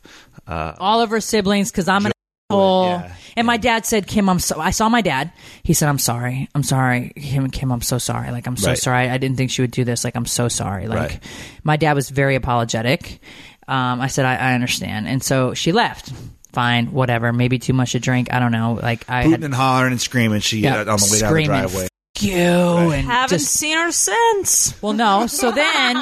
uh 0.46 0.74
all 0.78 1.00
of 1.02 1.10
her 1.10 1.20
siblings 1.20 1.70
because 1.70 1.88
I'm 1.88 2.06
an 2.06 2.12
asshole. 2.50 2.86
yeah. 2.86 3.14
And 3.36 3.46
my 3.46 3.56
dad 3.56 3.86
said, 3.86 4.06
"Kim, 4.08 4.28
I'm 4.28 4.40
so." 4.40 4.58
I 4.58 4.70
saw 4.70 4.88
my 4.88 5.00
dad. 5.00 5.30
He 5.62 5.72
said, 5.72 5.88
"I'm 5.88 5.98
sorry. 6.00 6.48
I'm 6.56 6.64
sorry, 6.64 7.12
Kim. 7.14 7.50
Kim, 7.50 7.70
I'm 7.70 7.82
so 7.82 7.98
sorry. 7.98 8.32
Like 8.32 8.46
I'm 8.48 8.56
so 8.56 8.70
Right. 8.70 8.78
sorry. 8.78 9.08
I 9.10 9.16
didn't 9.18 9.36
think 9.36 9.50
she 9.52 9.62
would 9.62 9.70
do 9.70 9.84
this. 9.84 10.02
Like 10.02 10.16
I'm 10.16 10.26
so 10.26 10.48
sorry. 10.48 10.88
Like 10.88 10.98
Right. 10.98 11.24
my 11.62 11.76
dad 11.76 11.92
was 11.94 12.10
very 12.10 12.34
apologetic. 12.34 13.20
Um, 13.68 14.00
I 14.00 14.08
said, 14.08 14.24
I, 14.24 14.34
I 14.36 14.54
understand. 14.54 15.06
And 15.06 15.22
so 15.22 15.54
she 15.54 15.70
left. 15.72 16.10
Fine, 16.52 16.92
whatever. 16.92 17.32
Maybe 17.32 17.58
too 17.58 17.72
much 17.72 17.92
to 17.92 18.00
drink. 18.00 18.32
I 18.32 18.38
don't 18.38 18.52
know. 18.52 18.78
Like 18.82 19.08
I 19.08 19.18
hooting 19.22 19.32
had 19.32 19.44
and 19.44 19.54
hollering 19.54 19.92
and 19.92 20.00
screaming 20.00 20.40
she 20.40 20.58
Yeah, 20.60 20.76
uh, 20.80 20.92
on 20.92 20.98
the 20.98 21.08
way 21.12 21.20
down 21.20 21.34
the 21.34 21.44
driveway 21.44 21.84
"F- 22.16 22.22
you 22.22 22.34
and 22.34 23.06
Haven't 23.06 23.38
just 23.38 23.52
seen 23.52 23.76
her 23.76 23.92
since. 23.92 24.80
well, 24.82 24.92
no. 24.94 25.26
So 25.26 25.50
then, 25.52 25.96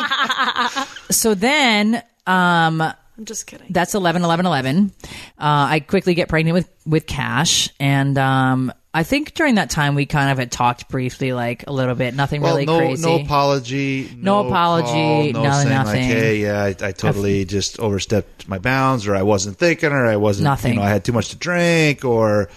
so 1.11 1.34
then, 1.34 2.03
um. 2.26 2.80
I'm 3.18 3.24
just 3.24 3.47
kidding. 3.47 3.68
that's 3.70 3.94
11 3.94 4.24
11 4.24 4.44
11 4.44 4.92
uh, 5.07 5.09
i 5.38 5.80
quickly 5.80 6.12
get 6.12 6.28
pregnant 6.28 6.53
with 6.53 6.68
with 6.84 7.07
Kash 7.07 7.70
and 7.80 8.18
um 8.18 8.70
i 8.97 9.03
think 9.03 9.34
during 9.34 9.55
that 9.57 9.68
time 9.70 9.94
we 9.94 10.07
kind 10.07 10.30
of 10.30 10.38
had 10.38 10.51
talked 10.51 10.88
briefly 10.88 11.32
like 11.32 11.64
a 11.66 11.72
little 11.72 11.94
bit 11.94 12.14
nothing 12.14 12.40
Well, 12.40 12.55
really 12.55 12.66
no, 12.66 12.78
crazy 12.78 13.03
no 13.07 13.16
apology, 13.20 14.11
No 14.16 14.42
no, 14.42 14.49
apology, 14.49 15.32
call, 15.32 15.42
no 15.44 15.49
no 15.51 15.53
saying 15.53 15.68
nothing. 15.68 16.09
like, 16.09 16.18
"Hey, 16.18 16.36
yeah, 16.42 16.62
I, 16.62 16.68
I 16.88 16.92
totally 16.92 17.44
just 17.44 17.78
overstepped 17.78 18.49
my 18.49 18.59
bounds, 18.59 19.07
or 19.07 19.14
I 19.14 19.22
wasn't 19.22 19.59
thinking, 19.59 19.90
or 19.92 20.07
I 20.07 20.16
wasn't, 20.16 20.44
Nothing. 20.44 20.74
you 20.74 20.78
know, 20.80 20.84
I 20.86 20.88
had 20.88 21.05
too 21.05 21.12
much 21.12 21.28
to 21.30 21.36
drink, 21.36 22.05
or 22.05 22.49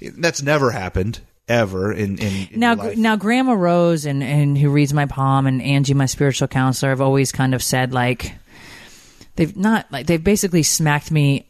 that's 0.00 0.42
never 0.42 0.70
happened 0.70 1.20
ever 1.48 1.92
in 1.92 2.16
in, 2.18 2.48
in 2.52 2.60
now 2.60 2.74
now 2.96 3.16
grandma 3.16 3.52
rose 3.52 4.06
and 4.06 4.22
and 4.22 4.56
who 4.56 4.70
reads 4.70 4.94
my 4.94 5.04
palm 5.06 5.48
and 5.48 5.60
angie 5.60 5.94
my 5.94 6.06
spiritual 6.06 6.46
counselor 6.46 6.90
have 6.90 7.00
always 7.00 7.32
kind 7.32 7.54
of 7.56 7.60
said 7.62 7.92
like 7.92 8.32
they've 9.34 9.56
not 9.56 9.90
like 9.90 10.06
they've 10.06 10.22
basically 10.22 10.62
smacked 10.62 11.10
me 11.10 11.44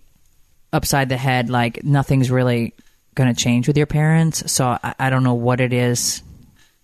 upside 0.73 1.11
the 1.11 1.19
head 1.19 1.51
like 1.51 1.85
nothing's 1.85 2.31
really 2.31 2.73
going 3.15 3.35
to 3.35 3.41
change 3.41 3.67
with 3.67 3.77
your 3.77 3.87
parents. 3.87 4.51
So 4.51 4.67
I, 4.83 4.95
I 4.99 5.11
don't 5.11 5.25
know 5.25 5.35
what 5.35 5.61
it 5.61 5.73
is 5.73 6.23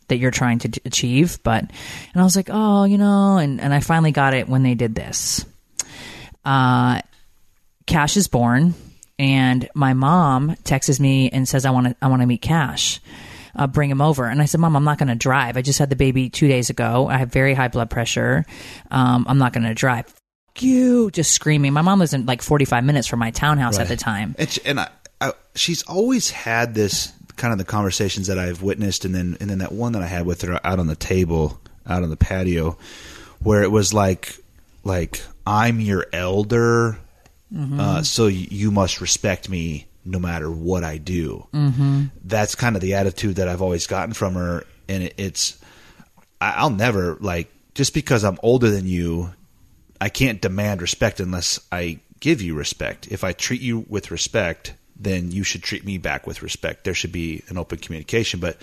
that 0.09 0.19
you're 0.19 0.31
trying 0.31 0.59
to 0.61 0.81
achieve 0.85 1.43
but 1.43 1.63
and 1.63 2.21
i 2.21 2.23
was 2.23 2.37
like 2.37 2.49
oh 2.53 2.85
you 2.85 2.99
know 2.99 3.39
and, 3.39 3.61
and 3.61 3.75
i 3.75 3.81
finally 3.81 4.13
got 4.13 4.35
it 4.35 4.49
when 4.49 4.63
they 4.63 4.75
did 4.75 4.95
this. 4.95 5.45
Uh 6.45 7.01
Kash 7.87 8.17
is 8.17 8.29
born 8.29 8.75
and 9.19 9.69
my 9.75 9.95
mom 9.95 10.57
texts 10.65 11.01
me 11.01 11.31
and 11.31 11.49
says 11.49 11.65
i 11.65 11.71
want 11.71 11.89
to 11.89 11.97
i 12.01 12.09
want 12.09 12.23
to 12.23 12.27
meet 12.27 12.43
Kash. 12.43 13.01
Uh, 13.59 13.67
bring 13.67 13.89
him 13.91 14.03
over. 14.03 14.27
And 14.27 14.43
i 14.43 14.45
said 14.45 14.61
mom 14.61 14.77
i'm 14.77 14.85
not 14.85 14.99
going 14.99 15.09
to 15.09 15.15
drive. 15.15 15.57
I 15.57 15.63
just 15.63 15.79
had 15.79 15.91
the 15.91 15.97
baby 15.97 16.29
two 16.29 16.47
days 16.47 16.71
ago. 16.71 17.09
I 17.09 17.17
have 17.19 17.33
very 17.33 17.55
high 17.55 17.69
blood 17.69 17.91
pressure. 17.91 18.45
Um, 18.91 19.25
i'm 19.29 19.39
not 19.39 19.53
going 19.53 19.65
to 19.65 19.75
drive. 19.75 20.07
Fuck 20.07 20.63
you 20.63 21.11
just 21.11 21.33
screaming. 21.33 21.73
My 21.73 21.83
mom 21.83 21.99
was 21.99 22.15
in 22.15 22.27
like 22.27 22.43
45 22.43 22.85
minutes 22.85 23.09
from 23.09 23.19
my 23.19 23.31
townhouse 23.31 23.79
at 23.79 23.89
the 23.89 23.97
time. 23.97 24.37
She, 24.49 24.65
and 24.65 24.81
I, 24.81 24.89
I, 25.21 25.33
she's 25.55 25.83
always 25.85 26.31
had 26.31 26.75
this 26.75 27.13
kind 27.37 27.53
of 27.53 27.59
the 27.59 27.65
conversations 27.65 28.27
that 28.29 28.39
I've 28.39 28.63
witnessed, 28.63 29.05
and 29.05 29.15
then 29.15 29.37
and 29.41 29.51
then 29.51 29.59
that 29.59 29.73
one 29.73 29.93
that 29.93 30.03
I 30.03 30.07
had 30.07 30.27
with 30.27 30.43
her 30.43 30.61
out 30.65 30.79
on 30.79 30.87
the 30.87 30.97
table, 30.97 31.61
out 31.87 32.03
on 32.03 32.11
the 32.11 32.17
patio, 32.17 32.79
where 33.41 33.63
it 33.63 33.71
was 33.71 33.93
like, 33.95 34.37
like 34.85 35.21
I'm 35.47 35.81
your 35.81 36.07
elder, 36.13 36.99
uh, 37.57 38.03
so 38.03 38.25
y- 38.25 38.49
you 38.51 38.71
must 38.71 39.01
respect 39.01 39.49
me 39.49 39.87
no 40.05 40.19
matter 40.19 40.51
what 40.51 40.85
I 40.85 40.99
do. 40.99 41.47
Mm-hmm. 41.53 42.05
That's 42.25 42.55
kind 42.55 42.77
of 42.77 42.83
the 42.83 42.95
attitude 42.95 43.37
that 43.37 43.49
I've 43.49 43.63
always 43.63 43.87
gotten 43.87 44.15
from 44.15 44.35
her, 44.35 44.65
and 44.89 45.05
it, 45.05 45.15
it's 45.17 45.59
I, 46.41 46.55
I'll 46.57 46.71
never 46.71 47.17
like 47.21 47.53
just 47.75 47.95
because 47.95 48.25
I'm 48.25 48.39
older 48.43 48.71
than 48.71 48.87
you 48.87 49.33
I 50.01 50.09
can't 50.09 50.41
demand 50.41 50.83
respect 50.83 51.21
unless 51.21 51.61
I 51.73 52.01
give 52.21 52.43
you 52.43 52.55
respect. 52.55 53.09
If 53.11 53.25
I 53.25 53.33
treat 53.33 53.61
you 53.61 53.85
with 53.89 54.11
respect, 54.11 54.75
then 54.99 55.31
you 55.31 55.43
should 55.45 55.63
treat 55.63 55.85
me 55.85 55.99
back 55.99 56.27
with 56.27 56.43
respect. 56.43 56.85
There 56.85 56.95
should 56.95 57.13
be 57.13 57.43
an 57.49 57.59
open 57.59 57.79
communication. 57.79 58.41
But 58.41 58.59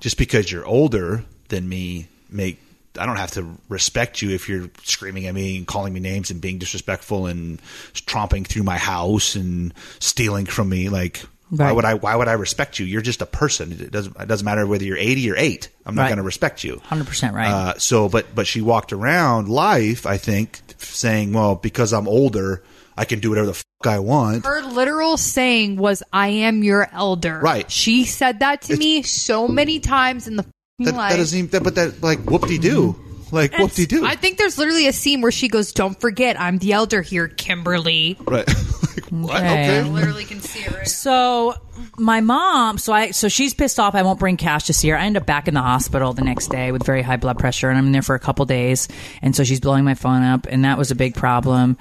just 0.00 0.18
because 0.18 0.50
you're 0.50 0.66
older 0.66 1.24
than 1.48 1.68
me, 1.68 2.06
make 2.28 2.60
I 2.98 3.06
don't 3.06 3.16
have 3.16 3.30
to 3.32 3.46
respect 3.68 4.20
you 4.20 4.30
if 4.30 4.48
you're 4.48 4.68
screaming 4.82 5.26
at 5.26 5.34
me 5.34 5.56
and 5.56 5.66
calling 5.66 5.92
me 5.92 6.00
names 6.00 6.30
and 6.32 6.40
being 6.40 6.58
disrespectful 6.58 7.26
and 7.26 7.60
tromping 7.94 8.44
through 8.46 8.64
my 8.64 8.78
house 8.78 9.36
and 9.36 9.72
stealing 10.00 10.44
from 10.46 10.68
me. 10.68 10.88
Like, 10.88 11.22
why 11.50 11.70
would 11.72 11.84
I? 11.84 11.94
Why 11.94 12.14
would 12.16 12.28
I 12.28 12.32
respect 12.34 12.78
you? 12.78 12.86
You're 12.86 13.00
just 13.00 13.22
a 13.22 13.26
person. 13.26 13.72
It 13.72 13.90
doesn't. 13.90 14.16
It 14.20 14.26
doesn't 14.28 14.44
matter 14.44 14.66
whether 14.66 14.84
you're 14.84 14.96
80 14.98 15.30
or 15.30 15.36
eight. 15.36 15.68
I'm 15.86 15.94
not 15.94 16.02
Right. 16.02 16.08
going 16.08 16.16
to 16.18 16.22
respect 16.24 16.62
you. 16.62 16.80
100% 16.90 17.32
right 17.34 17.48
Uh, 17.50 17.78
so, 17.78 18.08
but 18.08 18.34
but 18.34 18.46
she 18.46 18.60
walked 18.60 18.92
around 18.92 19.48
life, 19.48 20.04
I 20.06 20.16
think, 20.16 20.60
saying, 20.78 21.32
"Well, 21.32 21.54
because 21.56 21.92
I'm 21.92 22.06
older, 22.06 22.62
I 23.00 23.06
can 23.06 23.18
do 23.20 23.30
whatever 23.30 23.46
the 23.46 23.54
fuck 23.54 23.86
I 23.86 23.98
want. 23.98 24.44
Her 24.44 24.60
literal 24.62 25.16
saying 25.16 25.76
was, 25.76 26.02
"I 26.12 26.28
am 26.28 26.62
your 26.62 26.86
elder." 26.92 27.40
Right. 27.42 27.70
She 27.70 28.04
said 28.04 28.40
that 28.40 28.60
to 28.62 28.74
It's- 28.74 28.78
me 28.78 29.02
so 29.02 29.48
many 29.48 29.80
times 29.80 30.28
in 30.28 30.36
the 30.36 30.42
fucking 30.42 30.52
That, 30.80 30.94
life. 30.96 31.10
that 31.12 31.16
doesn't 31.16 31.38
even, 31.38 31.50
that, 31.52 31.62
but 31.62 31.74
that, 31.76 32.02
like, 32.02 32.18
whoop 32.30 32.46
de 32.46 32.58
doo. 32.58 32.94
Like, 33.32 33.56
whoop 33.58 33.72
de 33.72 33.86
doo. 33.86 34.04
I 34.04 34.16
think 34.16 34.36
there's 34.38 34.58
literally 34.58 34.86
a 34.86 34.92
scene 34.92 35.22
where 35.22 35.32
she 35.32 35.48
goes, 35.48 35.72
"Don't 35.72 35.98
forget, 35.98 36.38
I'm 36.38 36.58
the 36.58 36.72
elder 36.74 37.00
here, 37.00 37.26
Kimberly." 37.28 38.18
Right. 38.26 38.46
like, 38.96 39.06
what? 39.08 39.36
Okay. 39.36 39.78
Okay. 39.80 39.88
literally 39.88 40.24
can 40.24 40.40
see 40.42 40.60
it 40.60 40.70
right 40.76 40.86
So 40.88 41.54
my 41.96 42.20
mom, 42.20 42.76
so 42.76 42.92
I, 42.92 43.12
so 43.12 43.28
she's 43.28 43.54
pissed 43.54 43.78
off. 43.78 43.94
I 43.94 44.02
won't 44.02 44.18
bring 44.18 44.36
Kash 44.36 44.64
to 44.64 44.72
see 44.74 44.88
her. 44.88 44.98
I 44.98 45.04
end 45.06 45.16
up 45.16 45.26
back 45.26 45.46
in 45.48 45.54
the 45.54 45.62
hospital 45.62 46.12
the 46.12 46.22
next 46.24 46.48
day 46.50 46.70
with 46.72 46.84
very 46.84 47.02
high 47.02 47.16
blood 47.18 47.38
pressure, 47.38 47.70
and 47.70 47.78
I'm 47.78 47.86
in 47.86 47.92
there 47.92 48.02
for 48.02 48.14
a 48.16 48.18
couple 48.20 48.44
days. 48.46 48.88
And 49.22 49.34
so 49.34 49.44
she's 49.44 49.60
blowing 49.60 49.84
my 49.84 49.94
phone 49.94 50.22
up, 50.22 50.46
and 50.50 50.64
that 50.64 50.76
was 50.76 50.90
a 50.90 50.94
big 50.96 51.14
problem. 51.14 51.78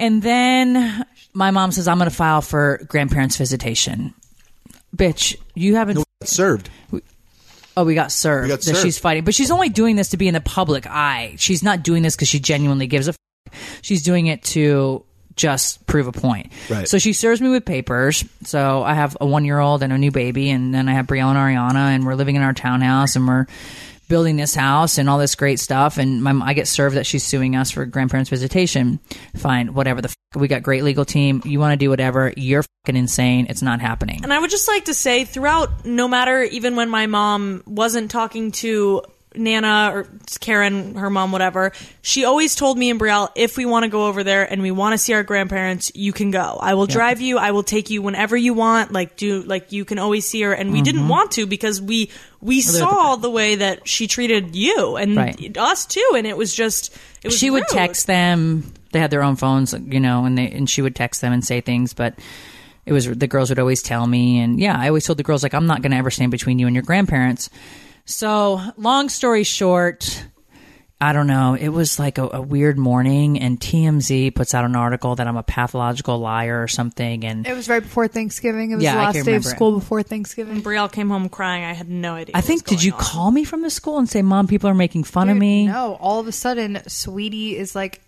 And 0.00 0.22
then 0.22 1.04
my 1.34 1.50
mom 1.50 1.70
says, 1.70 1.86
"I'm 1.86 1.98
going 1.98 2.10
to 2.10 2.16
file 2.16 2.40
for 2.40 2.80
grandparents' 2.88 3.36
visitation." 3.36 4.14
Bitch, 4.96 5.36
you 5.54 5.76
haven't. 5.76 6.02
Served. 6.24 6.70
Oh, 7.76 7.84
we 7.84 7.94
got 7.94 8.10
served. 8.10 8.44
We 8.44 8.48
got 8.48 8.60
that 8.60 8.64
served. 8.64 8.82
she's 8.82 8.98
fighting, 8.98 9.24
but 9.24 9.34
she's 9.34 9.50
only 9.50 9.68
doing 9.68 9.96
this 9.96 10.08
to 10.08 10.16
be 10.16 10.26
in 10.26 10.34
the 10.34 10.40
public 10.40 10.86
eye. 10.86 11.36
She's 11.38 11.62
not 11.62 11.82
doing 11.82 12.02
this 12.02 12.16
because 12.16 12.28
she 12.28 12.40
genuinely 12.40 12.86
gives 12.86 13.08
a. 13.08 13.14
F- 13.52 13.80
she's 13.82 14.02
doing 14.02 14.26
it 14.26 14.42
to 14.44 15.04
just 15.36 15.86
prove 15.86 16.06
a 16.06 16.12
point. 16.12 16.50
Right. 16.68 16.88
So 16.88 16.98
she 16.98 17.12
serves 17.12 17.40
me 17.40 17.48
with 17.48 17.64
papers. 17.64 18.24
So 18.44 18.82
I 18.82 18.94
have 18.94 19.16
a 19.20 19.26
one 19.26 19.44
year 19.44 19.58
old 19.58 19.82
and 19.82 19.92
a 19.92 19.98
new 19.98 20.10
baby, 20.10 20.50
and 20.50 20.74
then 20.74 20.88
I 20.88 20.94
have 20.94 21.06
Brielle 21.06 21.28
and 21.30 21.38
Ariana, 21.38 21.94
and 21.94 22.04
we're 22.06 22.14
living 22.14 22.36
in 22.36 22.42
our 22.42 22.52
townhouse, 22.52 23.16
and 23.16 23.28
we're 23.28 23.46
building 24.10 24.36
this 24.36 24.54
house 24.54 24.98
and 24.98 25.08
all 25.08 25.16
this 25.16 25.34
great 25.34 25.58
stuff. 25.58 25.96
And 25.96 26.22
my, 26.22 26.32
I 26.44 26.52
get 26.52 26.68
served 26.68 26.96
that 26.96 27.06
she's 27.06 27.24
suing 27.24 27.56
us 27.56 27.70
for 27.70 27.86
grandparents 27.86 28.28
visitation. 28.28 29.00
Fine, 29.36 29.72
whatever 29.72 30.02
the. 30.02 30.14
We 30.34 30.48
got 30.48 30.62
great 30.62 30.84
legal 30.84 31.06
team. 31.06 31.40
You 31.46 31.58
want 31.58 31.72
to 31.72 31.76
do 31.76 31.88
whatever. 31.88 32.32
You're 32.36 32.62
fucking 32.84 32.96
insane. 32.96 33.46
It's 33.48 33.62
not 33.62 33.80
happening. 33.80 34.20
And 34.22 34.32
I 34.32 34.38
would 34.38 34.50
just 34.50 34.68
like 34.68 34.84
to 34.84 34.94
say, 34.94 35.24
throughout, 35.24 35.86
no 35.86 36.06
matter 36.06 36.42
even 36.42 36.76
when 36.76 36.90
my 36.90 37.06
mom 37.06 37.62
wasn't 37.66 38.10
talking 38.10 38.52
to 38.52 39.02
Nana 39.34 39.90
or 39.94 40.06
Karen, 40.40 40.96
her 40.96 41.10
mom, 41.10 41.30
whatever, 41.30 41.72
she 42.02 42.24
always 42.24 42.54
told 42.54 42.76
me 42.76 42.90
and 42.90 43.00
Brielle, 43.00 43.30
if 43.36 43.56
we 43.56 43.64
want 43.64 43.84
to 43.84 43.88
go 43.88 44.06
over 44.06 44.24
there 44.24 44.50
and 44.50 44.62
we 44.62 44.70
want 44.70 44.94
to 44.94 44.98
see 44.98 45.12
our 45.12 45.22
grandparents, 45.22 45.92
you 45.94 46.12
can 46.12 46.30
go. 46.30 46.58
I 46.60 46.74
will 46.74 46.86
drive 46.86 47.20
you. 47.20 47.38
I 47.38 47.52
will 47.52 47.62
take 47.62 47.90
you 47.90 48.02
whenever 48.02 48.36
you 48.36 48.54
want. 48.54 48.92
Like 48.92 49.16
do 49.16 49.42
like 49.42 49.72
you 49.72 49.84
can 49.84 49.98
always 49.98 50.26
see 50.26 50.42
her. 50.42 50.52
And 50.52 50.72
we 50.72 50.82
didn't 50.82 51.02
mm-hmm. 51.02 51.10
want 51.10 51.32
to 51.32 51.46
because 51.46 51.80
we 51.80 52.10
we 52.40 52.60
saw 52.60 53.16
the 53.16 53.30
way 53.30 53.56
that 53.56 53.86
she 53.86 54.06
treated 54.06 54.56
you 54.56 54.96
and 54.96 55.16
Right. 55.16 55.56
us 55.56 55.86
too. 55.86 56.12
And 56.16 56.26
it 56.26 56.36
was 56.36 56.54
just 56.54 56.96
it 57.22 57.28
was 57.28 57.38
she 57.38 57.50
would 57.50 57.68
text 57.68 58.06
them. 58.06 58.72
They 58.92 58.98
had 58.98 59.12
their 59.12 59.22
own 59.22 59.36
phones, 59.36 59.72
you 59.72 60.00
know, 60.00 60.24
and 60.24 60.36
they 60.36 60.50
and 60.50 60.68
she 60.68 60.82
would 60.82 60.96
text 60.96 61.20
them 61.20 61.32
and 61.32 61.44
say 61.44 61.60
things, 61.60 61.92
but 61.92 62.18
it 62.86 62.92
was 62.92 63.06
the 63.06 63.28
girls 63.28 63.50
would 63.50 63.58
always 63.58 63.82
tell 63.82 64.06
me, 64.06 64.40
and 64.40 64.58
yeah, 64.58 64.76
I 64.76 64.88
always 64.88 65.04
told 65.04 65.18
the 65.18 65.22
girls 65.22 65.42
like 65.42 65.54
I'm 65.54 65.66
not 65.66 65.82
going 65.82 65.92
to 65.92 65.98
ever 65.98 66.10
stand 66.10 66.30
between 66.32 66.58
you 66.58 66.66
and 66.66 66.74
your 66.74 66.82
grandparents. 66.82 67.50
So, 68.10 68.60
long 68.76 69.08
story 69.08 69.44
short, 69.44 70.24
I 71.00 71.12
don't 71.12 71.26
know. 71.28 71.54
It 71.54 71.68
was 71.68 71.98
like 71.98 72.18
a, 72.18 72.28
a 72.34 72.42
weird 72.42 72.76
morning, 72.76 73.38
and 73.40 73.58
TMZ 73.58 74.34
puts 74.34 74.52
out 74.52 74.64
an 74.64 74.76
article 74.76 75.14
that 75.16 75.26
I'm 75.26 75.36
a 75.36 75.42
pathological 75.42 76.18
liar 76.18 76.62
or 76.62 76.68
something, 76.68 77.24
and 77.24 77.46
It 77.46 77.54
was 77.54 77.68
right 77.68 77.82
before 77.82 78.08
Thanksgiving. 78.08 78.72
It 78.72 78.74
was 78.74 78.84
Yeah, 78.84 78.94
the 78.94 78.98
last 79.00 79.14
day 79.14 79.20
of 79.20 79.26
remember 79.26 79.48
it. 79.48 79.50
school 79.50 79.72
before 79.78 80.02
Thanksgiving. 80.02 80.60
Brielle 80.60 80.90
came 80.92 81.08
home 81.08 81.28
crying. 81.28 81.64
I 81.64 81.72
had 81.72 81.88
no 81.88 82.14
idea. 82.14 82.34
I 82.34 82.38
what 82.38 82.44
think 82.44 82.62
was 82.68 82.70
did 82.78 82.84
you 82.84 82.92
on. 82.92 82.98
call 82.98 83.30
me 83.30 83.44
from 83.44 83.62
the 83.62 83.70
school 83.70 83.98
and 83.98 84.08
say, 84.08 84.22
"Mom, 84.22 84.46
people 84.46 84.68
are 84.68 84.74
making 84.74 85.04
fun 85.04 85.30
of 85.30 85.36
me"? 85.38 85.66
No, 85.68 85.94
all 86.00 86.20
of 86.20 86.26
a 86.26 86.32
sudden, 86.32 86.82
Sweetie 86.88 87.56
is 87.56 87.74
like, 87.74 88.00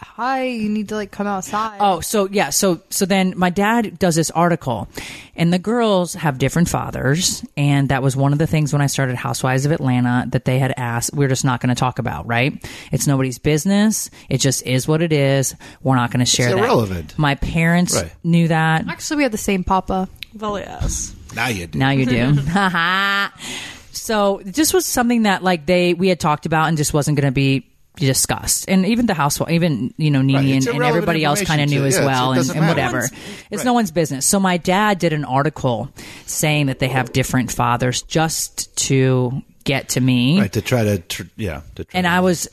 "Hi, 0.00 0.44
you 0.46 0.68
need 0.68 0.88
to 0.88 0.94
like 0.96 1.10
come 1.10 1.26
outside." 1.26 1.78
Oh, 1.80 2.00
so 2.00 2.28
yeah, 2.30 2.50
so 2.50 2.80
so 2.90 3.06
then 3.06 3.34
my 3.36 3.50
dad 3.50 3.98
does 3.98 4.14
this 4.16 4.30
article, 4.30 4.88
and 5.36 5.52
the 5.52 5.58
girls 5.58 6.14
have 6.14 6.38
different 6.38 6.68
fathers, 6.68 7.44
and 7.56 7.88
that 7.90 8.02
was 8.02 8.16
one 8.16 8.32
of 8.32 8.38
the 8.38 8.46
things 8.46 8.72
when 8.72 8.82
I 8.82 8.86
started 8.86 9.16
Housewives 9.16 9.64
of 9.66 9.72
Atlanta 9.72 10.26
that 10.30 10.44
they 10.44 10.58
had 10.58 10.74
asked. 10.76 11.12
We're 11.14 11.28
just 11.28 11.44
not 11.44 11.60
going 11.60 11.68
to 11.74 11.78
talk 11.78 11.98
about, 11.98 12.26
right? 12.26 12.52
It's 12.92 13.06
nobody's 13.06 13.38
business. 13.38 14.10
It 14.28 14.38
just 14.38 14.66
is 14.66 14.86
what 14.88 15.02
it 15.02 15.12
is. 15.12 15.54
We're 15.82 15.96
not 15.96 16.10
going 16.10 16.20
to 16.20 16.26
share 16.30 16.50
that. 16.50 16.58
irrelevant. 16.58 17.18
My 17.18 17.34
parents 17.36 17.94
Right. 17.94 18.12
knew 18.24 18.48
that. 18.48 18.86
Actually, 18.88 19.18
we 19.18 19.22
had 19.24 19.32
the 19.32 19.38
same 19.38 19.64
papa. 19.64 20.08
Well, 20.38 20.58
yes. 20.58 21.14
Now 21.34 21.48
you 21.48 21.66
do. 21.66 21.78
Now 21.78 21.90
you 21.90 22.06
do. 22.06 22.38
so 23.92 24.40
this 24.44 24.72
was 24.72 24.86
something 24.86 25.22
that 25.24 25.42
like 25.42 25.66
they 25.66 25.94
we 25.94 26.08
had 26.08 26.20
talked 26.20 26.46
about 26.46 26.68
and 26.68 26.76
just 26.76 26.94
wasn't 26.94 27.16
going 27.16 27.26
to 27.26 27.32
be 27.32 27.66
discussed. 27.96 28.64
And 28.68 28.86
even 28.86 29.06
the 29.06 29.14
housewife, 29.14 29.50
even 29.50 29.92
you 29.96 30.10
know 30.10 30.22
Nene 30.22 30.36
Right, 30.36 30.46
and, 30.54 30.66
and 30.68 30.82
everybody 30.82 31.24
else 31.24 31.42
kind 31.42 31.60
of 31.60 31.68
knew 31.68 31.80
to- 31.80 31.86
as 31.86 31.98
yeah, 31.98 32.06
well, 32.06 32.32
and, 32.32 32.48
and 32.50 32.66
whatever. 32.68 33.00
No 33.00 33.04
it's 33.50 33.58
right. 33.58 33.64
no 33.64 33.72
one's 33.72 33.90
business. 33.90 34.26
So 34.26 34.40
my 34.40 34.56
dad 34.56 34.98
did 34.98 35.12
an 35.12 35.24
article 35.24 35.90
saying 36.26 36.66
that 36.66 36.78
they 36.78 36.88
have 36.88 37.12
different 37.12 37.52
fathers 37.52 38.02
just 38.02 38.74
to 38.88 39.42
get 39.64 39.90
to 39.90 40.00
me 40.00 40.40
Right, 40.40 40.52
to 40.52 40.62
try 40.62 40.84
to, 40.84 40.98
tr- 40.98 41.22
yeah. 41.36 41.62
To 41.74 41.84
try 41.84 41.98
and 41.98 42.04
to- 42.04 42.10
I 42.10 42.20
was 42.20 42.48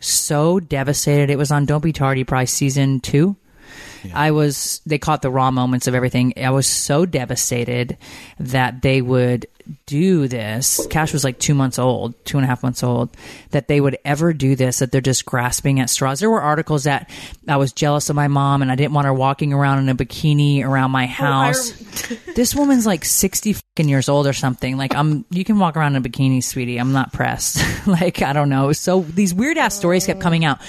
so 0.00 0.60
devastated. 0.60 1.30
It 1.30 1.36
was 1.36 1.50
on 1.52 1.66
Don't 1.66 1.82
Be 1.82 1.92
Tardy, 1.92 2.24
probably 2.24 2.46
season 2.46 3.00
two. 3.00 3.36
I 4.12 4.32
was. 4.32 4.80
They 4.84 4.98
caught 4.98 5.22
the 5.22 5.30
raw 5.30 5.52
moments 5.52 5.86
of 5.86 5.94
everything. 5.94 6.32
I 6.36 6.50
was 6.50 6.66
so 6.66 7.06
devastated 7.06 7.98
that 8.40 8.82
they 8.82 9.00
would 9.00 9.46
do 9.86 10.28
this. 10.28 10.86
Kash 10.88 11.12
was 11.12 11.24
like 11.24 11.38
two 11.38 11.54
months 11.54 11.78
old, 11.78 12.14
two 12.24 12.38
and 12.38 12.44
a 12.44 12.48
half 12.48 12.62
months 12.62 12.82
old. 12.82 13.16
That 13.50 13.68
they 13.68 13.80
would 13.80 13.98
ever 14.04 14.32
do 14.32 14.56
this. 14.56 14.78
That 14.78 14.92
they're 14.92 15.00
just 15.00 15.24
grasping 15.24 15.80
at 15.80 15.90
straws. 15.90 16.20
There 16.20 16.30
were 16.30 16.40
articles 16.40 16.84
that 16.84 17.10
I 17.48 17.56
was 17.56 17.72
jealous 17.72 18.10
of 18.10 18.16
my 18.16 18.28
mom, 18.28 18.62
and 18.62 18.70
I 18.70 18.74
didn't 18.74 18.92
want 18.92 19.06
her 19.06 19.14
walking 19.14 19.52
around 19.52 19.78
in 19.80 19.88
a 19.88 19.94
bikini 19.94 20.64
around 20.64 20.90
my 20.90 21.04
oh, 21.04 21.06
house. 21.06 21.70
this 22.34 22.54
woman's 22.54 22.86
like 22.86 23.04
sixty 23.04 23.54
fucking 23.54 23.88
years 23.88 24.08
old 24.08 24.26
or 24.26 24.32
something. 24.32 24.76
Like 24.76 24.94
I'm, 24.94 25.24
you 25.30 25.44
can 25.44 25.58
walk 25.58 25.76
around 25.76 25.96
in 25.96 26.04
a 26.04 26.08
bikini, 26.08 26.42
sweetie. 26.42 26.78
I'm 26.78 26.92
not 26.92 27.12
pressed. 27.12 27.62
like 27.86 28.22
I 28.22 28.32
don't 28.32 28.48
know. 28.48 28.72
So 28.72 29.00
these 29.00 29.34
weird 29.34 29.58
ass 29.58 29.76
stories 29.76 30.06
kept 30.06 30.20
coming 30.20 30.44
out. 30.44 30.60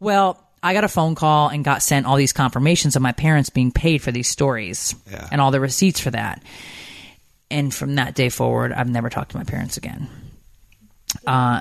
Well, 0.00 0.42
I 0.62 0.72
got 0.72 0.84
a 0.84 0.88
phone 0.88 1.14
call 1.14 1.48
and 1.48 1.64
got 1.64 1.80
sent 1.82 2.06
all 2.06 2.16
these 2.16 2.32
confirmations 2.32 2.96
of 2.96 3.02
my 3.02 3.12
parents 3.12 3.50
being 3.50 3.70
paid 3.70 4.02
for 4.02 4.10
these 4.10 4.28
stories 4.28 4.96
Yeah. 5.08 5.28
and 5.30 5.40
all 5.40 5.52
the 5.52 5.60
receipts 5.60 6.00
for 6.00 6.10
that. 6.10 6.42
And 7.50 7.72
from 7.72 7.94
that 7.94 8.14
day 8.14 8.28
forward, 8.28 8.72
I've 8.72 8.88
never 8.88 9.08
talked 9.08 9.30
to 9.32 9.36
my 9.36 9.44
parents 9.44 9.76
again. 9.76 10.08
Uh, 11.26 11.60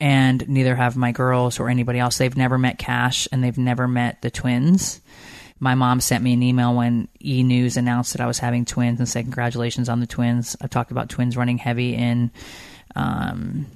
and 0.00 0.48
neither 0.48 0.74
have 0.74 0.96
my 0.96 1.12
girls 1.12 1.60
or 1.60 1.68
anybody 1.68 1.98
else. 1.98 2.18
They've 2.18 2.36
never 2.36 2.58
met 2.58 2.78
Kash 2.78 3.28
and 3.30 3.42
they've 3.42 3.56
never 3.56 3.86
met 3.86 4.20
the 4.20 4.30
twins. 4.30 5.00
My 5.60 5.76
mom 5.76 6.00
sent 6.00 6.24
me 6.24 6.32
an 6.32 6.42
email 6.42 6.74
when 6.74 7.06
E 7.24 7.44
News 7.44 7.76
announced 7.76 8.12
that 8.12 8.20
I 8.20 8.26
was 8.26 8.40
having 8.40 8.64
twins 8.64 8.98
and 8.98 9.08
said 9.08 9.24
congratulations 9.24 9.88
on 9.88 10.00
the 10.00 10.08
twins. 10.08 10.56
I've 10.60 10.70
talked 10.70 10.90
about 10.90 11.08
twins 11.08 11.36
running 11.36 11.58
heavy 11.58 11.94
in 11.94 12.32
um, 12.96 13.66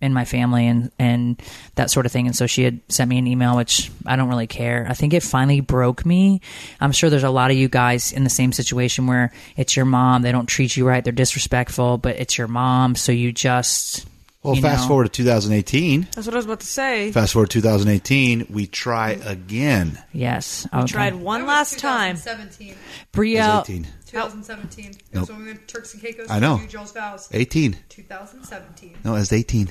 in 0.00 0.12
my 0.12 0.24
family 0.24 0.66
and 0.66 0.90
and 0.98 1.40
that 1.76 1.90
sort 1.90 2.06
of 2.06 2.12
thing. 2.12 2.26
And 2.26 2.36
so 2.36 2.46
she 2.46 2.62
had 2.64 2.80
sent 2.88 3.08
me 3.08 3.18
an 3.18 3.26
email, 3.26 3.56
which 3.56 3.90
I 4.04 4.16
don't 4.16 4.28
really 4.28 4.46
care. 4.46 4.86
I 4.88 4.94
think 4.94 5.14
it 5.14 5.22
finally 5.22 5.60
broke 5.60 6.04
me. 6.04 6.40
I'm 6.80 6.92
sure 6.92 7.08
there's 7.08 7.22
a 7.24 7.30
lot 7.30 7.50
of 7.50 7.56
you 7.56 7.68
guys 7.68 8.12
in 8.12 8.24
the 8.24 8.30
same 8.30 8.52
situation 8.52 9.06
where 9.06 9.32
it's 9.56 9.76
your 9.76 9.86
mom. 9.86 10.22
They 10.22 10.32
don't 10.32 10.46
treat 10.46 10.76
you 10.76 10.86
right. 10.86 11.02
They're 11.02 11.12
disrespectful, 11.12 11.98
but 11.98 12.16
it's 12.16 12.36
your 12.36 12.48
mom, 12.48 12.94
so 12.94 13.12
you 13.12 13.32
just 13.32 14.06
Well, 14.46 14.56
fast 14.62 14.82
know. 14.82 14.88
forward 14.88 15.04
to 15.04 15.10
2018. 15.10 16.08
That's 16.14 16.26
what 16.26 16.34
I 16.34 16.36
was 16.36 16.44
about 16.46 16.60
to 16.60 16.66
say. 16.66 17.12
Fast 17.12 17.32
forward 17.32 17.50
to 17.50 17.60
2018. 17.60 18.46
We 18.50 18.66
try 18.66 19.10
again. 19.12 20.02
Yes, 20.12 20.66
We 20.72 20.84
tried 20.84 21.14
one 21.16 21.46
last 21.46 21.78
time. 21.78 22.16
2017. 22.16 22.68
It 22.68 22.76
was 22.76 22.78
Brielle. 23.12 23.64
2017. 24.06 24.84
It 24.90 24.96
Nope. 25.12 25.20
was 25.22 25.28
when 25.30 25.38
we 25.40 25.46
went 25.46 25.66
to 25.68 25.74
Turks 25.74 25.92
and 25.94 26.02
Caicos. 26.02 26.30
I 26.30 26.38
know. 26.38 26.56
to 26.58 26.62
do 26.62 26.68
Joel's 26.68 26.92
vows. 26.92 27.28
18. 27.32 27.76
2017. 27.88 28.96
No, 29.04 29.14
it 29.14 29.18
was 29.18 29.32
18. 29.32 29.68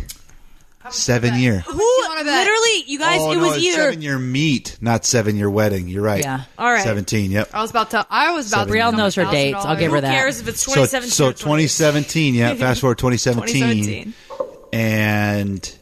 Seven 0.92 1.40
year. 1.40 1.60
Who 1.62 1.74
literally, 2.24 2.84
you 2.86 3.00
guys? 3.00 3.20
oh, 3.20 3.32
it 3.32 3.38
no, 3.38 3.42
was 3.48 3.58
it's 3.58 3.66
either 3.66 3.76
seven 3.86 4.02
year 4.04 4.20
meet, 4.20 4.78
not 4.82 5.04
seven 5.04 5.36
year 5.36 5.50
wedding. 5.50 5.88
You're 5.88 6.04
right. 6.04 6.22
Yeah. 6.24 6.44
All 6.60 6.72
right. 6.72 6.84
17. 6.84 7.32
Yep. 7.32 7.50
I 7.56 7.62
was 7.64 7.72
about 7.72 7.90
to. 7.92 8.06
I 8.08 8.34
was 8.34 8.52
about. 8.52 8.68
Seven. 8.68 8.74
Brielle 8.76 8.96
knows 8.96 9.16
her 9.16 9.26
dates. 9.26 9.66
I'll 9.66 9.76
give 9.76 9.92
her 9.92 10.02
that. 10.02 10.08
Who 10.08 10.14
that. 10.14 10.20
cares 10.22 10.42
if 10.42 10.48
it's 10.48 10.62
So, 10.62 10.74
2017? 10.76 11.10
so 11.10 11.30
or 11.30 11.34
2017. 11.34 12.36
Yeah. 12.36 12.54
Fast 12.54 12.82
forward 12.82 13.00
2017. 13.00 13.46
2017. 13.84 14.14
And 14.76 15.74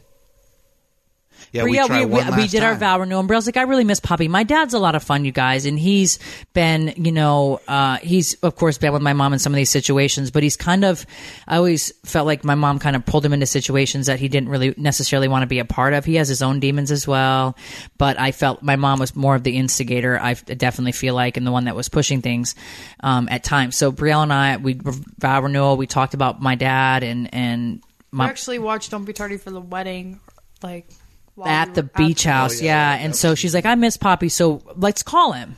yeah, 1.50 1.64
we 1.64 1.76
Brielle, 1.76 2.08
we, 2.08 2.30
we, 2.30 2.42
we 2.42 2.46
did 2.46 2.62
our 2.62 2.76
vow 2.76 3.00
renewal. 3.00 3.18
And 3.18 3.28
Brielle's 3.28 3.46
like, 3.46 3.56
I 3.56 3.62
really 3.62 3.82
miss 3.82 3.98
Poppy. 3.98 4.28
My 4.28 4.44
dad's 4.44 4.72
a 4.72 4.78
lot 4.78 4.94
of 4.94 5.02
fun, 5.02 5.24
you 5.24 5.32
guys, 5.32 5.66
and 5.66 5.76
he's 5.76 6.20
been, 6.52 6.94
you 6.96 7.10
know, 7.10 7.60
uh, 7.66 7.96
he's 7.96 8.34
of 8.34 8.54
course 8.54 8.78
been 8.78 8.92
with 8.92 9.02
my 9.02 9.12
mom 9.12 9.32
in 9.32 9.40
some 9.40 9.52
of 9.52 9.56
these 9.56 9.70
situations, 9.70 10.30
but 10.30 10.44
he's 10.44 10.56
kind 10.56 10.84
of. 10.84 11.04
I 11.48 11.56
always 11.56 11.92
felt 12.04 12.26
like 12.26 12.44
my 12.44 12.54
mom 12.54 12.78
kind 12.78 12.94
of 12.94 13.04
pulled 13.04 13.26
him 13.26 13.32
into 13.32 13.46
situations 13.46 14.06
that 14.06 14.20
he 14.20 14.28
didn't 14.28 14.48
really 14.48 14.74
necessarily 14.76 15.26
want 15.26 15.42
to 15.42 15.48
be 15.48 15.58
a 15.58 15.64
part 15.64 15.92
of. 15.92 16.04
He 16.04 16.14
has 16.14 16.28
his 16.28 16.40
own 16.40 16.60
demons 16.60 16.92
as 16.92 17.04
well, 17.04 17.56
but 17.98 18.16
I 18.16 18.30
felt 18.30 18.62
my 18.62 18.76
mom 18.76 19.00
was 19.00 19.16
more 19.16 19.34
of 19.34 19.42
the 19.42 19.56
instigator. 19.56 20.20
I 20.20 20.34
definitely 20.34 20.92
feel 20.92 21.16
like, 21.16 21.36
and 21.36 21.44
the 21.44 21.52
one 21.52 21.64
that 21.64 21.74
was 21.74 21.88
pushing 21.88 22.22
things 22.22 22.54
um, 23.00 23.28
at 23.28 23.42
times. 23.42 23.74
So 23.74 23.90
Brielle 23.90 24.22
and 24.22 24.32
I, 24.32 24.56
we 24.56 24.78
vow 25.18 25.40
renewal. 25.42 25.76
We 25.76 25.88
talked 25.88 26.14
about 26.14 26.40
my 26.40 26.54
dad 26.54 27.02
and 27.02 27.34
and 27.34 27.82
We 28.18 28.24
actually 28.24 28.58
watched 28.58 28.90
Don't 28.90 29.04
Be 29.04 29.12
Tardy 29.12 29.36
for 29.36 29.50
the 29.50 29.60
wedding, 29.60 30.20
like 30.62 30.86
while 31.34 31.46
we 31.46 31.50
at 31.52 31.74
the 31.74 31.82
were 31.82 31.90
beach 31.96 32.24
house. 32.24 32.60
yeah. 32.62 32.94
And 32.94 33.14
so 33.14 33.34
she's 33.34 33.54
like, 33.54 33.66
I 33.66 33.74
miss 33.74 33.96
Poppy, 33.96 34.28
so 34.28 34.62
let's 34.76 35.02
call 35.02 35.32
him. 35.32 35.56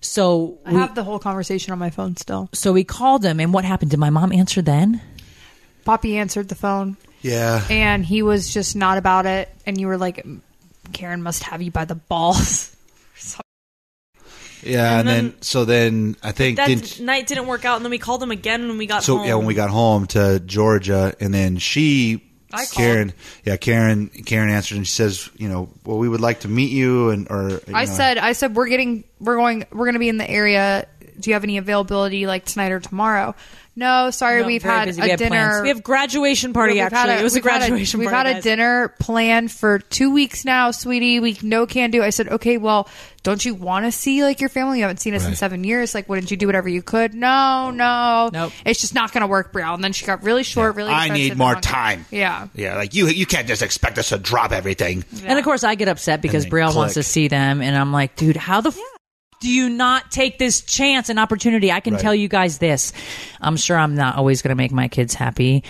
So 0.00 0.58
I 0.66 0.72
we, 0.72 0.80
have 0.80 0.94
the 0.94 1.04
whole 1.04 1.18
conversation 1.18 1.72
on 1.72 1.78
my 1.78 1.90
phone 1.90 2.16
still. 2.16 2.48
so 2.52 2.72
we 2.72 2.84
called 2.84 3.24
him, 3.24 3.40
and 3.40 3.52
what 3.54 3.64
happened? 3.64 3.90
Did 3.90 4.00
my 4.00 4.10
mom 4.10 4.32
answer 4.32 4.60
then? 4.60 5.00
Poppy 5.84 6.16
answered 6.18 6.48
the 6.48 6.54
phone, 6.54 6.96
Yeah. 7.22 7.64
and 7.70 8.04
he 8.04 8.22
was 8.22 8.52
just 8.52 8.74
not 8.76 8.98
about 8.98 9.24
it. 9.26 9.48
And 9.66 9.80
you 9.80 9.86
were 9.86 9.96
like, 9.98 10.24
"Karen 10.92 11.22
must 11.22 11.42
have 11.44 11.62
you 11.62 11.70
by 11.70 11.84
the 11.86 11.94
balls." 11.94 12.70
Yeah, 14.64 14.98
and, 14.98 15.00
And 15.00 15.08
then, 15.08 15.24
then- 15.30 15.42
so 15.42 15.64
then 15.64 16.16
I 16.22 16.32
think 16.32 16.56
That 16.56 16.68
didn't 16.68 17.00
night 17.00 17.26
didn't 17.26 17.46
work 17.46 17.64
out, 17.64 17.76
and 17.76 17.84
then 17.84 17.90
we 17.90 17.98
called 17.98 18.22
him 18.22 18.30
again 18.30 18.68
when 18.68 18.78
we 18.78 18.86
got 18.86 19.02
so 19.04 19.18
home. 19.18 19.26
yeah 19.26 19.34
when 19.34 19.46
we 19.46 19.54
got 19.54 19.70
home 19.70 20.06
to 20.08 20.40
Georgia, 20.40 21.14
and 21.20 21.32
then 21.34 21.58
she 21.58 22.22
I 22.52 22.58
called. 22.66 22.70
Karen 22.72 23.12
yeah 23.44 23.56
Karen 23.56 24.08
Karen 24.08 24.48
answered 24.48 24.76
and 24.76 24.86
she 24.86 24.92
says 24.92 25.28
you 25.36 25.48
know 25.48 25.68
well 25.84 25.98
we 25.98 26.08
would 26.08 26.20
like 26.20 26.40
to 26.40 26.48
meet 26.48 26.70
you 26.70 27.10
and 27.10 27.26
or 27.30 27.50
you 27.50 27.60
I 27.74 27.84
know, 27.84 27.90
said, 27.92 28.18
"I 28.18 28.32
said 28.32 28.54
we're 28.54 28.68
getting, 28.68 29.04
we're 29.20 29.36
going, 29.36 29.64
we're 29.72 29.86
going 29.86 29.94
to 29.94 29.98
be 29.98 30.08
in 30.08 30.18
the 30.18 30.30
area. 30.30 30.86
Do 31.18 31.30
you 31.30 31.34
have 31.34 31.44
any 31.44 31.58
availability 31.58 32.26
like 32.26 32.44
tonight 32.44 32.70
or 32.72 32.80
tomorrow?" 32.80 33.34
No, 33.76 34.10
sorry, 34.10 34.42
No, 34.42 34.46
we've 34.46 34.62
had 34.62 34.84
busy. 34.86 35.00
a 35.00 35.04
We 35.04 35.10
have 35.10 35.18
dinner. 35.18 35.30
plans. 35.48 35.62
we 35.62 35.68
have 35.68 35.82
graduation 35.82 36.52
party. 36.52 36.74
We've 36.74 36.82
Actually, 36.82 37.10
had 37.12 37.20
it 37.20 37.22
was 37.24 37.34
a 37.34 37.38
we've 37.38 37.44
had 37.44 37.58
graduation 37.60 38.00
We've 38.00 38.08
party. 38.08 38.16
had 38.16 38.26
a 38.26 38.34
guys. 38.34 38.42
dinner 38.44 38.88
planned 39.00 39.50
for 39.50 39.80
two 39.80 40.12
weeks 40.12 40.44
now, 40.44 40.70
sweetie. 40.70 41.18
We 41.20 41.36
no 41.42 41.66
can 41.66 41.90
do. 41.90 42.02
I 42.02 42.10
said, 42.10 42.28
okay, 42.28 42.56
well, 42.56 42.88
don't 43.24 43.44
you 43.44 43.54
want 43.54 43.86
to 43.86 43.90
see 43.92 44.22
like 44.22 44.40
your 44.40 44.48
family? 44.50 44.78
You 44.78 44.84
haven't 44.84 44.98
seen 44.98 45.14
us 45.14 45.26
in 45.26 45.34
seven 45.34 45.64
years. 45.64 45.94
Like, 45.94 46.08
wouldn't 46.08 46.30
you 46.30 46.36
do 46.36 46.46
whatever 46.46 46.68
you 46.68 46.82
could? 46.82 47.14
No, 47.14 47.70
no, 47.70 48.30
Nope. 48.32 48.52
It's 48.64 48.80
just 48.80 48.94
not 48.94 49.12
going 49.12 49.22
to 49.22 49.26
work, 49.26 49.52
Brielle. 49.52 49.74
And 49.74 49.82
then 49.82 49.92
she 49.92 50.06
got 50.06 50.22
really 50.22 50.42
short, 50.44 50.76
really. 50.76 50.92
I 50.92 51.08
need 51.08 51.36
more 51.36 51.54
hung 51.54 51.62
time 51.62 52.06
Yeah. 52.10 52.48
yeah 52.54 52.76
like 52.76 52.94
you 52.94 53.08
you 53.08 53.26
can't 53.26 53.48
just 53.48 53.62
expect 53.62 53.98
us 53.98 54.10
to 54.10 54.18
drop 54.18 54.52
everything 54.52 55.04
And 55.24 55.38
of 55.38 55.44
course, 55.44 55.64
I 55.64 55.74
get 55.74 55.88
upset 55.88 56.22
because 56.22 56.44
then 56.44 56.52
Brielle 56.52 56.76
wants 56.76 56.94
to 56.94 57.02
see 57.02 57.28
them, 57.28 57.60
and 57.62 57.76
I'm 57.76 57.92
like, 57.92 58.14
dude, 58.14 58.36
how 58.36 58.60
the 58.60 58.68
f- 58.70 58.78
do 59.44 59.50
you 59.50 59.68
not 59.68 60.10
take 60.10 60.38
this 60.38 60.62
chance 60.62 61.10
and 61.10 61.18
opportunity? 61.18 61.70
I 61.70 61.80
can 61.80 61.92
Right. 61.94 62.02
tell 62.02 62.14
you 62.14 62.28
guys 62.28 62.56
this. 62.56 62.94
I'm 63.42 63.56
sure 63.58 63.76
I'm 63.76 63.94
not 63.94 64.16
always 64.16 64.40
going 64.40 64.48
to 64.50 64.54
make 64.56 64.72
my 64.72 64.88
kids 64.88 65.12
happy, 65.12 65.62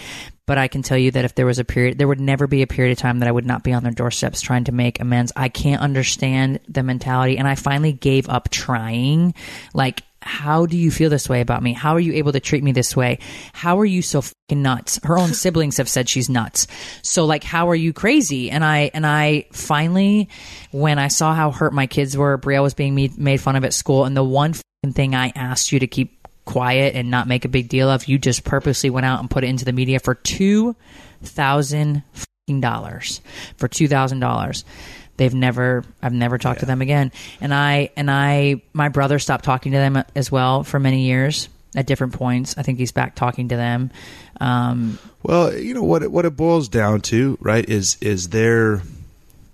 but 0.47 0.59
I 0.59 0.69
can 0.69 0.83
tell 0.83 0.97
you 0.97 1.11
that 1.11 1.25
if 1.25 1.35
there 1.35 1.45
was 1.45 1.59
a 1.59 1.65
period, 1.65 1.99
there 1.99 2.07
would 2.07 2.21
never 2.21 2.47
be 2.47 2.63
a 2.63 2.69
period 2.69 2.93
of 2.93 2.99
time 2.99 3.19
that 3.19 3.29
I 3.29 3.33
would 3.33 3.47
not 3.47 3.65
be 3.65 3.73
on 3.73 3.83
their 3.83 3.91
doorsteps 3.93 4.41
trying 4.41 4.63
to 4.65 4.73
make 4.73 5.01
amends. 5.01 5.33
I 5.35 5.49
can't 5.49 5.83
understand 5.83 6.61
the 6.69 6.85
mentality, 6.85 7.37
and 7.37 7.49
I 7.49 7.57
finally 7.57 7.93
gave 7.93 8.29
up 8.29 8.49
trying. 8.51 9.35
Like, 9.75 10.03
how 10.25 10.67
do 10.67 10.77
you 10.77 10.91
feel 10.91 11.11
this 11.11 11.29
way 11.29 11.41
about 11.41 11.63
me? 11.63 11.73
How 11.73 11.95
are 11.95 12.01
you 12.01 12.15
able 12.15 12.33
to 12.33 12.41
treat 12.41 12.65
me 12.65 12.73
this 12.73 12.97
way? 12.97 13.19
How 13.53 13.79
are 13.79 13.85
you 13.85 14.03
so 14.03 14.23
fucking 14.23 14.63
nuts? 14.63 14.99
Her 15.05 15.19
own 15.19 15.35
siblings 15.35 15.77
have 15.77 15.89
said 15.89 16.09
she's 16.09 16.31
nuts. 16.31 16.67
So 17.03 17.25
like, 17.25 17.45
how 17.45 17.69
are 17.71 17.75
you 17.75 17.93
crazy? 17.93 18.51
And 18.51 18.65
I, 18.65 18.91
and 18.95 19.07
I 19.07 19.47
finally, 19.53 20.29
when 20.73 20.99
I 20.99 21.09
saw 21.09 21.35
how 21.35 21.51
hurt 21.51 21.73
my 21.73 21.87
kids 21.87 22.17
were, 22.17 22.39
Brielle 22.39 22.63
was 22.63 22.75
being 22.75 22.95
made, 22.95 23.19
made 23.19 23.41
fun 23.41 23.57
of 23.57 23.65
at 23.65 23.75
school. 23.75 24.05
And 24.05 24.17
the 24.17 24.25
one 24.25 24.55
thing 24.93 25.15
I 25.15 25.33
asked 25.35 25.73
you 25.73 25.79
to 25.81 25.87
keep 25.87 26.27
quiet 26.45 26.95
and 26.95 27.11
not 27.11 27.29
make 27.29 27.45
a 27.45 27.49
big 27.49 27.69
deal 27.69 27.89
of, 27.89 28.09
you 28.09 28.19
just 28.19 28.45
purposely 28.45 28.91
went 28.91 29.07
out 29.07 29.21
and 29.21 29.31
put 29.31 29.45
it 29.45 29.49
into 29.49 29.65
the 29.65 29.73
media 29.73 29.99
for 29.99 30.15
two 30.15 30.77
thousand 31.23 32.03
dollars. 32.61 33.23
For 33.57 33.69
two 33.69 33.89
thousand 33.89 34.21
dollars. 34.21 34.65
They've 35.17 35.35
never 35.35 35.85
I've 36.03 36.13
never 36.13 36.39
talked 36.39 36.61
to 36.61 36.67
them 36.67 36.83
again. 36.83 37.13
And 37.41 37.55
I 37.55 37.91
and 37.97 38.11
I 38.11 38.63
my 38.73 38.89
brother 38.89 39.19
stopped 39.19 39.45
talking 39.45 39.73
to 39.73 39.79
them 39.79 40.03
as 40.15 40.31
well 40.33 40.65
for 40.65 40.79
many 40.81 41.07
years 41.07 41.49
at 41.77 41.87
different 41.87 42.13
points. 42.13 42.57
I 42.57 42.63
think 42.63 42.79
he's 42.79 42.93
back 42.93 43.15
talking 43.15 43.49
to 43.49 43.57
them. 43.57 43.91
Um, 44.41 44.99
Well, 45.23 45.57
you 45.57 45.75
know 45.75 45.83
what 45.83 46.03
it, 46.03 46.11
what 46.11 46.25
it 46.25 46.37
boils 46.37 46.69
down 46.69 47.01
to, 47.03 47.39
right? 47.41 47.69
Is 47.69 47.97
is 48.01 48.29
they're 48.29 48.83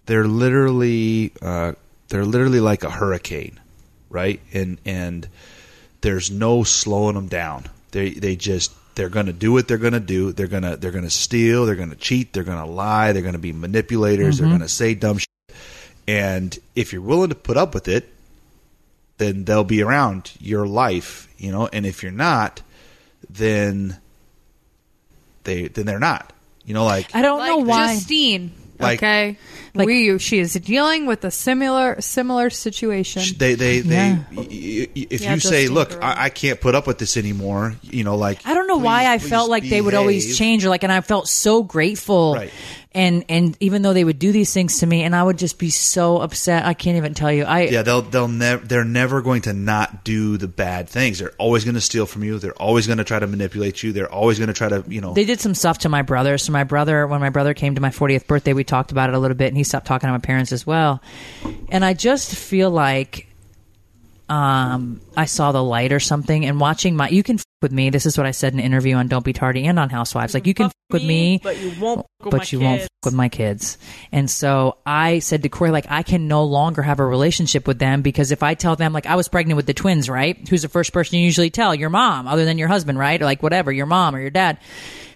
they're 0.07 0.27
literally 0.27 1.33
uh, 1.43 1.73
they're 2.09 2.25
literally 2.25 2.61
like 2.61 2.83
a 2.83 2.91
hurricane, 2.91 3.61
right? 4.09 4.41
And 4.53 4.79
and 4.85 5.29
there's 6.01 6.31
no 6.31 6.65
slowing 6.65 7.15
them 7.15 7.29
down. 7.29 7.65
They 7.93 8.11
they 8.11 8.37
just 8.37 8.73
they're 8.95 9.09
going 9.09 9.27
to 9.27 9.33
do 9.33 9.53
what 9.53 9.69
they're 9.69 9.79
going 9.79 9.93
to 9.93 10.01
do. 10.01 10.33
They're 10.33 10.47
going 10.47 10.63
to 10.65 10.77
they're 10.77 10.91
going 10.91 11.05
to 11.05 11.11
steal. 11.11 11.65
They're 11.67 11.77
going 11.77 11.91
to 11.91 11.97
cheat. 11.97 12.33
They're 12.33 12.45
going 12.45 12.59
to 12.59 12.71
lie. 12.71 13.13
They're 13.13 13.23
going 13.23 13.35
to 13.35 13.39
be 13.39 13.53
manipulators. 13.53 14.39
They're 14.39 14.49
going 14.49 14.61
to 14.61 14.69
say 14.69 14.95
dumb 14.95 15.19
shit. 15.19 15.30
And 16.11 16.59
if 16.75 16.93
you're 16.93 17.03
willing 17.03 17.29
to 17.29 17.35
put 17.37 17.57
up 17.57 17.73
with 17.73 17.87
it, 17.87 18.13
then 19.19 19.45
they'll 19.45 19.63
be 19.65 19.81
around 19.83 20.33
your 20.41 20.67
life, 20.67 21.29
you 21.39 21.53
know. 21.53 21.69
And 21.73 21.87
if 21.87 22.03
you're 22.03 22.11
not, 22.11 22.63
then 23.29 23.99
they 25.45 25.69
then 25.69 25.87
they're 25.87 26.01
not. 26.01 26.33
You 26.65 26.75
know, 26.75 26.85
like 26.85 27.15
I 27.15 27.23
don't 27.23 27.39
Like 27.39 27.49
know 27.51 27.59
why. 27.59 27.95
Justine. 27.95 28.53
Like- 28.79 28.99
okay. 28.99 29.37
Like- 29.75 29.87
we 29.87 30.19
she 30.19 30.39
is 30.39 30.55
dealing 30.55 31.07
with 31.07 31.25
a 31.25 31.31
similar 31.31 32.01
similar 32.01 32.51
situation. 32.51 33.23
they 33.39 33.55
they 33.55 33.81
they 33.81 33.95
Yeah. 33.95 34.19
y- 34.33 34.47
y- 34.51 34.89
y- 34.97 35.07
if 35.11 35.21
Yeah, 35.23 35.35
you 35.35 35.41
say, 35.41 35.69
"Look, 35.69 35.97
I, 36.03 36.25
I 36.25 36.29
can't 36.31 36.61
put 36.61 36.75
up 36.75 36.87
with 36.87 36.99
this 36.99 37.17
anymore," 37.17 37.75
you 37.83 38.05
know, 38.05 38.17
like 38.17 38.41
I 38.45 38.55
don't 38.55 38.67
know 38.67 38.79
why 38.79 39.07
I 39.13 39.19
felt 39.19 39.49
like 39.51 39.69
they 39.69 39.81
would 39.81 39.95
always 39.95 40.37
change, 40.37 40.65
or 40.65 40.69
like, 40.71 40.83
and 40.83 40.93
I 40.93 41.01
felt 41.01 41.29
so 41.29 41.63
grateful. 41.63 42.35
Right. 42.35 42.51
And 42.93 43.25
and 43.29 43.57
even 43.61 43.83
though 43.83 43.93
they 43.93 44.03
would 44.03 44.19
do 44.19 44.33
these 44.33 44.53
things 44.53 44.81
to 44.81 44.87
me, 44.87 45.05
and 45.05 45.15
I 45.15 45.23
would 45.23 45.39
just 45.39 45.59
be 45.61 45.71
so 45.71 46.19
upset. 46.19 46.67
I 46.67 46.75
can't 46.75 46.97
even 46.97 47.15
tell 47.15 47.31
you. 47.31 47.45
I 47.45 47.69
Yeah, 47.69 47.83
they'll 47.83 48.03
they'll 48.03 48.27
never 48.27 48.67
they're 48.67 48.83
never 48.85 49.23
going 49.23 49.43
to 49.43 49.53
not 49.53 50.03
do 50.03 50.37
the 50.37 50.49
bad 50.49 50.89
things. 50.89 51.21
They're 51.21 51.31
always 51.39 51.63
going 51.63 51.77
to 51.77 51.81
steal 51.81 52.05
from 52.05 52.25
you. 52.25 52.41
They're 52.41 52.51
always 52.61 52.89
going 52.89 52.99
to 52.99 53.05
try 53.05 53.21
to 53.21 53.29
manipulate 53.29 53.85
you. 53.85 53.93
They're 53.93 54.13
always 54.13 54.39
going 54.41 54.49
to 54.49 54.55
try 54.55 54.69
to 54.71 54.83
you 54.89 55.01
know. 55.01 55.15
They 55.15 55.25
did 55.25 55.41
some 55.41 55.55
stuff 55.55 55.79
to 55.79 55.89
my 55.89 56.03
brother. 56.03 56.37
So 56.37 56.51
my 56.51 56.65
brother, 56.65 57.07
when 57.07 57.21
my 57.21 57.31
brother 57.31 57.55
came 57.55 57.77
to 57.77 57.81
my 57.81 57.91
40th 57.91 58.27
birthday, 58.27 58.55
we 58.55 58.65
talked 58.65 58.91
about 58.91 59.09
it 59.09 59.15
a 59.15 59.21
little 59.21 59.37
bit, 59.37 59.47
and 59.47 59.57
he 59.61 59.65
stopped 59.65 59.87
talking 59.87 60.09
to 60.09 60.13
my 60.13 60.19
parents 60.19 60.53
as 60.53 60.67
well. 60.67 61.03
And 61.71 61.85
I 61.85 61.95
just 61.95 62.35
feel 62.35 62.71
like 62.71 63.29
um, 64.29 65.01
I 65.17 65.25
saw 65.25 65.53
the 65.53 65.63
light 65.63 65.93
or 65.93 66.01
something. 66.01 66.47
And 66.47 66.61
watching 66.61 66.97
my, 66.97 67.09
you 67.09 67.23
can 67.23 67.37
f- 67.37 67.45
with 67.63 67.73
me. 67.73 67.91
This 67.91 68.07
is 68.07 68.17
what 68.17 68.27
I 68.27 68.31
said 68.31 68.53
in 68.55 68.61
an 68.61 68.65
interview 68.65 68.95
on 68.95 69.09
Don't 69.09 69.25
Be 69.25 69.33
Tardy 69.33 69.67
and 69.67 69.79
on 69.79 69.91
Housewives. 69.91 70.33
Like 70.35 70.47
you 70.47 70.55
can 70.55 70.67
f- 70.67 70.73
with 70.91 71.05
me, 71.05 71.41
but 71.43 71.59
you 71.59 71.73
won't. 71.81 72.07
with 72.23 72.31
but 72.31 72.39
my 72.39 72.47
you 72.49 72.61
won't 72.61 72.81
kids. 72.81 72.85
f- 72.85 73.07
with 73.07 73.15
my 73.15 73.29
kids. 73.29 73.77
And 74.13 74.31
so 74.31 74.79
I 74.87 75.19
said 75.19 75.43
to 75.43 75.49
Corey, 75.49 75.71
like, 75.73 75.87
I 75.91 76.03
can 76.05 76.29
no 76.29 76.45
longer 76.45 76.81
have 76.81 77.01
a 77.01 77.05
relationship 77.07 77.67
with 77.67 77.79
them 77.81 78.03
because 78.03 78.31
if 78.31 78.43
I 78.43 78.55
tell 78.55 78.77
them, 78.77 78.93
like, 78.93 79.07
I 79.07 79.17
was 79.17 79.29
pregnant 79.29 79.57
with 79.57 79.67
the 79.67 79.75
twins, 79.75 80.09
right? 80.09 80.37
Who's 80.49 80.63
the 80.63 80.69
first 80.69 80.93
person 80.93 81.19
you 81.19 81.25
usually 81.25 81.51
tell? 81.51 81.75
Your 81.75 81.91
mom, 81.91 82.27
other 82.29 82.45
than 82.45 82.57
your 82.57 82.69
husband, 82.69 82.99
right? 82.99 83.21
Or 83.21 83.25
like 83.25 83.43
whatever, 83.43 83.71
your 83.73 83.87
mom 83.87 84.15
or 84.15 84.21
your 84.21 84.31
dad. 84.31 84.59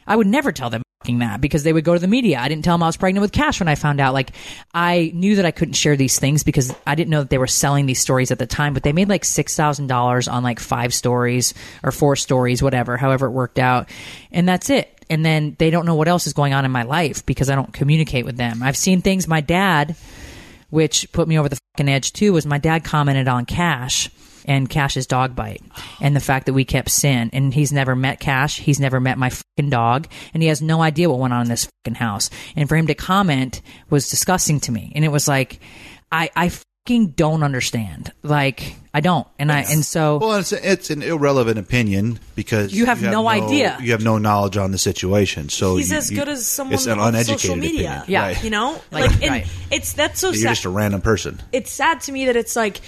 I 0.07 0.17
would 0.17 0.27
never 0.27 0.53
tell 0.53 0.71
them 0.71 0.83
that 1.07 1.41
because 1.41 1.63
they 1.65 1.73
would 1.73 1.85
go 1.85 1.93
to 1.93 2.01
the 2.01 2.09
media. 2.09 2.39
I 2.41 2.49
didn't 2.49 2.65
tell 2.65 2.75
them 2.75 2.83
I 2.83 2.87
was 2.87 2.97
pregnant 2.97 3.21
with 3.21 3.33
Kash 3.33 3.61
when 3.61 3.69
I 3.69 3.75
found 3.75 4.01
out. 4.01 4.15
Like, 4.15 4.31
I 4.73 5.13
knew 5.15 5.37
that 5.37 5.45
I 5.45 5.51
couldn't 5.51 5.75
share 5.75 5.97
these 5.97 6.19
things 6.19 6.43
because 6.43 6.75
I 6.87 6.95
didn't 6.95 7.11
know 7.11 7.21
that 7.21 7.31
they 7.31 7.39
were 7.39 7.47
selling 7.47 7.85
these 7.87 8.01
stories 8.01 8.31
at 8.31 8.39
the 8.39 8.47
time, 8.47 8.73
but 8.73 8.83
they 8.83 8.93
made 8.93 9.09
like 9.09 9.23
$6,000 9.23 10.33
on 10.33 10.43
like 10.43 10.61
five 10.61 10.95
stories 10.95 11.53
or 11.83 11.93
four 11.93 12.17
stories, 12.17 12.63
whatever, 12.63 12.97
however 12.97 13.27
it 13.27 13.33
worked 13.33 13.59
out. 13.59 13.91
And 14.33 14.49
that's 14.49 14.71
it. 14.71 14.91
And 15.11 15.25
then 15.25 15.57
they 15.59 15.71
don't 15.71 15.85
know 15.85 15.95
what 15.95 16.09
else 16.09 16.27
is 16.27 16.33
going 16.33 16.55
on 16.55 16.65
in 16.65 16.71
my 16.71 16.85
life 16.85 17.27
because 17.27 17.51
I 17.51 17.55
don't 17.55 17.73
communicate 17.73 18.25
with 18.25 18.39
them. 18.39 18.63
I've 18.63 18.77
seen 18.77 19.03
things 19.03 19.29
my 19.29 19.43
dad, 19.43 19.97
which 20.71 21.13
put 21.13 21.29
me 21.29 21.39
over 21.39 21.51
the 21.51 21.59
fucking 21.77 21.91
edge 21.91 22.15
too, 22.15 22.33
was 22.33 22.47
my 22.47 22.59
dad 22.59 22.85
commented 22.85 23.29
on 23.29 23.45
Kash 23.45 24.09
and 24.45 24.69
Kash's 24.69 25.07
dog 25.07 25.35
bite 25.35 25.63
and 26.01 26.15
the 26.15 26.21
fact 26.21 26.47
that 26.47 26.53
we 26.53 26.65
kept 26.65 26.91
sin. 26.91 27.31
And 27.33 27.53
he's 27.55 27.73
never 27.73 27.95
met 27.97 28.21
Kash. 28.21 28.59
He's 28.59 28.81
never 28.81 29.01
met 29.01 29.19
my 29.19 29.31
fucking 29.31 29.71
dog. 29.71 30.07
And 30.33 30.43
he 30.43 30.49
has 30.49 30.61
no 30.63 30.83
idea 30.83 31.09
what 31.11 31.19
went 31.19 31.33
on 31.35 31.43
in 31.43 31.49
this 31.49 31.69
fucking 31.85 31.97
house. 31.97 32.31
And 32.57 32.69
for 32.69 32.77
him 32.77 32.87
to 32.89 32.95
comment 32.95 33.63
was 33.91 34.09
disgusting 34.09 34.61
to 34.61 34.73
me. 34.73 34.93
And 34.95 35.05
it 35.05 35.09
was 35.09 35.27
like, 35.29 35.61
I, 36.13 36.31
I 36.37 36.51
fucking 36.51 37.09
don't 37.17 37.43
understand. 37.43 38.13
Like, 38.23 38.77
I 38.93 39.01
don't. 39.01 39.27
And 39.39 39.51
I, 39.51 39.61
and 39.63 39.85
so. 39.85 40.19
well, 40.19 40.35
it's 40.39 40.53
it's 40.53 40.91
an 40.91 41.03
irrelevant 41.03 41.59
opinion 41.59 42.21
because 42.37 42.73
You 42.73 42.87
have 42.87 43.03
no 43.03 43.27
idea. 43.29 43.77
You 43.81 43.91
have 43.93 44.05
no 44.05 44.19
knowledge 44.19 44.57
on 44.57 44.71
the 44.71 44.79
situation, 44.79 45.49
so 45.49 45.77
He's 45.77 45.91
you- 45.91 45.97
as 45.97 46.11
you- 46.13 46.19
good 46.19 46.29
as 46.29 46.47
someone 46.47 46.75
It's 46.75 46.87
an 46.87 47.01
on 47.01 47.09
uneducated 47.09 47.41
social 47.41 47.57
media. 47.57 47.79
opinion. 48.03 48.05
Yeah. 48.07 48.23
right. 48.23 48.45
You 48.45 48.51
know, 48.51 48.81
Like, 48.93 49.11
like, 49.11 49.23
and 49.23 49.31
right. 49.31 49.47
it's 49.73 49.95
that's 49.95 50.21
so 50.21 50.29
You're 50.29 50.43
sad. 50.43 50.49
just 50.51 50.65
a 50.67 50.69
random 50.69 51.01
person. 51.01 51.43
it's 51.53 51.73
sad 51.73 52.03
to 52.03 52.13
me 52.13 52.27
that 52.27 52.37
it's 52.37 52.55
like 52.55 52.81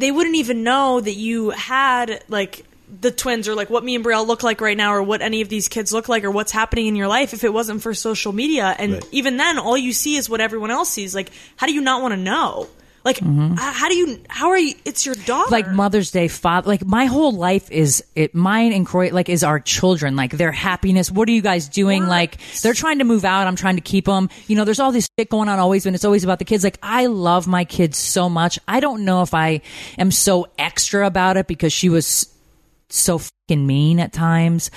they 0.00 0.10
wouldn't 0.10 0.36
even 0.36 0.62
know 0.62 1.00
that 1.00 1.14
you 1.14 1.50
had 1.50 2.24
like 2.28 2.64
the 3.00 3.10
twins 3.12 3.46
or 3.46 3.54
like 3.54 3.70
what 3.70 3.84
me 3.84 3.94
and 3.94 4.04
Brielle 4.04 4.26
look 4.26 4.42
like 4.42 4.60
right 4.60 4.76
now 4.76 4.92
or 4.92 5.02
what 5.02 5.22
any 5.22 5.42
of 5.42 5.48
these 5.48 5.68
kids 5.68 5.92
look 5.92 6.08
like 6.08 6.24
or 6.24 6.30
what's 6.30 6.50
happening 6.50 6.86
in 6.88 6.96
your 6.96 7.06
life 7.06 7.32
if 7.32 7.44
it 7.44 7.52
wasn't 7.52 7.82
for 7.82 7.94
social 7.94 8.32
media. 8.32 8.74
And 8.78 8.94
Right. 8.94 9.06
even 9.12 9.36
then 9.36 9.58
all 9.58 9.78
you 9.78 9.92
see 9.92 10.16
is 10.16 10.28
what 10.28 10.40
everyone 10.40 10.70
else 10.72 10.90
sees. 10.90 11.14
Like 11.14 11.30
how 11.56 11.66
do 11.68 11.72
you 11.72 11.80
not 11.80 12.02
want 12.02 12.12
to 12.12 12.16
know 12.20 12.68
like 13.04 13.22
h- 13.22 13.28
how 13.58 13.88
do 13.88 13.94
you 13.96 14.20
how 14.28 14.48
are 14.50 14.58
you 14.58 14.74
it's 14.84 15.06
your 15.06 15.14
daughter 15.14 15.46
Mm-hmm. 15.46 15.52
like 15.52 15.68
Mother's 15.70 16.10
Day, 16.10 16.28
father. 16.28 16.68
Like 16.68 16.84
my 16.84 17.06
whole 17.06 17.32
life 17.32 17.70
is 17.70 18.04
it. 18.14 18.34
Mine 18.34 18.72
and 18.72 18.84
Kroy, 18.86 19.10
like, 19.12 19.28
is 19.28 19.42
our 19.42 19.58
children. 19.60 20.16
Like 20.16 20.32
their 20.32 20.52
happiness. 20.52 21.10
What 21.10 21.28
are 21.28 21.32
you 21.32 21.40
guys 21.42 21.68
doing? 21.68 22.02
What? 22.02 22.10
Like 22.10 22.38
they're 22.62 22.74
trying 22.74 22.98
to 22.98 23.04
move 23.04 23.24
out. 23.24 23.46
I'm 23.46 23.56
trying 23.56 23.76
to 23.76 23.80
keep 23.82 24.04
them. 24.06 24.28
You 24.46 24.56
know, 24.56 24.64
there's 24.64 24.80
all 24.80 24.92
this 24.92 25.08
shit 25.18 25.30
going 25.30 25.48
on 25.48 25.58
always, 25.58 25.86
and 25.86 25.94
it's 25.94 26.04
always 26.04 26.24
about 26.24 26.38
the 26.38 26.44
kids. 26.44 26.62
Like 26.64 26.78
I 26.82 27.06
love 27.06 27.46
my 27.46 27.64
kids 27.64 27.96
so 27.98 28.28
much. 28.28 28.58
I 28.68 28.80
don't 28.80 29.04
know 29.04 29.22
if 29.22 29.32
I 29.34 29.62
am 29.98 30.10
so 30.10 30.48
extra 30.58 31.06
about 31.06 31.36
it 31.36 31.46
because 31.46 31.72
she 31.72 31.88
was 31.88 32.26
so 32.92 33.18
fucking 33.18 33.66
mean 33.66 34.00
at 34.00 34.12
times, 34.12 34.70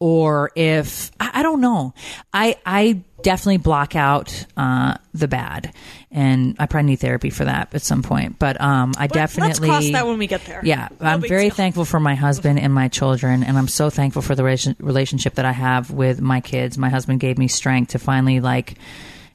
or 0.00 0.50
if 0.56 1.10
I, 1.20 1.30
I 1.34 1.42
don't 1.42 1.60
know. 1.60 1.94
I 2.32 2.56
I 2.66 3.02
definitely 3.22 3.58
block 3.58 3.96
out 3.96 4.46
uh, 4.56 4.94
the 5.14 5.28
bad, 5.28 5.72
and 6.10 6.56
I 6.58 6.66
probably 6.66 6.90
need 6.90 6.96
therapy 7.00 7.30
for 7.30 7.44
that 7.44 7.74
at 7.74 7.82
some 7.82 8.02
point. 8.02 8.38
But 8.38 8.60
um, 8.60 8.92
I 8.98 9.06
But 9.06 9.14
definitely 9.14 9.48
let's 9.68 9.84
cross 9.84 9.92
that 9.92 10.06
when 10.06 10.18
we 10.18 10.26
get 10.26 10.44
there. 10.46 10.60
Yeah, 10.64 10.88
No 11.00 11.06
I'm 11.08 11.20
very 11.20 11.48
deal. 11.48 11.54
thankful 11.54 11.84
for 11.84 12.00
my 12.00 12.14
husband 12.14 12.58
and 12.58 12.72
my 12.72 12.88
children, 12.88 13.42
and 13.42 13.56
I'm 13.58 13.68
so 13.68 13.90
thankful 13.90 14.22
for 14.22 14.34
the 14.34 14.42
relation- 14.44 14.76
relationship 14.78 15.34
that 15.36 15.44
I 15.44 15.52
have 15.52 15.90
with 15.90 16.20
my 16.20 16.40
kids. 16.40 16.76
My 16.78 16.88
husband 16.88 17.20
gave 17.20 17.38
me 17.38 17.48
strength 17.48 17.90
to 17.92 17.98
finally 17.98 18.40
like 18.40 18.76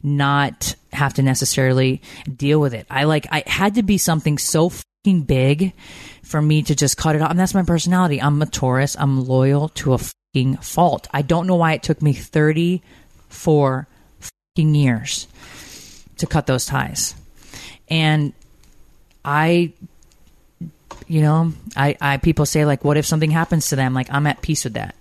not 0.04 0.76
have 0.94 1.14
to 1.16 1.24
necessarily 1.24 2.02
deal 2.36 2.60
with 2.60 2.74
it. 2.74 2.86
I 2.90 3.06
like 3.06 3.28
I 3.32 3.44
had 3.46 3.76
to 3.76 3.84
be 3.84 3.98
something 3.98 4.38
so 4.38 4.70
fucking 4.70 5.24
big 5.24 5.74
for 6.24 6.42
me 6.42 6.64
to 6.64 6.76
just 6.76 6.98
cut 6.98 7.16
it 7.16 7.22
off. 7.22 7.32
And 7.32 7.40
that's 7.40 7.54
my 7.54 7.64
personality. 7.64 8.22
I'm 8.22 8.42
a 8.42 8.46
Taurus. 8.46 8.96
I'm 9.00 9.26
loyal 9.26 9.70
to 9.70 9.94
a 9.94 9.98
fucking 9.98 10.58
fault. 10.58 11.08
I 11.12 11.22
don't 11.22 11.48
know 11.48 11.56
why 11.56 11.74
it 11.74 11.84
took 11.84 12.02
me 12.02 12.14
34 13.36 13.88
fucking 14.20 14.76
years 14.76 15.28
to 16.18 16.26
cut 16.26 16.48
those 16.48 16.66
ties. 16.66 17.16
And 17.90 18.34
I 19.24 19.74
you 21.08 21.22
know, 21.22 21.54
I, 21.76 21.96
I 22.02 22.18
people 22.18 22.46
say 22.46 22.66
like 22.66 22.84
what 22.84 22.98
if 22.98 23.06
something 23.06 23.30
happens 23.30 23.70
to 23.70 23.76
them? 23.76 23.94
Like 23.94 24.08
I'm 24.12 24.26
at 24.28 24.42
peace 24.42 24.64
with 24.64 24.74
that. 24.74 24.96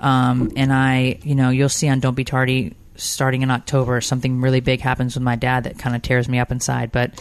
Um, 0.00 0.52
and 0.56 0.72
I, 0.72 1.18
you 1.22 1.34
know, 1.34 1.50
you'll 1.50 1.68
see 1.68 1.88
on 1.88 2.00
Don't 2.00 2.14
Be 2.14 2.24
Tardy 2.24 2.74
starting 2.98 3.42
in 3.42 3.50
October, 3.50 4.00
something 4.00 4.40
really 4.40 4.60
big 4.60 4.80
happens 4.80 5.14
with 5.14 5.22
my 5.22 5.36
dad 5.36 5.64
that 5.64 5.78
kind 5.78 5.96
of 5.96 6.02
tears 6.02 6.28
me 6.28 6.38
up 6.38 6.50
inside. 6.50 6.92
But 6.92 7.12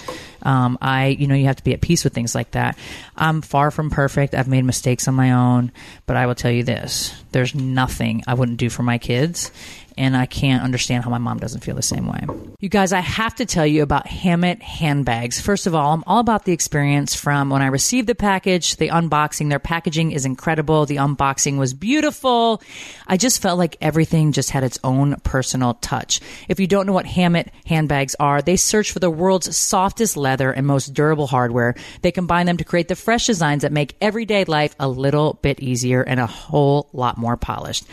um, 0.42 0.78
I, 0.82 1.08
you 1.08 1.28
know, 1.28 1.36
you 1.36 1.46
have 1.46 1.56
to 1.58 1.64
be 1.64 1.74
at 1.74 1.82
peace 1.82 2.04
with 2.04 2.14
things 2.14 2.36
like 2.36 2.52
that. 2.52 2.78
I'm 3.16 3.42
far 3.42 3.72
from 3.72 3.90
perfect. 3.90 4.36
I've 4.36 4.48
made 4.48 4.66
mistakes 4.66 5.08
on 5.08 5.16
my 5.16 5.32
own, 5.32 5.72
but 6.06 6.18
I 6.18 6.26
will 6.26 6.36
tell 6.36 6.52
you 6.52 6.64
this: 6.64 7.14
there's 7.32 7.56
nothing 7.56 8.24
I 8.28 8.34
wouldn't 8.34 8.58
do 8.58 8.70
for 8.70 8.84
my 8.84 8.98
kids. 8.98 9.52
And 9.98 10.16
I 10.16 10.26
can't 10.26 10.64
understand 10.64 11.04
how 11.04 11.10
my 11.10 11.18
mom 11.18 11.40
doesn't 11.40 11.62
feel 11.62 11.76
the 11.76 11.82
same 11.82 12.08
way. 12.08 12.26
You 12.60 12.70
guys, 12.70 12.94
I 12.94 13.00
have 13.00 13.36
to 13.36 13.46
tell 13.46 13.66
you 13.66 13.84
about 13.84 14.06
Hammitt 14.06 14.62
handbags. 14.62 15.42
First 15.42 15.68
of 15.68 15.76
all, 15.76 15.94
I'm 15.94 16.04
all 16.06 16.20
about 16.20 16.46
the 16.46 16.54
experience 16.54 17.16
from 17.16 17.50
when 17.50 17.62
I 17.62 17.68
received 17.68 18.08
the 18.08 18.16
package, 18.16 18.76
the 18.78 18.90
unboxing. 18.90 19.50
Their 19.50 19.60
packaging 19.60 20.12
is 20.12 20.26
incredible. 20.26 20.86
The 20.86 20.98
unboxing 20.98 21.58
was 21.58 21.74
beautiful. 21.74 22.62
I 23.08 23.18
just 23.18 23.42
felt 23.42 23.58
like 23.58 23.78
everything 23.82 24.32
just 24.32 24.52
had 24.52 24.64
its 24.64 24.80
own 24.84 25.16
personal 25.22 25.76
touch. 25.76 26.20
If 26.48 26.60
you 26.60 26.68
don't 26.68 26.86
know 26.86 26.94
what 26.94 27.06
Hammitt 27.06 27.50
handbags 27.66 28.16
are, 28.20 28.42
they 28.42 28.56
search 28.56 28.92
for 28.92 29.00
the 29.00 29.10
world's 29.10 29.56
softest 29.56 30.18
leather 30.18 30.52
and 30.52 30.68
most 30.68 30.94
durable 30.94 31.28
hardware. 31.28 31.76
They 32.02 32.12
combine 32.12 32.46
them 32.46 32.58
to 32.58 32.64
create 32.64 32.88
the 32.88 32.96
fresh 32.96 33.26
designs 33.26 33.64
that 33.64 33.72
make 33.72 33.96
everyday 34.02 34.46
life 34.46 34.76
a 34.80 34.88
little 34.88 35.40
bit 35.42 35.60
easier 35.60 36.02
and 36.02 36.20
a 36.20 36.28
whole 36.28 36.90
lot 36.94 37.18
more 37.18 37.38
polished. 37.38 37.86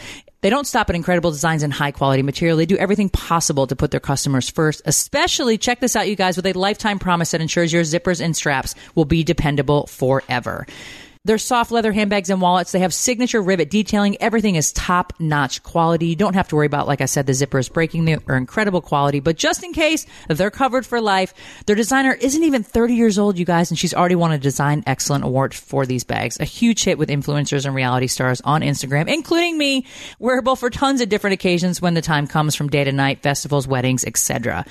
They 0.45 0.51
don't 0.51 0.66
stop 0.66 0.90
at 0.90 0.95
incredible 0.95 1.30
designs 1.30 1.62
and 1.62 1.72
high 1.72 1.92
quality 1.92 2.22
material. 2.22 2.59
They 2.59 2.66
do 2.66 2.76
everything 2.76 3.09
possible 3.09 3.66
to 3.66 3.74
put 3.74 3.90
their 3.90 3.99
customers 3.99 4.51
first, 4.51 4.82
especially 4.84 5.57
check 5.57 5.80
this 5.80 5.97
out, 5.97 6.07
you 6.07 6.16
guys, 6.16 6.36
with 6.36 6.45
a 6.45 6.53
lifetime 6.53 6.99
promise 6.99 7.30
that 7.30 7.40
ensures 7.40 7.72
your 7.72 7.82
zippers 7.82 8.20
and 8.20 8.36
straps 8.36 8.74
will 8.95 9.07
be 9.07 9.24
dependable 9.24 9.86
forever. 9.86 10.66
Their 11.26 11.38
soft 11.38 11.72
leather 11.72 11.90
handbags 11.90 12.28
and 12.28 12.38
wallets, 12.38 12.72
they 12.72 12.80
have 12.80 12.92
signature 12.92 13.40
rivet 13.40 13.70
detailing. 13.70 14.20
Everything 14.20 14.56
is 14.56 14.72
top 14.72 15.14
notch 15.18 15.62
quality. 15.62 16.08
You 16.08 16.16
don't 16.16 16.34
have 16.34 16.48
to 16.48 16.56
worry 16.56 16.66
about, 16.66 16.86
like 16.86 17.00
I 17.00 17.06
said, 17.06 17.24
the 17.24 17.32
zippers 17.32 17.72
breaking. 17.72 18.04
They 18.04 18.18
are 18.28 18.36
incredible 18.36 18.82
quality. 18.82 19.20
But 19.20 19.38
just 19.38 19.64
in 19.64 19.72
case, 19.72 20.04
they're 20.28 20.50
covered 20.50 20.84
for 20.84 21.00
life. 21.00 21.32
Their 21.64 21.76
designer 21.76 22.12
isn't 22.12 22.44
even 22.44 22.62
30 22.62 22.92
years 22.92 23.18
old, 23.18 23.38
you 23.38 23.46
guys, 23.46 23.70
and 23.70 23.78
she's 23.78 23.94
already 23.94 24.16
won 24.16 24.32
a 24.32 24.38
Design 24.38 24.82
Excellent 24.86 25.24
Award 25.24 25.54
for 25.54 25.86
these 25.86 26.04
bags. 26.04 26.38
A 26.40 26.44
huge 26.44 26.84
hit 26.84 26.98
with 26.98 27.08
influencers 27.08 27.64
and 27.64 27.74
reality 27.74 28.06
stars 28.06 28.42
on 28.42 28.60
Instagram, 28.60 29.08
including 29.08 29.56
me, 29.56 29.86
wearable 30.18 30.56
for 30.56 30.68
tons 30.68 31.00
of 31.00 31.08
different 31.08 31.32
occasions 31.32 31.80
when 31.80 31.94
the 31.94 32.02
time 32.02 32.26
comes 32.26 32.54
from 32.54 32.68
day 32.68 32.84
to 32.84 32.92
night, 32.92 33.22
festivals, 33.22 33.66
weddings, 33.66 34.04
etc. 34.04 34.66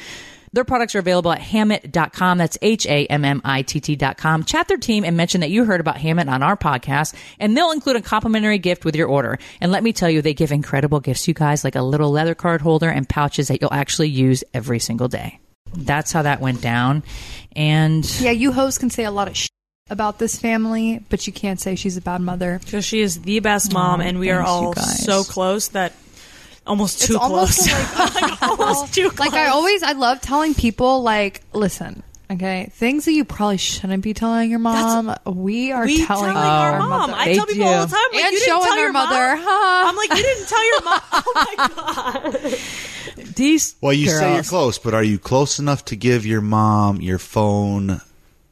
Their 0.54 0.64
products 0.64 0.96
are 0.96 1.00
available 1.00 1.32
at 1.32 1.42
Hammitt.com. 1.42 2.38
That's 2.38 2.58
H 2.62 2.86
A 2.86 3.06
M 3.08 3.26
M 3.26 3.42
I 3.44 3.64
T 3.64 3.80
T.com. 3.80 4.44
Chat 4.44 4.68
their 4.68 4.78
team 4.78 5.04
and 5.04 5.18
mention 5.18 5.42
that 5.42 5.50
you 5.50 5.66
heard 5.66 5.82
about 5.82 5.96
Hammitt 5.96 6.32
on 6.32 6.42
our 6.44 6.56
podcast, 6.56 7.16
and 7.40 7.58
they'll 7.58 7.72
include 7.72 7.96
a 7.96 8.02
complimentary 8.02 8.60
gift 8.60 8.86
with 8.86 8.96
your 8.96 9.08
order. 9.08 9.40
And 9.60 9.72
let 9.72 9.84
me 9.84 9.92
tell 9.94 10.10
you, 10.10 10.22
they 10.22 10.34
give 10.34 10.52
incredible 10.52 11.00
gifts, 11.00 11.28
you 11.28 11.34
guys, 11.34 11.64
like 11.64 11.76
a 11.76 11.82
little 11.82 12.12
leather 12.12 12.36
card 12.36 12.62
holder 12.62 12.90
and 12.90 13.10
pouches 13.10 13.48
that 13.50 13.62
you'll 13.62 13.74
actually 13.74 14.10
use 14.10 14.44
every 14.54 14.80
single 14.80 15.08
day. 15.08 15.40
That's 15.76 16.12
how 16.12 16.22
that 16.22 16.40
went 16.40 16.62
down. 16.62 17.04
And 17.56 18.06
Yeah, 18.22 18.32
you 18.32 18.52
hosts 18.52 18.78
can 18.78 18.90
say 18.90 19.06
a 19.06 19.12
lot 19.12 19.28
of 19.28 19.36
shit 19.36 19.50
about 19.90 20.20
this 20.20 20.38
family, 20.38 21.04
but 21.10 21.26
you 21.28 21.34
can't 21.34 21.60
say 21.60 21.76
she's 21.76 21.98
a 21.98 22.02
bad 22.02 22.22
mother. 22.22 22.60
Because 22.64 22.86
she 22.86 23.02
is 23.02 23.22
the 23.22 23.40
best 23.40 23.74
mom, 23.74 24.02
and 24.02 24.20
we 24.20 24.30
are 24.30 24.44
thanks, 24.44 24.50
you 24.50 24.66
all 24.66 24.76
so 24.76 25.24
close 25.24 25.70
that 25.70 25.94
almost 26.66 27.02
too 27.04 27.16
it's 27.16 27.24
almost 27.24 27.70
close. 27.70 28.16
like, 28.16 28.38
oh, 28.42 28.56
almost 28.60 28.94
too 28.94 29.10
close. 29.10 29.20
like 29.20 29.34
I 29.34 29.48
always, 29.48 29.84
I 29.84 29.92
love 29.94 30.22
telling 30.22 30.54
people, 30.54 31.02
like, 31.04 31.42
listen, 31.54 32.04
okay, 32.32 32.70
things 32.74 33.06
that 33.06 33.12
you 33.14 33.26
probably 33.26 33.58
shouldn't 33.58 34.04
be 34.04 34.14
telling 34.14 34.50
your 34.50 34.60
mom. 34.60 35.16
we 35.26 35.72
are 35.72 35.86
we 35.86 36.06
telling, 36.06 36.34
telling 36.34 36.38
our, 36.38 36.74
our 36.74 36.80
mom. 36.80 36.90
mother. 37.12 37.14
I 37.16 37.26
They 37.26 37.36
tell 37.36 37.46
people 37.46 37.66
all 37.68 37.86
the 37.86 37.92
time, 37.94 38.00
like, 38.14 38.24
And 38.24 38.34
you 38.34 38.40
didn't 38.40 38.48
showing 38.54 38.68
tell 38.68 38.78
your 38.80 38.92
mother, 38.92 39.36
Mom? 39.36 39.46
huh? 39.46 39.90
I'm 39.90 39.96
like, 39.96 40.10
you 40.10 40.16
didn't 40.24 40.48
tell 40.48 40.66
your 40.66 40.84
mom. 40.84 41.02
Oh 41.12 41.34
my 41.58 41.68
god. 43.26 43.36
these 43.36 43.76
Well, 43.82 43.94
you 43.94 44.08
say 44.08 44.34
you're 44.36 44.44
close, 44.44 44.78
but 44.80 44.94
are 44.94 45.04
you 45.04 45.20
close 45.20 45.60
enough 45.60 45.86
to 45.86 45.96
give 45.96 46.26
your 46.26 46.42
mom 46.42 47.02
your 47.02 47.20
phone 47.20 48.02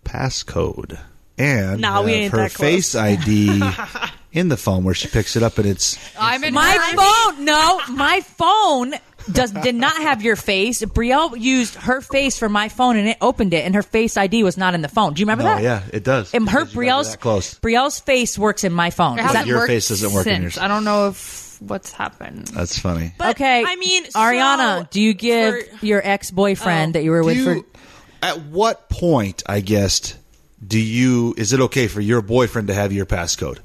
passcode 0.05 0.99
and 1.37 1.81
Nah, 1.81 2.01
we 2.03 2.11
have 2.11 2.21
ain't 2.21 2.31
her 2.33 2.37
that 2.39 2.53
close. 2.53 2.69
face 2.69 2.95
ID 2.95 3.59
in 4.31 4.47
the 4.49 4.57
phone 4.57 4.83
where 4.83 4.93
she 4.93 5.07
picks 5.07 5.35
it 5.35 5.43
up 5.43 5.57
and 5.57 5.67
it's 5.67 5.97
I'm 6.19 6.43
in 6.43 6.53
My 6.53 6.71
her- 6.71 6.95
phone, 7.33 7.45
no, 7.45 7.81
my 7.89 8.21
phone 8.21 8.93
does 9.31 9.51
did 9.51 9.75
not 9.75 9.95
have 9.97 10.23
your 10.23 10.35
face. 10.35 10.81
Brielle 10.83 11.39
used 11.39 11.75
her 11.75 12.01
face 12.01 12.39
for 12.39 12.49
my 12.49 12.69
phone 12.69 12.97
and 12.97 13.07
it 13.07 13.17
opened 13.21 13.53
it, 13.53 13.63
and 13.65 13.75
her 13.75 13.83
face 13.83 14.17
ID 14.17 14.43
was 14.43 14.57
not 14.57 14.73
in 14.73 14.81
the 14.81 14.87
phone. 14.87 15.13
Do 15.13 15.19
you 15.19 15.25
remember 15.25 15.43
oh 15.43 15.47
that? 15.55 15.61
yeah, 15.61 15.83
it 15.93 16.03
does. 16.03 16.33
And 16.33 16.49
her 16.49 16.61
Because 16.65 16.73
you 16.75 16.81
guys 16.81 16.87
are 16.87 17.09
Brielle's 17.11 17.15
close. 17.17 17.59
Brielle's 17.59 17.99
face 17.99 18.37
works 18.39 18.63
in 18.63 18.73
my 18.73 18.89
phone. 18.89 19.19
It 19.19 19.25
Is 19.25 19.33
that- 19.33 19.45
Your 19.45 19.67
face 19.67 19.89
doesn't 19.89 20.11
work 20.13 20.25
in 20.25 20.41
yours. 20.41 20.57
I 20.57 20.67
don't 20.67 20.83
know 20.83 21.09
if 21.09 21.57
what's 21.61 21.91
happened. 21.91 22.47
That's 22.47 22.79
funny. 22.79 23.13
But, 23.19 23.35
okay? 23.35 23.63
I 23.63 23.75
mean, 23.75 24.05
so- 24.09 24.19
Ariana, 24.19 24.89
do 24.89 24.99
you 24.99 25.13
give 25.13 25.67
for- 25.79 25.85
your 25.85 26.01
ex 26.03 26.31
boyfriend 26.31 26.95
Oh. 26.95 26.99
that 26.99 27.03
you 27.03 27.11
were 27.11 27.23
with 27.23 27.37
you, 27.37 27.43
for? 27.61 27.65
at 28.23 28.41
what 28.45 28.89
point, 28.89 29.43
I 29.45 29.59
guess, 29.59 30.15
do 30.65 30.79
you? 30.79 31.35
Is 31.37 31.53
it 31.53 31.59
okay 31.59 31.85
for 31.87 32.01
your 32.01 32.23
boyfriend 32.23 32.69
to 32.69 32.73
have 32.73 32.91
your 32.91 33.05
passcode? 33.05 33.59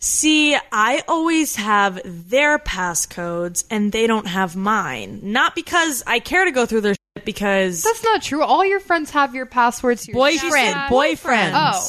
See, 0.00 0.56
I 0.70 1.02
always 1.08 1.56
have 1.56 2.00
their 2.04 2.58
passcodes 2.58 3.64
and 3.70 3.90
they 3.90 4.06
don't 4.06 4.26
have 4.28 4.54
mine. 4.54 5.20
Not 5.22 5.54
because 5.54 6.04
I 6.06 6.20
care 6.20 6.44
to 6.44 6.52
go 6.52 6.66
through 6.66 6.82
their 6.82 6.94
shit, 6.94 7.24
because 7.24 7.82
That's 7.82 8.04
not 8.04 8.22
true. 8.22 8.42
All 8.42 8.64
your 8.64 8.78
friends 8.80 9.10
have 9.10 9.34
your 9.34 9.46
passwords. 9.46 10.04
to 10.06 10.12
your 10.12 10.20
Boyfriend, 10.20 10.74
chat. 10.74 10.90
boyfriend. 10.90 11.52
Oh, 11.56 11.88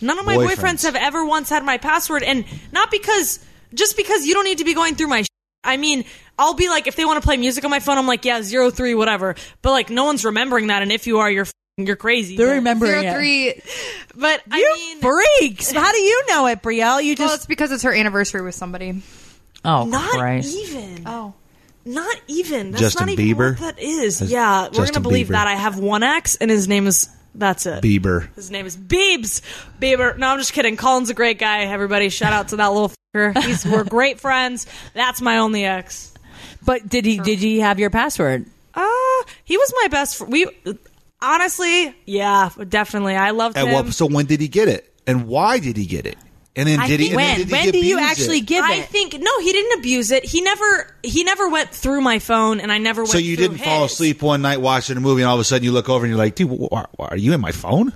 none 0.00 0.18
of 0.18 0.26
my 0.26 0.36
Boyfriends. 0.36 0.54
boyfriends 0.56 0.82
have 0.82 0.96
ever 0.96 1.24
once 1.24 1.48
had 1.48 1.64
my 1.64 1.78
password. 1.78 2.24
And 2.24 2.44
not 2.72 2.90
because, 2.90 3.38
just 3.72 3.96
because 3.96 4.26
you 4.26 4.34
don't 4.34 4.44
need 4.44 4.58
to 4.58 4.64
be 4.64 4.74
going 4.74 4.96
through 4.96 5.08
my 5.08 5.22
shit. 5.22 5.28
I 5.62 5.76
mean, 5.76 6.04
I'll 6.38 6.54
be 6.54 6.68
like, 6.68 6.88
if 6.88 6.96
they 6.96 7.04
want 7.04 7.22
to 7.22 7.26
play 7.26 7.36
music 7.36 7.64
on 7.64 7.70
my 7.70 7.80
phone, 7.80 7.96
I'm 7.98 8.06
like, 8.08 8.24
yeah, 8.24 8.42
zero 8.42 8.70
three, 8.70 8.94
whatever. 8.96 9.36
But 9.62 9.70
like, 9.70 9.90
no 9.90 10.04
one's 10.04 10.24
remembering 10.24 10.66
that. 10.66 10.82
And 10.82 10.90
if 10.90 11.06
you 11.06 11.18
are, 11.20 11.30
you're 11.30 11.42
f***ing- 11.42 11.52
you're 11.76 11.96
crazy. 11.96 12.36
They're 12.36 12.46
But- 12.48 12.52
remembering 12.54 13.00
zero 13.00 13.12
it. 13.12 13.16
three. 13.16 13.62
But 14.14 14.42
I 14.50 14.58
You 14.58 14.74
mean, 14.74 15.00
freaks! 15.00 15.72
How 15.72 15.90
do 15.92 15.98
you 15.98 16.22
know 16.28 16.46
it, 16.46 16.62
Brielle? 16.62 17.02
You 17.02 17.14
Well, 17.18 17.28
just 17.28 17.34
it's 17.36 17.46
because 17.46 17.72
it's 17.72 17.82
her 17.82 17.92
anniversary 17.92 18.42
with 18.42 18.54
somebody. 18.54 19.02
oh 19.64 19.84
not 19.84 20.10
Christ! 20.10 20.54
even. 20.56 21.02
Oh, 21.06 21.34
Not 21.84 22.16
even. 22.28 22.70
That's 22.70 22.80
Justin 22.80 23.06
not 23.08 23.18
even 23.18 23.36
Bieber? 23.36 23.60
what 23.60 23.76
that 23.76 23.82
is. 23.82 24.20
That's 24.20 24.30
yeah, 24.30 24.62
we're 24.62 24.70
Justin 24.70 24.86
gonna 24.94 25.00
believe 25.02 25.26
Bieber. 25.26 25.32
that. 25.32 25.48
I 25.48 25.54
have 25.54 25.78
one 25.78 26.02
ex, 26.02 26.36
and 26.36 26.50
his 26.50 26.66
name 26.68 26.86
is. 26.86 27.08
That's 27.34 27.66
it. 27.66 27.82
Bieber. 27.82 28.32
His 28.36 28.52
name 28.52 28.64
is 28.64 28.76
Biebs. 28.76 29.40
Bieber. 29.82 30.16
No, 30.16 30.28
I'm 30.28 30.38
just 30.38 30.52
kidding. 30.52 30.76
Colin's 30.76 31.10
a 31.10 31.14
great 31.14 31.40
guy. 31.40 31.62
Everybody, 31.64 32.08
shout 32.08 32.32
out 32.32 32.48
to 32.48 32.56
that 32.56 32.68
little 32.68 32.92
fucker. 33.14 33.36
He's, 33.42 33.66
we're 33.66 33.82
great 33.98 34.20
friends. 34.20 34.66
That's 34.94 35.20
my 35.20 35.38
only 35.38 35.64
ex. 35.64 36.12
But 36.64 36.88
did 36.88 37.04
he? 37.04 37.18
Did 37.18 37.40
he 37.40 37.58
have 37.60 37.80
your 37.80 37.90
password? 37.90 38.46
Uh, 38.72 38.86
he 39.44 39.56
was 39.56 39.72
my 39.82 39.88
best. 39.88 40.16
Fr- 40.18 40.24
we 40.26 40.46
honestly, 41.24 41.94
yeah, 42.06 42.50
definitely. 42.68 43.16
I 43.16 43.30
loved 43.30 43.56
And 43.56 43.68
him. 43.68 43.74
what? 43.74 43.92
So 43.94 44.06
when 44.06 44.26
did 44.26 44.40
he 44.40 44.48
get 44.48 44.68
it? 44.68 44.92
And 45.06 45.26
why 45.26 45.58
did 45.58 45.76
he 45.76 45.86
get 45.86 46.06
it? 46.06 46.16
And 46.56 46.68
then 46.68 46.78
I 46.78 46.86
did 46.86 47.00
he? 47.00 47.08
think- 47.08 47.20
and 47.20 47.20
then 47.20 47.26
When? 47.30 47.36
did 47.38 47.46
he 47.48 47.52
When 47.52 47.70
do 47.72 47.78
you 47.86 47.96
abuse 47.98 48.10
actually 48.10 48.38
it? 48.38 48.46
give 48.46 48.64
I 48.64 48.74
it? 48.74 48.88
think 48.88 49.18
no, 49.18 49.40
he 49.40 49.50
didn't 49.52 49.78
abuse 49.80 50.10
it. 50.12 50.24
He 50.24 50.40
never. 50.40 50.94
He 51.02 51.24
never 51.24 51.48
went 51.48 51.70
through 51.70 52.00
my 52.00 52.20
phone, 52.20 52.60
and 52.60 52.70
I 52.70 52.78
never 52.78 53.02
went. 53.02 53.10
So 53.10 53.18
you 53.18 53.34
through 53.36 53.48
didn't 53.48 53.58
fall 53.64 53.82
his. 53.82 53.92
asleep 53.92 54.22
one 54.22 54.40
night 54.42 54.60
watching 54.60 54.96
a 54.96 55.00
movie, 55.00 55.22
and 55.22 55.28
all 55.28 55.34
of 55.34 55.40
a 55.40 55.44
sudden 55.44 55.64
you 55.64 55.72
look 55.72 55.88
over 55.88 56.04
and 56.04 56.10
you're 56.10 56.18
like, 56.18 56.36
"Dude, 56.36 56.48
wh- 56.50 56.72
wh- 56.72 56.84
are 57.10 57.16
you 57.16 57.32
in 57.32 57.40
my 57.40 57.50
phone? 57.50 57.92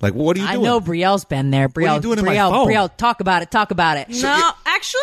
Like, 0.00 0.12
what 0.14 0.36
are 0.36 0.40
you 0.40 0.46
doing? 0.46 0.50
I 0.50 0.52
doing?" 0.56 0.64
know 0.66 0.80
Brielle's 0.80 1.24
been 1.24 1.50
there. 1.50 1.68
Brielle, 1.70 1.88
are 1.92 1.94
you 1.96 2.00
doing 2.02 2.18
in 2.18 2.24
my 2.26 2.34
Brielle, 2.34 2.50
phone? 2.50 2.68
Brielle, 2.68 2.96
talk 2.96 3.20
about 3.20 3.40
it. 3.42 3.50
Talk 3.50 3.70
about 3.70 3.96
it. 3.96 4.08
No, 4.10 4.50
actually, 4.66 5.00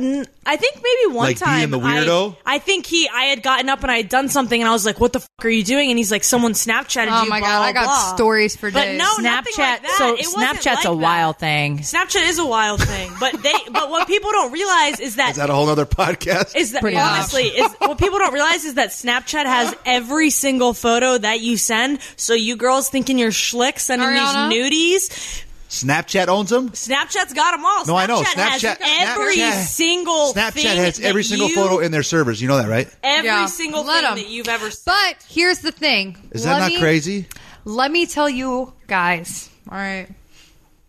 an- 0.00 0.26
I 0.46 0.56
think 0.56 0.76
maybe 0.76 1.14
one 1.14 1.26
Like 1.28 1.38
time 1.38 1.70
being 1.70 1.82
the 1.82 1.86
I- 1.88 1.92
weirdo? 2.04 2.36
I, 2.44 2.58
think 2.58 2.86
he 2.86 3.08
I 3.08 3.24
had 3.24 3.42
gotten 3.42 3.68
up 3.68 3.82
and 3.82 3.90
I 3.90 3.96
had 3.98 4.08
done 4.08 4.28
something 4.28 4.60
and 4.60 4.68
I 4.68 4.72
was 4.72 4.84
like, 4.84 5.00
"What 5.00 5.12
the 5.12 5.20
fuck 5.20 5.44
are 5.44 5.48
you 5.48 5.64
doing?" 5.64 5.90
And 5.90 5.98
he's 5.98 6.10
like, 6.10 6.22
"Someone 6.24 6.52
Snapchatted 6.52 7.08
Oh 7.10 7.22
you." 7.22 7.26
Oh 7.26 7.30
my 7.30 7.38
blah, 7.40 7.48
God, 7.48 7.58
blah, 7.58 7.66
I 7.66 7.72
got 7.72 7.84
blah. 7.86 8.14
stories 8.16 8.54
for 8.56 8.70
But 8.70 8.84
days. 8.84 8.98
no, 8.98 9.06
Snapchat. 9.18 9.58
like 9.58 9.82
that. 9.82 9.94
So 9.98 10.14
It 10.14 10.26
Snapchat's 10.26 10.66
like 10.66 10.78
a 10.84 10.88
that. 10.88 10.94
wild 10.96 11.38
thing. 11.38 11.78
Snapchat 11.78 12.28
is 12.28 12.38
a 12.38 12.46
wild 12.46 12.82
thing, 12.82 13.10
but 13.18 13.42
they 13.42 13.52
but 13.72 13.90
what 13.90 14.06
people 14.06 14.30
don't 14.32 14.52
realize 14.52 15.00
is 15.00 15.16
that 15.16 15.30
Is 15.30 15.36
that 15.36 15.50
a 15.50 15.54
whole 15.54 15.68
other 15.68 15.86
podcast? 15.86 16.54
is 16.56 16.72
that 16.72 16.82
Pretty 16.82 16.96
much. 16.96 17.04
honestly 17.10 17.44
is 17.44 17.72
what 17.78 17.98
people 17.98 18.18
don't 18.18 18.32
realize 18.34 18.64
is 18.64 18.74
that 18.74 18.90
Snapchat 18.90 19.46
has 19.46 19.74
every 19.86 20.30
single 20.30 20.74
photo 20.74 21.16
that 21.18 21.40
you 21.40 21.56
send. 21.56 22.00
So 22.16 22.34
you 22.34 22.56
girls 22.56 22.88
thinking 22.90 23.18
you're 23.18 23.30
schlick 23.30 23.78
sending 23.78 24.08
Ariana? 24.08 24.50
these 24.50 24.70
nudies, 25.08 25.43
Snapchat 25.70 26.28
owns 26.28 26.50
them. 26.50 26.70
Snapchat's 26.70 27.32
got 27.32 27.52
them 27.52 27.64
all. 27.64 27.84
No, 27.86 27.96
I 27.96 28.06
know. 28.06 28.22
Snapchat 28.22 28.34
has 28.36 28.62
Snapchat- 28.62 28.76
every 28.80 29.36
Snapchat- 29.36 29.64
single 29.66 30.32
Snapchat 30.34 30.52
thing 30.52 30.66
has 30.76 31.00
every 31.00 31.24
single 31.24 31.48
you- 31.48 31.54
photo 31.54 31.78
in 31.80 31.90
their 31.90 32.02
servers. 32.04 32.40
You 32.40 32.48
know 32.48 32.58
that, 32.58 32.68
right? 32.68 32.88
every 33.02 33.26
Yeah. 33.26 33.46
single 33.46 33.84
Let 33.84 34.02
thing 34.02 34.10
'em. 34.12 34.16
that 34.18 34.28
you've 34.28 34.48
ever. 34.48 34.70
seen. 34.70 34.82
But 34.86 35.16
here's 35.28 35.58
the 35.58 35.72
thing. 35.72 36.16
Is 36.32 36.44
that 36.44 36.52
Let 36.54 36.58
not 36.60 36.68
me- 36.72 36.78
crazy? 36.80 37.26
Let 37.64 37.90
me 37.90 38.06
tell 38.06 38.28
you 38.28 38.72
guys. 38.86 39.48
All 39.70 39.78
right. 39.78 40.06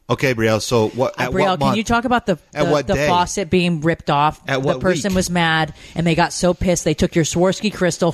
Okay, 0.08 0.36
Brielle. 0.36 0.62
So 0.62 0.90
what? 0.90 1.20
At 1.20 1.32
Brielle, 1.32 1.58
what 1.58 1.70
can 1.70 1.76
you 1.78 1.84
talk 1.84 2.06
about 2.06 2.28
the 2.28 2.38
the, 2.52 2.66
what 2.66 2.86
the 2.86 2.96
faucet 3.08 3.50
being 3.50 3.82
ripped 3.82 4.12
off? 4.12 4.40
At 4.48 4.62
the 4.62 4.68
what 4.68 4.80
person 4.82 5.12
week? 5.12 5.16
was 5.16 5.30
mad 5.32 5.74
and 5.96 6.06
they 6.06 6.14
got 6.14 6.32
so 6.32 6.54
pissed 6.54 6.84
they 6.84 6.94
took 6.94 7.16
your 7.16 7.26
Swarovski 7.26 7.74
crystal, 7.74 8.14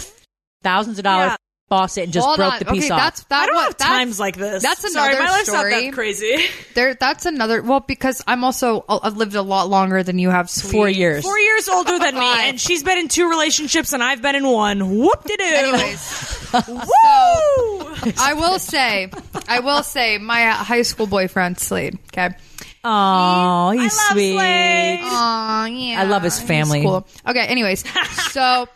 thousands 0.63 0.99
of 0.99 1.03
dollar 1.03 1.35
Yeah. 1.71 1.77
faucet, 1.79 2.03
and 2.05 2.13
just 2.13 2.25
Hold 2.25 2.37
broke 2.37 2.53
on. 2.53 2.59
the 2.59 2.65
piece 2.65 2.85
okay, 2.85 2.93
off. 2.93 2.99
that's 2.99 3.23
that. 3.23 3.43
I 3.43 3.45
don't 3.45 3.55
what, 3.55 3.63
have 3.63 3.77
that's- 3.77 3.97
times 3.97 4.19
like 4.19 4.35
this. 4.37 4.61
That's 4.63 4.83
another 4.83 4.93
Sorry, 4.93 5.09
another 5.15 5.25
my 5.25 5.31
life's 5.31 5.49
story. 5.49 5.71
not 5.71 5.81
that 5.81 5.93
crazy. 5.93 6.35
There, 6.73 6.93
that's 6.93 7.25
another. 7.25 7.61
Well, 7.61 7.81
because 7.81 8.21
I'm 8.27 8.43
also 8.45 8.85
I've 8.87 9.17
lived 9.17 9.35
a 9.35 9.41
lot 9.41 9.69
longer 9.69 10.03
than 10.03 10.19
you 10.19 10.29
have. 10.29 10.49
Sweet. 10.49 10.71
Four 10.71 10.89
years. 10.89 11.23
Four 11.23 11.37
years 11.37 11.67
older 11.67 11.99
than 11.99 12.15
me, 12.15 12.27
and 12.47 12.59
she's 12.61 12.81
been 12.83 12.97
in 12.97 13.07
two 13.09 13.29
relationships, 13.29 13.91
and 13.91 14.01
I've 14.01 14.21
been 14.21 14.35
in 14.35 14.47
one. 14.47 14.97
Whoop 14.97 15.23
de 15.25 15.35
doo. 15.35 15.43
Anyways, 15.43 16.49
Woo! 16.67 16.81
I 18.17 18.33
will 18.35 18.57
say, 18.59 19.11
I 19.49 19.59
will 19.59 19.83
say, 19.83 20.17
my 20.17 20.43
high 20.49 20.81
school 20.83 21.07
boyfriend 21.07 21.59
Slade. 21.59 21.97
Okay. 22.07 22.29
Oh, 22.83 23.69
he's 23.71 23.81
I 23.81 23.83
love 24.03 24.11
sweet. 24.13 24.33
Slade. 24.33 24.99
Aw, 25.03 25.65
yeah. 25.65 26.01
I 26.01 26.03
love 26.05 26.23
his 26.23 26.39
he's 26.39 26.47
family. 26.47 26.81
cool. 26.81 27.05
Okay. 27.27 27.45
Anyways, 27.45 27.83
so 28.31 28.67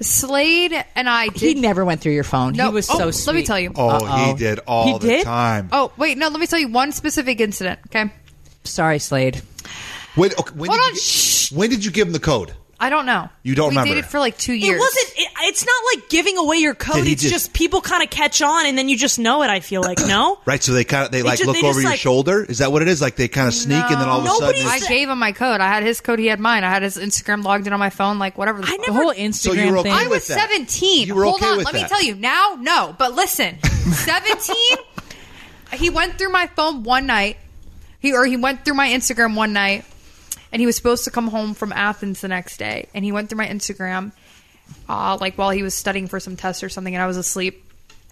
Slade 0.00 0.72
and 0.94 1.08
I 1.08 1.28
He 1.34 1.54
never 1.54 1.84
went 1.84 2.00
through 2.00 2.12
your 2.12 2.24
phone. 2.24 2.54
No, 2.54 2.68
he 2.68 2.74
was 2.74 2.88
oh, 2.90 3.10
so 3.10 3.30
let 3.30 3.36
me 3.36 3.44
tell 3.44 3.58
you. 3.60 3.72
Oh, 3.76 3.98
he 4.04 4.30
Uh-oh. 4.30 4.36
did 4.36 4.58
all 4.66 4.86
He 4.86 4.92
the 4.98 5.06
did? 5.06 5.24
time. 5.24 5.68
Oh 5.72 5.92
wait, 5.96 6.16
no. 6.18 6.28
Let 6.28 6.40
me 6.40 6.46
tell 6.46 6.58
you 6.58 6.68
one 6.68 6.92
specific 6.92 7.40
incident. 7.40 7.80
Okay. 7.88 8.10
Sorry, 8.64 8.98
Slade. 8.98 9.42
When, 10.16 10.32
okay, 10.32 10.54
when, 10.54 10.68
Hold 10.70 10.80
did 10.80 10.86
on, 10.88 10.94
you, 10.94 11.00
shh. 11.00 11.52
when 11.52 11.70
did 11.70 11.84
you 11.84 11.90
give 11.90 12.06
him 12.06 12.12
the 12.12 12.20
code? 12.20 12.52
I 12.80 12.88
don't 12.90 13.04
know. 13.06 13.28
You 13.42 13.54
don't 13.54 13.68
we 13.68 13.76
remember. 13.76 13.94
dated 13.94 14.06
for 14.06 14.18
like 14.18 14.38
two 14.38 14.54
years. 14.54 14.76
It 14.76 14.80
wasn't. 14.80 15.09
It, 15.50 15.52
it's 15.52 15.66
not 15.66 15.82
like 15.94 16.08
giving 16.08 16.38
away 16.38 16.56
your 16.58 16.74
code. 16.74 17.06
It's 17.06 17.22
just- 17.22 17.32
just, 17.34 17.52
people 17.52 17.80
kind 17.80 18.02
of 18.02 18.10
catch 18.10 18.40
on, 18.42 18.66
and 18.66 18.76
then 18.78 18.88
you 18.88 18.96
just 18.96 19.18
know 19.18 19.42
it. 19.42 19.50
I 19.50 19.60
feel 19.60 19.82
like 19.82 19.98
no. 19.98 20.38
Right. 20.46 20.62
So 20.62 20.72
they 20.72 20.84
kind 20.84 21.04
of 21.06 21.12
they, 21.12 21.22
like 21.22 21.38
ju- 21.38 21.46
look 21.46 21.56
they 21.60 21.68
over 21.68 21.80
your 21.80 21.90
like- 21.90 21.98
shoulder. 22.00 22.44
Is 22.44 22.58
that 22.58 22.72
what 22.72 22.82
it 22.82 22.88
is? 22.88 23.00
Like 23.00 23.16
they 23.16 23.28
kind 23.28 23.46
of 23.48 23.54
sneak 23.54 23.82
and 23.84 24.00
then 24.00 24.08
all 24.08 24.20
of 24.20 24.24
a 24.24 24.28
sudden. 24.28 24.40
Nobody's- 24.46 24.64
it's- 24.66 24.84
I 24.84 24.88
gave 24.88 25.08
him 25.08 25.18
my 25.18 25.32
code. 25.32 25.60
I 25.60 25.68
had 25.68 25.82
his 25.82 26.00
code. 26.00 26.18
He 26.18 26.26
had 26.26 26.40
mine. 26.40 26.64
I 26.64 26.70
had 26.70 26.82
his 26.82 26.96
Instagram 26.96 27.42
logged 27.44 27.66
in 27.66 27.72
on 27.72 27.78
my 27.78 27.90
phone. 27.90 28.18
Like 28.18 28.38
whatever. 28.38 28.60
The 28.60 28.66
I 28.68 28.76
fuck. 28.76 28.86
The 28.86 28.92
whole 28.92 29.12
Instagram 29.12 29.34
So 29.34 29.52
you 29.52 29.70
were 29.72 29.78
okay 29.78 29.90
thing. 29.90 29.98
I 29.98 30.08
was 30.08 30.26
that? 30.28 30.38
17. 30.50 31.06
You 31.08 31.14
were 31.14 31.24
Hold 31.24 31.36
okay 31.36 31.46
on, 31.46 31.56
with 31.58 31.66
let 31.66 31.74
me 31.74 31.84
tell 31.84 32.02
you. 32.02 32.14
Now, 32.14 32.56
no. 32.60 32.94
But 32.98 33.14
listen, 33.14 33.58
17. 33.62 34.56
he 35.74 35.90
went 35.90 36.18
through 36.18 36.30
my 36.30 36.46
phone 36.48 36.82
one 36.82 37.06
night. 37.06 37.36
He 38.00 38.12
or 38.14 38.24
he 38.24 38.36
went 38.36 38.64
through 38.64 38.74
my 38.74 38.88
Instagram 38.88 39.36
one 39.36 39.52
night, 39.52 39.84
and 40.52 40.60
he 40.60 40.66
was 40.66 40.74
supposed 40.76 41.04
to 41.04 41.10
come 41.10 41.28
home 41.28 41.54
from 41.54 41.72
Athens 41.72 42.20
the 42.22 42.28
next 42.28 42.56
day. 42.56 42.88
And 42.94 43.04
he 43.04 43.12
went 43.12 43.28
through 43.28 43.38
my 43.38 43.46
Instagram, 43.46 44.12
uh, 44.88 45.16
like 45.20 45.36
while 45.36 45.50
he 45.50 45.62
was 45.62 45.74
studying 45.74 46.06
for 46.08 46.20
some 46.20 46.36
test 46.36 46.62
or 46.64 46.68
something, 46.68 46.94
and 46.94 47.02
I 47.02 47.06
was 47.06 47.16
asleep. 47.16 47.64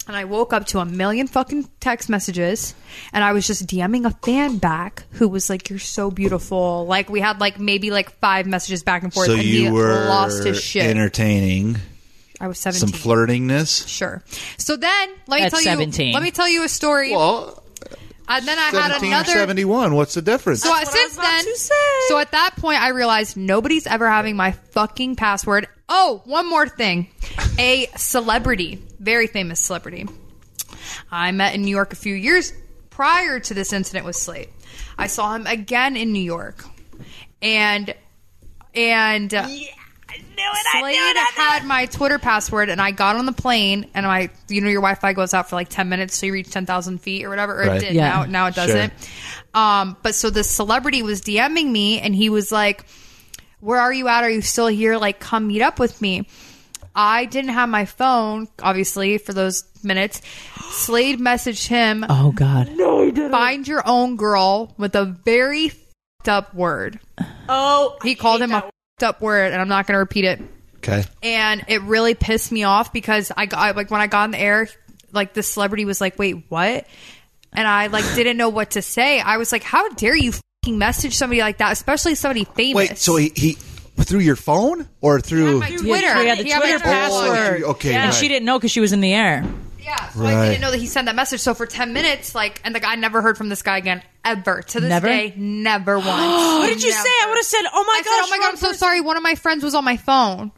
And 0.06 0.16
I 0.16 0.24
woke 0.24 0.54
up 0.54 0.66
to 0.68 0.78
a 0.78 0.86
million 0.86 1.26
fucking 1.26 1.68
text 1.80 2.08
messages, 2.08 2.74
and 3.12 3.22
I 3.22 3.32
was 3.32 3.46
just 3.46 3.66
DMing 3.66 4.06
a 4.06 4.10
fan 4.24 4.56
back 4.56 5.02
who 5.12 5.28
was 5.28 5.50
like, 5.50 5.68
"You're 5.68 5.78
so 5.78 6.10
beautiful." 6.10 6.86
Like 6.86 7.10
we 7.10 7.20
had 7.20 7.40
like 7.40 7.60
maybe 7.60 7.90
like 7.90 8.10
five 8.18 8.46
messages 8.46 8.82
back 8.82 9.02
and 9.02 9.12
forth, 9.12 9.26
so 9.26 9.34
and 9.34 9.42
you 9.42 9.64
he 9.66 9.70
were 9.70 10.06
lost 10.08 10.44
his 10.44 10.62
shit. 10.62 10.84
entertaining 10.86 11.76
I 12.40 12.48
was 12.48 12.58
17. 12.58 12.88
some 12.88 12.98
flirtingness. 12.98 13.86
Sure. 13.86 14.22
So 14.56 14.76
then, 14.76 15.10
let 15.26 15.40
me 15.40 15.42
At 15.46 15.50
tell 15.50 15.60
17. 15.60 16.06
you. 16.08 16.14
Let 16.14 16.22
me 16.22 16.30
tell 16.30 16.48
you 16.48 16.64
a 16.64 16.68
story. 16.68 17.10
Well, 17.12 17.62
and 18.28 18.46
then 18.48 18.58
I 18.58 18.62
had 18.62 18.72
seventeen 18.92 19.12
another. 19.12 19.30
seventy-one. 19.32 19.94
What's 19.94 20.14
the 20.14 20.22
difference? 20.22 20.62
So 20.62 20.68
That's 20.70 20.86
what 20.86 20.88
I 20.88 20.92
since 21.02 21.10
was 21.10 21.18
about 21.18 21.30
then, 21.30 21.44
to 21.44 21.56
say. 21.58 21.74
so 22.08 22.18
at 22.18 22.30
that 22.32 22.56
point, 22.56 22.80
I 22.80 22.88
realized 22.90 23.36
nobody's 23.36 23.86
ever 23.86 24.08
having 24.08 24.36
my 24.36 24.52
fucking 24.52 25.16
password. 25.16 25.66
Oh, 25.88 26.22
one 26.26 26.48
more 26.48 26.68
thing, 26.68 27.08
a 27.58 27.86
celebrity, 27.96 28.78
very 29.00 29.26
famous 29.26 29.58
celebrity. 29.60 30.06
I 31.10 31.32
met 31.32 31.54
in 31.54 31.62
New 31.62 31.70
York 31.70 31.92
a 31.92 31.96
few 31.96 32.14
years 32.14 32.52
prior 32.90 33.40
to 33.40 33.54
this 33.54 33.72
incident 33.72 34.04
with 34.04 34.16
Slade. 34.16 34.48
I 34.98 35.06
saw 35.06 35.34
him 35.34 35.46
again 35.46 35.96
in 35.96 36.12
New 36.12 36.22
York, 36.22 36.64
and 37.40 37.94
and. 38.74 39.32
uh, 39.32 39.42
I 39.42 39.46
knew 39.46 39.56
it. 39.66 39.74
I 40.10 40.80
knew 40.80 40.94
Slade 40.94 41.16
it. 41.16 41.34
Had 41.34 41.64
my 41.66 41.86
Twitter 41.86 42.18
password, 42.18 42.68
and 42.70 42.80
I 42.80 42.90
got 42.90 43.16
on 43.16 43.26
the 43.26 43.32
plane, 43.32 43.88
and 43.94 44.06
my, 44.06 44.30
you 44.48 44.60
know, 44.60 44.68
your 44.68 44.80
Wi-Fi 44.80 45.12
goes 45.12 45.32
out 45.34 45.48
for 45.50 45.56
like 45.56 45.68
ten 45.68 45.88
minutes, 45.88 46.16
so 46.18 46.26
you 46.26 46.32
reach 46.32 46.50
ten 46.50 46.66
thousand 46.66 46.98
feet 46.98 47.24
or 47.24 47.30
whatever. 47.30 47.62
Or 47.62 47.66
Right. 47.66 47.76
it 47.82 47.86
did. 47.86 47.94
Yeah. 47.94 48.08
Now, 48.10 48.24
now 48.24 48.46
it 48.46 48.54
doesn't. 48.54 48.92
Um, 49.54 49.96
but 50.02 50.14
so 50.14 50.28
this 50.30 50.50
celebrity 50.50 51.02
was 51.02 51.20
DMing 51.22 51.70
me, 51.70 52.00
and 52.00 52.14
he 52.14 52.28
was 52.30 52.50
like, 52.52 52.84
"Where 53.60 53.80
are 53.80 53.92
you 53.92 54.08
at? 54.08 54.24
Are 54.24 54.30
you 54.30 54.42
still 54.42 54.66
here? 54.68 54.96
Like, 54.96 55.20
come 55.20 55.46
meet 55.48 55.62
up 55.62 55.78
with 55.78 56.00
me." 56.00 56.26
I 56.94 57.26
didn't 57.26 57.50
have 57.50 57.68
my 57.68 57.84
phone, 57.84 58.48
obviously, 58.60 59.18
for 59.18 59.32
those 59.32 59.62
minutes. 59.84 60.20
Slade 60.70 61.20
messaged 61.20 61.68
him, 61.68 62.04
Oh 62.08 62.32
God. 62.32 62.72
No, 62.76 63.04
he 63.04 63.12
didn't. 63.12 63.30
"Find 63.30 63.68
your 63.68 63.82
own 63.86 64.16
girl" 64.16 64.74
with 64.78 64.96
a 64.96 65.04
very 65.04 65.66
f***ed 65.66 66.30
up 66.30 66.54
word. 66.54 66.98
Oh, 67.48 67.96
He 68.02 68.12
I 68.12 68.14
called 68.14 68.40
hate 68.40 68.44
him 68.46 68.50
a 68.50 68.54
that 68.54 68.64
f***ed 68.64 69.06
up 69.06 69.20
word, 69.20 69.52
and 69.52 69.60
I'm 69.60 69.68
not 69.68 69.86
going 69.86 69.94
to 69.94 70.00
repeat 70.00 70.24
it 70.24 70.40
okay. 70.78 71.04
and 71.22 71.64
it 71.68 71.82
really 71.82 72.14
pissed 72.14 72.50
me 72.50 72.64
off 72.64 72.92
because 72.92 73.30
I 73.36 73.46
got 73.46 73.76
like 73.76 73.90
when 73.92 74.00
I 74.00 74.08
got 74.08 74.24
in 74.24 74.30
the 74.32 74.40
air, 74.40 74.68
like 75.12 75.34
the 75.34 75.42
celebrity 75.44 75.84
was 75.84 76.00
like, 76.00 76.18
"Wait, 76.18 76.46
what?" 76.48 76.84
And 77.52 77.66
I 77.68 77.86
like 77.86 78.04
didn't 78.16 78.38
know 78.38 78.48
what 78.48 78.72
to 78.72 78.82
say. 78.82 79.20
I 79.20 79.36
was 79.36 79.52
like, 79.52 79.62
"How 79.62 79.88
dare 79.90 80.16
you 80.16 80.32
fucking 80.68 80.78
message 80.78 81.16
somebody 81.16 81.40
like 81.40 81.58
that, 81.58 81.72
especially 81.72 82.14
somebody 82.14 82.44
famous?" 82.44 82.74
Wait. 82.90 82.98
So 82.98 83.16
he, 83.16 83.32
he 83.34 83.52
through 84.00 84.20
your 84.20 84.36
phone 84.36 84.88
or 85.00 85.20
through? 85.20 85.60
my 85.60 85.68
Yeah, 85.68 85.76
Twitter. 85.78 86.20
He 86.20 86.26
had 86.28 86.38
the 86.38 86.42
He 86.44 86.50
had 86.50 86.60
my 86.60 86.66
Twitter 86.66 86.78
Twitter. 86.78 86.90
password. 86.94 87.62
Oh, 87.64 87.70
okay, 87.70 87.94
And 87.94 88.04
right. 88.06 88.14
she 88.14 88.28
didn't 88.28 88.46
know 88.46 88.58
because 88.58 88.70
she 88.70 88.80
was 88.80 88.92
in 88.92 89.00
the 89.00 89.12
air. 89.12 89.44
yeah, 89.82 90.08
so 90.10 90.24
I 90.24 90.34
Right. 90.34 90.48
didn't 90.50 90.60
know 90.60 90.70
that 90.70 90.78
he 90.78 90.86
sent 90.86 91.06
that 91.06 91.16
message. 91.16 91.40
So 91.40 91.52
for 91.54 91.66
ten 91.66 91.92
minutes, 91.92 92.34
like, 92.34 92.60
and 92.64 92.74
the 92.74 92.80
guy 92.80 92.94
never 92.94 93.22
heard 93.22 93.36
from 93.38 93.48
this 93.48 93.62
guy 93.62 93.76
again 93.78 94.02
ever 94.24 94.62
to 94.62 94.80
this 94.80 94.88
Never? 94.88 95.08
day, 95.08 95.32
never 95.36 95.96
once. 95.98 96.08
What 96.08 96.66
did 96.68 96.82
you 96.82 96.92
say? 96.92 96.98
I 97.22 97.26
would 97.28 97.38
have 97.38 97.44
said, 97.46 97.62
"Oh 97.72 97.84
my 97.84 97.92
I 97.98 98.02
gosh, 98.04 98.26
"Oh 98.26 98.30
my 98.30 98.36
god, 98.36 98.42
wrong 98.44 98.50
I'm 98.52 98.56
so 98.56 98.66
person." 98.68 98.78
sorry. 98.78 99.00
One 99.00 99.16
of 99.16 99.22
my 99.22 99.34
friends 99.34 99.64
was 99.64 99.74
on 99.74 99.84
my 99.84 99.96
phone. 99.96 100.52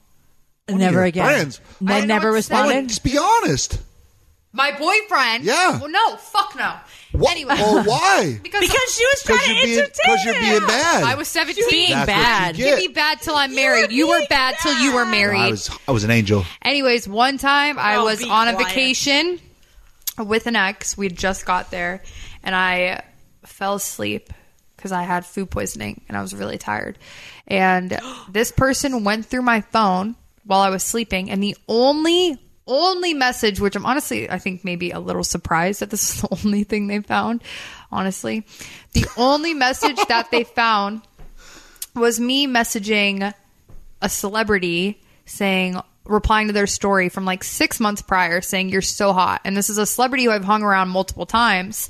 never 0.69 1.03
again. 1.03 1.24
friends? 1.24 1.61
Ne- 1.81 1.93
I 1.93 1.97
didn't 1.97 2.09
know 2.09 2.15
never 2.16 2.31
what 2.32 2.37
to 2.37 2.43
say. 2.43 2.55
Why 2.55 2.61
responded. 2.61 2.81
would- 2.82 2.89
just 2.89 3.03
be 3.05 3.19
honest. 3.19 3.78
My 4.53 4.73
boyfriend. 4.77 5.45
Yeah. 5.45 5.78
Well, 5.78 5.89
no, 5.89 6.16
fuck 6.16 6.55
no. 6.57 6.74
What? 7.12 7.32
Anyway, 7.32 7.55
Well, 7.55 7.85
why? 7.85 8.39
because 8.43 8.61
because 8.61 8.95
she 8.97 9.05
was 9.05 9.23
trying 9.24 9.39
to 9.41 9.53
you're 9.55 9.65
being 9.65 9.78
entertain 9.78 9.93
because 10.05 10.24
you're 10.24 10.41
being 10.41 10.66
bad. 10.66 11.03
I 11.05 11.15
was 11.16 11.28
17. 11.28 11.65
Being 11.70 11.91
That's 11.91 12.09
what 12.09 12.16
you 12.16 12.23
bad. 12.23 12.57
get. 12.57 12.78
Give 12.81 12.89
be 12.89 12.95
bad 12.95 13.20
till 13.20 13.35
I'm 13.35 13.55
married. 13.55 13.91
You 13.93 14.09
were 14.09 14.23
bad 14.28 14.57
till 14.62 14.81
you 14.81 14.95
were 14.95 15.05
married. 15.07 15.39
I 15.41 15.51
was 15.51 15.70
I 15.89 15.93
was 15.93 16.05
an 16.05 16.11
angel. 16.11 16.45
Anyways, 16.62 17.09
one 17.09 17.37
time 17.39 17.78
I 17.78 17.97
Oh, 17.97 18.05
was 18.05 18.20
be 18.23 18.31
on 18.31 18.49
a 18.49 18.57
vacation 18.57 19.41
with 20.19 20.47
an 20.47 20.57
ex. 20.57 20.97
We 20.97 21.09
just 21.09 21.45
got 21.47 21.70
there, 21.70 22.03
and 22.45 22.55
I 22.55 23.03
fell 23.45 23.74
asleep 23.74 24.32
because 24.77 24.93
I 24.93 25.03
had 25.03 25.27
food 25.27 25.51
poisoning 25.51 26.01
and 26.09 26.16
I 26.16 26.23
was 26.23 26.35
really 26.35 26.59
tired. 26.59 26.97
And 27.47 27.99
this 28.31 28.53
person 28.53 29.03
went 29.05 29.27
through 29.27 29.43
my 29.43 29.61
phone 29.62 30.15
while 30.45 30.61
I 30.61 30.70
was 30.70 30.82
sleeping, 30.85 31.31
and 31.31 31.43
the 31.43 31.57
only 31.69 32.39
only 32.71 33.13
message, 33.13 33.61
which 33.61 33.77
I'm 33.77 33.85
honestly, 33.85 34.31
I 34.31 34.39
think 34.39 34.65
maybe 34.65 34.93
a 34.93 35.01
little 35.01 35.25
surprised 35.25 35.81
that 35.81 35.91
this 35.91 36.15
is 36.15 36.23
the 36.23 36.29
only 36.45 36.65
thing 36.65 36.87
they 36.87 37.01
found. 37.01 37.43
Honestly, 37.93 38.47
the 38.93 39.05
only 39.17 39.53
message 39.53 39.99
that 40.09 40.31
they 40.31 40.45
found 40.57 41.03
was 41.95 42.21
me 42.21 42.47
messaging 42.47 43.35
a 44.01 44.09
celebrity 44.09 45.03
saying 45.27 45.81
replying 46.05 46.49
to 46.49 46.53
their 46.53 46.67
story 46.67 47.09
from 47.09 47.25
like 47.25 47.45
six 47.45 47.79
months 47.79 48.03
prior 48.03 48.41
saying 48.41 48.69
you're 48.69 48.83
so 48.83 49.13
hot. 49.13 49.41
And 49.45 49.57
this 49.57 49.71
is 49.71 49.79
a 49.79 49.87
celebrity 49.87 50.25
who 50.25 50.31
i've 50.31 50.45
hung 50.45 50.63
around 50.63 50.89
multiple 50.89 51.27
times. 51.27 51.89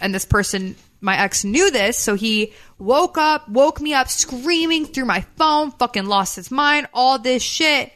And 0.00 0.14
this 0.14 0.24
person 0.24 0.76
my 1.00 1.18
ex 1.18 1.44
knew 1.44 1.70
this 1.70 1.96
so 1.96 2.14
he 2.14 2.52
woke 2.78 3.18
up 3.18 3.48
woke 3.48 3.80
me 3.80 3.92
up 3.92 4.08
screaming 4.08 4.86
through 4.86 5.04
my 5.04 5.20
phone 5.36 5.72
fucking 5.72 6.06
lost 6.06 6.36
his 6.36 6.50
mind 6.50 6.86
all 6.94 7.18
this 7.18 7.42
shit. 7.42 7.92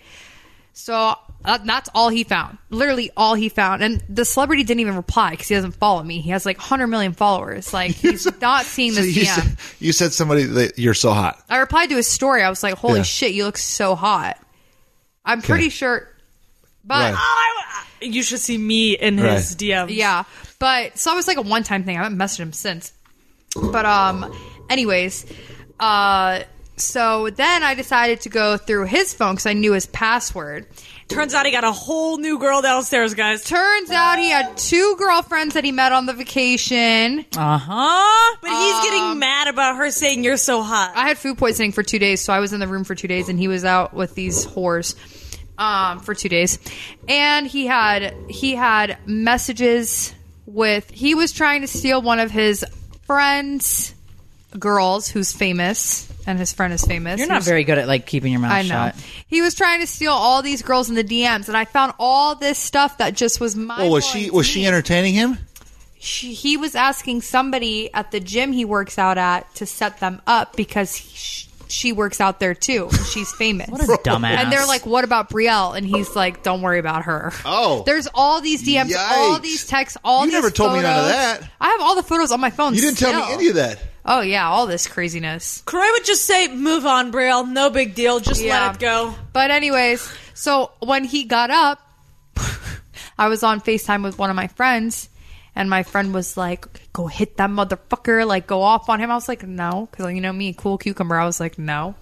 So 0.72 1.14
that's 1.44 1.88
all 1.94 2.08
he 2.08 2.24
found. 2.24 2.58
Literally 2.70 3.10
all 3.16 3.34
he 3.34 3.48
found. 3.48 3.82
And 3.82 4.02
the 4.08 4.24
celebrity 4.24 4.64
didn't 4.64 4.80
even 4.80 4.96
reply 4.96 5.30
because 5.30 5.48
he 5.48 5.54
doesn't 5.54 5.72
follow 5.76 6.02
me. 6.02 6.20
He 6.20 6.30
has 6.30 6.44
like 6.44 6.58
100 6.58 6.86
million 6.88 7.12
followers. 7.12 7.72
Like 7.72 7.90
he's 7.94 8.26
not 8.40 8.64
seeing 8.64 8.92
So 8.92 9.02
this 9.02 9.16
you, 9.16 9.22
DM. 9.22 9.26
said, 9.34 9.56
you 9.80 9.92
said 9.92 10.12
somebody 10.12 10.42
that 10.44 10.78
you're 10.78 10.94
so 10.94 11.12
hot. 11.12 11.42
I 11.48 11.58
replied 11.58 11.90
to 11.90 11.96
his 11.96 12.06
story. 12.08 12.42
I 12.42 12.50
was 12.50 12.62
like, 12.62 12.74
"Holy 12.74 12.98
Yeah. 12.98 13.02
shit, 13.04 13.32
you 13.32 13.44
look 13.44 13.58
so 13.58 13.94
hot." 13.94 14.38
I'm 15.24 15.42
pretty 15.42 15.68
sure, 15.70 16.08
but 16.84 17.12
Right. 17.12 17.14
Oh, 17.16 17.82
You 18.00 18.22
should 18.22 18.40
see 18.40 18.58
me 18.58 18.92
in 18.92 19.16
his 19.18 19.24
Right. 19.52 19.58
DMs. 19.58 19.94
yeah, 19.96 20.24
but 20.58 20.98
so 20.98 21.12
it 21.12 21.16
was 21.16 21.26
like 21.28 21.36
a 21.38 21.42
one 21.42 21.62
time 21.62 21.84
thing. 21.84 21.96
I 21.96 22.02
haven't 22.02 22.18
messaged 22.18 22.40
him 22.40 22.52
since. 22.52 22.92
But 23.72 23.86
um, 23.86 24.30
anyways, 24.68 25.26
uh, 25.80 26.40
so 26.76 27.30
then 27.30 27.62
I 27.62 27.74
decided 27.74 28.20
to 28.22 28.28
go 28.28 28.56
through 28.58 28.84
his 28.86 29.14
phone 29.14 29.32
because 29.34 29.46
I 29.46 29.54
knew 29.54 29.72
his 29.72 29.86
password. 29.86 30.66
Turns 31.08 31.34
out 31.34 31.46
he 31.46 31.52
got 31.52 31.64
a 31.64 31.72
whole 31.72 32.18
new 32.18 32.38
girl 32.38 32.62
downstairs, 32.62 33.14
guys. 33.14 33.44
Turns 33.44 33.90
out 33.90 34.18
he 34.18 34.28
had 34.28 34.56
two 34.56 34.96
girlfriends 34.98 35.54
that 35.54 35.64
he 35.64 35.70
met 35.70 35.92
on 35.92 36.06
the 36.06 36.12
vacation. 36.12 37.24
Uh 37.36 37.58
huh. 37.58 38.36
But 38.42 38.50
he's 38.50 38.82
getting 38.82 39.18
mad 39.18 39.46
about 39.48 39.76
her 39.76 39.90
saying 39.90 40.24
you're 40.24 40.36
so 40.36 40.62
hot. 40.62 40.92
I 40.96 41.06
had 41.08 41.16
food 41.16 41.38
poisoning 41.38 41.72
for 41.72 41.82
two 41.84 41.98
days, 42.00 42.20
so 42.20 42.32
I 42.32 42.40
was 42.40 42.52
in 42.52 42.60
the 42.60 42.66
room 42.66 42.84
for 42.84 42.94
two 42.94 43.08
days, 43.08 43.28
and 43.28 43.38
he 43.38 43.46
was 43.46 43.64
out 43.64 43.94
with 43.94 44.14
these 44.14 44.46
whores 44.46 44.96
um, 45.58 46.00
for 46.00 46.14
two 46.14 46.28
days. 46.28 46.58
And 47.08 47.46
he 47.46 47.66
had 47.66 48.14
he 48.28 48.54
had 48.56 48.98
messages 49.06 50.12
with 50.44 50.90
he 50.90 51.14
was 51.14 51.32
trying 51.32 51.60
to 51.60 51.68
steal 51.68 52.02
one 52.02 52.18
of 52.18 52.30
his 52.32 52.64
friends' 53.06 53.94
girls, 54.58 55.08
who's 55.08 55.32
famous, 55.32 56.12
and 56.26 56.38
his 56.38 56.52
friend 56.52 56.72
is 56.72 56.84
famous. 56.84 57.18
You're 57.18 57.28
not 57.28 57.36
was- 57.36 57.44
very 57.46 57.64
good 57.64 57.78
at 57.78 57.86
like 57.88 58.06
keeping 58.06 58.32
your 58.32 58.40
mouth 58.40 58.52
I 58.52 58.62
know. 58.62 58.68
shut. 58.68 58.94
He 59.28 59.42
was 59.42 59.54
trying 59.54 59.80
to 59.80 59.86
steal 59.86 60.12
all 60.12 60.42
these 60.42 60.62
girls 60.62 60.88
in 60.88 60.94
the 60.94 61.04
DMs, 61.04 61.48
and 61.48 61.56
I 61.56 61.64
found 61.64 61.94
all 61.98 62.34
this 62.34 62.58
stuff 62.58 62.98
that 62.98 63.14
just 63.14 63.40
was 63.40 63.54
my. 63.56 63.82
Oh, 63.82 63.90
was 63.90 64.06
she 64.06 64.30
was 64.30 64.46
she 64.46 64.66
entertaining 64.66 65.14
him? 65.14 65.38
she, 65.98 66.34
he 66.34 66.56
was 66.56 66.74
asking 66.74 67.22
somebody 67.22 67.92
at 67.92 68.10
the 68.10 68.20
gym 68.20 68.52
he 68.52 68.64
works 68.64 68.98
out 68.98 69.18
at 69.18 69.52
to 69.56 69.66
set 69.66 69.98
them 69.98 70.20
up 70.26 70.54
because 70.54 70.94
he, 70.94 71.16
sh- 71.16 71.48
she 71.68 71.92
works 71.92 72.20
out 72.20 72.38
there 72.38 72.54
too. 72.54 72.88
and 72.92 73.06
She's 73.06 73.32
famous. 73.32 73.68
What 73.68 73.80
a 73.82 73.86
dumbass. 73.86 74.36
and 74.36 74.52
they're 74.52 74.66
like, 74.66 74.86
"What 74.86 75.02
about 75.02 75.30
Brielle?" 75.30 75.76
And 75.76 75.84
he's 75.86 76.14
like, 76.14 76.44
"Don't 76.44 76.62
worry 76.62 76.78
about 76.78 77.04
her." 77.06 77.32
Oh. 77.44 77.82
there's 77.84 78.06
all 78.14 78.40
these 78.40 78.62
DMs, 78.62 78.94
all 78.96 79.40
these 79.40 79.66
texts, 79.66 79.98
all 80.04 80.22
these 80.22 80.32
You 80.32 80.38
these 80.38 80.44
never 80.44 80.54
told 80.54 80.74
me 80.74 80.82
none 80.82 80.98
of 81.00 81.06
that. 81.06 81.50
I 81.60 81.70
have 81.70 81.80
all 81.80 81.96
the 81.96 82.04
photos 82.04 82.30
on 82.30 82.40
my 82.40 82.50
phone. 82.50 82.74
You 82.74 82.82
didn't 82.82 82.98
tell 82.98 83.12
me 83.26 83.32
any 83.32 83.48
of 83.48 83.56
that. 83.56 83.80
Oh 84.08 84.20
yeah, 84.20 84.48
all 84.48 84.66
this 84.66 84.86
craziness. 84.86 85.62
Kroy 85.66 85.90
would 85.92 86.04
just 86.04 86.24
say, 86.24 86.48
"Move 86.48 86.86
on, 86.86 87.10
Brielle. 87.12 87.46
No 87.48 87.70
big 87.70 87.94
deal. 87.94 88.20
Just 88.20 88.40
Yeah. 88.42 88.66
let 88.66 88.74
it 88.76 88.80
go." 88.80 89.14
But 89.32 89.50
anyways, 89.50 90.08
so 90.34 90.70
when 90.80 91.04
he 91.04 91.24
got 91.24 91.50
up, 91.50 91.80
I 93.18 93.28
was 93.28 93.42
on 93.42 93.60
FaceTime 93.60 94.02
with 94.04 94.18
one 94.18 94.30
of 94.30 94.36
my 94.36 94.46
friends, 94.48 95.08
and 95.54 95.68
my 95.68 95.82
friend 95.82 96.14
was 96.14 96.36
like, 96.36 96.66
"Go 96.92 97.06
hit 97.08 97.36
that 97.38 97.50
motherfucker! 97.50 98.26
Like, 98.26 98.46
go 98.46 98.62
off 98.62 98.88
on 98.88 99.00
him." 99.00 99.10
I 99.10 99.14
was 99.14 99.28
like, 99.28 99.42
"No," 99.46 99.88
because 99.90 100.12
you 100.14 100.20
know 100.20 100.32
me, 100.32 100.52
cool 100.52 100.78
cucumber. 100.78 101.16
I 101.16 101.26
was 101.26 101.40
like, 101.40 101.58
"No." 101.58 101.94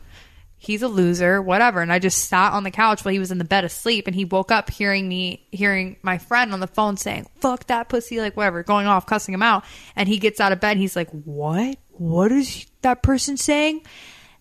He's 0.56 0.80
a 0.80 0.88
loser, 0.88 1.42
whatever. 1.42 1.82
And 1.82 1.92
I 1.92 1.98
just 1.98 2.26
sat 2.26 2.52
on 2.54 2.64
the 2.64 2.70
couch 2.70 3.04
while 3.04 3.12
he 3.12 3.18
was 3.18 3.30
in 3.30 3.36
the 3.36 3.44
bed 3.44 3.64
asleep, 3.64 4.06
and 4.06 4.16
he 4.16 4.24
woke 4.24 4.50
up 4.50 4.70
hearing 4.70 5.06
me, 5.06 5.46
hearing 5.52 5.96
my 6.02 6.16
friend 6.16 6.54
on 6.54 6.60
the 6.60 6.66
phone 6.66 6.96
saying, 6.96 7.26
"Fuck 7.40 7.66
that 7.66 7.88
pussy," 7.90 8.18
like 8.20 8.34
whatever, 8.36 8.62
going 8.62 8.86
off, 8.86 9.04
cussing 9.06 9.34
him 9.34 9.42
out. 9.42 9.62
And 9.94 10.08
he 10.08 10.18
gets 10.18 10.40
out 10.40 10.52
of 10.52 10.60
bed, 10.60 10.72
and 10.72 10.80
he's 10.80 10.96
like, 10.96 11.10
"What? 11.10 11.76
What 11.98 12.32
is 12.32 12.66
that 12.82 13.02
person 13.02 13.36
saying?" 13.36 13.82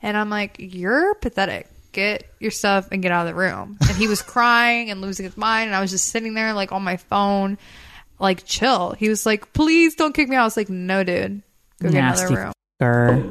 And 0.02 0.18
I'm 0.18 0.30
like, 0.30 0.56
"You're 0.60 1.16
pathetic. 1.16 1.68
Get 1.92 2.26
your 2.40 2.52
stuff 2.52 2.88
and 2.92 3.02
get 3.02 3.12
out 3.12 3.28
of 3.28 3.34
the 3.34 3.40
room." 3.40 3.78
And 3.82 3.96
he 3.98 4.08
was 4.08 4.22
crying 4.36 4.90
and 4.90 5.02
losing 5.02 5.26
his 5.26 5.38
mind, 5.38 5.68
and 5.68 5.76
I 5.76 5.82
was 5.82 5.92
just 5.92 6.08
sitting 6.10 6.34
there 6.34 6.54
like 6.54 6.72
on 6.72 6.84
my 6.84 6.98
phone, 6.98 7.58
like 8.20 8.46
chill. 8.46 8.92
He 8.98 9.10
was 9.10 9.26
like, 9.26 9.54
"Please 9.54 9.96
don't 9.96 10.14
kick 10.14 10.28
me 10.30 10.36
out." 10.36 10.42
I 10.42 10.46
was 10.46 10.58
like, 10.58 10.70
"No, 10.70 11.04
dude, 11.04 11.42
go 11.82 11.90
get 11.90 11.94
Nasty 11.94 12.26
another 12.26 12.42
room." 12.42 12.54
f***er. 12.82 13.24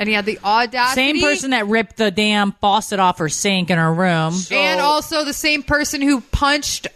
And 0.00 0.08
he 0.08 0.14
had 0.14 0.26
the 0.26 0.38
audacity. 0.44 1.18
Same 1.18 1.20
person 1.20 1.50
that 1.50 1.66
ripped 1.66 1.96
the 1.96 2.12
damn 2.12 2.52
faucet 2.52 3.00
off 3.00 3.18
her 3.18 3.28
sink 3.28 3.68
in 3.68 3.78
her 3.78 3.92
room. 3.92 4.32
and 4.52 4.80
also 4.80 5.24
the 5.24 5.32
same 5.32 5.64
person 5.64 6.00
who 6.00 6.20
punched 6.20 6.86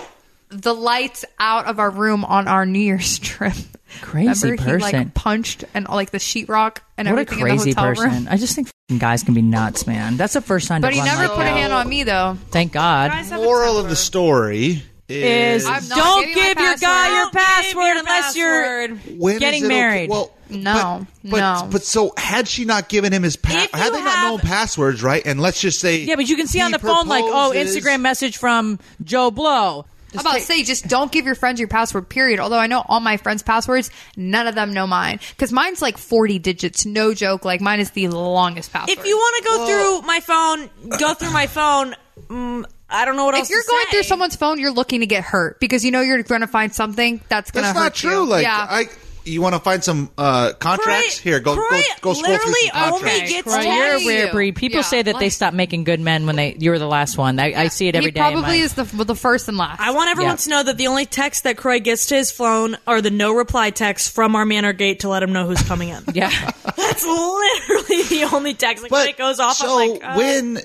the 0.50 0.72
lights 0.72 1.24
out 1.40 1.66
of 1.66 1.80
our 1.80 1.90
room 1.90 2.24
on 2.24 2.46
our 2.46 2.64
New 2.64 2.78
Year's 2.78 3.18
trip. 3.18 3.54
Crazy 4.00 4.50
Remember, 4.50 4.62
he 4.62 4.70
person. 4.70 4.98
like 4.98 5.14
punched 5.14 5.64
and 5.74 5.88
like 5.88 6.10
the 6.10 6.18
sheetrock 6.18 6.78
and 6.96 7.08
what 7.08 7.18
a 7.18 7.20
everything 7.22 7.38
crazy 7.44 7.70
in 7.70 7.76
the 7.76 7.80
hotel 7.80 7.94
person. 8.04 8.24
room. 8.24 8.28
I 8.30 8.36
just 8.36 8.54
think 8.54 8.68
guys 8.98 9.22
can 9.22 9.34
be 9.34 9.42
nuts, 9.42 9.86
man. 9.86 10.16
That's 10.16 10.32
the 10.34 10.40
first 10.40 10.66
sign. 10.66 10.80
But 10.80 10.90
to 10.90 10.96
he 10.96 11.02
never 11.02 11.22
like 11.22 11.30
put 11.32 11.46
a 11.46 11.50
hand 11.50 11.72
on 11.72 11.88
me 11.88 12.02
though. 12.04 12.36
Thank 12.50 12.72
God. 12.72 13.10
Guys 13.10 13.30
have 13.30 13.40
a 13.40 13.44
Moral 13.44 13.78
of 13.78 13.88
the 13.88 13.96
story 13.96 14.82
is, 15.08 15.68
Is 15.68 15.88
don't 15.90 16.26
give 16.34 16.58
your 16.58 16.76
guy 16.76 17.08
your 17.08 17.24
Don't 17.24 17.34
password 17.34 17.74
your 17.84 17.98
unless 17.98 18.36
you're 18.36 18.62
password. 18.88 19.18
when 19.20 19.34
is 19.34 19.40
getting 19.40 19.62
it 19.62 19.66
okay- 19.66 19.74
married. 19.74 20.10
Well, 20.10 20.32
No, 20.48 21.06
but, 21.22 21.30
but, 21.30 21.38
no. 21.40 21.68
But 21.70 21.82
so 21.84 22.12
had 22.16 22.48
she 22.48 22.64
not 22.64 22.88
given 22.88 23.12
him 23.12 23.22
his 23.22 23.36
pa- 23.36 23.52
If 23.64 23.70
had 23.72 23.86
you 23.86 23.92
they 23.92 24.02
not 24.04 24.30
known 24.30 24.38
passwords, 24.40 25.02
right? 25.02 25.22
And 25.26 25.40
let's 25.40 25.60
just 25.60 25.80
say 25.80 25.98
Yeah, 26.04 26.16
but 26.16 26.28
you 26.28 26.36
can 26.36 26.46
see 26.46 26.60
on 26.60 26.70
the 26.72 26.78
phone 26.78 27.08
like, 27.08 27.24
oh, 27.24 27.52
Instagram 27.54 28.00
message 28.00 28.36
from 28.38 28.78
Joe 29.04 29.30
Blow. 29.30 29.84
I'm 30.14 30.20
about 30.20 30.34
to 30.34 30.40
say, 30.40 30.62
just 30.62 30.86
don't 30.88 31.10
give 31.10 31.24
your 31.26 31.34
friends 31.34 31.58
your 31.60 31.68
password. 31.68 32.08
Period. 32.08 32.40
Although 32.40 32.58
I 32.58 32.66
know 32.66 32.84
all 32.88 33.00
my 33.00 33.16
friends' 33.16 33.42
passwords, 33.42 33.90
none 34.16 34.46
of 34.46 34.54
them 34.54 34.72
know 34.72 34.86
mine 34.86 35.20
because 35.30 35.52
mine's 35.52 35.80
like 35.82 35.98
40 35.98 36.38
digits. 36.38 36.84
No 36.86 37.14
joke. 37.14 37.44
Like 37.44 37.60
mine 37.60 37.80
is 37.80 37.90
the 37.90 38.08
longest 38.08 38.72
password. 38.72 38.98
If 38.98 39.06
you 39.06 39.16
want 39.16 39.42
to 39.42 39.48
go 39.48 39.66
through 39.66 40.06
my 40.06 40.20
phone, 40.20 40.98
go 40.98 41.14
through 41.14 41.32
my 41.32 41.46
phone. 41.46 41.94
Mm, 42.28 42.64
I 42.88 43.04
don't 43.04 43.16
know 43.16 43.24
what 43.24 43.34
else. 43.34 43.48
if 43.48 43.50
you're 43.50 43.62
to 43.62 43.68
going 43.68 43.84
say. 43.86 43.90
through 43.92 44.02
someone's 44.02 44.36
phone, 44.36 44.58
you're 44.58 44.70
looking 44.72 45.00
to 45.00 45.06
get 45.06 45.24
hurt 45.24 45.58
because 45.60 45.84
you 45.84 45.90
know 45.90 46.02
you're 46.02 46.22
going 46.22 46.42
to 46.42 46.46
find 46.46 46.74
something 46.74 47.20
that's 47.28 47.50
going 47.50 47.62
to 47.64 47.68
That's 47.68 47.78
hurt 47.78 47.84
not 47.84 47.94
true. 47.94 48.22
you. 48.24 48.26
Like 48.26 48.42
yeah. 48.42 48.66
I, 48.68 48.84
you 49.24 49.40
want 49.42 49.54
to 49.54 49.60
find 49.60 49.82
some 49.84 50.10
uh, 50.18 50.52
contracts? 50.58 51.20
Kroy- 51.20 51.30
Here, 51.30 51.40
go 51.40 51.54
go 51.56 51.62
go 51.70 51.80
scroll 51.80 52.14
through 52.14 52.32
literally 52.32 52.52
some 52.72 52.92
only 52.92 53.00
contracts. 53.00 53.30
gets 53.32 53.42
Kroy, 53.48 53.62
to 53.62 53.68
You're 53.68 53.94
a 53.94 54.00
you. 54.00 54.06
weird 54.06 54.30
breed. 54.32 54.56
People 54.56 54.76
Yeah, 54.78 54.82
say 54.82 55.02
that 55.02 55.14
they 55.18 55.26
like- 55.26 55.32
stop 55.32 55.54
making 55.54 55.84
good 55.84 56.00
men 56.00 56.26
when 56.26 56.36
they 56.36 56.56
you're 56.58 56.78
the 56.78 56.86
last 56.88 57.16
one. 57.18 57.38
I, 57.38 57.52
I 57.54 57.68
see 57.68 57.88
it 57.88 57.94
every 57.94 58.06
he 58.08 58.10
day. 58.12 58.20
probably 58.20 58.42
my- 58.42 58.54
is 58.56 58.74
the 58.74 58.84
the 58.84 59.14
first 59.14 59.48
and 59.48 59.56
last. 59.56 59.80
I 59.80 59.92
want 59.92 60.10
everyone 60.10 60.32
Yeah. 60.32 60.36
to 60.36 60.50
know 60.50 60.62
that 60.64 60.76
the 60.78 60.86
only 60.88 61.06
text 61.06 61.44
that 61.44 61.56
Kroy 61.56 61.78
gets 61.80 62.06
to 62.06 62.16
his 62.16 62.30
phone 62.30 62.76
are 62.86 63.00
the 63.00 63.10
no 63.10 63.32
reply 63.32 63.70
texts 63.70 64.08
from 64.08 64.34
our 64.36 64.44
manor 64.44 64.72
gate 64.72 65.00
to 65.00 65.08
let 65.08 65.22
him 65.22 65.32
know 65.32 65.46
who's 65.46 65.62
coming 65.62 65.88
in. 65.90 66.02
Yeah. 66.14 66.30
That's 66.76 67.04
literally 67.06 68.02
the 68.04 68.28
only 68.32 68.54
text. 68.54 68.82
Like 68.82 68.92
when 68.92 69.08
it 69.08 69.16
goes 69.18 69.40
off, 69.40 69.56
so 69.56 69.80
I'm 69.82 69.90
like, 69.90 70.04
uh, 70.04 70.14
when, 70.16 70.58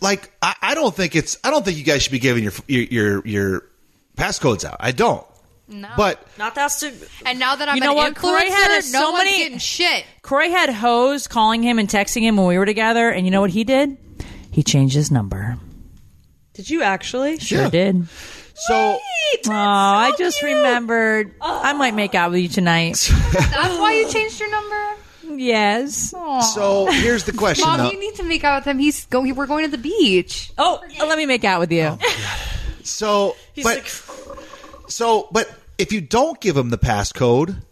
like, 0.00 0.30
I, 0.42 0.54
I 0.60 0.74
don't 0.74 0.94
think 0.94 1.14
it's. 1.16 1.38
I 1.44 1.50
don't 1.50 1.64
think 1.64 1.78
you 1.78 1.84
guys 1.84 2.02
should 2.02 2.12
be 2.12 2.18
giving 2.18 2.42
your 2.44 2.52
your 2.66 2.82
your, 2.90 3.26
your 3.26 3.62
passcodes 4.16 4.64
out. 4.64 4.76
I 4.80 4.92
don't. 4.92 5.24
No. 5.70 5.88
But 5.96 6.26
not 6.36 6.54
that's 6.56 6.80
to. 6.80 6.92
and 7.24 7.38
now 7.38 7.54
that 7.54 7.68
I'm 7.68 7.76
You 7.76 7.80
know 7.82 7.90
an 7.92 7.96
what? 7.96 8.16
Kroy 8.16 8.28
had 8.50 8.70
a- 8.80 8.92
no 8.92 9.00
so 9.00 9.10
one's 9.12 9.24
many- 9.24 9.38
getting 9.38 9.58
shit. 9.58 10.04
Kroy 10.22 10.50
had 10.50 10.68
hoes 10.70 11.28
calling 11.28 11.62
him 11.62 11.78
and 11.78 11.88
texting 11.88 12.22
him 12.22 12.36
when 12.36 12.46
we 12.46 12.58
were 12.58 12.66
together, 12.66 13.08
and 13.08 13.24
you 13.24 13.30
know 13.30 13.40
what 13.40 13.50
he 13.50 13.62
did? 13.64 13.96
He 14.50 14.62
changed 14.64 14.96
his 14.96 15.10
number. 15.12 15.56
Did 16.54 16.68
you 16.68 16.82
actually? 16.82 17.38
Sure 17.38 17.62
Yeah. 17.62 17.70
did. 17.70 18.08
so 18.56 18.98
Oh, 19.46 19.50
I 19.52 20.12
just 20.18 20.42
remembered. 20.42 21.34
I 21.40 21.72
might 21.72 21.94
make 21.94 22.16
out 22.16 22.32
with 22.32 22.40
you 22.40 22.48
tonight. 22.48 23.08
That's 23.32 23.78
why 23.78 23.94
you 23.94 24.08
changed 24.10 24.40
your 24.40 24.50
number. 24.50 24.96
yes. 25.40 26.10
so 26.54 26.86
here's 26.90 27.22
the 27.24 27.32
question 27.32 27.64
Mom, 27.66 27.78
though. 27.78 27.90
you 27.92 28.00
need 28.00 28.16
to 28.16 28.24
make 28.24 28.42
out 28.42 28.60
with 28.62 28.66
him. 28.66 28.80
He's 28.80 29.06
going. 29.06 29.32
We're 29.36 29.46
going 29.46 29.64
to 29.64 29.70
the 29.70 29.78
beach. 29.78 30.50
Oh, 30.58 30.82
let 30.98 31.16
me 31.16 31.26
make 31.26 31.44
out 31.44 31.60
with 31.60 31.70
you. 31.70 31.96
Oh, 32.00 32.36
so, 32.82 33.36
He's 33.52 33.62
but 33.64 33.76
like, 33.76 33.86
so, 34.90 35.28
but 35.32 35.50
if 35.78 35.92
you 35.92 36.00
don't 36.00 36.40
give 36.40 36.54
them 36.54 36.70
the 36.70 36.78
passcode, 36.78 37.62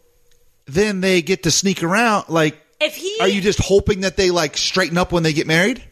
then 0.67 1.01
they 1.01 1.23
get 1.23 1.43
to 1.45 1.51
sneak 1.51 1.83
around. 1.83 2.29
Like, 2.29 2.59
if 2.81 2.95
he 2.95 3.17
are 3.21 3.29
you 3.29 3.41
just 3.41 3.61
hoping 3.61 4.01
that 4.01 4.17
they 4.17 4.31
like 4.31 4.57
straighten 4.57 4.99
up 4.99 5.13
when 5.13 5.23
they 5.23 5.33
get 5.33 5.47
married? 5.47 5.83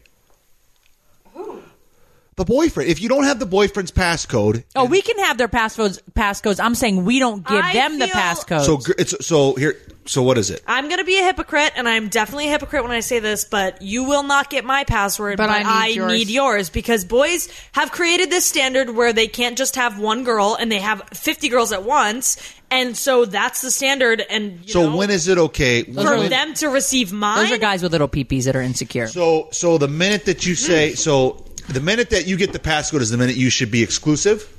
The 2.37 2.45
boyfriend. 2.45 2.87
If 2.89 3.01
you 3.01 3.09
don't 3.09 3.23
have 3.23 3.39
the 3.39 3.47
boyfriend's 3.47 3.91
passcode, 3.91 4.63
Oh, 4.75 4.85
we 4.85 5.01
can 5.01 5.17
have 5.25 5.39
their 5.39 5.47
passcodes. 5.47 5.99
Passcodes. 6.15 6.63
I'm 6.63 6.75
saying 6.75 7.03
we 7.03 7.17
don't 7.17 7.45
give 7.45 7.57
I 7.65 7.73
them 7.73 7.97
the 7.97 8.05
feel- 8.07 8.15
passcodes. 8.15 8.65
so 8.65 8.77
gr- 8.77 8.91
it's 8.99 9.25
so 9.25 9.55
here. 9.55 9.75
So 10.05 10.21
what 10.21 10.37
is 10.37 10.51
it? 10.51 10.61
I'm 10.67 10.87
gonna 10.87 11.03
be 11.03 11.17
a 11.19 11.23
hypocrite, 11.23 11.73
and 11.75 11.89
I'm 11.89 12.07
definitely 12.09 12.45
a 12.47 12.51
hypocrite 12.51 12.83
when 12.83 12.91
I 12.93 12.99
say 13.01 13.19
this, 13.19 13.43
but 13.43 13.81
you 13.81 14.03
will 14.05 14.21
not 14.23 14.49
get 14.51 14.63
my 14.63 14.83
password, 14.85 15.35
But 15.37 15.47
but, 15.47 15.49
I 15.49 15.59
need 15.63 15.65
I 15.67 15.87
yours. 15.87 16.11
need 16.13 16.29
yours 16.29 16.69
because 16.69 17.03
boys 17.05 17.49
have 17.73 17.91
created 17.91 18.29
this 18.29 18.45
standard 18.45 18.91
where 18.95 19.11
they 19.11 19.27
can't 19.27 19.57
just 19.57 19.75
have 19.75 19.97
one 19.99 20.23
girl 20.23 20.55
and 20.57 20.71
they 20.71 20.79
have 20.79 21.01
50 21.13 21.49
girls 21.49 21.71
at 21.73 21.83
once, 21.83 22.37
and 22.71 22.95
so 22.95 23.25
that's 23.25 23.61
the 23.61 23.71
standard. 23.71 24.23
And 24.29 24.59
you 24.63 24.73
So 24.73 24.89
know, 24.91 24.95
when 24.95 25.09
is 25.09 25.27
it 25.27 25.37
okay? 25.39 25.83
for 25.83 25.91
when- 26.17 26.29
them 26.29 26.53
to 26.53 26.69
receive 26.69 27.11
mine? 27.11 27.39
Those 27.39 27.51
are 27.51 27.57
guys 27.57 27.81
with 27.83 27.91
little 27.91 28.07
peepees 28.07 28.43
that 28.45 28.55
are 28.55 28.61
insecure. 28.61 29.07
So 29.07 29.49
so 29.51 29.77
the 29.79 29.87
minute 29.89 30.25
that 30.25 30.45
you 30.45 30.53
say 30.55 30.93
so 30.93 31.43
the 31.67 31.79
minute 31.81 32.09
that 32.11 32.27
you 32.27 32.37
get 32.37 32.53
the 32.53 32.59
passcode 32.59 33.01
is 33.01 33.09
the 33.09 33.17
minute 33.17 33.35
you 33.35 33.49
should 33.49 33.71
be 33.71 33.83
exclusive. 33.83 34.53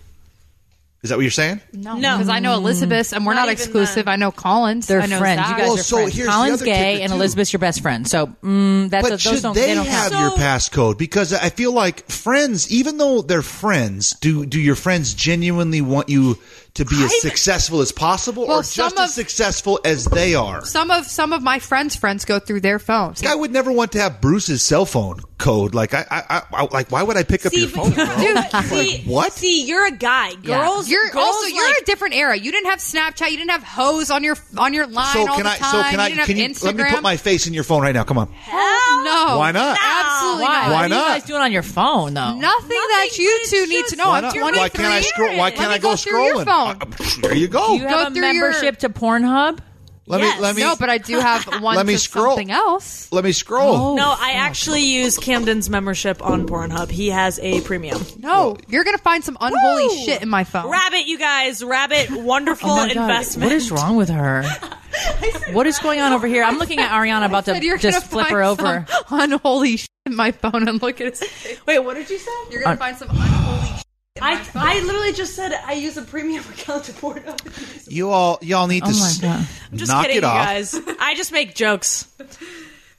Is 1.00 1.10
that 1.10 1.16
what 1.16 1.22
you're 1.22 1.30
saying? 1.30 1.60
No, 1.72 1.96
No. 1.96 2.16
because 2.16 2.28
I 2.28 2.40
know 2.40 2.54
Elizabeth, 2.54 3.12
and 3.12 3.24
we're 3.24 3.32
Not 3.34 3.42
not, 3.46 3.50
exclusive. 3.52 4.06
then. 4.06 4.12
I 4.14 4.16
know 4.16 4.32
Collins. 4.32 4.88
They're 4.88 5.00
I 5.00 5.06
know 5.06 5.20
friends. 5.20 5.40
Zach. 5.42 5.50
You 5.50 5.56
guys 5.56 5.68
Well, 5.68 5.78
are 5.78 5.82
so 5.82 5.96
friends. 5.98 6.14
here's 6.16 6.26
the 6.26 6.32
Colin's 6.32 6.52
other 6.54 6.64
gay, 6.64 7.02
and 7.02 7.10
too. 7.12 7.16
Elizabeth's 7.16 7.52
your 7.52 7.60
best 7.60 7.82
friend. 7.82 8.08
So 8.08 8.26
mm, 8.42 8.90
that's 8.90 9.02
But 9.04 9.08
a, 9.08 9.10
those 9.12 9.22
should 9.22 9.42
don't, 9.42 9.54
they, 9.54 9.74
don't 9.76 9.86
have 9.86 10.10
count. 10.10 10.36
your 10.38 10.44
passcode? 10.44 10.98
Because 10.98 11.32
I 11.32 11.50
feel 11.50 11.72
like 11.72 12.08
friends, 12.10 12.68
even 12.72 12.98
though 12.98 13.22
they're 13.22 13.42
friends, 13.42 14.14
do 14.14 14.44
do 14.44 14.60
your 14.60 14.74
friends 14.74 15.14
genuinely 15.14 15.80
want 15.82 16.08
you 16.08 16.36
to 16.78 16.84
be 16.84 17.04
as 17.04 17.20
successful 17.20 17.80
as 17.80 17.92
possible, 17.92 18.46
Well, 18.48 18.60
or 18.60 18.62
some 18.64 18.90
just 18.90 18.98
as 18.98 19.14
successful 19.14 19.78
as 19.84 20.06
they 20.06 20.34
are? 20.34 20.64
Some 20.64 20.90
of 20.90 21.06
some 21.06 21.32
of 21.32 21.42
my 21.42 21.58
friends' 21.58 21.94
friends 21.94 22.24
go 22.24 22.38
through 22.38 22.60
their 22.62 22.78
phones. 22.78 23.22
I 23.24 23.34
would 23.34 23.52
never 23.52 23.70
want 23.70 23.92
to 23.92 24.00
have 24.00 24.20
Bruce's 24.20 24.62
cell 24.62 24.84
phone 24.86 25.20
code. 25.38 25.74
Like 25.74 25.94
I, 25.94 26.04
I, 26.10 26.22
I, 26.28 26.42
I 26.52 26.68
like 26.72 26.90
why 26.90 27.02
would 27.02 27.16
I 27.16 27.22
pick 27.22 27.46
up 27.46 27.52
your 27.52 27.68
phone? 27.68 27.90
but- 27.96 28.50
bro? 28.50 28.60
see, 28.62 29.02
what? 29.04 29.32
See, 29.32 29.64
you're 29.66 29.86
a 29.86 29.90
guy. 29.92 30.34
Girls, 30.36 30.88
You're 30.88 31.08
girls 31.10 31.26
also 31.26 31.46
you're 31.46 31.66
like, 31.68 31.82
a 31.82 31.84
different 31.84 32.14
era. 32.14 32.36
You 32.36 32.50
didn't 32.50 32.70
have 32.70 32.78
Snapchat. 32.80 33.30
You 33.30 33.36
didn't 33.36 33.50
have 33.50 33.62
hose 33.62 34.10
on 34.10 34.24
your 34.24 34.36
on 34.56 34.72
your 34.74 34.86
line 34.86 35.12
So 35.12 35.20
all 35.28 35.36
can 35.36 35.44
the 35.44 35.50
I? 35.50 35.56
time. 35.58 35.70
So 35.70 35.82
can 35.82 35.92
you 35.94 35.98
I? 36.00 36.08
didn't 36.08 36.24
Can 36.26 36.36
you 36.36 36.42
have 36.44 36.52
Instagram. 36.52 36.64
let 36.64 36.76
me 36.76 36.84
put 36.90 37.02
my 37.02 37.16
face 37.16 37.46
in 37.46 37.54
your 37.54 37.64
phone 37.64 37.82
right 37.82 37.94
now? 37.94 38.04
Come 38.04 38.18
on. 38.18 38.28
Hell 38.32 39.04
no. 39.04 39.38
Why 39.38 39.52
not? 39.52 39.78
Absolutely 39.82 40.44
Why? 40.44 40.48
not. 40.54 40.68
Why 40.68 40.72
what 40.72 40.84
are 40.84 40.88
not? 40.88 41.08
you 41.08 41.14
guys 41.20 41.24
doing 41.24 41.40
on 41.42 41.52
your 41.52 41.62
phone 41.62 42.14
though? 42.14 42.34
Nothing, 42.34 42.68
that 42.68 43.18
you 43.18 43.40
two 43.48 43.66
need 43.66 43.86
to 43.86 43.96
know. 43.96 44.08
Why 44.08 44.16
I'm 44.18 44.22
not? 44.22 44.34
23. 44.34 44.58
Why 44.60 44.68
can't 44.68 44.86
I 44.92 45.00
scroll? 45.00 45.36
Why 45.38 45.50
can't 45.50 45.70
I 45.72 45.78
go, 45.78 45.90
go 45.90 45.96
through 45.96 46.24
your 46.24 46.34
scrolling? 46.36 46.44
Phone. 46.74 47.22
There 47.22 47.34
you 47.34 47.48
go. 47.48 47.66
Do 47.68 47.72
you 47.74 47.86
have 47.88 47.90
Go 47.90 48.06
a 48.06 48.10
through 48.10 48.22
your- 48.32 48.32
membership 48.50 48.78
to 48.80 48.88
Pornhub? 48.88 49.58
let 50.06 50.20
Yes. 50.20 50.36
me. 50.36 50.42
Let 50.42 50.56
me. 50.56 50.62
No, 50.62 50.74
but 50.76 50.88
I 50.88 50.96
do 50.98 51.18
have 51.20 51.44
one 51.62 51.76
Let 51.76 51.84
me 51.84 51.92
to 51.92 51.98
scroll. 51.98 52.28
something 52.36 52.50
else. 52.50 53.12
let 53.12 53.24
me 53.24 53.32
scroll. 53.32 53.74
Oh. 53.76 53.94
No, 53.94 54.14
I 54.18 54.32
actually 54.36 54.80
use 54.82 55.18
Camden's 55.18 55.68
membership 55.68 56.24
on 56.24 56.46
Pornhub. 56.48 56.90
He 56.90 57.10
has 57.10 57.38
a 57.40 57.60
premium. 57.60 58.00
No, 58.18 58.56
you're 58.68 58.84
gonna 58.84 58.96
find 58.98 59.22
some 59.22 59.36
unholy 59.40 59.88
Woo! 59.88 60.04
shit 60.06 60.22
in 60.22 60.28
my 60.30 60.44
phone. 60.44 60.70
Rabbit, 60.70 61.06
you 61.06 61.18
guys. 61.18 61.62
Rabbit, 61.62 62.10
wonderful 62.10 62.70
Oh 62.72 62.76
my 62.86 62.94
God. 62.94 63.02
investment. 63.02 63.50
What 63.50 63.56
is 63.56 63.70
wrong 63.70 63.96
with 63.96 64.08
her? 64.08 64.44
what 65.52 65.66
is 65.66 65.78
going 65.78 66.00
on 66.00 66.12
over 66.14 66.26
here? 66.26 66.42
I'm 66.42 66.58
looking 66.58 66.78
at 66.78 66.90
Ariana 66.90 67.26
about 67.26 67.44
to 67.44 67.52
Said 67.54 67.64
you're 67.64 67.76
just 67.78 68.06
flip 68.06 68.24
find 68.28 68.34
her 68.34 68.42
over. 68.42 68.86
some 68.88 69.04
unholy 69.20 69.76
shit 69.76 69.88
in 70.06 70.16
my 70.16 70.32
phone 70.32 70.66
and 70.68 70.80
look 70.80 71.02
at 71.02 71.06
it. 71.22 71.60
Wait, 71.66 71.78
what 71.80 71.94
did 71.94 72.08
you 72.08 72.16
say? 72.18 72.30
You're 72.50 72.62
gonna 72.62 72.78
find 72.78 72.96
some 72.96 73.10
unholy 73.10 73.58
shit 73.60 73.68
in 73.68 73.74
my 73.74 73.82
I. 74.22 74.44
I 74.54 74.80
literally 74.80 75.12
just 75.12 75.34
said 75.34 75.52
I 75.64 75.72
use 75.74 75.96
a 75.96 76.02
premium 76.02 76.44
account 76.50 76.84
to 76.84 76.92
Pornhub. 76.92 77.88
You 77.90 78.10
all, 78.10 78.38
y'all 78.42 78.66
need 78.66 78.84
to 78.84 78.90
Oh 78.90 78.98
my 79.00 79.06
s- 79.06 79.18
God. 79.20 79.46
I'm 79.72 79.78
just 79.78 79.90
knock 79.90 80.02
kidding, 80.06 80.18
it 80.18 80.22
you 80.22 80.28
off. 80.28 80.46
guys. 80.46 80.74
I 81.00 81.14
just 81.14 81.32
make 81.32 81.54
jokes. 81.54 82.06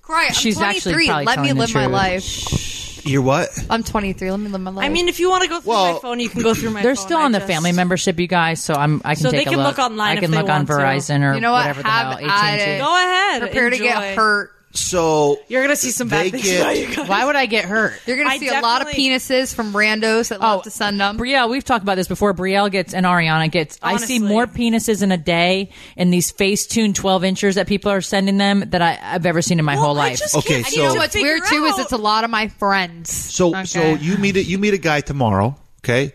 Cry. 0.02 0.28
I'm 0.28 0.34
She's 0.34 0.60
actually 0.60 0.94
23. 0.94 1.08
probably 1.08 1.26
Let 1.26 1.32
me 1.32 1.36
telling 1.48 1.56
the 1.56 1.62
live 1.62 1.74
my 1.74 1.84
truth. 1.84 1.94
life. 1.94 3.06
You're 3.06 3.22
what? 3.22 3.50
I'm 3.70 3.82
23. 3.84 4.30
Let 4.32 4.40
me 4.40 4.50
live 4.50 4.62
my 4.62 4.72
life. 4.72 4.86
I 4.86 4.90
mean, 4.90 5.08
if 5.08 5.20
you 5.20 5.30
want 5.30 5.44
to 5.44 5.50
go 5.50 5.62
through 5.62 5.70
Well- 5.72 5.94
my 5.94 6.00
phone, 6.00 6.20
you 6.20 6.30
can 6.30 6.42
go 6.42 6.54
through 6.54 6.72
my 6.72 6.80
phone. 6.80 6.84
They're 6.84 6.96
phone. 6.96 7.06
still 7.06 7.18
I 7.20 7.24
on 7.26 7.32
the 7.32 7.40
just- 7.40 7.48
family 7.52 7.72
membership, 7.72 8.20
you 8.20 8.28
guys. 8.28 8.62
So 8.64 8.74
I'm. 8.74 9.02
I 9.06 9.16
can 9.16 9.24
So 9.24 9.32
they 9.32 9.40
take 9.40 9.48
a 9.48 9.50
can 9.52 9.60
look. 9.60 9.78
look 9.78 9.86
online 9.86 10.10
I 10.10 10.14
if 10.16 10.20
can 10.20 10.32
they 10.32 10.38
look 10.38 10.50
on 10.50 10.66
want 10.66 10.68
to. 10.68 10.74
Verizon 10.74 11.24
or 11.30 11.34
You 11.36 11.42
know 11.42 11.52
what? 11.52 11.60
whatever 11.66 11.82
Have 11.88 12.18
the 12.20 12.24
hell. 12.26 12.32
at 12.32 12.44
AT&T. 12.60 12.72
it. 12.72 12.80
Go 12.80 12.96
ahead. 12.96 13.42
prepare 13.42 13.70
to 13.70 13.76
enjoy. 13.76 13.86
get 13.88 14.16
hurt. 14.16 14.52
So 14.72 15.40
You're 15.48 15.64
gonna 15.64 15.76
see 15.76 15.90
some 15.90 16.10
bad 16.10 16.32
things 16.32 16.44
get- 16.44 16.94
about. 16.94 17.10
Why 17.10 17.26
would 17.26 17.36
I 17.36 17.48
get 17.48 17.66
hurt? 17.66 18.00
You're 18.06 18.18
gonna 18.18 18.30
I 18.30 18.38
see 18.38 18.50
a 18.50 18.60
lot 18.62 18.82
of 18.84 18.90
penises 18.90 19.54
from 19.54 19.74
randos 19.74 20.30
that 20.30 20.40
love 20.42 20.60
oh, 20.60 20.64
to 20.64 20.70
send 20.70 21.00
them. 21.00 21.18
Brielle, 21.18 21.50
we've 21.50 21.64
talked 21.64 21.82
about 21.82 21.96
this 21.96 22.08
before. 22.08 22.34
Brielle 22.36 22.70
gets 22.70 22.94
and 22.94 23.06
Ariana 23.06 23.50
gets. 23.50 23.80
I 23.82 23.98
see 23.98 24.20
more 24.20 24.46
penises 24.46 25.02
in 25.02 25.12
a 25.12 25.18
day 25.18 25.72
in 25.98 26.12
these 26.12 26.32
Facetune 26.32 26.94
12 26.94 27.24
inchers 27.24 27.56
that 27.56 27.66
people 27.68 27.92
are 27.92 28.02
sending 28.02 28.38
them 28.38 28.64
that 28.70 28.82
I, 28.82 29.00
I've 29.02 29.26
ever 29.26 29.42
seen 29.42 29.58
in 29.58 29.66
my 29.66 29.74
Well, 29.76 29.86
whole 29.86 30.00
I 30.00 30.10
life. 30.10 30.20
just 30.20 30.36
Okay, 30.36 30.62
can't- 30.62 30.68
so- 30.68 30.76
You 30.82 30.88
know 30.90 30.96
what's 30.96 31.14
figure 31.14 31.30
weird 31.30 31.44
too 31.50 31.66
is 31.66 31.80
it's 31.80 31.92
a 31.92 31.98
lot 31.98 32.24
of 32.24 32.30
my 32.30 32.48
friends. 32.50 33.12
So 33.12 33.50
Okay. 33.50 33.66
so 33.66 33.82
you 33.96 34.18
meet 34.18 34.36
a, 34.38 34.44
you 34.44 34.60
meet 34.60 34.76
a 34.76 34.78
guy 34.78 35.02
tomorrow, 35.02 35.58
okay, 35.84 36.14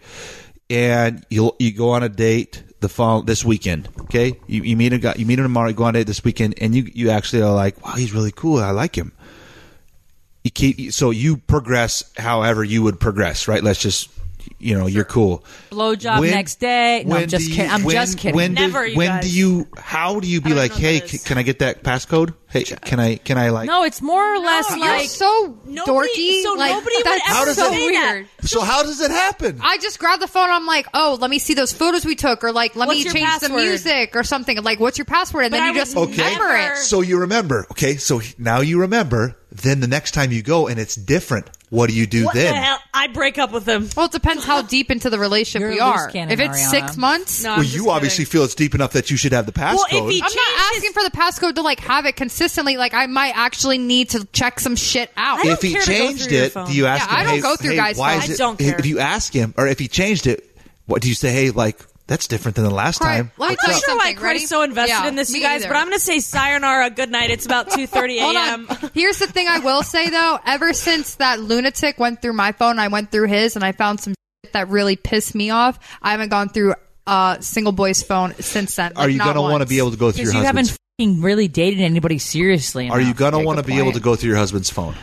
and 0.71 1.25
you 1.29 1.53
you 1.59 1.73
go 1.73 1.91
on 1.91 2.03
a 2.05 2.09
date 2.09 2.63
the 2.81 2.89
fall 2.89 3.23
this 3.23 3.45
weekend, 3.45 3.89
okay. 4.03 4.39
You, 4.47 4.63
you 4.63 4.77
meet 4.77 4.93
a 4.93 4.99
guy, 4.99 5.15
you 5.17 5.27
meet 5.27 5.39
him 5.39 5.45
tomorrow, 5.45 5.69
you 5.69 6.05
this 6.05 6.23
weekend, 6.25 6.55
and 6.61 6.75
you 6.75 6.91
you 6.93 7.11
actually 7.11 7.43
are 7.43 7.55
like, 7.55 7.85
wow, 7.85 7.93
he's 7.93 8.13
really 8.13 8.33
cool, 8.33 8.59
I 8.59 8.71
like 8.71 8.97
him. 8.97 9.13
You 10.43 10.51
keep 10.51 10.93
so 10.93 11.11
you 11.11 11.39
progress 11.39 12.05
however 12.17 12.63
you 12.63 12.83
would 12.83 13.01
progress, 13.01 13.49
right? 13.49 13.63
Let's 13.63 13.81
just 13.81 14.11
you 14.59 14.77
know 14.79 14.87
you're 14.87 15.05
cool. 15.05 15.45
Blowjob 15.71 16.21
When- 16.21 16.31
next 16.31 16.57
day. 16.61 17.05
No, 17.07 17.17
I'm 17.17 17.29
just 17.29 17.49
you- 17.49 17.55
kidding. 17.55 17.71
I'm 17.71 17.83
when- 17.85 17.95
just 17.95 18.19
kidding. 18.19 18.37
When, 18.37 18.55
do- 18.55 18.63
Never, 18.63 18.87
you 18.87 18.97
when 18.97 19.09
guys. 19.09 19.25
do 19.31 19.37
you? 19.39 19.69
How 19.77 20.21
do 20.21 20.27
you 20.29 20.41
be 20.41 20.55
like, 20.55 20.73
hey, 20.73 21.07
c- 21.07 21.19
can 21.19 21.39
I 21.39 21.43
get 21.43 21.59
that 21.61 21.83
passcode? 21.83 22.35
Hey, 22.49 22.63
can 22.63 23.01
I? 23.01 23.17
Can 23.17 23.37
I 23.37 23.51
like? 23.51 23.67
no, 23.67 23.83
it's 23.85 24.01
more 24.01 24.23
or 24.35 24.39
less 24.39 24.71
You're 24.71 24.79
like 24.79 25.09
so 25.09 25.59
Nobody- 25.65 26.09
dorky. 26.09 26.43
so 26.43 26.53
like, 26.55 26.71
nobody 26.73 26.97
would 26.99 27.07
ever 27.07 27.21
How 27.25 27.45
does 27.45 27.57
so 27.57 27.67
it- 27.67 27.71
say 27.73 27.91
that. 27.93 28.13
weird. 28.15 28.29
So 28.43 28.61
how 28.61 28.83
does 28.85 29.01
it 29.01 29.11
happen? 29.11 29.59
I 29.63 29.79
just 29.79 29.99
grab 29.99 30.21
the 30.21 30.29
phone. 30.29 30.51
I'm 30.51 30.67
like, 30.67 30.87
oh, 30.95 31.19
let 31.21 31.31
me 31.31 31.39
see 31.41 31.55
those 31.55 31.73
photos 31.73 32.05
we 32.05 32.15
took, 32.15 32.45
or 32.45 32.53
like, 32.53 32.77
let 32.77 32.87
What's 32.87 32.99
me 32.99 33.05
your 33.05 33.13
change 33.13 33.41
the 33.41 33.49
music 33.49 34.15
or 34.15 34.23
something. 34.23 34.63
Like, 34.63 34.79
what's 34.79 34.99
your 34.99 35.05
password? 35.07 35.45
And 35.47 35.51
But 35.51 35.57
then 35.59 35.67
I 35.67 35.71
you 35.71 35.75
just 35.75 35.97
Okay. 35.97 36.23
remember 36.23 36.57
it. 36.75 36.77
So 36.79 37.01
you 37.01 37.19
remember. 37.21 37.67
Okay, 37.73 37.97
so 37.97 38.21
now 38.39 38.61
you 38.61 38.81
remember. 38.81 39.37
Then 39.51 39.79
the 39.81 39.87
next 39.89 40.13
time 40.15 40.33
you 40.33 40.43
go 40.43 40.67
and 40.67 40.81
it's 40.81 40.97
different, 40.97 41.49
what 41.75 41.91
do 41.91 41.97
you 41.97 42.07
do 42.07 42.25
What 42.27 42.35
then? 42.35 42.55
the 42.55 42.61
hell? 42.61 42.79
I 42.95 43.09
break 43.09 43.37
up 43.39 43.51
with 43.53 43.67
him. 43.69 43.89
Well, 43.97 44.07
it 44.07 44.13
depends 44.13 44.45
how 44.45 44.63
deep 44.63 44.91
into 44.91 45.11
the 45.11 45.19
relationship 45.19 45.61
You're 45.61 45.71
we 45.71 45.81
are. 45.81 46.09
cannon, 46.11 46.31
if 46.33 46.39
it's 46.41 46.61
Ariana. 46.63 46.71
six 46.71 46.97
months, 46.97 47.43
No, 47.43 47.51
I'm 47.51 47.53
I'm 47.55 47.59
Well, 47.59 47.65
you 47.67 47.73
kidding. 47.81 47.91
obviously 47.91 48.25
feel 48.25 48.45
it's 48.45 48.55
deep 48.55 48.75
enough 48.75 48.93
that 48.93 49.11
you 49.11 49.17
should 49.17 49.33
have 49.33 49.47
the 49.47 49.53
passcode. 49.53 49.75
Well, 49.93 50.07
if 50.09 50.15
he 50.15 50.21
not 50.21 50.31
changes- 50.31 50.71
asking 50.77 50.93
for 50.93 51.03
the 51.03 51.11
passcode 51.11 51.55
to 51.57 51.63
like 51.63 51.81
have 51.81 52.07
it 52.07 52.15
consistently. 52.17 52.77
Like, 52.77 52.95
I 52.95 53.07
might 53.07 53.37
actually 53.37 53.79
need 53.79 54.11
to 54.11 54.25
check 54.33 54.61
some 54.61 54.77
shit 54.77 55.11
out. 55.17 55.45
If 55.45 55.63
he 55.63 55.73
care 55.73 55.83
to 55.83 55.87
go 55.91 55.97
changed 55.99 56.33
it, 56.33 56.55
do 56.55 56.73
you 56.73 56.87
ask 56.87 57.07
Yeah, 57.09 57.13
him? 57.15 57.21
I 57.21 57.25
don't 57.25 57.35
hey, 57.35 57.41
go 57.41 57.57
through 57.57 57.71
hey, 57.71 57.77
guys' 57.77 57.97
why 57.97 58.19
phones. 58.19 58.31
is 58.31 58.41
I 58.41 58.45
don't 58.45 58.61
hey, 58.61 58.71
care. 58.71 58.79
If 58.79 58.87
you 58.87 58.99
ask 59.01 59.33
him, 59.33 59.53
or 59.57 59.67
if 59.67 59.79
he 59.81 59.89
changed 59.89 60.27
it, 60.27 60.49
what 60.87 61.03
do 61.03 61.09
you 61.09 61.15
say? 61.15 61.33
Hey, 61.33 61.51
like 61.51 61.79
that's 62.07 62.29
different 62.29 62.57
than 62.57 62.65
the 62.65 62.71
last 62.75 62.99
Cry- 63.01 63.17
time. 63.19 63.31
let 63.39 63.51
me 63.51 63.57
I'm 63.63 63.71
not 63.71 63.81
sure 63.81 63.97
why 63.97 64.05
something. 64.05 64.17
Craig's 64.17 64.49
so 64.49 64.63
invested 64.63 64.91
Yeah, 64.93 65.09
in 65.09 65.15
this, 65.15 65.35
you 65.35 65.41
guys, 65.41 65.63
either. 65.63 65.73
but 65.73 65.79
I'm 65.79 65.87
going 65.87 65.99
to 65.99 66.05
say 66.05 66.21
sayonara, 66.21 66.91
good 66.91 67.11
night. 67.11 67.31
It's 67.31 67.47
about 67.47 67.69
2.30 67.71 68.17
a.m. 68.19 68.91
Here's 68.95 69.19
the 69.19 69.27
thing 69.27 69.49
I 69.49 69.61
will 69.61 69.83
say 69.83 70.11
though. 70.11 70.39
Ever 70.47 70.73
since 70.75 71.15
that 71.17 71.41
lunatic 71.41 71.99
went 71.99 72.21
through 72.21 72.35
my 72.35 72.53
phone, 72.53 72.79
I 72.79 72.89
went 72.89 73.11
through 73.11 73.29
his, 73.29 73.57
and 73.57 73.65
I 73.65 73.73
found 73.73 74.01
some 74.01 74.15
shit 74.45 74.53
that 74.53 74.69
really 74.69 74.97
pissed 74.97 75.35
me 75.35 75.51
off. 75.51 75.79
I 76.03 76.11
haven't 76.11 76.29
gone 76.29 76.51
through 76.51 76.75
a 77.07 77.39
single 77.41 77.73
boy's 77.73 78.03
phone 78.03 78.35
since 78.37 78.77
then. 78.77 78.93
Are 78.97 79.09
you 79.09 79.19
gonna 79.19 79.41
want 79.43 79.63
to 79.63 79.67
be 79.69 79.79
able 79.79 79.91
to 79.91 79.97
go 79.97 80.11
through 80.13 80.25
your 80.25 80.33
you 80.35 80.39
husband's? 80.41 80.71
haven't 80.71 80.79
fucking 80.99 81.23
really 81.23 81.49
dated 81.49 81.81
anybody 81.81 82.19
seriously. 82.19 82.89
Are 82.91 83.01
you 83.01 83.13
gonna 83.15 83.41
want 83.41 83.59
to 83.59 83.63
good 83.63 83.73
be 83.73 83.79
able 83.79 83.93
to 83.93 84.01
go 84.01 84.15
through 84.17 84.29
your 84.31 84.39
husband's 84.39 84.71
phone? 84.71 84.95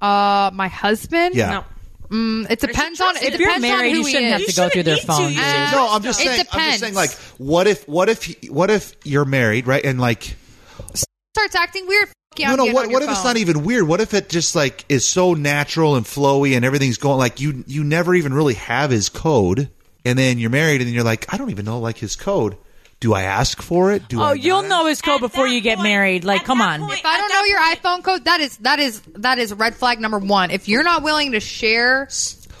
Uh, 0.00 0.50
my 0.54 0.68
husband. 0.68 1.34
Yeah. 1.34 1.50
No. 1.50 1.64
Mm, 2.10 2.50
it 2.50 2.60
depends 2.60 3.00
on. 3.00 3.16
It 3.16 3.22
If 3.34 3.40
you're 3.40 3.48
depends 3.54 3.66
on 3.70 3.80
who 3.80 3.86
you 3.86 4.04
he 4.04 4.10
shouldn't 4.12 4.32
have 4.32 4.40
is. 4.40 4.46
to 4.54 4.60
go 4.60 4.68
through 4.68 4.82
their 4.82 4.96
shouldn't 4.96 5.18
need 5.20 5.24
phone. 5.24 5.32
You 5.32 5.38
dude. 5.38 5.68
should 5.68 5.76
No, 5.76 5.88
I'm 5.92 6.02
just 6.02 6.20
It 6.20 6.24
saying. 6.24 6.30
I'm 6.30 6.36
just 6.44 6.50
depends. 6.52 6.80
saying. 6.80 6.94
Like, 6.94 7.10
what 7.38 7.66
if? 7.68 7.88
What 7.88 8.08
if? 8.08 8.50
What 8.50 8.70
if 8.70 8.94
you're 9.04 9.24
married, 9.24 9.66
right? 9.66 9.84
And 9.84 10.00
like, 10.00 10.34
Starts 11.36 11.54
acting 11.54 11.86
weird. 11.86 12.08
f- 12.08 12.14
Yeah, 12.36 12.48
no, 12.48 12.52
I'm 12.52 12.56
no. 12.56 12.64
getting 12.64 12.74
What? 12.74 12.86
on 12.86 12.92
What 12.92 13.02
your 13.02 13.10
if 13.10 13.10
it's 13.10 13.20
phone. 13.22 13.30
not 13.30 13.36
even 13.36 13.64
weird? 13.64 13.86
What 13.86 14.00
if 14.00 14.14
it 14.14 14.28
just 14.28 14.56
like 14.56 14.84
is 14.88 15.06
so 15.06 15.34
natural 15.34 15.94
and 15.94 16.04
flowy 16.04 16.56
and 16.56 16.64
everything's 16.64 16.98
going 16.98 17.18
like 17.18 17.40
you? 17.40 17.62
You 17.68 17.84
never 17.84 18.14
even 18.14 18.34
really 18.34 18.54
have 18.54 18.90
his 18.90 19.08
code, 19.08 19.68
and 20.04 20.18
then 20.18 20.38
you're 20.38 20.50
married, 20.50 20.80
and 20.80 20.88
then 20.88 20.94
you're 20.94 21.04
like, 21.04 21.32
I 21.32 21.36
don't 21.36 21.50
even 21.50 21.64
know 21.64 21.78
like 21.78 21.98
his 21.98 22.16
code. 22.16 22.56
Do 23.00 23.14
I 23.14 23.22
ask 23.22 23.62
for 23.62 23.92
it? 23.92 24.08
Do 24.08 24.20
Oh, 24.20 24.24
I 24.24 24.32
you'll 24.34 24.62
know 24.62 24.84
his 24.86 25.00
code 25.00 25.20
before 25.20 25.46
you 25.48 25.62
get 25.62 25.76
point- 25.78 25.88
married. 25.88 26.24
Like, 26.24 26.44
come 26.44 26.60
on. 26.60 26.80
point- 26.80 26.98
If 26.98 27.06
I 27.06 27.16
don't 27.16 27.32
know 27.32 27.44
your 27.44 27.58
point- 27.60 27.82
iPhone 27.82 28.04
code, 28.04 28.24
that 28.26 28.40
is 28.40 28.56
that 28.58 28.78
is 28.78 29.00
that 29.16 29.38
is 29.38 29.54
red 29.54 29.74
flag 29.74 30.00
number 30.00 30.18
one. 30.18 30.50
If 30.50 30.68
you're 30.68 30.82
not 30.82 31.02
willing 31.02 31.32
to 31.32 31.40
share, 31.40 32.08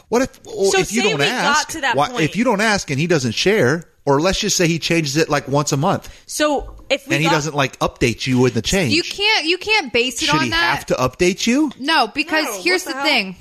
What 0.08 0.22
if 0.22 0.40
well, 0.46 0.72
So 0.72 0.80
if 0.80 0.92
you 0.92 1.02
don't 1.02 1.18
we 1.18 1.24
ask? 1.26 1.68
got 1.68 1.72
to 1.74 1.80
that 1.82 1.94
why- 1.94 2.08
point. 2.08 2.22
If 2.24 2.36
you 2.36 2.42
don't 2.44 2.60
ask 2.60 2.90
and 2.90 2.98
he 2.98 3.06
doesn't 3.06 3.32
share, 3.32 3.84
or 4.06 4.20
let's 4.20 4.40
just 4.40 4.56
say 4.56 4.66
he 4.66 4.78
changes 4.80 5.16
it 5.16 5.28
like 5.28 5.46
once 5.46 5.70
a 5.72 5.76
month, 5.76 6.08
So 6.26 6.74
if 6.88 7.06
we 7.06 7.14
and 7.16 7.22
he 7.22 7.28
got- 7.28 7.34
doesn't 7.36 7.54
like 7.54 7.78
update 7.80 8.26
you 8.26 8.38
with 8.40 8.54
the 8.54 8.62
change, 8.62 8.92
you 8.94 9.02
can't 9.04 9.44
you 9.44 9.58
can't 9.58 9.92
base 9.92 10.20
it 10.22 10.26
should 10.26 10.34
on 10.34 10.44
he 10.44 10.50
that. 10.50 10.56
have 10.76 10.86
to 10.86 10.94
update 10.94 11.46
you? 11.46 11.70
No, 11.78 12.06
because 12.08 12.46
No, 12.46 12.62
here's 12.62 12.84
the, 12.84 12.94
the 12.94 13.02
thing. 13.02 13.36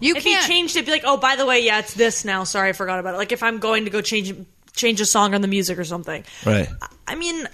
You 0.00 0.16
if 0.16 0.24
can't. 0.24 0.44
changed 0.46 0.76
it, 0.76 0.84
be 0.84 0.90
like, 0.92 1.04
oh, 1.06 1.16
by 1.16 1.36
the 1.36 1.46
way, 1.46 1.60
yeah, 1.64 1.78
it's 1.78 1.94
this 1.94 2.22
now. 2.26 2.44
Sorry, 2.44 2.68
I 2.68 2.72
forgot 2.72 2.98
about 2.98 3.14
it. 3.14 3.16
Like 3.16 3.32
if 3.32 3.42
I'm 3.42 3.58
going 3.58 3.84
to 3.86 3.90
go 3.90 4.02
change 4.02 4.34
change 4.74 5.00
a 5.00 5.06
song 5.06 5.34
on 5.34 5.40
the 5.40 5.48
music 5.48 5.78
or 5.78 5.84
something. 5.84 6.24
Right. 6.46 6.68
I 7.06 7.14
mean, 7.14 7.48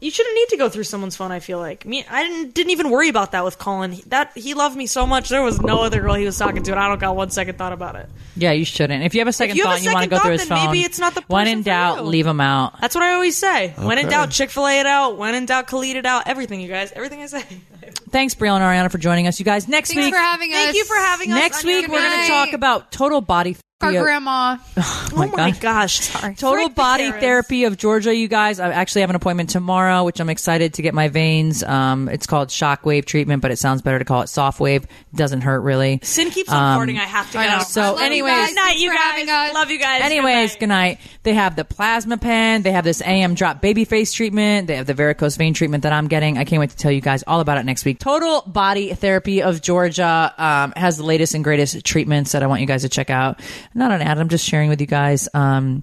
you 0.00 0.10
shouldn't 0.12 0.34
need 0.36 0.48
to 0.50 0.56
go 0.56 0.68
through 0.68 0.84
someone's 0.84 1.16
phone. 1.16 1.32
I 1.32 1.40
feel 1.40 1.58
like 1.58 1.84
me. 1.84 2.04
I 2.08 2.22
didn't 2.22 2.54
didn't 2.54 2.70
even 2.70 2.88
worry 2.90 3.08
about 3.08 3.32
that 3.32 3.44
with 3.44 3.58
Colin. 3.58 3.92
He- 3.92 4.02
That 4.06 4.30
he 4.36 4.54
loved 4.54 4.76
me 4.76 4.86
so 4.86 5.06
much. 5.06 5.28
There 5.28 5.42
was 5.42 5.60
no 5.60 5.82
other 5.82 6.00
girl 6.00 6.14
he 6.14 6.24
was 6.24 6.38
talking 6.38 6.62
to, 6.62 6.70
and 6.70 6.78
I 6.80 6.86
don't 6.88 7.00
got 7.00 7.16
one 7.16 7.30
second 7.30 7.58
thought 7.58 7.72
about 7.72 7.96
it. 7.96 8.08
Yeah, 8.36 8.52
you 8.52 8.64
shouldn't. 8.64 9.02
If 9.02 9.14
you 9.14 9.20
have 9.20 9.26
a 9.28 9.32
second 9.32 9.56
you 9.56 9.64
have 9.64 9.72
a 9.72 9.74
thought 9.74 9.76
and 9.78 9.84
you 9.86 9.92
want 9.92 10.04
to 10.04 10.10
go 10.10 10.18
through 10.20 10.32
his 10.32 10.46
then 10.46 10.56
phone, 10.56 10.66
maybe 10.66 10.84
it's 10.84 11.00
not 11.00 11.14
the 11.16 11.22
when 11.26 11.46
person 11.46 11.58
in 11.58 11.62
for 11.64 11.70
doubt, 11.70 11.96
you. 11.98 12.02
leave 12.04 12.26
him 12.26 12.40
out. 12.40 12.80
That's 12.80 12.94
what 12.94 13.02
I 13.02 13.14
always 13.14 13.36
say. 13.36 13.74
When 13.76 13.98
in 13.98 14.08
doubt, 14.08 14.30
Chick 14.30 14.50
Fil 14.50 14.66
A 14.68 14.78
it 14.78 14.86
out. 14.86 15.18
When 15.18 15.34
in 15.34 15.46
doubt, 15.46 15.66
Khalid 15.66 15.96
it 15.96 16.06
out. 16.06 16.28
Everything, 16.28 16.60
you 16.60 16.68
guys. 16.68 16.92
Everything 16.92 17.20
I 17.22 17.26
say. 17.26 17.44
Thanks, 18.08 18.34
Brielle 18.34 18.56
and 18.56 18.64
Ariana, 18.64 18.90
for 18.90 18.98
joining 18.98 19.26
us. 19.26 19.38
You 19.38 19.44
guys, 19.44 19.68
next 19.68 19.92
Thanks 19.92 20.06
week, 20.06 20.14
for 20.14 20.20
having 20.20 20.52
us. 20.52 20.56
Thank 20.58 20.76
you 20.76 20.84
for 20.84 20.96
having 20.96 21.32
us. 21.32 21.38
next 21.38 21.64
on 21.64 21.70
your 21.70 21.80
week 21.82 21.88
we're 21.90 21.98
going 21.98 22.10
to 22.10 22.16
night. 22.18 22.28
talk 22.28 22.52
about 22.52 22.90
total 22.92 23.20
body 23.20 23.56
our 23.80 23.92
Yeah. 23.92 24.02
grandma. 24.02 24.56
Oh 24.76 25.08
my, 25.14 25.26
oh 25.32 25.36
my 25.36 25.50
gosh. 25.52 26.00
Sorry. 26.00 26.34
Total 26.34 26.64
Frick 26.64 26.74
Body 26.74 27.04
Karens. 27.04 27.20
Therapy 27.22 27.62
of 27.62 27.76
Georgia, 27.76 28.12
you 28.12 28.26
guys. 28.26 28.58
I 28.58 28.72
actually 28.72 29.02
have 29.02 29.10
an 29.10 29.14
appointment 29.14 29.50
tomorrow, 29.50 30.02
which 30.02 30.20
I'm 30.20 30.28
excited 30.30 30.74
to 30.74 30.82
get 30.82 30.94
my 30.94 31.06
veins. 31.06 31.62
Um, 31.62 32.08
it's 32.08 32.26
called 32.26 32.48
shockwave 32.48 33.04
treatment, 33.04 33.40
but 33.40 33.52
it 33.52 33.56
sounds 33.60 33.80
better 33.82 34.00
to 34.00 34.04
call 34.04 34.22
it 34.22 34.26
soft 34.30 34.58
wave. 34.58 34.82
It 34.82 34.90
doesn't 35.16 35.42
hurt 35.42 35.60
really. 35.60 36.00
Sin 36.02 36.30
keeps 36.30 36.50
on 36.50 36.60
Um, 36.60 36.88
farting. 36.88 36.96
I 36.98 37.04
have 37.04 37.30
to 37.30 37.38
I 37.38 37.46
go. 37.46 37.52
know. 37.58 37.62
So 37.62 37.80
love 37.82 38.00
you 38.00 38.04
anyways- 38.06 38.32
guys. 38.34 38.48
good 38.48 38.54
night, 38.56 38.76
you 38.78 38.88
Thanks 38.88 39.00
for 39.04 39.08
having 39.10 39.26
guys. 39.26 39.48
us. 39.50 39.54
Love 39.54 39.70
you 39.70 39.78
guys. 39.78 40.02
Anyways, 40.02 40.52
Good 40.54 40.58
good 40.58 40.66
night. 40.70 40.98
They 41.22 41.34
have 41.34 41.54
the 41.54 41.64
plasma 41.64 42.16
pen. 42.18 42.62
They 42.62 42.72
have 42.72 42.82
this 42.84 43.00
AM 43.00 43.34
drop 43.34 43.60
baby 43.60 43.84
face 43.84 44.12
treatment. 44.12 44.66
They 44.66 44.74
have 44.74 44.86
the 44.86 44.94
varicose 44.94 45.36
vein 45.36 45.54
treatment 45.54 45.84
that 45.84 45.92
I'm 45.92 46.08
getting. 46.08 46.36
I 46.36 46.42
can't 46.42 46.58
wait 46.58 46.70
to 46.70 46.76
tell 46.76 46.90
you 46.90 47.00
guys 47.00 47.22
all 47.28 47.38
about 47.38 47.58
it 47.58 47.64
next 47.64 47.84
week. 47.84 47.97
Total 47.98 48.42
Body 48.42 48.94
Therapy 48.94 49.42
of 49.42 49.60
Georgia 49.60 50.32
um, 50.38 50.72
has 50.76 50.96
the 50.96 51.04
latest 51.04 51.34
and 51.34 51.42
greatest 51.42 51.84
treatments 51.84 52.32
that 52.32 52.42
I 52.42 52.46
want 52.46 52.60
you 52.60 52.66
guys 52.66 52.82
to 52.82 52.88
check 52.88 53.10
out. 53.10 53.40
Not 53.74 53.90
an 53.92 54.02
ad. 54.02 54.18
I'm 54.18 54.28
just 54.28 54.48
sharing 54.48 54.68
with 54.68 54.80
you 54.80 54.86
guys. 54.86 55.28
Um, 55.34 55.82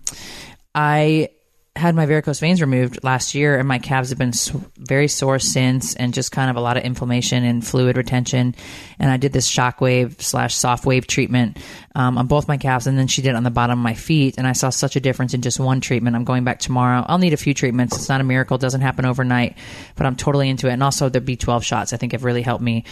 I 0.73 1.29
had 1.75 1.93
my 1.93 2.05
varicose 2.05 2.39
veins 2.39 2.61
removed 2.61 3.03
last 3.03 3.35
year, 3.35 3.59
and 3.59 3.67
my 3.67 3.79
calves 3.79 4.09
have 4.09 4.17
been 4.17 4.31
very 4.77 5.09
sore 5.09 5.39
since, 5.39 5.93
and 5.95 6.13
just 6.13 6.31
kind 6.31 6.49
of 6.49 6.55
a 6.55 6.61
lot 6.61 6.77
of 6.77 6.83
inflammation 6.83 7.43
and 7.43 7.65
fluid 7.65 7.97
retention. 7.97 8.55
And 8.97 9.11
I 9.11 9.17
did 9.17 9.33
this 9.33 9.49
shockwave 9.49 10.21
slash 10.21 10.55
soft 10.55 10.85
wave 10.85 11.05
treatment 11.05 11.57
um, 11.95 12.17
on 12.17 12.27
both 12.27 12.47
my 12.47 12.57
calves, 12.57 12.88
and 12.88 12.97
then 12.97 13.07
she 13.07 13.22
did 13.22 13.30
it 13.30 13.35
on 13.35 13.43
the 13.43 13.49
bottom 13.49 13.80
of 13.80 13.84
my 13.84 13.93
feet, 13.93 14.35
and 14.38 14.45
I 14.45 14.51
saw 14.51 14.69
such 14.69 14.97
a 14.97 14.99
difference 14.99 15.34
in 15.34 15.41
just 15.41 15.59
one 15.59 15.80
treatment. 15.80 16.15
I'm 16.15 16.26
going 16.26 16.43
back 16.43 16.59
tomorrow. 16.59 17.05
I'll 17.07 17.17
need 17.17 17.34
a 17.34 17.38
few 17.38 17.53
treatments. 17.53 17.95
It's 17.95 18.09
not 18.09 18.19
a 18.19 18.23
miracle; 18.26 18.55
it 18.55 18.61
doesn't 18.61 18.81
happen 18.81 19.05
overnight, 19.05 19.57
but 19.95 20.05
I'm 20.05 20.15
totally 20.15 20.49
into 20.49 20.67
it. 20.67 20.73
And 20.73 20.84
also 20.84 21.07
the 21.07 21.22
B12 21.22 21.63
shots, 21.63 21.93
I 21.93 21.97
think, 21.97 22.11
have 22.11 22.26
really 22.26 22.41
helped 22.41 22.61
me 22.61 22.84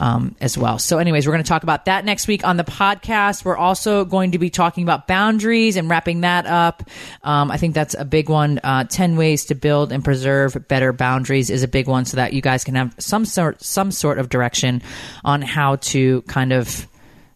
um, 0.00 0.36
as 0.40 0.58
well. 0.58 0.78
So, 0.78 0.98
anyways, 0.98 1.26
we're 1.26 1.32
going 1.32 1.44
to 1.44 1.48
talk 1.48 1.62
about 1.62 1.86
that 1.86 2.04
next 2.04 2.28
week 2.28 2.44
on 2.44 2.58
the 2.58 2.64
podcast. 2.64 3.44
We're 3.44 3.56
also 3.56 4.04
going 4.04 4.32
to 4.32 4.38
be 4.38 4.50
talking 4.50 4.84
about 4.84 5.06
boundaries 5.06 5.76
and 5.76 5.88
wrapping 5.88 6.20
that 6.20 6.44
up. 6.44 6.82
Um, 7.22 7.50
I 7.50 7.56
think 7.56 7.74
that's 7.74 7.94
a 7.94 8.04
big 8.04 8.28
one. 8.28 8.60
Uh, 8.62 8.84
Ten 8.84 9.16
ways 9.16 9.46
to 9.46 9.54
build 9.54 9.92
and 9.92 10.04
preserve 10.04 10.68
better 10.68 10.92
boundaries 10.92 11.48
is 11.48 11.62
a 11.62 11.68
big 11.68 11.86
one, 11.86 12.04
so 12.04 12.18
that 12.18 12.34
you 12.34 12.42
guys 12.42 12.64
can 12.64 12.74
have 12.74 12.94
some 12.98 13.24
sort 13.24 13.62
some 13.62 13.90
sort 13.90 14.18
of 14.18 14.28
direction 14.28 14.82
on 15.24 15.40
how 15.40 15.76
to 15.76 16.20
kind 16.22 16.52
of 16.52 16.86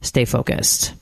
stay 0.02 0.24
focused. 0.24 0.92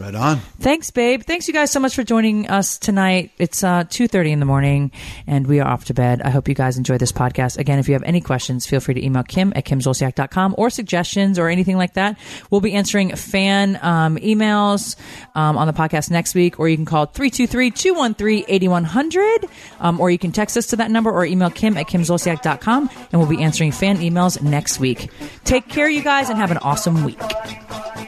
Right 0.00 0.14
on. 0.14 0.38
Thanks, 0.60 0.90
babe. 0.90 1.24
Thanks, 1.24 1.46
you 1.46 1.52
guys, 1.52 1.70
so 1.70 1.78
much 1.78 1.94
for 1.94 2.02
joining 2.02 2.48
us 2.48 2.78
tonight. 2.78 3.32
It's 3.36 3.62
uh, 3.62 3.84
two 3.86 4.08
thirty 4.08 4.32
in 4.32 4.40
the 4.40 4.46
morning, 4.46 4.92
and 5.26 5.46
we 5.46 5.60
are 5.60 5.68
off 5.68 5.84
to 5.86 5.94
bed. 5.94 6.22
I 6.22 6.30
hope 6.30 6.48
you 6.48 6.54
guys 6.54 6.78
enjoy 6.78 6.96
this 6.96 7.12
podcast. 7.12 7.58
Again, 7.58 7.78
if 7.78 7.86
you 7.86 7.92
have 7.92 8.02
any 8.04 8.22
questions, 8.22 8.64
feel 8.64 8.80
free 8.80 8.94
to 8.94 9.04
email 9.04 9.24
Kim 9.24 9.52
at 9.54 9.66
kimzolciak.com 9.66 10.54
or 10.56 10.70
suggestions 10.70 11.38
or 11.38 11.50
anything 11.50 11.76
like 11.76 11.92
that. 11.94 12.18
We'll 12.50 12.62
be 12.62 12.72
answering 12.72 13.14
fan 13.14 13.78
um, 13.82 14.16
emails 14.16 14.96
um, 15.34 15.58
on 15.58 15.66
the 15.66 15.74
podcast 15.74 16.10
next 16.10 16.34
week, 16.34 16.58
or 16.58 16.66
you 16.66 16.76
can 16.76 16.86
call 16.86 17.06
323-213-8100, 17.08 19.50
um, 19.80 20.00
or 20.00 20.10
you 20.10 20.16
can 20.16 20.32
text 20.32 20.56
us 20.56 20.68
to 20.68 20.76
that 20.76 20.90
number 20.90 21.10
or 21.10 21.26
email 21.26 21.50
Kim 21.50 21.76
at 21.76 21.88
kimzolciak.com, 21.88 22.88
and 23.12 23.20
we'll 23.20 23.28
be 23.28 23.42
answering 23.42 23.70
fan 23.70 23.98
emails 23.98 24.40
next 24.40 24.80
week. 24.80 25.10
Take 25.44 25.68
care, 25.68 25.90
you 25.90 26.02
guys, 26.02 26.30
and 26.30 26.38
have 26.38 26.50
an 26.50 26.56
awesome 26.58 27.04
week. 27.04 27.20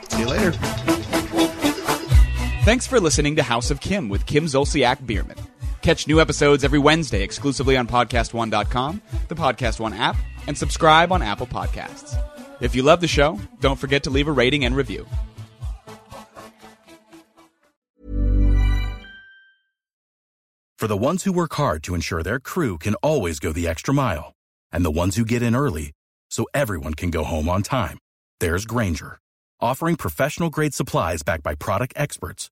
See 0.09 0.21
you 0.21 0.29
later. 0.29 0.53
Thanks 2.63 2.87
for 2.87 3.01
listening 3.01 3.35
to 3.35 3.43
House 3.43 3.73
of 3.73 3.81
Kim 3.81 4.09
with 4.09 4.25
Kim 4.25 4.45
Zolciak 4.45 5.05
Biermann. 5.05 5.37
Catch 5.81 6.07
new 6.07 6.21
episodes 6.21 6.63
every 6.63 6.79
Wednesday 6.79 7.25
exclusively 7.25 7.77
on 7.77 7.89
PodcastOne.com, 7.89 9.03
the 9.27 9.35
Podcast 9.35 9.81
One 9.81 9.93
app, 9.93 10.15
and 10.47 10.57
subscribe 10.57 11.11
on 11.11 11.23
Apple 11.23 11.49
Podcasts. 11.49 12.17
If 12.61 12.77
you 12.77 12.85
love 12.85 13.01
the 13.01 13.09
show, 13.09 13.41
don't 13.59 13.81
forget 13.81 14.05
to 14.05 14.11
leave 14.11 14.29
a 14.29 14.31
rating 14.31 14.65
and 14.65 14.77
review. 14.77 15.09
For 20.79 20.87
the 20.87 20.97
ones 20.97 21.25
who 21.25 21.33
work 21.33 21.55
hard 21.55 21.83
to 21.83 21.97
ensure 21.97 22.23
their 22.23 22.39
crew 22.39 22.79
can 22.79 22.95
always 23.03 23.41
go 23.41 23.51
the 23.51 23.67
extra 23.67 23.93
mile, 23.93 24.35
and 24.71 24.85
the 24.85 24.93
ones 24.93 25.17
who 25.17 25.25
get 25.25 25.43
in 25.43 25.57
early 25.57 25.91
so 26.31 26.47
everyone 26.55 26.95
can 26.95 27.11
go 27.11 27.25
home 27.25 27.49
on 27.49 27.65
time, 27.65 27.99
there's 28.39 28.67
Grainger, 28.67 29.19
offering 29.61 29.97
professional 29.97 30.49
grade 30.49 30.75
supplies 30.75 31.25
backed 31.25 31.43
by 31.43 31.57
product 31.57 31.95
experts 31.97 32.52